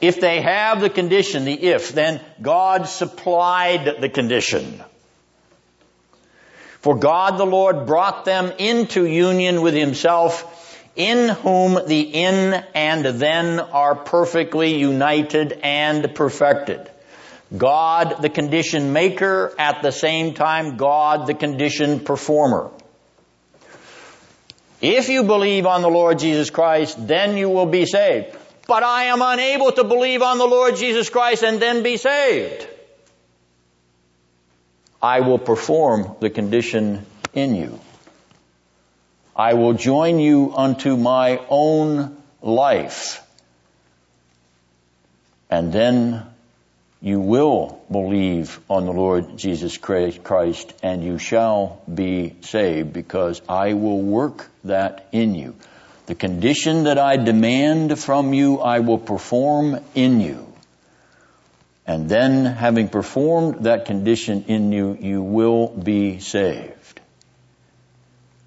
If 0.00 0.20
they 0.20 0.40
have 0.40 0.80
the 0.80 0.90
condition, 0.90 1.44
the 1.44 1.52
if, 1.52 1.92
then 1.92 2.20
God 2.40 2.88
supplied 2.88 4.00
the 4.00 4.08
condition. 4.08 4.82
For 6.82 6.96
God 6.96 7.38
the 7.38 7.46
Lord 7.46 7.86
brought 7.86 8.24
them 8.24 8.52
into 8.58 9.06
union 9.06 9.62
with 9.62 9.74
himself, 9.74 10.48
in 10.96 11.28
whom 11.28 11.86
the 11.86 12.00
in 12.00 12.54
and 12.74 13.04
then 13.04 13.60
are 13.60 13.94
perfectly 13.94 14.74
united 14.78 15.52
and 15.62 16.14
perfected. 16.14 16.90
God 17.56 18.20
the 18.20 18.28
condition 18.28 18.92
maker, 18.92 19.54
at 19.58 19.82
the 19.82 19.92
same 19.92 20.34
time 20.34 20.76
God 20.76 21.28
the 21.28 21.34
condition 21.34 22.00
performer. 22.00 22.70
If 24.80 25.08
you 25.08 25.22
believe 25.22 25.66
on 25.66 25.82
the 25.82 25.88
Lord 25.88 26.18
Jesus 26.18 26.50
Christ, 26.50 27.06
then 27.06 27.36
you 27.36 27.48
will 27.48 27.66
be 27.66 27.86
saved. 27.86 28.36
But 28.66 28.82
I 28.82 29.04
am 29.04 29.22
unable 29.22 29.70
to 29.70 29.84
believe 29.84 30.22
on 30.22 30.38
the 30.38 30.46
Lord 30.46 30.76
Jesus 30.76 31.08
Christ 31.08 31.44
and 31.44 31.62
then 31.62 31.84
be 31.84 31.96
saved. 31.96 32.66
I 35.02 35.20
will 35.20 35.38
perform 35.38 36.16
the 36.20 36.30
condition 36.30 37.04
in 37.34 37.56
you. 37.56 37.80
I 39.34 39.54
will 39.54 39.72
join 39.72 40.20
you 40.20 40.54
unto 40.54 40.96
my 40.96 41.40
own 41.48 42.16
life. 42.40 43.20
And 45.50 45.72
then 45.72 46.22
you 47.00 47.18
will 47.18 47.82
believe 47.90 48.60
on 48.70 48.86
the 48.86 48.92
Lord 48.92 49.36
Jesus 49.36 49.76
Christ 49.76 50.72
and 50.82 51.02
you 51.02 51.18
shall 51.18 51.82
be 51.92 52.36
saved 52.42 52.92
because 52.92 53.42
I 53.48 53.72
will 53.72 54.00
work 54.00 54.48
that 54.64 55.08
in 55.10 55.34
you. 55.34 55.56
The 56.06 56.14
condition 56.14 56.84
that 56.84 56.98
I 56.98 57.16
demand 57.16 57.98
from 57.98 58.32
you, 58.34 58.60
I 58.60 58.80
will 58.80 58.98
perform 58.98 59.80
in 59.94 60.20
you. 60.20 60.51
And 61.86 62.08
then 62.08 62.44
having 62.44 62.88
performed 62.88 63.64
that 63.64 63.86
condition 63.86 64.44
in 64.46 64.72
you, 64.72 64.96
you 65.00 65.22
will 65.22 65.68
be 65.68 66.20
saved. 66.20 67.00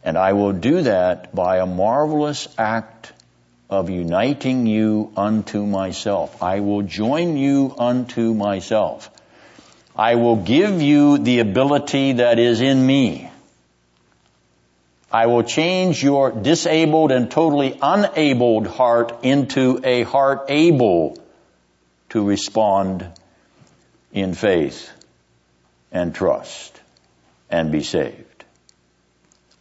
And 0.03 0.17
I 0.17 0.33
will 0.33 0.53
do 0.53 0.83
that 0.83 1.35
by 1.35 1.57
a 1.57 1.65
marvelous 1.65 2.47
act 2.57 3.11
of 3.69 3.89
uniting 3.89 4.67
you 4.67 5.11
unto 5.17 5.65
myself. 5.65 6.41
I 6.41 6.59
will 6.59 6.83
join 6.83 7.37
you 7.37 7.73
unto 7.77 8.33
myself. 8.33 9.09
I 9.95 10.15
will 10.15 10.35
give 10.37 10.81
you 10.81 11.17
the 11.17 11.39
ability 11.39 12.13
that 12.13 12.37
is 12.37 12.61
in 12.61 12.85
me. 12.85 13.29
I 15.11 15.27
will 15.27 15.43
change 15.43 16.03
your 16.03 16.31
disabled 16.31 17.11
and 17.11 17.31
totally 17.31 17.77
unabled 17.81 18.67
heart 18.67 19.23
into 19.23 19.79
a 19.83 20.03
heart 20.03 20.45
able 20.49 21.17
to 22.09 22.23
respond 22.23 23.09
in 24.15 24.33
faith 24.33 24.89
and 25.91 26.15
trust 26.15 26.79
and 27.49 27.71
be 27.71 27.83
saved. 27.83 28.45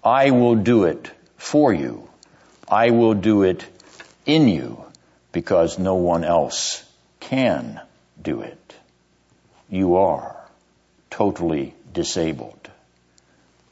I 0.03 0.31
will 0.31 0.55
do 0.55 0.85
it 0.85 1.11
for 1.37 1.75
you. 1.75 2.09
I 2.69 2.91
will 2.91 3.15
do 3.15 3.43
it 3.43 3.67
in 4.25 4.47
you 4.47 4.85
because 5.33 5.79
no 5.79 5.97
one 5.97 6.23
else 6.23 6.85
can 7.19 7.81
do 8.23 8.43
it. 8.43 8.75
You 9.69 9.97
are 9.97 10.37
totally 11.11 11.75
disabled, 11.93 12.71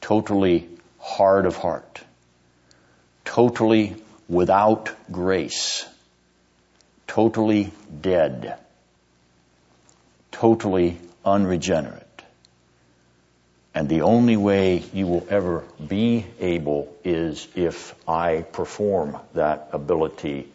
totally 0.00 0.68
hard 0.98 1.46
of 1.46 1.54
heart, 1.54 2.00
totally 3.24 3.94
without 4.28 4.90
grace, 5.12 5.86
totally 7.06 7.70
dead, 8.00 8.58
totally 10.32 10.98
unregenerate. 11.24 12.02
And 13.74 13.88
the 13.88 14.02
only 14.02 14.36
way 14.36 14.82
you 14.92 15.06
will 15.06 15.26
ever 15.30 15.64
be 15.86 16.26
able 16.40 16.94
is 17.04 17.48
if 17.54 17.94
I 18.06 18.42
perform 18.42 19.16
that 19.34 19.70
ability 19.72 20.48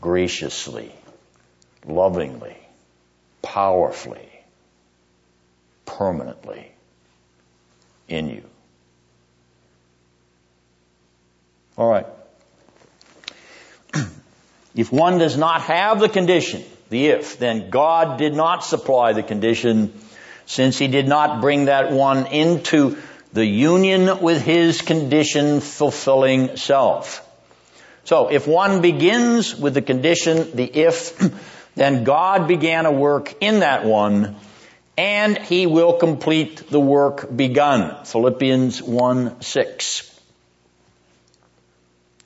graciously, 0.00 0.92
lovingly, 1.86 2.56
powerfully, 3.40 4.28
permanently 5.86 6.70
in 8.08 8.28
you. 8.28 8.42
All 11.76 11.88
right. 11.88 12.06
if 14.74 14.92
one 14.92 15.18
does 15.18 15.38
not 15.38 15.62
have 15.62 16.00
the 16.00 16.08
condition, 16.08 16.64
the 16.88 17.08
if, 17.08 17.38
then 17.38 17.70
God 17.70 18.18
did 18.18 18.34
not 18.34 18.64
supply 18.64 19.12
the 19.12 19.22
condition 19.22 19.92
since 20.46 20.78
he 20.78 20.88
did 20.88 21.06
not 21.06 21.40
bring 21.40 21.66
that 21.66 21.92
one 21.92 22.26
into 22.26 22.96
the 23.32 23.44
union 23.44 24.20
with 24.20 24.42
his 24.42 24.80
condition 24.80 25.60
fulfilling 25.60 26.56
self. 26.56 27.24
So 28.04 28.28
if 28.28 28.46
one 28.46 28.80
begins 28.80 29.54
with 29.54 29.74
the 29.74 29.82
condition, 29.82 30.56
the 30.56 30.64
if, 30.64 31.18
then 31.74 32.04
God 32.04 32.48
began 32.48 32.86
a 32.86 32.92
work 32.92 33.34
in 33.42 33.60
that 33.60 33.84
one 33.84 34.36
and 34.96 35.38
he 35.38 35.66
will 35.66 35.92
complete 35.98 36.70
the 36.70 36.80
work 36.80 37.34
begun. 37.34 38.04
Philippians 38.04 38.82
1 38.82 39.42
6. 39.42 40.20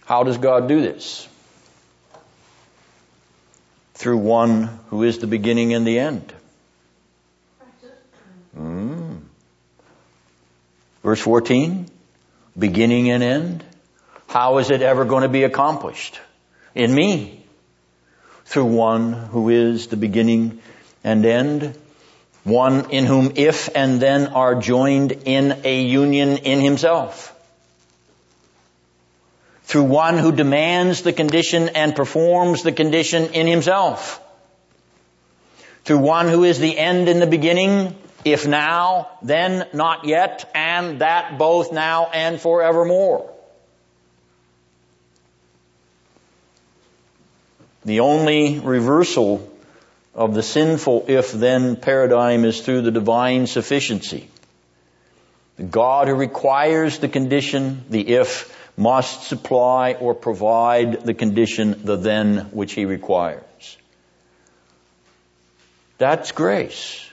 How 0.07 0.23
does 0.23 0.39
God 0.39 0.69
do 0.69 0.81
this? 0.81 1.29
through 4.03 4.16
one 4.16 4.65
who 4.89 5.05
is 5.05 5.19
the 5.19 5.29
beginning 5.29 5.74
and 5.74 5.87
the 5.87 6.01
end. 6.01 6.33
Mm. 8.59 9.20
Verse 11.05 11.20
14, 11.20 11.87
beginning 12.59 13.11
and 13.11 13.23
end. 13.23 13.65
How 14.27 14.59
is 14.59 14.73
it 14.73 14.83
ever 14.83 15.05
going 15.05 15.23
to 15.23 15.29
be 15.29 15.45
accomplished? 15.45 16.20
In 16.74 16.93
me. 16.93 17.45
Through 18.45 18.65
one 18.65 19.12
who 19.12 19.51
is 19.51 19.87
the 19.87 19.97
beginning 19.97 20.61
and 21.05 21.24
end. 21.24 21.79
One 22.43 22.91
in 22.91 23.07
whom 23.07 23.35
if 23.37 23.69
and 23.73 24.01
then 24.03 24.27
are 24.27 24.57
joined 24.57 25.12
in 25.12 25.61
a 25.62 25.81
union 25.81 26.39
in 26.39 26.59
himself. 26.61 27.33
Through 29.73 29.85
one 29.85 30.19
who 30.19 30.32
demands 30.32 31.01
the 31.01 31.15
condition 31.15 31.70
and 31.70 31.97
performs 31.97 32.62
the 32.62 32.73
condition 32.73 33.32
in 33.32 33.47
himself. 33.47 34.23
Through 35.86 36.01
one 36.01 36.28
who 36.28 36.44
is 36.44 36.59
the 36.59 36.77
end 36.77 37.09
in 37.09 37.20
the 37.20 37.27
beginning, 37.27 37.97
if 38.23 38.47
now, 38.47 39.09
then 39.23 39.66
not 39.73 40.05
yet, 40.05 40.51
and 40.55 40.99
that 40.99 41.39
both 41.39 41.73
now 41.73 42.11
and 42.12 42.39
forevermore. 42.39 43.32
The 47.86 48.01
only 48.01 48.59
reversal 48.59 49.51
of 50.15 50.35
the 50.35 50.43
sinful 50.43 51.07
if 51.09 51.32
then 51.32 51.77
paradigm 51.77 52.44
is 52.44 52.61
through 52.61 52.82
the 52.82 52.90
divine 52.90 53.47
sufficiency. 53.47 54.28
The 55.57 55.62
God 55.62 56.09
who 56.09 56.15
requires 56.15 56.99
the 56.99 57.09
condition, 57.09 57.86
the 57.89 58.07
if, 58.07 58.55
must 58.77 59.24
supply 59.24 59.94
or 59.94 60.15
provide 60.15 61.05
the 61.05 61.15
condition, 61.15 61.85
the 61.85 61.97
then, 61.97 62.51
which 62.53 62.73
he 62.73 62.85
requires. 62.85 63.77
That's 65.99 66.32
grace. 66.32 67.09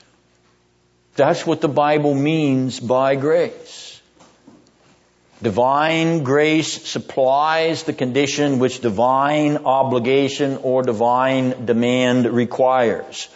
That's 1.15 1.45
what 1.45 1.61
the 1.61 1.68
Bible 1.68 2.15
means 2.15 2.80
by 2.80 3.15
grace. 3.15 4.02
Divine 5.41 6.23
grace 6.23 6.88
supplies 6.88 7.84
the 7.84 7.94
condition 7.94 8.60
which 8.60 8.81
divine 8.81 9.57
obligation 9.57 10.57
or 10.64 10.84
divine 10.84 11.65
demand 11.65 12.26
requires. 12.26 13.30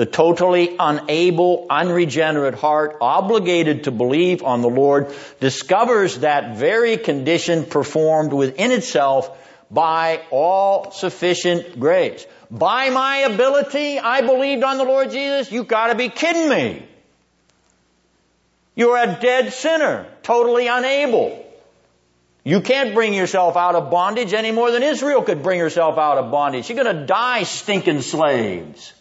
The 0.00 0.06
totally 0.06 0.76
unable, 0.78 1.66
unregenerate 1.68 2.54
heart, 2.54 2.96
obligated 3.02 3.84
to 3.84 3.90
believe 3.90 4.42
on 4.42 4.62
the 4.62 4.68
Lord, 4.70 5.14
discovers 5.40 6.20
that 6.20 6.56
very 6.56 6.96
condition 6.96 7.66
performed 7.66 8.32
within 8.32 8.70
itself 8.70 9.28
by 9.70 10.22
all 10.30 10.90
sufficient 10.90 11.78
grace. 11.78 12.26
By 12.50 12.88
my 12.88 13.18
ability, 13.18 13.98
I 13.98 14.22
believed 14.22 14.64
on 14.64 14.78
the 14.78 14.84
Lord 14.84 15.10
Jesus? 15.10 15.52
You 15.52 15.64
gotta 15.64 15.94
be 15.94 16.08
kidding 16.08 16.48
me. 16.48 16.88
You're 18.74 18.96
a 18.96 19.18
dead 19.20 19.52
sinner, 19.52 20.06
totally 20.22 20.66
unable. 20.66 21.44
You 22.42 22.62
can't 22.62 22.94
bring 22.94 23.12
yourself 23.12 23.54
out 23.54 23.74
of 23.74 23.90
bondage 23.90 24.32
any 24.32 24.50
more 24.50 24.70
than 24.70 24.82
Israel 24.82 25.20
could 25.20 25.42
bring 25.42 25.60
herself 25.60 25.98
out 25.98 26.16
of 26.16 26.30
bondage. 26.30 26.70
You're 26.70 26.82
gonna 26.82 27.04
die 27.04 27.42
stinking 27.42 28.00
slaves. 28.00 28.94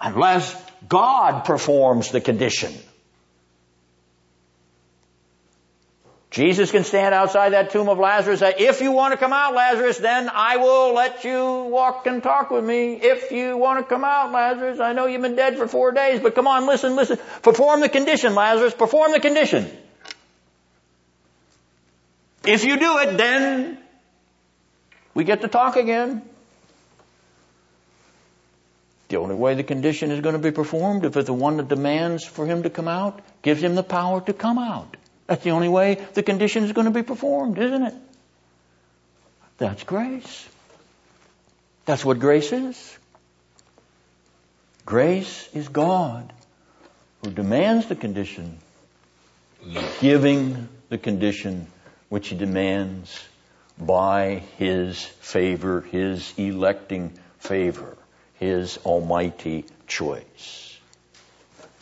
Unless 0.00 0.54
God 0.88 1.44
performs 1.44 2.10
the 2.10 2.20
condition. 2.20 2.72
Jesus 6.30 6.70
can 6.70 6.84
stand 6.84 7.14
outside 7.14 7.50
that 7.50 7.70
tomb 7.70 7.88
of 7.88 7.98
Lazarus 7.98 8.42
and 8.42 8.54
say, 8.54 8.66
if 8.66 8.80
you 8.82 8.92
want 8.92 9.12
to 9.12 9.18
come 9.18 9.32
out, 9.32 9.54
Lazarus, 9.54 9.98
then 9.98 10.30
I 10.32 10.58
will 10.58 10.92
let 10.94 11.24
you 11.24 11.42
walk 11.70 12.06
and 12.06 12.22
talk 12.22 12.50
with 12.50 12.64
me. 12.64 12.94
If 12.94 13.32
you 13.32 13.56
want 13.56 13.80
to 13.80 13.84
come 13.84 14.04
out, 14.04 14.30
Lazarus, 14.30 14.78
I 14.78 14.92
know 14.92 15.06
you've 15.06 15.22
been 15.22 15.36
dead 15.36 15.56
for 15.56 15.66
four 15.66 15.90
days, 15.90 16.20
but 16.20 16.34
come 16.34 16.46
on, 16.46 16.66
listen, 16.66 16.96
listen. 16.96 17.18
Perform 17.42 17.80
the 17.80 17.88
condition, 17.88 18.34
Lazarus. 18.34 18.74
Perform 18.74 19.12
the 19.12 19.20
condition. 19.20 19.70
If 22.44 22.64
you 22.64 22.78
do 22.78 22.98
it, 22.98 23.16
then 23.16 23.78
we 25.14 25.24
get 25.24 25.40
to 25.40 25.48
talk 25.48 25.76
again. 25.76 26.27
The 29.08 29.16
only 29.16 29.34
way 29.34 29.54
the 29.54 29.64
condition 29.64 30.10
is 30.10 30.20
going 30.20 30.34
to 30.34 30.42
be 30.42 30.50
performed 30.50 31.04
if 31.04 31.16
it's 31.16 31.26
the 31.26 31.32
one 31.32 31.56
that 31.56 31.68
demands 31.68 32.24
for 32.24 32.46
him 32.46 32.62
to 32.64 32.70
come 32.70 32.88
out, 32.88 33.20
gives 33.42 33.62
him 33.62 33.74
the 33.74 33.82
power 33.82 34.20
to 34.20 34.32
come 34.32 34.58
out. 34.58 34.96
That's 35.26 35.42
the 35.44 35.50
only 35.50 35.68
way 35.68 36.06
the 36.14 36.22
condition 36.22 36.64
is 36.64 36.72
going 36.72 36.86
to 36.86 36.90
be 36.90 37.02
performed, 37.02 37.58
isn't 37.58 37.82
it? 37.82 37.94
That's 39.56 39.82
grace. 39.84 40.48
That's 41.86 42.04
what 42.04 42.18
grace 42.18 42.52
is. 42.52 42.98
Grace 44.84 45.48
is 45.54 45.68
God 45.68 46.32
who 47.24 47.30
demands 47.30 47.86
the 47.86 47.96
condition, 47.96 48.58
giving 50.00 50.68
the 50.88 50.98
condition 50.98 51.66
which 52.08 52.28
he 52.28 52.36
demands 52.36 53.18
by 53.78 54.42
his 54.56 55.02
favor, 55.02 55.80
his 55.80 56.32
electing 56.36 57.18
favor, 57.38 57.96
his 58.38 58.78
almighty 58.84 59.64
choice. 59.86 60.78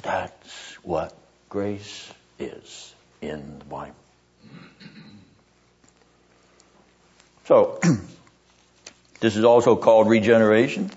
That's 0.03 0.74
what 0.83 1.15
grace 1.49 2.12
is 2.39 2.95
in 3.20 3.59
the 3.59 3.65
Bible. 3.65 3.95
So, 7.47 7.78
this 9.20 9.37
is 9.37 9.45
also 9.45 9.77
called 9.77 10.09
regeneration, 10.09 10.91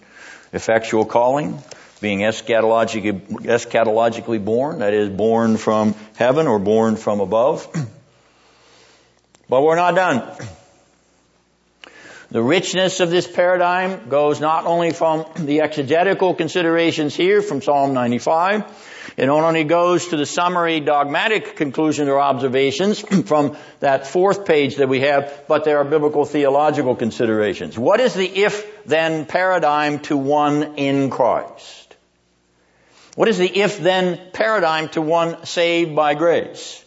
effectual 0.52 1.06
calling, 1.06 1.62
being 2.02 2.20
eschatologically, 2.20 3.22
eschatologically 3.44 4.44
born, 4.44 4.80
that 4.80 4.94
is, 4.94 5.10
born 5.10 5.58
from 5.58 5.94
heaven 6.16 6.48
or 6.48 6.58
born 6.60 6.96
from 6.96 7.20
above. 7.20 7.68
But 9.50 9.64
we're 9.64 9.78
not 9.78 9.96
done. 9.96 10.22
The 12.32 12.44
richness 12.44 13.00
of 13.00 13.10
this 13.10 13.26
paradigm 13.26 14.08
goes 14.08 14.40
not 14.40 14.68
only 14.68 14.92
from 14.92 15.26
the 15.36 15.62
exegetical 15.62 16.36
considerations 16.36 17.16
here 17.16 17.42
from 17.42 17.60
Psalm 17.60 17.96
95, 17.96 18.66
it 19.18 19.26
not 19.26 19.44
only 19.44 19.64
goes 19.64 20.10
to 20.10 20.18
the 20.18 20.28
summary 20.28 20.80
dogmatic 20.80 21.56
conclusions 21.56 22.08
or 22.08 22.20
observations 22.20 23.00
from 23.26 23.58
that 23.80 24.06
fourth 24.06 24.46
page 24.46 24.76
that 24.76 24.88
we 24.88 25.00
have, 25.00 25.46
but 25.48 25.66
there 25.66 25.80
are 25.80 25.84
biblical 25.84 26.24
theological 26.24 26.96
considerations. 26.96 27.80
What 27.80 28.00
is 28.00 28.14
the 28.14 28.28
if 28.28 28.86
then 28.86 29.26
paradigm 29.26 29.98
to 30.02 30.16
one 30.16 30.76
in 30.76 31.10
Christ? 31.10 31.96
What 33.16 33.28
is 33.28 33.40
the 33.40 33.60
if 33.60 33.80
then 33.80 34.20
paradigm 34.34 34.90
to 34.90 35.02
one 35.02 35.46
saved 35.48 35.96
by 35.96 36.14
grace? 36.14 36.86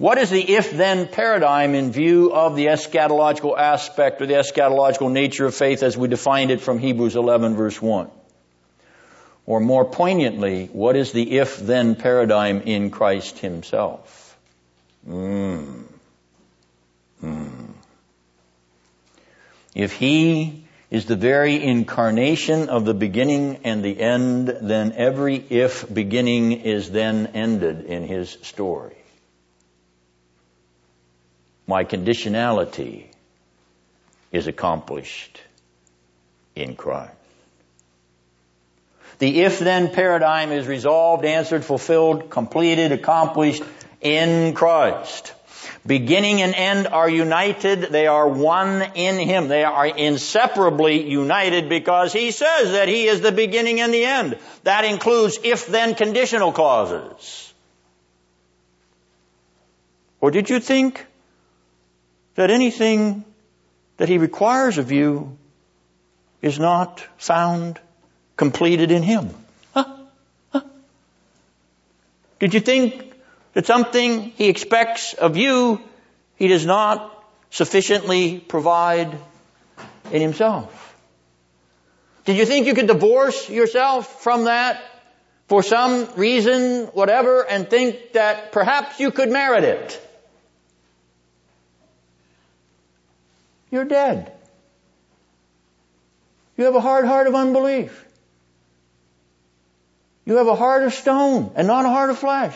What 0.00 0.16
is 0.16 0.30
the 0.30 0.40
if 0.40 0.70
then 0.70 1.08
paradigm 1.08 1.74
in 1.74 1.92
view 1.92 2.32
of 2.32 2.56
the 2.56 2.68
eschatological 2.68 3.58
aspect 3.58 4.22
or 4.22 4.26
the 4.26 4.32
eschatological 4.32 5.12
nature 5.12 5.44
of 5.44 5.54
faith 5.54 5.82
as 5.82 5.94
we 5.94 6.08
defined 6.08 6.50
it 6.50 6.62
from 6.62 6.78
Hebrews 6.78 7.16
11 7.16 7.54
verse 7.54 7.82
1? 7.82 8.10
Or 9.44 9.60
more 9.60 9.84
poignantly, 9.84 10.70
what 10.72 10.96
is 10.96 11.12
the 11.12 11.36
if 11.36 11.58
then 11.58 11.96
paradigm 11.96 12.62
in 12.62 12.90
Christ 12.90 13.40
himself? 13.40 14.38
Mm. 15.06 15.84
Mm. 17.22 17.72
If 19.74 19.92
he 19.92 20.64
is 20.90 21.04
the 21.04 21.16
very 21.16 21.62
incarnation 21.62 22.70
of 22.70 22.86
the 22.86 22.94
beginning 22.94 23.58
and 23.64 23.84
the 23.84 24.00
end, 24.00 24.48
then 24.62 24.94
every 24.96 25.36
if 25.36 25.92
beginning 25.92 26.52
is 26.52 26.90
then 26.90 27.26
ended 27.34 27.84
in 27.84 28.06
his 28.06 28.38
story 28.40 28.96
my 31.70 31.84
conditionality 31.84 33.04
is 34.32 34.48
accomplished 34.48 35.40
in 36.56 36.74
Christ. 36.74 37.12
The 39.20 39.42
if 39.42 39.60
then 39.60 39.92
paradigm 39.92 40.50
is 40.50 40.66
resolved, 40.66 41.24
answered, 41.24 41.64
fulfilled, 41.64 42.28
completed, 42.28 42.90
accomplished 42.90 43.62
in 44.00 44.52
Christ. 44.54 45.32
Beginning 45.86 46.42
and 46.42 46.54
end 46.54 46.88
are 46.88 47.08
united. 47.08 47.82
They 47.82 48.08
are 48.08 48.26
one 48.26 48.82
in 48.94 49.20
Him. 49.20 49.46
They 49.46 49.62
are 49.62 49.86
inseparably 49.86 51.08
united 51.08 51.68
because 51.68 52.12
He 52.12 52.32
says 52.32 52.72
that 52.72 52.88
He 52.88 53.06
is 53.06 53.20
the 53.20 53.30
beginning 53.30 53.80
and 53.80 53.94
the 53.94 54.04
end. 54.04 54.38
That 54.64 54.84
includes 54.84 55.38
if 55.44 55.68
then 55.68 55.94
conditional 55.94 56.50
clauses. 56.50 57.54
Or 60.20 60.32
did 60.32 60.50
you 60.50 60.58
think 60.58 61.06
that 62.34 62.50
anything 62.50 63.24
that 63.96 64.08
He 64.08 64.18
requires 64.18 64.78
of 64.78 64.92
you 64.92 65.36
is 66.42 66.58
not 66.58 67.06
found 67.18 67.78
completed 68.36 68.90
in 68.90 69.02
Him. 69.02 69.30
Huh? 69.74 69.96
Huh? 70.52 70.62
Did 72.38 72.54
you 72.54 72.60
think 72.60 73.12
that 73.52 73.66
something 73.66 74.32
He 74.36 74.48
expects 74.48 75.14
of 75.14 75.36
you, 75.36 75.80
He 76.36 76.48
does 76.48 76.64
not 76.64 77.24
sufficiently 77.50 78.38
provide 78.38 79.18
in 80.10 80.22
Himself? 80.22 80.76
Did 82.24 82.36
you 82.36 82.46
think 82.46 82.66
you 82.66 82.74
could 82.74 82.86
divorce 82.86 83.48
yourself 83.48 84.22
from 84.22 84.44
that 84.44 84.80
for 85.50 85.64
some 85.64 86.06
reason, 86.14 86.86
whatever, 86.94 87.42
and 87.42 87.68
think 87.68 88.12
that 88.12 88.52
perhaps 88.52 89.00
you 89.00 89.10
could 89.10 89.30
merit 89.30 89.64
it. 89.64 90.09
You're 93.70 93.84
dead. 93.84 94.32
You 96.56 96.64
have 96.64 96.74
a 96.74 96.80
hard 96.80 97.06
heart 97.06 97.26
of 97.26 97.34
unbelief. 97.34 98.06
You 100.26 100.36
have 100.36 100.46
a 100.46 100.54
heart 100.54 100.84
of 100.84 100.92
stone 100.92 101.52
and 101.56 101.66
not 101.66 101.86
a 101.86 101.88
heart 101.88 102.10
of 102.10 102.18
flesh. 102.18 102.54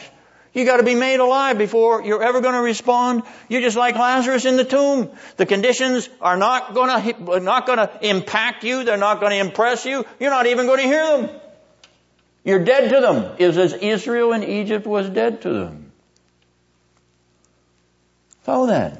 You 0.52 0.64
got 0.64 0.76
to 0.76 0.84
be 0.84 0.94
made 0.94 1.18
alive 1.18 1.58
before 1.58 2.04
you're 2.04 2.22
ever 2.22 2.40
going 2.40 2.54
to 2.54 2.60
respond. 2.60 3.24
You're 3.48 3.62
just 3.62 3.76
like 3.76 3.96
Lazarus 3.96 4.44
in 4.44 4.56
the 4.56 4.64
tomb. 4.64 5.10
The 5.36 5.46
conditions 5.46 6.08
are 6.20 6.36
not 6.36 6.74
going 6.74 6.88
to 6.90 7.40
not 7.40 7.66
to 7.66 7.98
impact 8.02 8.62
you. 8.62 8.84
They're 8.84 8.96
not 8.96 9.18
going 9.18 9.32
to 9.32 9.38
impress 9.38 9.84
you. 9.84 10.04
You're 10.20 10.30
not 10.30 10.46
even 10.46 10.66
going 10.66 10.78
to 10.78 10.86
hear 10.86 11.16
them. 11.16 11.40
You're 12.44 12.64
dead 12.64 12.90
to 12.90 13.00
them. 13.00 13.36
Is 13.38 13.58
as 13.58 13.72
Israel 13.72 14.32
in 14.32 14.44
Egypt 14.44 14.86
was 14.86 15.10
dead 15.10 15.42
to 15.42 15.52
them. 15.52 15.92
So 18.44 18.66
then, 18.66 18.96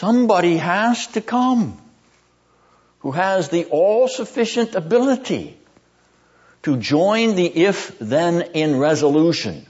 somebody 0.00 0.56
has 0.56 1.08
to 1.08 1.20
come 1.20 1.78
who 3.00 3.10
has 3.10 3.50
the 3.50 3.66
all-sufficient 3.66 4.74
ability 4.74 5.56
to 6.62 6.78
join 6.78 7.34
the 7.34 7.44
if 7.44 7.98
then 7.98 8.40
in 8.54 8.78
resolution. 8.78 9.66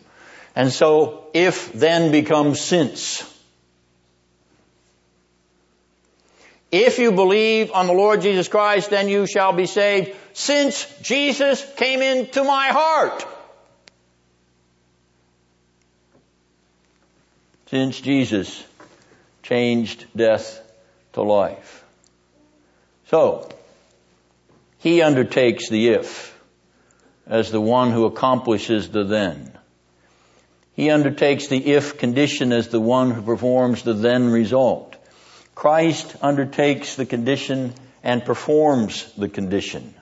And 0.55 0.73
so 0.73 1.27
if 1.35 1.73
then 1.73 2.13
becomes 2.13 2.61
since. 2.61 3.25
If 6.71 7.01
you 7.01 7.11
believe 7.11 7.73
on 7.73 7.89
the 7.89 7.93
Lord 7.93 8.23
Jesus 8.23 8.47
Christ, 8.47 8.91
then 8.91 9.09
you 9.09 9.27
shall 9.27 9.53
be 9.53 9.67
saved 9.67 10.15
since 10.33 10.87
Jesus 11.03 11.67
came 11.77 12.03
into 12.03 12.45
my 12.45 12.69
heart. 12.69 13.27
Since 17.67 18.01
Jesus 18.01 18.70
changed 19.51 20.07
death 20.15 20.63
to 21.13 21.23
life. 21.23 21.85
So, 23.09 23.49
he 24.79 25.03
undertakes 25.03 25.69
the 25.69 25.89
if 25.89 26.39
as 27.27 27.51
the 27.51 27.61
one 27.61 27.91
who 27.91 28.05
accomplishes 28.05 28.91
the 28.91 29.03
then. 29.03 29.51
He 30.75 30.91
undertakes 30.91 31.49
the 31.49 31.73
if 31.73 31.99
condition 31.99 32.53
as 32.53 32.69
the 32.69 32.81
one 32.81 33.11
who 33.11 33.23
performs 33.23 33.83
the 33.83 33.93
then 33.93 34.31
result. 34.31 34.97
Christ 35.57 36.15
undertakes 36.23 36.95
the 36.95 37.05
condition 37.05 37.75
and 38.05 38.25
performs 38.25 39.13
the 39.19 39.29
condition. 39.29 39.95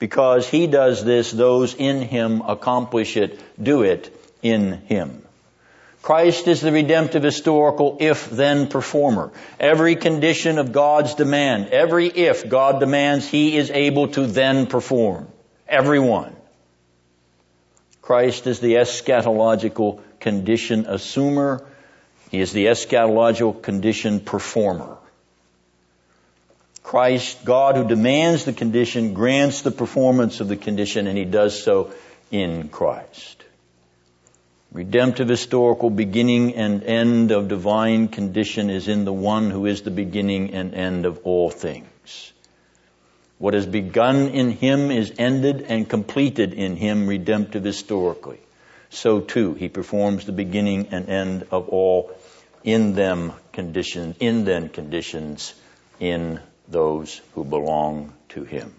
Because 0.00 0.48
he 0.48 0.66
does 0.66 1.04
this, 1.04 1.30
those 1.30 1.74
in 1.74 2.02
him 2.02 2.40
accomplish 2.40 3.16
it, 3.16 3.40
do 3.62 3.82
it 3.82 4.12
in 4.42 4.72
him. 4.72 5.22
Christ 6.08 6.48
is 6.48 6.62
the 6.62 6.72
redemptive 6.72 7.22
historical 7.22 7.98
if 8.00 8.30
then 8.30 8.68
performer. 8.68 9.30
Every 9.60 9.94
condition 9.94 10.56
of 10.56 10.72
God's 10.72 11.14
demand, 11.14 11.66
every 11.66 12.06
if 12.06 12.48
God 12.48 12.80
demands, 12.80 13.28
he 13.28 13.58
is 13.58 13.70
able 13.70 14.08
to 14.12 14.26
then 14.26 14.68
perform. 14.68 15.28
Every 15.68 15.98
one. 15.98 16.34
Christ 18.00 18.46
is 18.46 18.58
the 18.58 18.76
eschatological 18.76 20.00
condition 20.18 20.86
assumer. 20.86 21.66
He 22.30 22.40
is 22.40 22.52
the 22.52 22.64
eschatological 22.64 23.62
condition 23.62 24.20
performer. 24.20 24.96
Christ, 26.82 27.44
God 27.44 27.76
who 27.76 27.86
demands 27.86 28.46
the 28.46 28.54
condition, 28.54 29.12
grants 29.12 29.60
the 29.60 29.72
performance 29.72 30.40
of 30.40 30.48
the 30.48 30.56
condition, 30.56 31.06
and 31.06 31.18
he 31.18 31.26
does 31.26 31.62
so 31.62 31.92
in 32.30 32.70
Christ. 32.70 33.44
Redemptive 34.70 35.28
historical 35.28 35.88
beginning 35.88 36.54
and 36.54 36.82
end 36.82 37.30
of 37.30 37.48
divine 37.48 38.08
condition 38.08 38.68
is 38.68 38.86
in 38.86 39.06
the 39.06 39.12
one 39.12 39.50
who 39.50 39.64
is 39.64 39.82
the 39.82 39.90
beginning 39.90 40.52
and 40.52 40.74
end 40.74 41.06
of 41.06 41.20
all 41.24 41.48
things. 41.48 42.32
What 43.38 43.54
has 43.54 43.66
begun 43.66 44.28
in 44.28 44.50
him 44.50 44.90
is 44.90 45.14
ended 45.16 45.62
and 45.62 45.88
completed 45.88 46.52
in 46.52 46.76
him 46.76 47.06
redemptive 47.06 47.64
historically. 47.64 48.40
So 48.90 49.20
too, 49.20 49.54
he 49.54 49.68
performs 49.68 50.26
the 50.26 50.32
beginning 50.32 50.88
and 50.90 51.08
end 51.08 51.46
of 51.50 51.68
all 51.70 52.10
in 52.62 52.94
them 52.94 53.32
conditions, 53.52 54.16
in 54.20 54.44
them 54.44 54.68
conditions 54.68 55.54
in 55.98 56.40
those 56.68 57.20
who 57.34 57.44
belong 57.44 58.12
to 58.30 58.44
him. 58.44 58.74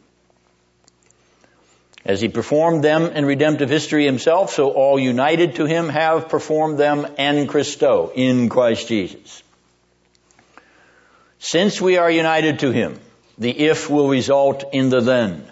As 2.06 2.22
he 2.22 2.30
performed 2.30 2.84
them 2.84 3.08
in 3.08 3.26
redemptive 3.26 3.70
history 3.70 4.06
himself, 4.06 4.54
so 4.54 4.72
all 4.72 4.98
united 4.98 5.56
to 5.56 5.66
him 5.66 5.90
have 5.90 6.30
performed 6.30 6.78
them 6.78 7.06
en 7.18 7.48
Christo, 7.48 8.12
in 8.16 8.50
Christ 8.50 8.88
Jesus. 8.88 9.44
Since 11.40 11.82
we 11.82 11.98
are 11.98 12.10
united 12.10 12.60
to 12.60 12.72
him, 12.72 13.00
the 13.38 13.52
if 13.52 13.90
will 13.90 14.10
result 14.10 14.64
in 14.74 14.90
the 14.90 15.02
then. 15.02 15.46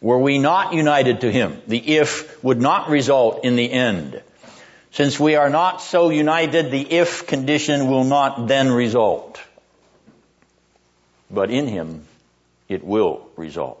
Were 0.00 0.18
we 0.18 0.38
not 0.38 0.74
united 0.74 1.22
to 1.22 1.30
Him, 1.30 1.60
the 1.66 1.96
if 1.96 2.42
would 2.44 2.60
not 2.60 2.88
result 2.88 3.44
in 3.44 3.56
the 3.56 3.70
end. 3.70 4.22
Since 4.92 5.18
we 5.18 5.34
are 5.34 5.50
not 5.50 5.82
so 5.82 6.10
united, 6.10 6.70
the 6.70 6.80
if 6.80 7.26
condition 7.26 7.88
will 7.88 8.04
not 8.04 8.46
then 8.46 8.70
result. 8.70 9.40
But 11.30 11.50
in 11.50 11.66
Him, 11.66 12.06
it 12.68 12.84
will 12.84 13.28
result. 13.36 13.77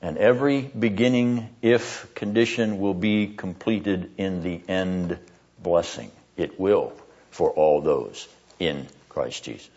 And 0.00 0.16
every 0.16 0.62
beginning 0.62 1.48
if 1.60 2.14
condition 2.14 2.78
will 2.78 2.94
be 2.94 3.26
completed 3.26 4.12
in 4.16 4.42
the 4.42 4.60
end 4.68 5.18
blessing. 5.60 6.10
It 6.36 6.58
will 6.58 6.92
for 7.30 7.50
all 7.50 7.80
those 7.80 8.28
in 8.60 8.86
Christ 9.08 9.44
Jesus. 9.44 9.70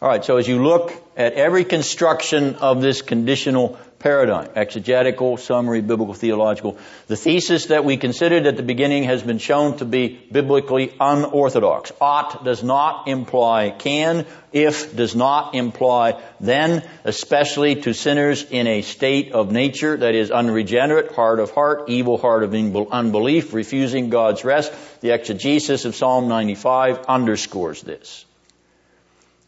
All 0.00 0.08
right, 0.08 0.24
so 0.24 0.36
as 0.36 0.48
you 0.48 0.62
look 0.62 0.92
at 1.16 1.34
every 1.34 1.64
construction 1.64 2.56
of 2.56 2.82
this 2.82 3.00
conditional 3.00 3.78
paradigm, 4.04 4.50
exegetical, 4.54 5.38
summary, 5.38 5.80
biblical, 5.80 6.12
theological, 6.12 6.76
the 7.06 7.16
thesis 7.16 7.66
that 7.66 7.86
we 7.86 7.96
considered 7.96 8.46
at 8.46 8.54
the 8.54 8.62
beginning 8.62 9.04
has 9.04 9.22
been 9.22 9.38
shown 9.38 9.78
to 9.78 9.86
be 9.86 10.20
biblically 10.30 10.94
unorthodox. 11.00 11.90
Ought 12.02 12.44
does 12.44 12.62
not 12.62 13.08
imply 13.08 13.70
can, 13.70 14.26
if 14.52 14.94
does 14.94 15.16
not 15.16 15.54
imply 15.54 16.22
then, 16.38 16.86
especially 17.04 17.76
to 17.76 17.94
sinners 17.94 18.44
in 18.50 18.66
a 18.66 18.82
state 18.82 19.32
of 19.32 19.50
nature 19.50 19.96
that 19.96 20.14
is 20.14 20.30
unregenerate, 20.30 21.12
hard 21.12 21.40
of 21.40 21.52
heart, 21.52 21.88
evil 21.88 22.18
heart 22.18 22.42
of 22.42 22.54
unbelief, 22.54 23.54
refusing 23.54 24.10
God's 24.10 24.44
rest. 24.44 24.70
The 25.00 25.14
exegesis 25.14 25.86
of 25.86 25.96
Psalm 25.96 26.28
95 26.28 27.06
underscores 27.06 27.80
this. 27.80 28.26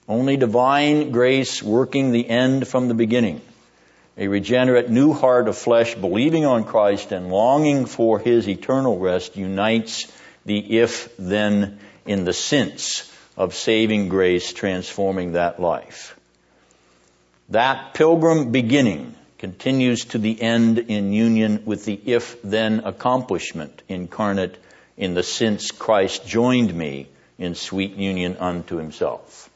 Only 0.08 0.38
divine 0.38 1.10
grace 1.10 1.62
working 1.62 2.10
the 2.10 2.26
end 2.26 2.66
from 2.66 2.88
the 2.88 2.94
beginning. 2.94 3.42
A 4.18 4.28
regenerate 4.28 4.88
new 4.88 5.12
heart 5.12 5.46
of 5.46 5.58
flesh 5.58 5.94
believing 5.94 6.46
on 6.46 6.64
Christ 6.64 7.12
and 7.12 7.28
longing 7.28 7.84
for 7.84 8.18
his 8.18 8.48
eternal 8.48 8.98
rest 8.98 9.36
unites 9.36 10.10
the 10.46 10.78
if 10.78 11.14
then 11.18 11.78
in 12.06 12.24
the 12.24 12.32
sense 12.32 13.12
of 13.36 13.54
saving 13.54 14.08
grace 14.08 14.52
transforming 14.54 15.32
that 15.32 15.60
life. 15.60 16.18
That 17.50 17.92
pilgrim 17.92 18.52
beginning 18.52 19.14
continues 19.38 20.06
to 20.06 20.18
the 20.18 20.40
end 20.40 20.78
in 20.78 21.12
union 21.12 21.62
with 21.66 21.84
the 21.84 22.00
if 22.06 22.40
then 22.42 22.80
accomplishment 22.84 23.82
incarnate 23.88 24.56
in 24.96 25.12
the 25.12 25.22
sense 25.22 25.70
Christ 25.72 26.26
joined 26.26 26.74
me 26.74 27.08
in 27.38 27.54
sweet 27.54 27.96
union 27.96 28.38
unto 28.38 28.76
himself. 28.76 29.50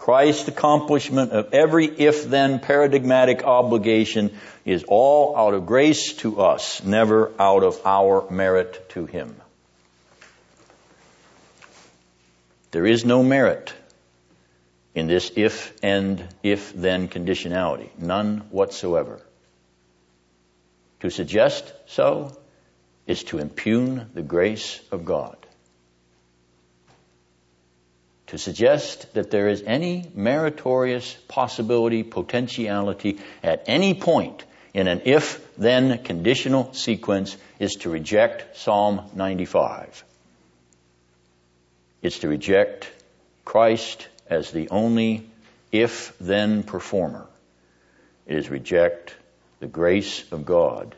Christ's 0.00 0.48
accomplishment 0.48 1.32
of 1.32 1.52
every 1.52 1.84
if 1.84 2.24
then 2.24 2.58
paradigmatic 2.58 3.44
obligation 3.44 4.34
is 4.64 4.82
all 4.88 5.36
out 5.36 5.52
of 5.52 5.66
grace 5.66 6.14
to 6.14 6.40
us, 6.40 6.82
never 6.82 7.30
out 7.38 7.62
of 7.62 7.78
our 7.84 8.26
merit 8.30 8.88
to 8.90 9.04
Him. 9.04 9.36
There 12.70 12.86
is 12.86 13.04
no 13.04 13.22
merit 13.22 13.74
in 14.94 15.06
this 15.06 15.32
if 15.36 15.76
and 15.82 16.26
if 16.42 16.72
then 16.72 17.08
conditionality. 17.08 17.90
None 17.98 18.38
whatsoever. 18.48 19.20
To 21.00 21.10
suggest 21.10 21.70
so 21.84 22.34
is 23.06 23.22
to 23.24 23.38
impugn 23.38 24.08
the 24.14 24.22
grace 24.22 24.80
of 24.90 25.04
God 25.04 25.36
to 28.30 28.38
suggest 28.38 29.12
that 29.14 29.32
there 29.32 29.48
is 29.48 29.64
any 29.66 30.08
meritorious 30.14 31.14
possibility, 31.26 32.04
potentiality 32.04 33.18
at 33.42 33.64
any 33.66 33.92
point 33.92 34.44
in 34.72 34.86
an 34.86 35.02
if 35.04 35.44
then 35.56 36.04
conditional 36.04 36.72
sequence 36.72 37.36
is 37.58 37.74
to 37.74 37.90
reject 37.90 38.56
Psalm 38.56 39.02
95. 39.16 40.04
It's 42.02 42.20
to 42.20 42.28
reject 42.28 42.88
Christ 43.44 44.06
as 44.28 44.52
the 44.52 44.68
only 44.68 45.28
if 45.72 46.16
then 46.20 46.62
performer 46.62 47.26
It 48.26 48.36
is 48.36 48.48
reject 48.48 49.12
the 49.58 49.66
grace 49.66 50.24
of 50.30 50.46
God, 50.46 50.94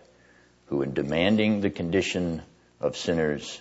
who 0.67 0.83
in 0.83 0.93
demanding 0.93 1.63
the 1.63 1.71
condition 1.71 2.43
of 2.79 2.95
sinners 2.95 3.59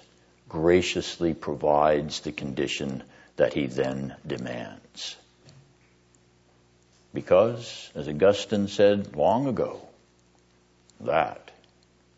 graciously 0.49 1.34
provides 1.34 2.19
the 2.19 2.34
condition 2.34 3.02
that 3.38 3.53
he 3.53 3.68
then 3.68 4.16
demands. 4.26 5.16
Because, 7.14 7.90
as 7.95 8.08
Augustine 8.08 8.68
said 8.68 9.16
long 9.16 9.48
ago, 9.48 9.82
that 11.02 11.52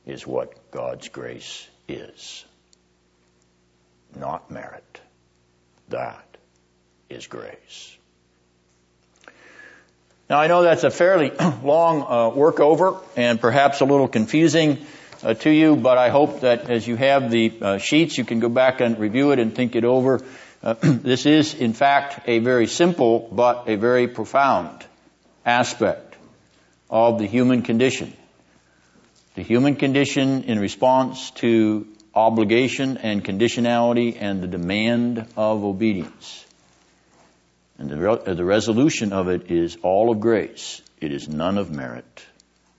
is 0.05 0.27
what 0.27 0.71
God's 0.71 1.09
grace 1.09 1.67
is. 1.87 2.45
Not 4.15 4.51
merit. 4.51 5.01
That 5.89 6.25
is 7.09 7.27
grace. 7.27 7.97
Now 10.29 10.39
I 10.39 10.47
know 10.47 10.63
that's 10.63 10.83
a 10.83 10.91
fairly 10.91 11.31
long 11.63 12.01
uh, 12.01 12.35
workover 12.35 13.01
and 13.15 13.39
perhaps 13.39 13.81
a 13.81 13.85
little 13.85 14.07
confusing 14.07 14.85
uh, 15.23 15.33
to 15.35 15.49
you, 15.49 15.75
but 15.75 15.97
I 15.97 16.09
hope 16.09 16.41
that 16.41 16.69
as 16.69 16.87
you 16.87 16.95
have 16.95 17.31
the 17.31 17.53
uh, 17.61 17.77
sheets, 17.77 18.17
you 18.17 18.25
can 18.25 18.39
go 18.39 18.49
back 18.49 18.81
and 18.81 18.99
review 18.99 19.31
it 19.31 19.39
and 19.39 19.55
think 19.55 19.75
it 19.75 19.85
over. 19.85 20.21
Uh, 20.63 20.75
this 20.81 21.25
is, 21.25 21.53
in 21.53 21.73
fact, 21.73 22.21
a 22.27 22.39
very 22.39 22.67
simple 22.67 23.27
but 23.31 23.65
a 23.67 23.75
very 23.75 24.07
profound 24.07 24.85
aspect 25.45 26.15
of 26.89 27.19
the 27.19 27.25
human 27.25 27.63
condition. 27.63 28.13
The 29.35 29.43
human 29.43 29.75
condition 29.75 30.43
in 30.43 30.59
response 30.59 31.31
to 31.31 31.87
obligation 32.15 32.97
and 32.97 33.25
conditionality 33.25 34.15
and 34.19 34.41
the 34.41 34.47
demand 34.47 35.27
of 35.35 35.63
obedience. 35.63 36.45
And 37.77 37.89
the, 37.89 37.97
re- 37.97 38.33
the 38.33 38.45
resolution 38.45 39.11
of 39.11 39.27
it 39.27 39.51
is 39.51 39.77
all 39.81 40.11
of 40.11 40.21
grace. 40.21 40.81
It 41.01 41.11
is 41.11 41.27
none 41.27 41.57
of 41.57 41.71
merit, 41.71 42.25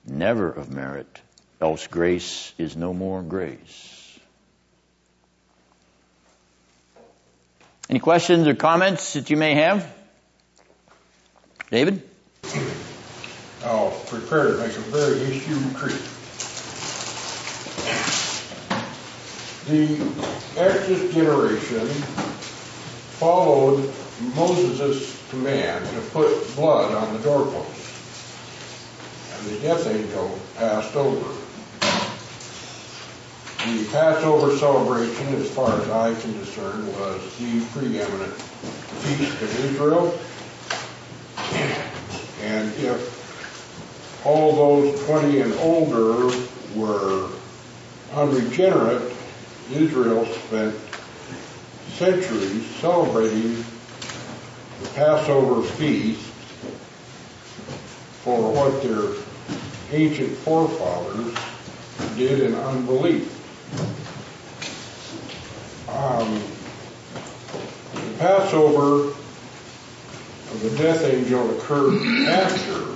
never 0.07 0.51
of 0.51 0.71
merit, 0.71 1.21
else 1.61 1.87
grace 1.89 2.55
is 2.57 2.77
no 2.77 2.95
more 2.95 3.21
grace. 3.21 3.94
Any 7.89 8.01
questions 8.01 8.49
or 8.49 8.55
comments 8.55 9.13
that 9.13 9.29
you 9.29 9.37
may 9.37 9.55
have? 9.55 9.93
David? 11.71 12.03
I'll 13.65 13.91
prepare 14.07 14.53
to 14.53 14.59
make 14.59 14.77
a 14.77 14.81
very 14.81 15.21
issue 15.21 15.55
retreat. 15.55 16.01
The 19.67 20.61
Exodus 20.61 21.15
generation 21.15 21.87
followed 23.19 23.93
Moses' 24.35 25.23
command 25.31 25.87
to 25.87 26.01
put 26.11 26.55
blood 26.55 26.95
on 26.95 27.15
the 27.15 27.23
doorposts. 27.23 27.85
And 29.39 29.47
the 29.51 29.61
death 29.61 29.87
angel 29.87 30.39
passed 30.57 30.95
over. 30.97 31.44
The 33.65 33.83
Passover 33.93 34.55
celebration, 34.59 35.27
as 35.37 35.49
far 35.49 35.81
as 35.81 35.89
I 35.89 36.15
can 36.21 36.35
discern, 36.35 36.87
was 36.99 37.39
the 37.39 37.65
preeminent 37.73 38.35
feast 38.35 39.41
of 39.41 39.65
Israel. 39.65 40.19
And 42.43 42.71
if 42.75 44.27
all 44.27 44.55
those 44.55 45.03
20 45.07 45.41
and 45.41 45.55
older 45.55 46.37
were 46.77 47.31
unregenerate, 48.13 49.11
Israel 49.73 50.27
spent 50.27 50.75
centuries 51.95 52.67
celebrating 52.83 53.65
the 54.83 54.89
Passover 54.95 55.63
feast 55.63 56.21
for 58.23 58.53
what 58.53 58.83
their 58.83 59.13
ancient 59.91 60.37
forefathers 60.39 61.35
did 62.19 62.41
in 62.41 62.55
unbelief. 62.57 63.34
Um, 65.89 66.43
the 67.95 68.19
Passover 68.19 69.09
of 69.09 70.61
the 70.63 70.71
death 70.77 71.05
angel 71.05 71.59
occurred 71.59 71.95
after 72.29 72.95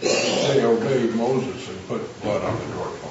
they 0.00 0.64
obeyed 0.64 1.14
Moses 1.14 1.68
and 1.68 1.88
put 1.88 2.22
blood 2.22 2.42
on 2.42 2.58
the 2.58 2.74
doorposts. 2.74 3.08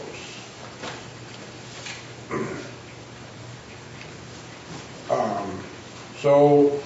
Um, 5.10 5.64
so 6.20 6.82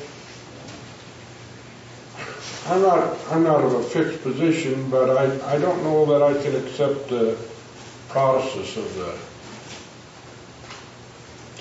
I'm 2.67 2.81
not 2.81 3.17
I'm 3.29 3.43
not 3.43 3.63
of 3.63 3.73
a 3.73 3.83
fixed 3.83 4.21
position, 4.21 4.89
but 4.89 5.09
I, 5.09 5.55
I 5.55 5.57
don't 5.59 5.83
know 5.83 6.05
that 6.05 6.21
I 6.21 6.41
can 6.41 6.55
accept 6.55 7.09
the 7.09 7.37
process 8.11 8.75
of 8.75 8.93
the 8.95 9.17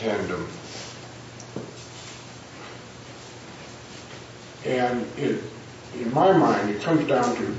tandem. 0.01 0.47
And 4.65 5.07
it, 5.17 5.43
in 5.95 6.13
my 6.13 6.33
mind, 6.37 6.71
it 6.71 6.83
comes 6.83 7.07
down 7.07 7.37
to 7.37 7.57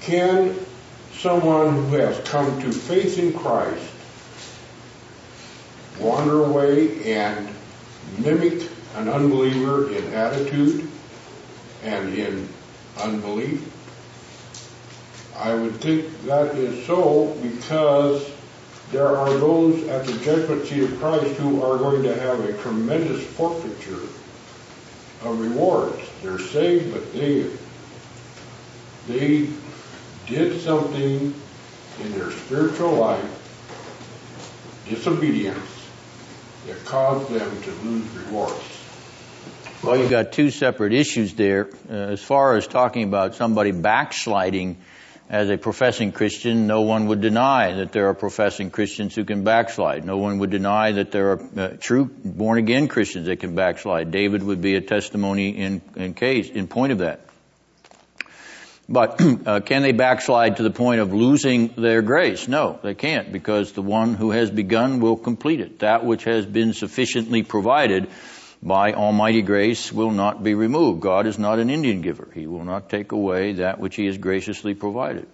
can 0.00 0.54
someone 1.18 1.74
who 1.74 1.96
has 1.96 2.18
come 2.28 2.62
to 2.62 2.72
faith 2.72 3.18
in 3.18 3.32
Christ 3.32 3.84
wander 5.98 6.44
away 6.44 7.14
and 7.14 7.48
mimic 8.18 8.70
an 8.96 9.08
unbeliever 9.08 9.92
in 9.92 10.14
attitude 10.14 10.88
and 11.82 12.14
in 12.14 12.48
unbelief? 13.02 13.69
I 15.36 15.54
would 15.54 15.80
think 15.80 16.24
that 16.24 16.54
is 16.56 16.86
so 16.86 17.36
because 17.42 18.30
there 18.90 19.16
are 19.16 19.32
those 19.38 19.86
at 19.88 20.04
the 20.04 20.12
judgment 20.24 20.66
seat 20.66 20.82
of 20.82 20.98
Christ 20.98 21.34
who 21.36 21.62
are 21.62 21.78
going 21.78 22.02
to 22.02 22.14
have 22.20 22.40
a 22.40 22.52
tremendous 22.58 23.24
forfeiture 23.24 24.02
of 25.22 25.40
rewards. 25.40 26.02
They're 26.22 26.38
saved, 26.38 26.92
but 26.92 27.12
they 27.12 27.50
they 29.06 29.48
did 30.26 30.60
something 30.60 31.34
in 32.00 32.12
their 32.12 32.30
spiritual 32.30 32.92
life, 32.92 34.84
disobedience, 34.88 35.88
that 36.66 36.84
caused 36.84 37.30
them 37.30 37.62
to 37.62 37.70
lose 37.82 38.08
rewards. 38.10 38.80
Well, 39.82 39.96
you've 39.96 40.10
got 40.10 40.32
two 40.32 40.50
separate 40.50 40.92
issues 40.92 41.34
there. 41.34 41.70
Uh, 41.88 41.94
as 41.94 42.22
far 42.22 42.56
as 42.56 42.66
talking 42.66 43.04
about 43.04 43.34
somebody 43.34 43.72
backsliding 43.72 44.76
as 45.30 45.48
a 45.48 45.56
professing 45.56 46.10
Christian, 46.10 46.66
no 46.66 46.80
one 46.80 47.06
would 47.06 47.20
deny 47.20 47.74
that 47.74 47.92
there 47.92 48.08
are 48.08 48.14
professing 48.14 48.70
Christians 48.70 49.14
who 49.14 49.24
can 49.24 49.44
backslide. 49.44 50.04
No 50.04 50.16
one 50.18 50.38
would 50.38 50.50
deny 50.50 50.90
that 50.90 51.12
there 51.12 51.30
are 51.30 51.40
uh, 51.56 51.68
true 51.78 52.04
born 52.04 52.58
again 52.58 52.88
Christians 52.88 53.26
that 53.26 53.38
can 53.38 53.54
backslide. 53.54 54.10
David 54.10 54.42
would 54.42 54.60
be 54.60 54.74
a 54.74 54.80
testimony 54.80 55.50
in, 55.50 55.82
in 55.94 56.14
case, 56.14 56.50
in 56.50 56.66
point 56.66 56.90
of 56.90 56.98
that. 56.98 57.20
But 58.88 59.20
uh, 59.46 59.60
can 59.60 59.82
they 59.82 59.92
backslide 59.92 60.56
to 60.56 60.64
the 60.64 60.72
point 60.72 61.00
of 61.00 61.14
losing 61.14 61.68
their 61.76 62.02
grace? 62.02 62.48
No, 62.48 62.80
they 62.82 62.94
can't 62.94 63.30
because 63.30 63.70
the 63.70 63.82
one 63.82 64.14
who 64.14 64.32
has 64.32 64.50
begun 64.50 64.98
will 64.98 65.16
complete 65.16 65.60
it. 65.60 65.78
That 65.78 66.04
which 66.04 66.24
has 66.24 66.44
been 66.44 66.72
sufficiently 66.72 67.44
provided 67.44 68.08
by 68.62 68.92
almighty 68.92 69.42
grace 69.42 69.92
will 69.92 70.10
not 70.10 70.42
be 70.42 70.54
removed. 70.54 71.00
God 71.00 71.26
is 71.26 71.38
not 71.38 71.58
an 71.58 71.70
Indian 71.70 72.02
giver. 72.02 72.28
He 72.34 72.46
will 72.46 72.64
not 72.64 72.90
take 72.90 73.12
away 73.12 73.54
that 73.54 73.78
which 73.78 73.96
he 73.96 74.06
has 74.06 74.18
graciously 74.18 74.74
provided. 74.74 75.26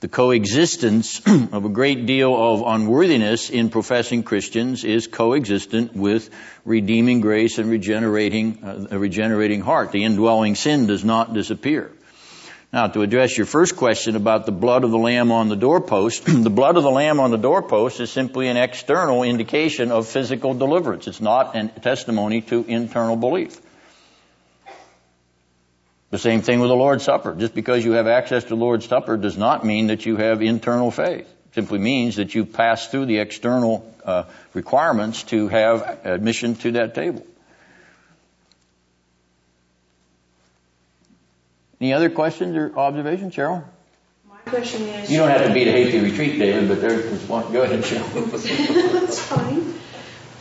The 0.00 0.08
coexistence 0.08 1.20
of 1.26 1.64
a 1.64 1.70
great 1.70 2.04
deal 2.04 2.34
of 2.34 2.62
unworthiness 2.66 3.48
in 3.48 3.70
professing 3.70 4.22
Christians 4.22 4.84
is 4.84 5.06
coexistent 5.06 5.94
with 5.94 6.28
redeeming 6.66 7.22
grace 7.22 7.58
and 7.58 7.70
regenerating, 7.70 8.62
uh, 8.62 8.86
a 8.90 8.98
regenerating 8.98 9.62
heart. 9.62 9.92
The 9.92 10.04
indwelling 10.04 10.54
sin 10.54 10.86
does 10.86 11.02
not 11.02 11.32
disappear. 11.32 11.90
Now, 12.76 12.88
to 12.88 13.00
address 13.00 13.38
your 13.38 13.46
first 13.46 13.76
question 13.76 14.16
about 14.16 14.44
the 14.44 14.52
blood 14.52 14.84
of 14.84 14.90
the 14.90 14.98
lamb 14.98 15.32
on 15.32 15.48
the 15.48 15.56
doorpost, 15.56 16.26
the 16.26 16.50
blood 16.50 16.76
of 16.76 16.82
the 16.82 16.90
lamb 16.90 17.20
on 17.20 17.30
the 17.30 17.38
doorpost 17.38 18.00
is 18.00 18.10
simply 18.10 18.48
an 18.48 18.58
external 18.58 19.22
indication 19.22 19.90
of 19.90 20.06
physical 20.06 20.52
deliverance. 20.52 21.06
It's 21.06 21.22
not 21.22 21.56
a 21.56 21.68
testimony 21.68 22.42
to 22.42 22.66
internal 22.68 23.16
belief. 23.16 23.58
The 26.10 26.18
same 26.18 26.42
thing 26.42 26.60
with 26.60 26.68
the 26.68 26.76
Lord's 26.76 27.04
Supper. 27.04 27.34
Just 27.34 27.54
because 27.54 27.82
you 27.82 27.92
have 27.92 28.08
access 28.08 28.42
to 28.42 28.50
the 28.50 28.56
Lord's 28.56 28.86
Supper 28.86 29.16
does 29.16 29.38
not 29.38 29.64
mean 29.64 29.86
that 29.86 30.04
you 30.04 30.18
have 30.18 30.42
internal 30.42 30.90
faith. 30.90 31.26
It 31.26 31.54
simply 31.54 31.78
means 31.78 32.16
that 32.16 32.34
you 32.34 32.44
pass 32.44 32.88
through 32.88 33.06
the 33.06 33.20
external 33.20 33.90
uh, 34.04 34.24
requirements 34.52 35.22
to 35.32 35.48
have 35.48 36.04
admission 36.04 36.56
to 36.56 36.72
that 36.72 36.94
table. 36.94 37.26
Any 41.80 41.92
other 41.92 42.10
questions 42.10 42.56
or 42.56 42.76
observations, 42.76 43.34
Cheryl? 43.34 43.64
My 44.28 44.36
question 44.50 44.82
is. 44.82 45.10
You 45.10 45.18
don't 45.18 45.28
have 45.28 45.46
to 45.46 45.52
be 45.52 45.62
at 45.62 45.68
a 45.68 45.72
hasty 45.72 46.00
retreat, 46.00 46.38
David, 46.38 46.68
but 46.68 46.80
there's 46.80 47.22
one. 47.28 47.52
Go 47.52 47.62
ahead, 47.62 47.80
Cheryl. 47.80 48.92
That's 49.00 49.18
fine. 49.18 49.74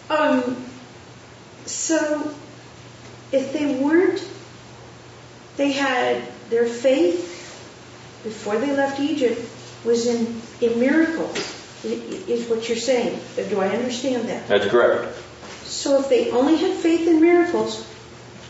Um, 0.10 0.66
so, 1.66 2.34
if 3.32 3.52
they 3.52 3.76
weren't, 3.76 4.26
they 5.58 5.72
had 5.72 6.24
their 6.50 6.68
faith 6.68 7.34
before 8.24 8.58
they 8.58 8.76
left 8.76 9.00
Egypt 9.00 9.40
was 9.86 10.08
in, 10.08 10.42
in 10.62 10.80
miracles, 10.80 11.38
is 11.84 12.50
what 12.50 12.68
you're 12.68 12.78
saying. 12.78 13.20
Do 13.36 13.62
I 13.62 13.70
understand 13.70 14.30
that? 14.30 14.48
That's 14.48 14.66
correct. 14.68 15.16
So 15.64 16.00
if 16.00 16.10
they 16.10 16.32
only 16.32 16.58
had 16.58 16.76
faith 16.78 17.08
in 17.08 17.22
miracles, 17.22 17.86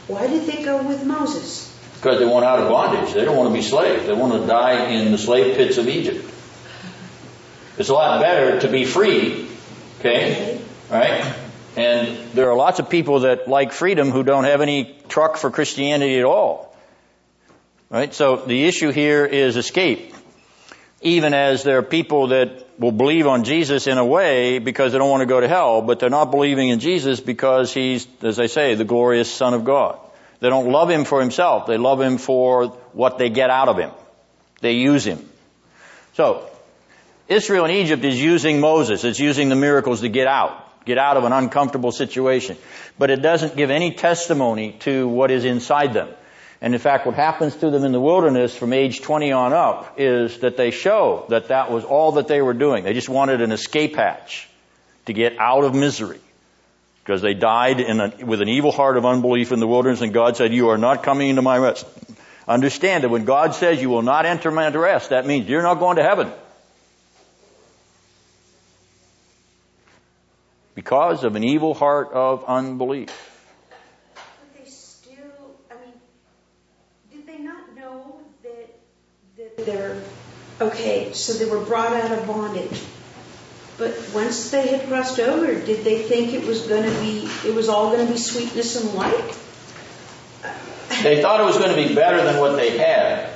why 0.07 0.27
did 0.27 0.45
they 0.45 0.63
go 0.63 0.81
with 0.81 1.05
Moses? 1.05 1.74
Because 2.05 2.19
they 2.19 2.25
want 2.27 2.45
out 2.45 2.59
of 2.59 2.69
bondage. 2.69 3.15
They 3.15 3.25
don't 3.25 3.35
want 3.35 3.49
to 3.49 3.53
be 3.55 3.63
slaves. 3.63 4.05
They 4.05 4.13
want 4.13 4.39
to 4.39 4.45
die 4.45 4.91
in 4.91 5.11
the 5.11 5.17
slave 5.17 5.57
pits 5.57 5.79
of 5.79 5.87
Egypt. 5.87 6.23
It's 7.79 7.89
a 7.89 7.95
lot 7.95 8.21
better 8.21 8.59
to 8.59 8.67
be 8.67 8.85
free, 8.85 9.47
okay? 9.99 10.61
Right? 10.91 11.33
And 11.75 12.15
there 12.33 12.51
are 12.51 12.55
lots 12.55 12.77
of 12.77 12.91
people 12.91 13.21
that 13.21 13.47
like 13.47 13.71
freedom 13.71 14.11
who 14.11 14.21
don't 14.21 14.43
have 14.43 14.61
any 14.61 14.95
truck 15.09 15.37
for 15.37 15.49
Christianity 15.49 16.19
at 16.19 16.25
all. 16.25 16.77
Right? 17.89 18.13
So 18.13 18.35
the 18.35 18.65
issue 18.65 18.91
here 18.91 19.25
is 19.25 19.57
escape. 19.57 20.13
Even 21.01 21.33
as 21.33 21.63
there 21.63 21.79
are 21.79 21.81
people 21.81 22.27
that 22.27 22.67
will 22.79 22.91
believe 22.91 23.25
on 23.25 23.45
Jesus 23.45 23.87
in 23.87 23.97
a 23.97 24.05
way 24.05 24.59
because 24.59 24.91
they 24.91 24.99
don't 24.99 25.09
want 25.09 25.21
to 25.21 25.25
go 25.25 25.39
to 25.41 25.47
hell, 25.47 25.81
but 25.81 25.97
they're 25.97 26.11
not 26.11 26.29
believing 26.29 26.69
in 26.69 26.77
Jesus 26.77 27.19
because 27.19 27.73
he's, 27.73 28.07
as 28.21 28.39
I 28.39 28.45
say, 28.45 28.75
the 28.75 28.85
glorious 28.85 29.31
Son 29.31 29.55
of 29.55 29.63
God. 29.63 29.97
They 30.39 30.49
don't 30.49 30.71
love 30.71 30.89
him 30.89 31.05
for 31.05 31.21
himself. 31.21 31.67
They 31.67 31.77
love 31.77 32.01
him 32.01 32.17
for 32.17 32.67
what 32.93 33.17
they 33.17 33.29
get 33.29 33.49
out 33.49 33.69
of 33.69 33.77
him. 33.77 33.91
They 34.61 34.73
use 34.73 35.05
him. 35.05 35.27
So, 36.13 36.49
Israel 37.27 37.65
and 37.65 37.73
Egypt 37.73 38.03
is 38.03 38.21
using 38.21 38.59
Moses. 38.59 39.03
It's 39.03 39.19
using 39.19 39.49
the 39.49 39.55
miracles 39.55 40.01
to 40.01 40.09
get 40.09 40.27
out, 40.27 40.85
get 40.85 40.97
out 40.97 41.17
of 41.17 41.23
an 41.23 41.33
uncomfortable 41.33 41.91
situation. 41.91 42.57
But 42.97 43.09
it 43.09 43.21
doesn't 43.21 43.55
give 43.55 43.69
any 43.69 43.91
testimony 43.91 44.73
to 44.81 45.07
what 45.07 45.31
is 45.31 45.45
inside 45.45 45.93
them. 45.93 46.09
And 46.61 46.73
in 46.73 46.79
fact, 46.79 47.05
what 47.05 47.15
happens 47.15 47.55
to 47.57 47.69
them 47.69 47.83
in 47.83 47.91
the 47.91 47.99
wilderness 47.99 48.55
from 48.55 48.73
age 48.73 49.01
20 49.01 49.31
on 49.31 49.53
up 49.53 49.95
is 49.97 50.39
that 50.39 50.57
they 50.57 50.71
show 50.71 51.25
that 51.29 51.49
that 51.49 51.69
was 51.69 51.83
all 51.83 52.13
that 52.13 52.27
they 52.27 52.41
were 52.41 52.53
doing. 52.53 52.83
They 52.83 52.93
just 52.93 53.09
wanted 53.09 53.41
an 53.41 53.51
escape 53.51 53.95
hatch 53.95 54.47
to 55.05 55.13
get 55.13 55.37
out 55.37 55.63
of 55.63 55.75
misery. 55.75 56.19
Because 57.05 57.21
they 57.21 57.35
died 57.35 57.81
a, 57.81 58.25
with 58.25 58.41
an 58.41 58.49
evil 58.49 58.71
heart 58.71 58.97
of 58.97 59.05
unbelief 59.05 59.51
in 59.51 59.59
the 59.59 59.67
wilderness 59.67 60.01
and 60.01 60.11
God 60.11 60.37
said, 60.37 60.51
you 60.51 60.69
are 60.69 60.77
not 60.79 61.03
coming 61.03 61.29
into 61.29 61.43
my 61.43 61.59
rest. 61.59 61.85
Understand 62.47 63.03
that 63.03 63.09
when 63.09 63.25
God 63.25 63.53
says 63.53 63.79
you 63.79 63.89
will 63.89 64.01
not 64.01 64.25
enter 64.25 64.49
my 64.49 64.69
rest, 64.69 65.11
that 65.11 65.27
means 65.27 65.47
you're 65.47 65.61
not 65.61 65.75
going 65.75 65.97
to 65.97 66.03
heaven. 66.03 66.31
Because 70.73 71.23
of 71.23 71.35
an 71.35 71.43
evil 71.43 71.75
heart 71.75 72.11
of 72.11 72.43
unbelief. 72.45 73.11
But 74.15 74.63
they 74.63 74.67
still, 74.67 75.55
I 75.69 75.75
mean, 75.75 75.93
did 77.11 77.27
they 77.27 77.37
not 77.37 77.75
know 77.75 78.19
that, 78.41 78.79
that 79.37 79.63
they're, 79.63 80.01
okay, 80.59 81.13
so 81.13 81.33
they 81.33 81.45
were 81.45 81.63
brought 81.63 81.93
out 81.93 82.11
of 82.11 82.25
bondage. 82.25 82.81
But 83.77 84.09
once 84.13 84.51
they 84.51 84.67
had 84.67 84.87
crossed 84.87 85.19
over, 85.19 85.47
did 85.47 85.83
they 85.83 86.01
think 86.01 86.33
it 86.33 86.45
was 86.45 86.61
going 86.67 86.83
to 86.83 86.99
be, 87.01 87.29
it 87.45 87.53
was 87.53 87.67
all 87.67 87.91
going 87.91 88.07
to 88.07 88.13
be 88.13 88.17
sweetness 88.17 88.81
and 88.81 88.93
light? 88.93 89.37
They 91.03 91.21
thought 91.21 91.41
it 91.41 91.43
was 91.43 91.57
going 91.57 91.75
to 91.75 91.87
be 91.87 91.93
better 91.93 92.23
than 92.23 92.39
what 92.39 92.55
they 92.55 92.77
had. 92.77 93.31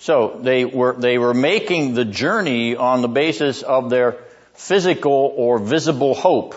So 0.00 0.40
they 0.42 0.64
were, 0.64 0.94
they 0.94 1.16
were 1.16 1.34
making 1.34 1.94
the 1.94 2.04
journey 2.04 2.74
on 2.74 3.02
the 3.02 3.08
basis 3.08 3.62
of 3.62 3.88
their 3.88 4.16
physical 4.54 5.32
or 5.36 5.58
visible 5.58 6.14
hope 6.14 6.56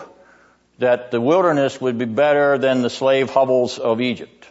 that 0.78 1.12
the 1.12 1.20
wilderness 1.20 1.80
would 1.80 1.96
be 1.96 2.06
better 2.06 2.58
than 2.58 2.82
the 2.82 2.90
slave 2.90 3.30
hovels 3.30 3.78
of 3.78 4.00
Egypt. 4.00 4.48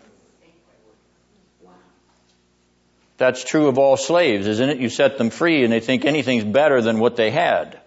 That's 3.18 3.44
true 3.44 3.68
of 3.68 3.78
all 3.78 3.98
slaves, 3.98 4.48
isn't 4.48 4.70
it? 4.70 4.78
You 4.78 4.90
set 4.90 5.18
them 5.18 5.30
free 5.30 5.64
and 5.64 5.74
they 5.74 5.82
think 5.82 6.06
anything's 6.06 6.46
better 6.46 6.82
than 6.82 7.00
what 7.00 7.18
they 7.18 7.32
had. 7.32 7.81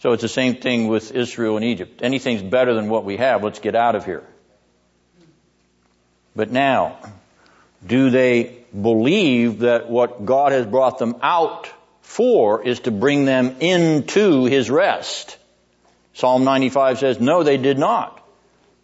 So 0.00 0.12
it's 0.12 0.22
the 0.22 0.28
same 0.28 0.56
thing 0.56 0.88
with 0.88 1.12
Israel 1.12 1.56
and 1.56 1.64
Egypt. 1.64 2.00
Anything's 2.02 2.42
better 2.42 2.74
than 2.74 2.88
what 2.88 3.04
we 3.04 3.16
have. 3.16 3.42
Let's 3.42 3.58
get 3.58 3.74
out 3.74 3.94
of 3.94 4.04
here. 4.04 4.24
But 6.34 6.50
now, 6.50 6.98
do 7.84 8.10
they 8.10 8.64
believe 8.78 9.60
that 9.60 9.88
what 9.88 10.26
God 10.26 10.52
has 10.52 10.66
brought 10.66 10.98
them 10.98 11.16
out 11.22 11.70
for 12.02 12.62
is 12.62 12.80
to 12.80 12.90
bring 12.90 13.24
them 13.24 13.56
into 13.60 14.44
His 14.44 14.70
rest? 14.70 15.38
Psalm 16.12 16.44
95 16.44 16.98
says, 16.98 17.20
no, 17.20 17.42
they 17.42 17.56
did 17.56 17.78
not. 17.78 18.22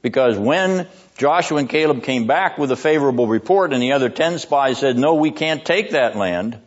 Because 0.02 0.36
when 0.36 0.88
Joshua 1.16 1.58
and 1.58 1.68
Caleb 1.68 2.02
came 2.02 2.26
back 2.26 2.58
with 2.58 2.70
a 2.72 2.76
favorable 2.76 3.26
report 3.26 3.72
and 3.72 3.82
the 3.82 3.92
other 3.92 4.08
10 4.08 4.38
spies 4.38 4.78
said, 4.78 4.98
no, 4.98 5.14
we 5.14 5.30
can't 5.30 5.64
take 5.64 5.92
that 5.92 6.16
land, 6.16 6.58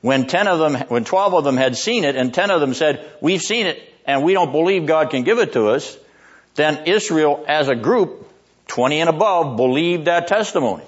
when 0.00 0.26
10 0.26 0.46
of 0.46 0.58
them, 0.58 0.74
when 0.88 1.04
12 1.04 1.34
of 1.34 1.44
them 1.44 1.56
had 1.56 1.76
seen 1.76 2.04
it 2.04 2.16
and 2.16 2.32
10 2.32 2.50
of 2.50 2.60
them 2.60 2.74
said, 2.74 3.10
we've 3.20 3.42
seen 3.42 3.66
it 3.66 3.82
and 4.06 4.22
we 4.22 4.32
don't 4.32 4.52
believe 4.52 4.86
God 4.86 5.10
can 5.10 5.24
give 5.24 5.38
it 5.38 5.52
to 5.54 5.68
us, 5.68 5.96
then 6.54 6.86
Israel 6.86 7.44
as 7.46 7.68
a 7.68 7.74
group, 7.74 8.28
20 8.68 9.00
and 9.00 9.10
above, 9.10 9.56
believed 9.56 10.06
that 10.06 10.28
testimony. 10.28 10.84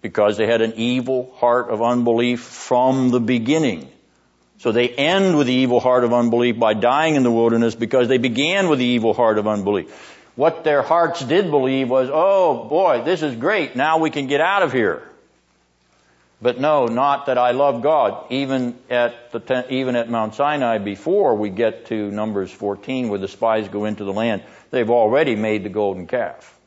Because 0.00 0.36
they 0.36 0.46
had 0.46 0.60
an 0.60 0.74
evil 0.76 1.32
heart 1.36 1.70
of 1.70 1.82
unbelief 1.82 2.40
from 2.40 3.10
the 3.10 3.20
beginning. 3.20 3.88
So 4.58 4.70
they 4.72 4.88
end 4.88 5.36
with 5.36 5.46
the 5.46 5.54
evil 5.54 5.80
heart 5.80 6.04
of 6.04 6.12
unbelief 6.12 6.58
by 6.58 6.74
dying 6.74 7.16
in 7.16 7.22
the 7.22 7.30
wilderness 7.30 7.74
because 7.74 8.08
they 8.08 8.18
began 8.18 8.68
with 8.68 8.78
the 8.78 8.84
evil 8.84 9.14
heart 9.14 9.38
of 9.38 9.48
unbelief. 9.48 9.90
What 10.36 10.64
their 10.64 10.82
hearts 10.82 11.24
did 11.24 11.50
believe 11.50 11.88
was, 11.88 12.10
oh 12.12 12.64
boy, 12.68 13.02
this 13.04 13.22
is 13.22 13.36
great, 13.36 13.76
now 13.76 13.98
we 13.98 14.10
can 14.10 14.26
get 14.26 14.40
out 14.40 14.62
of 14.62 14.72
here. 14.72 15.02
But 16.42 16.60
no, 16.60 16.86
not 16.86 17.26
that 17.26 17.38
I 17.38 17.52
love 17.52 17.82
God. 17.82 18.26
Even 18.30 18.78
at 18.90 19.32
the 19.32 19.40
ten, 19.40 19.64
even 19.70 19.96
at 19.96 20.10
Mount 20.10 20.34
Sinai, 20.34 20.78
before 20.78 21.36
we 21.36 21.48
get 21.48 21.86
to 21.86 22.10
Numbers 22.10 22.50
14, 22.50 23.08
where 23.08 23.18
the 23.18 23.28
spies 23.28 23.68
go 23.68 23.84
into 23.84 24.04
the 24.04 24.12
land, 24.12 24.42
they've 24.70 24.90
already 24.90 25.36
made 25.36 25.62
the 25.62 25.68
golden 25.70 26.06
calf. 26.06 26.58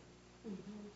Mm-hmm. 0.47 0.87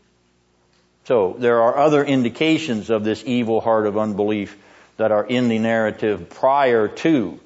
So 1.06 1.36
there 1.38 1.62
are 1.62 1.78
other 1.78 2.04
indications 2.04 2.90
of 2.90 3.04
this 3.04 3.24
evil 3.26 3.62
heart 3.62 3.86
of 3.86 3.98
unbelief 3.98 4.58
that 4.98 5.12
are 5.12 5.26
in 5.26 5.48
the 5.48 5.60
narrative 5.60 6.30
prior 6.30 6.88
to 6.88 7.40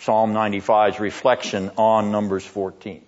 Psalm 0.00 0.34
95's 0.34 1.00
reflection 1.00 1.70
on 1.76 2.12
Numbers 2.12 2.44
14. 2.44 3.02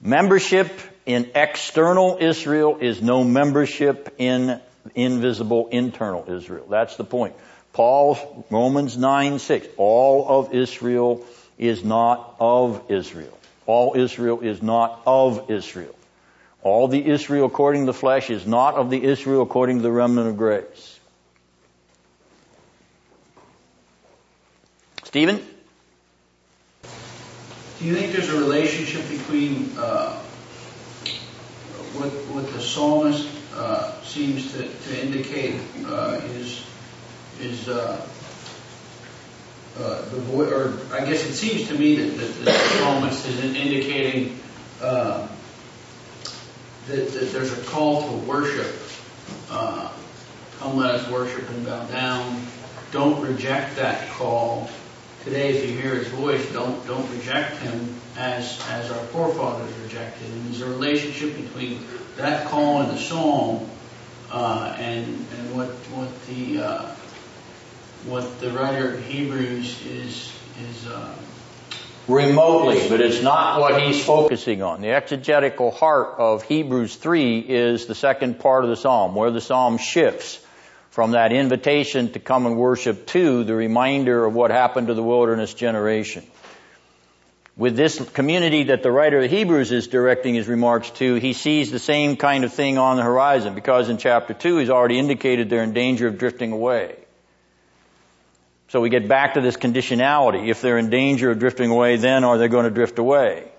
Membership 0.00 0.70
in 1.06 1.30
external 1.34 2.18
Israel 2.20 2.78
is 2.80 3.00
no 3.00 3.24
membership 3.24 4.14
in 4.18 4.60
invisible 4.94 5.68
internal 5.68 6.24
Israel. 6.28 6.66
That's 6.68 6.96
the 6.96 7.04
point. 7.04 7.34
Paul's 7.72 8.18
Romans 8.50 8.96
9, 8.96 9.38
6. 9.38 9.66
All 9.76 10.26
of 10.28 10.54
Israel 10.54 11.24
is 11.58 11.84
not 11.84 12.36
of 12.40 12.90
Israel. 12.90 13.36
All 13.66 13.94
Israel 13.96 14.40
is 14.40 14.62
not 14.62 15.02
of 15.06 15.50
Israel. 15.50 15.94
All 16.62 16.88
the 16.88 17.06
Israel 17.06 17.46
according 17.46 17.82
to 17.82 17.86
the 17.86 17.98
flesh 17.98 18.30
is 18.30 18.46
not 18.46 18.74
of 18.74 18.90
the 18.90 19.02
Israel 19.02 19.42
according 19.42 19.76
to 19.76 19.82
the 19.82 19.92
remnant 19.92 20.28
of 20.28 20.36
grace. 20.36 20.98
Stephen? 25.04 25.36
Do 27.78 27.84
you 27.84 27.94
think 27.94 28.12
there's 28.12 28.28
a 28.28 28.38
relationship 28.38 29.08
between 29.08 29.70
uh, 29.78 30.18
what, 31.94 32.08
what 32.34 32.52
the 32.52 32.60
psalmist 32.60 33.28
seems 34.04 34.52
to, 34.52 34.68
indicate 35.00 35.60
uh, 35.86 36.20
is 37.40 37.68
uh, 37.68 38.04
uh, 39.78 40.02
the 40.10 40.16
voice, 40.16 40.50
or 40.50 40.78
I 40.92 41.04
guess 41.04 41.24
it 41.24 41.34
seems 41.34 41.68
to 41.68 41.74
me 41.74 41.96
that, 41.96 42.44
the 42.44 42.52
psalmist 42.52 43.26
is 43.28 43.54
indicating 43.54 44.38
uh, 44.82 45.28
that, 46.88 47.10
there's 47.32 47.56
a 47.56 47.62
call 47.62 48.02
to 48.02 48.16
worship. 48.26 48.74
Uh, 49.50 49.90
come, 50.58 50.76
let 50.76 50.94
us 50.94 51.08
worship 51.10 51.48
and 51.50 51.64
bow 51.64 51.84
down. 51.86 52.44
Don't 52.90 53.20
reject 53.24 53.76
that 53.76 54.08
call. 54.10 54.68
Today, 55.24 55.50
if 55.50 55.68
you 55.68 55.76
hear 55.76 55.94
his 55.94 56.08
voice, 56.08 56.44
don't 56.52 57.10
reject 57.16 57.58
him 57.58 57.94
as 58.16 58.60
as 58.70 58.90
our 58.90 59.04
forefathers 59.06 59.72
rejected. 59.78 60.26
And 60.28 60.46
there's 60.46 60.62
a 60.62 60.70
relationship 60.70 61.36
between 61.36 61.84
that 62.18 62.46
call 62.48 62.82
in 62.82 62.88
the 62.88 62.98
psalm 62.98 63.68
uh, 64.30 64.76
and 64.78 65.26
uh, 66.58 66.94
what 68.04 68.40
the 68.40 68.50
writer 68.50 68.94
of 68.94 69.04
Hebrews 69.04 69.86
is 69.86 70.32
is. 70.60 70.86
Uh, 70.86 71.14
remotely, 72.08 72.88
but 72.88 73.00
it's 73.00 73.22
not 73.22 73.60
what 73.60 73.82
he's 73.82 74.02
focusing 74.02 74.62
on. 74.62 74.80
The 74.80 74.88
exegetical 74.88 75.70
heart 75.70 76.18
of 76.18 76.42
Hebrews 76.42 76.96
3 76.96 77.40
is 77.40 77.84
the 77.86 77.94
second 77.94 78.40
part 78.40 78.64
of 78.64 78.70
the 78.70 78.76
psalm, 78.76 79.14
where 79.14 79.30
the 79.30 79.42
psalm 79.42 79.76
shifts 79.76 80.40
from 80.90 81.12
that 81.12 81.32
invitation 81.32 82.10
to 82.12 82.18
come 82.18 82.46
and 82.46 82.56
worship 82.56 83.06
to 83.08 83.44
the 83.44 83.54
reminder 83.54 84.24
of 84.24 84.34
what 84.34 84.50
happened 84.50 84.88
to 84.88 84.94
the 84.94 85.02
wilderness 85.02 85.52
generation. 85.52 86.26
With 87.58 87.76
this 87.76 87.98
community 88.10 88.64
that 88.64 88.84
the 88.84 88.90
writer 88.90 89.18
of 89.18 89.28
Hebrews 89.28 89.72
is 89.72 89.88
directing 89.88 90.36
his 90.36 90.46
remarks 90.46 90.90
to, 90.90 91.16
he 91.16 91.32
sees 91.32 91.72
the 91.72 91.80
same 91.80 92.16
kind 92.16 92.44
of 92.44 92.52
thing 92.52 92.78
on 92.78 92.96
the 92.96 93.02
horizon 93.02 93.56
because 93.56 93.88
in 93.88 93.98
chapter 93.98 94.32
2 94.32 94.58
he's 94.58 94.70
already 94.70 94.96
indicated 94.96 95.50
they're 95.50 95.64
in 95.64 95.72
danger 95.72 96.06
of 96.06 96.18
drifting 96.18 96.52
away. 96.52 96.94
So 98.68 98.80
we 98.80 98.90
get 98.90 99.08
back 99.08 99.34
to 99.34 99.40
this 99.40 99.56
conditionality. 99.56 100.48
If 100.48 100.62
they're 100.62 100.78
in 100.78 100.88
danger 100.88 101.32
of 101.32 101.40
drifting 101.40 101.70
away, 101.70 101.96
then 101.96 102.22
are 102.22 102.38
they 102.38 102.46
going 102.46 102.64
to 102.64 102.70
drift 102.70 103.00
away? 103.00 103.50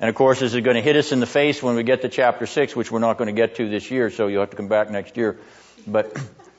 And 0.00 0.08
of 0.08 0.14
course, 0.14 0.40
this 0.40 0.54
is 0.54 0.60
going 0.62 0.76
to 0.76 0.82
hit 0.82 0.96
us 0.96 1.12
in 1.12 1.20
the 1.20 1.26
face 1.26 1.62
when 1.62 1.74
we 1.74 1.82
get 1.82 2.02
to 2.02 2.08
chapter 2.08 2.46
6, 2.46 2.74
which 2.74 2.90
we're 2.90 3.00
not 3.00 3.18
going 3.18 3.26
to 3.26 3.38
get 3.38 3.56
to 3.56 3.68
this 3.68 3.90
year, 3.90 4.10
so 4.10 4.28
you'll 4.28 4.40
have 4.40 4.50
to 4.50 4.56
come 4.56 4.68
back 4.68 4.90
next 4.90 5.16
year. 5.16 5.38
But 5.86 6.16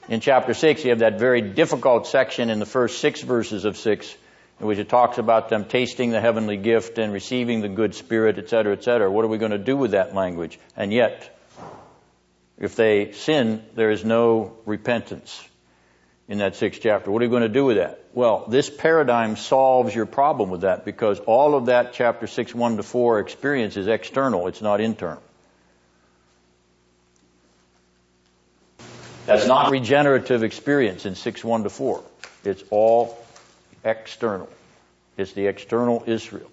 in 0.09 0.19
chapter 0.19 0.53
6, 0.53 0.83
you 0.83 0.89
have 0.91 0.99
that 0.99 1.17
very 1.17 1.41
difficult 1.41 2.05
section 2.05 2.49
in 2.49 2.59
the 2.59 2.65
first 2.65 2.99
six 2.99 3.21
verses 3.21 3.63
of 3.63 3.77
6 3.77 4.13
in 4.59 4.67
which 4.67 4.77
it 4.77 4.89
talks 4.89 5.17
about 5.17 5.49
them 5.49 5.65
tasting 5.65 6.11
the 6.11 6.19
heavenly 6.19 6.57
gift 6.57 6.97
and 6.97 7.13
receiving 7.13 7.61
the 7.61 7.69
good 7.69 7.95
spirit, 7.95 8.37
etc., 8.37 8.73
etc. 8.73 9.09
What 9.09 9.23
are 9.25 9.29
we 9.29 9.37
going 9.37 9.51
to 9.51 9.57
do 9.57 9.77
with 9.77 9.91
that 9.91 10.13
language? 10.13 10.59
And 10.75 10.91
yet, 10.91 11.37
if 12.57 12.75
they 12.75 13.13
sin, 13.13 13.63
there 13.75 13.89
is 13.89 14.03
no 14.03 14.57
repentance 14.65 15.43
in 16.27 16.39
that 16.39 16.55
sixth 16.55 16.81
chapter. 16.83 17.09
What 17.09 17.21
are 17.21 17.25
you 17.25 17.31
going 17.31 17.43
to 17.43 17.49
do 17.49 17.65
with 17.65 17.77
that? 17.77 18.03
Well, 18.13 18.45
this 18.47 18.69
paradigm 18.69 19.37
solves 19.37 19.95
your 19.95 20.05
problem 20.05 20.49
with 20.49 20.61
that 20.61 20.83
because 20.83 21.19
all 21.19 21.55
of 21.55 21.67
that 21.67 21.93
chapter 21.93 22.27
6, 22.27 22.53
1 22.53 22.77
to 22.77 22.83
4 22.83 23.19
experience 23.19 23.77
is 23.77 23.87
external, 23.87 24.47
it's 24.47 24.61
not 24.61 24.81
internal. 24.81 25.23
That's 29.25 29.45
not 29.45 29.71
regenerative 29.71 30.43
experience 30.43 31.05
in 31.05 31.15
6, 31.15 31.43
1 31.43 31.63
to 31.63 31.69
4. 31.69 32.03
It's 32.45 32.63
all 32.71 33.17
external. 33.83 34.49
It's 35.17 35.33
the 35.33 35.47
external 35.47 36.03
Israel. 36.05 36.49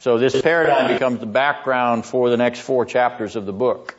So 0.00 0.16
this 0.16 0.40
paradigm 0.40 0.90
becomes 0.92 1.20
the 1.20 1.26
background 1.26 2.06
for 2.06 2.30
the 2.30 2.38
next 2.38 2.60
four 2.60 2.86
chapters 2.86 3.36
of 3.36 3.44
the 3.44 3.52
book. 3.52 3.94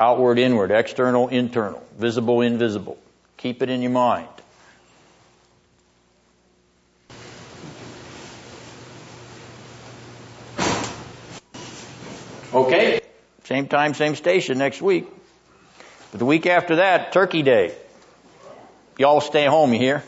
Outward, 0.00 0.40
inward, 0.40 0.72
external, 0.72 1.28
internal, 1.28 1.86
visible, 1.96 2.40
invisible. 2.40 2.98
Keep 3.36 3.62
it 3.62 3.70
in 3.70 3.80
your 3.80 3.92
mind. 3.92 4.26
Okay? 12.52 13.00
Same 13.44 13.68
time, 13.68 13.94
same 13.94 14.16
station 14.16 14.58
next 14.58 14.82
week. 14.82 15.06
But 16.12 16.18
the 16.18 16.26
week 16.26 16.46
after 16.46 16.76
that, 16.76 17.10
Turkey 17.12 17.42
Day. 17.42 17.74
Y'all 18.98 19.22
stay 19.22 19.46
home, 19.46 19.72
you 19.72 19.78
hear? 19.80 20.04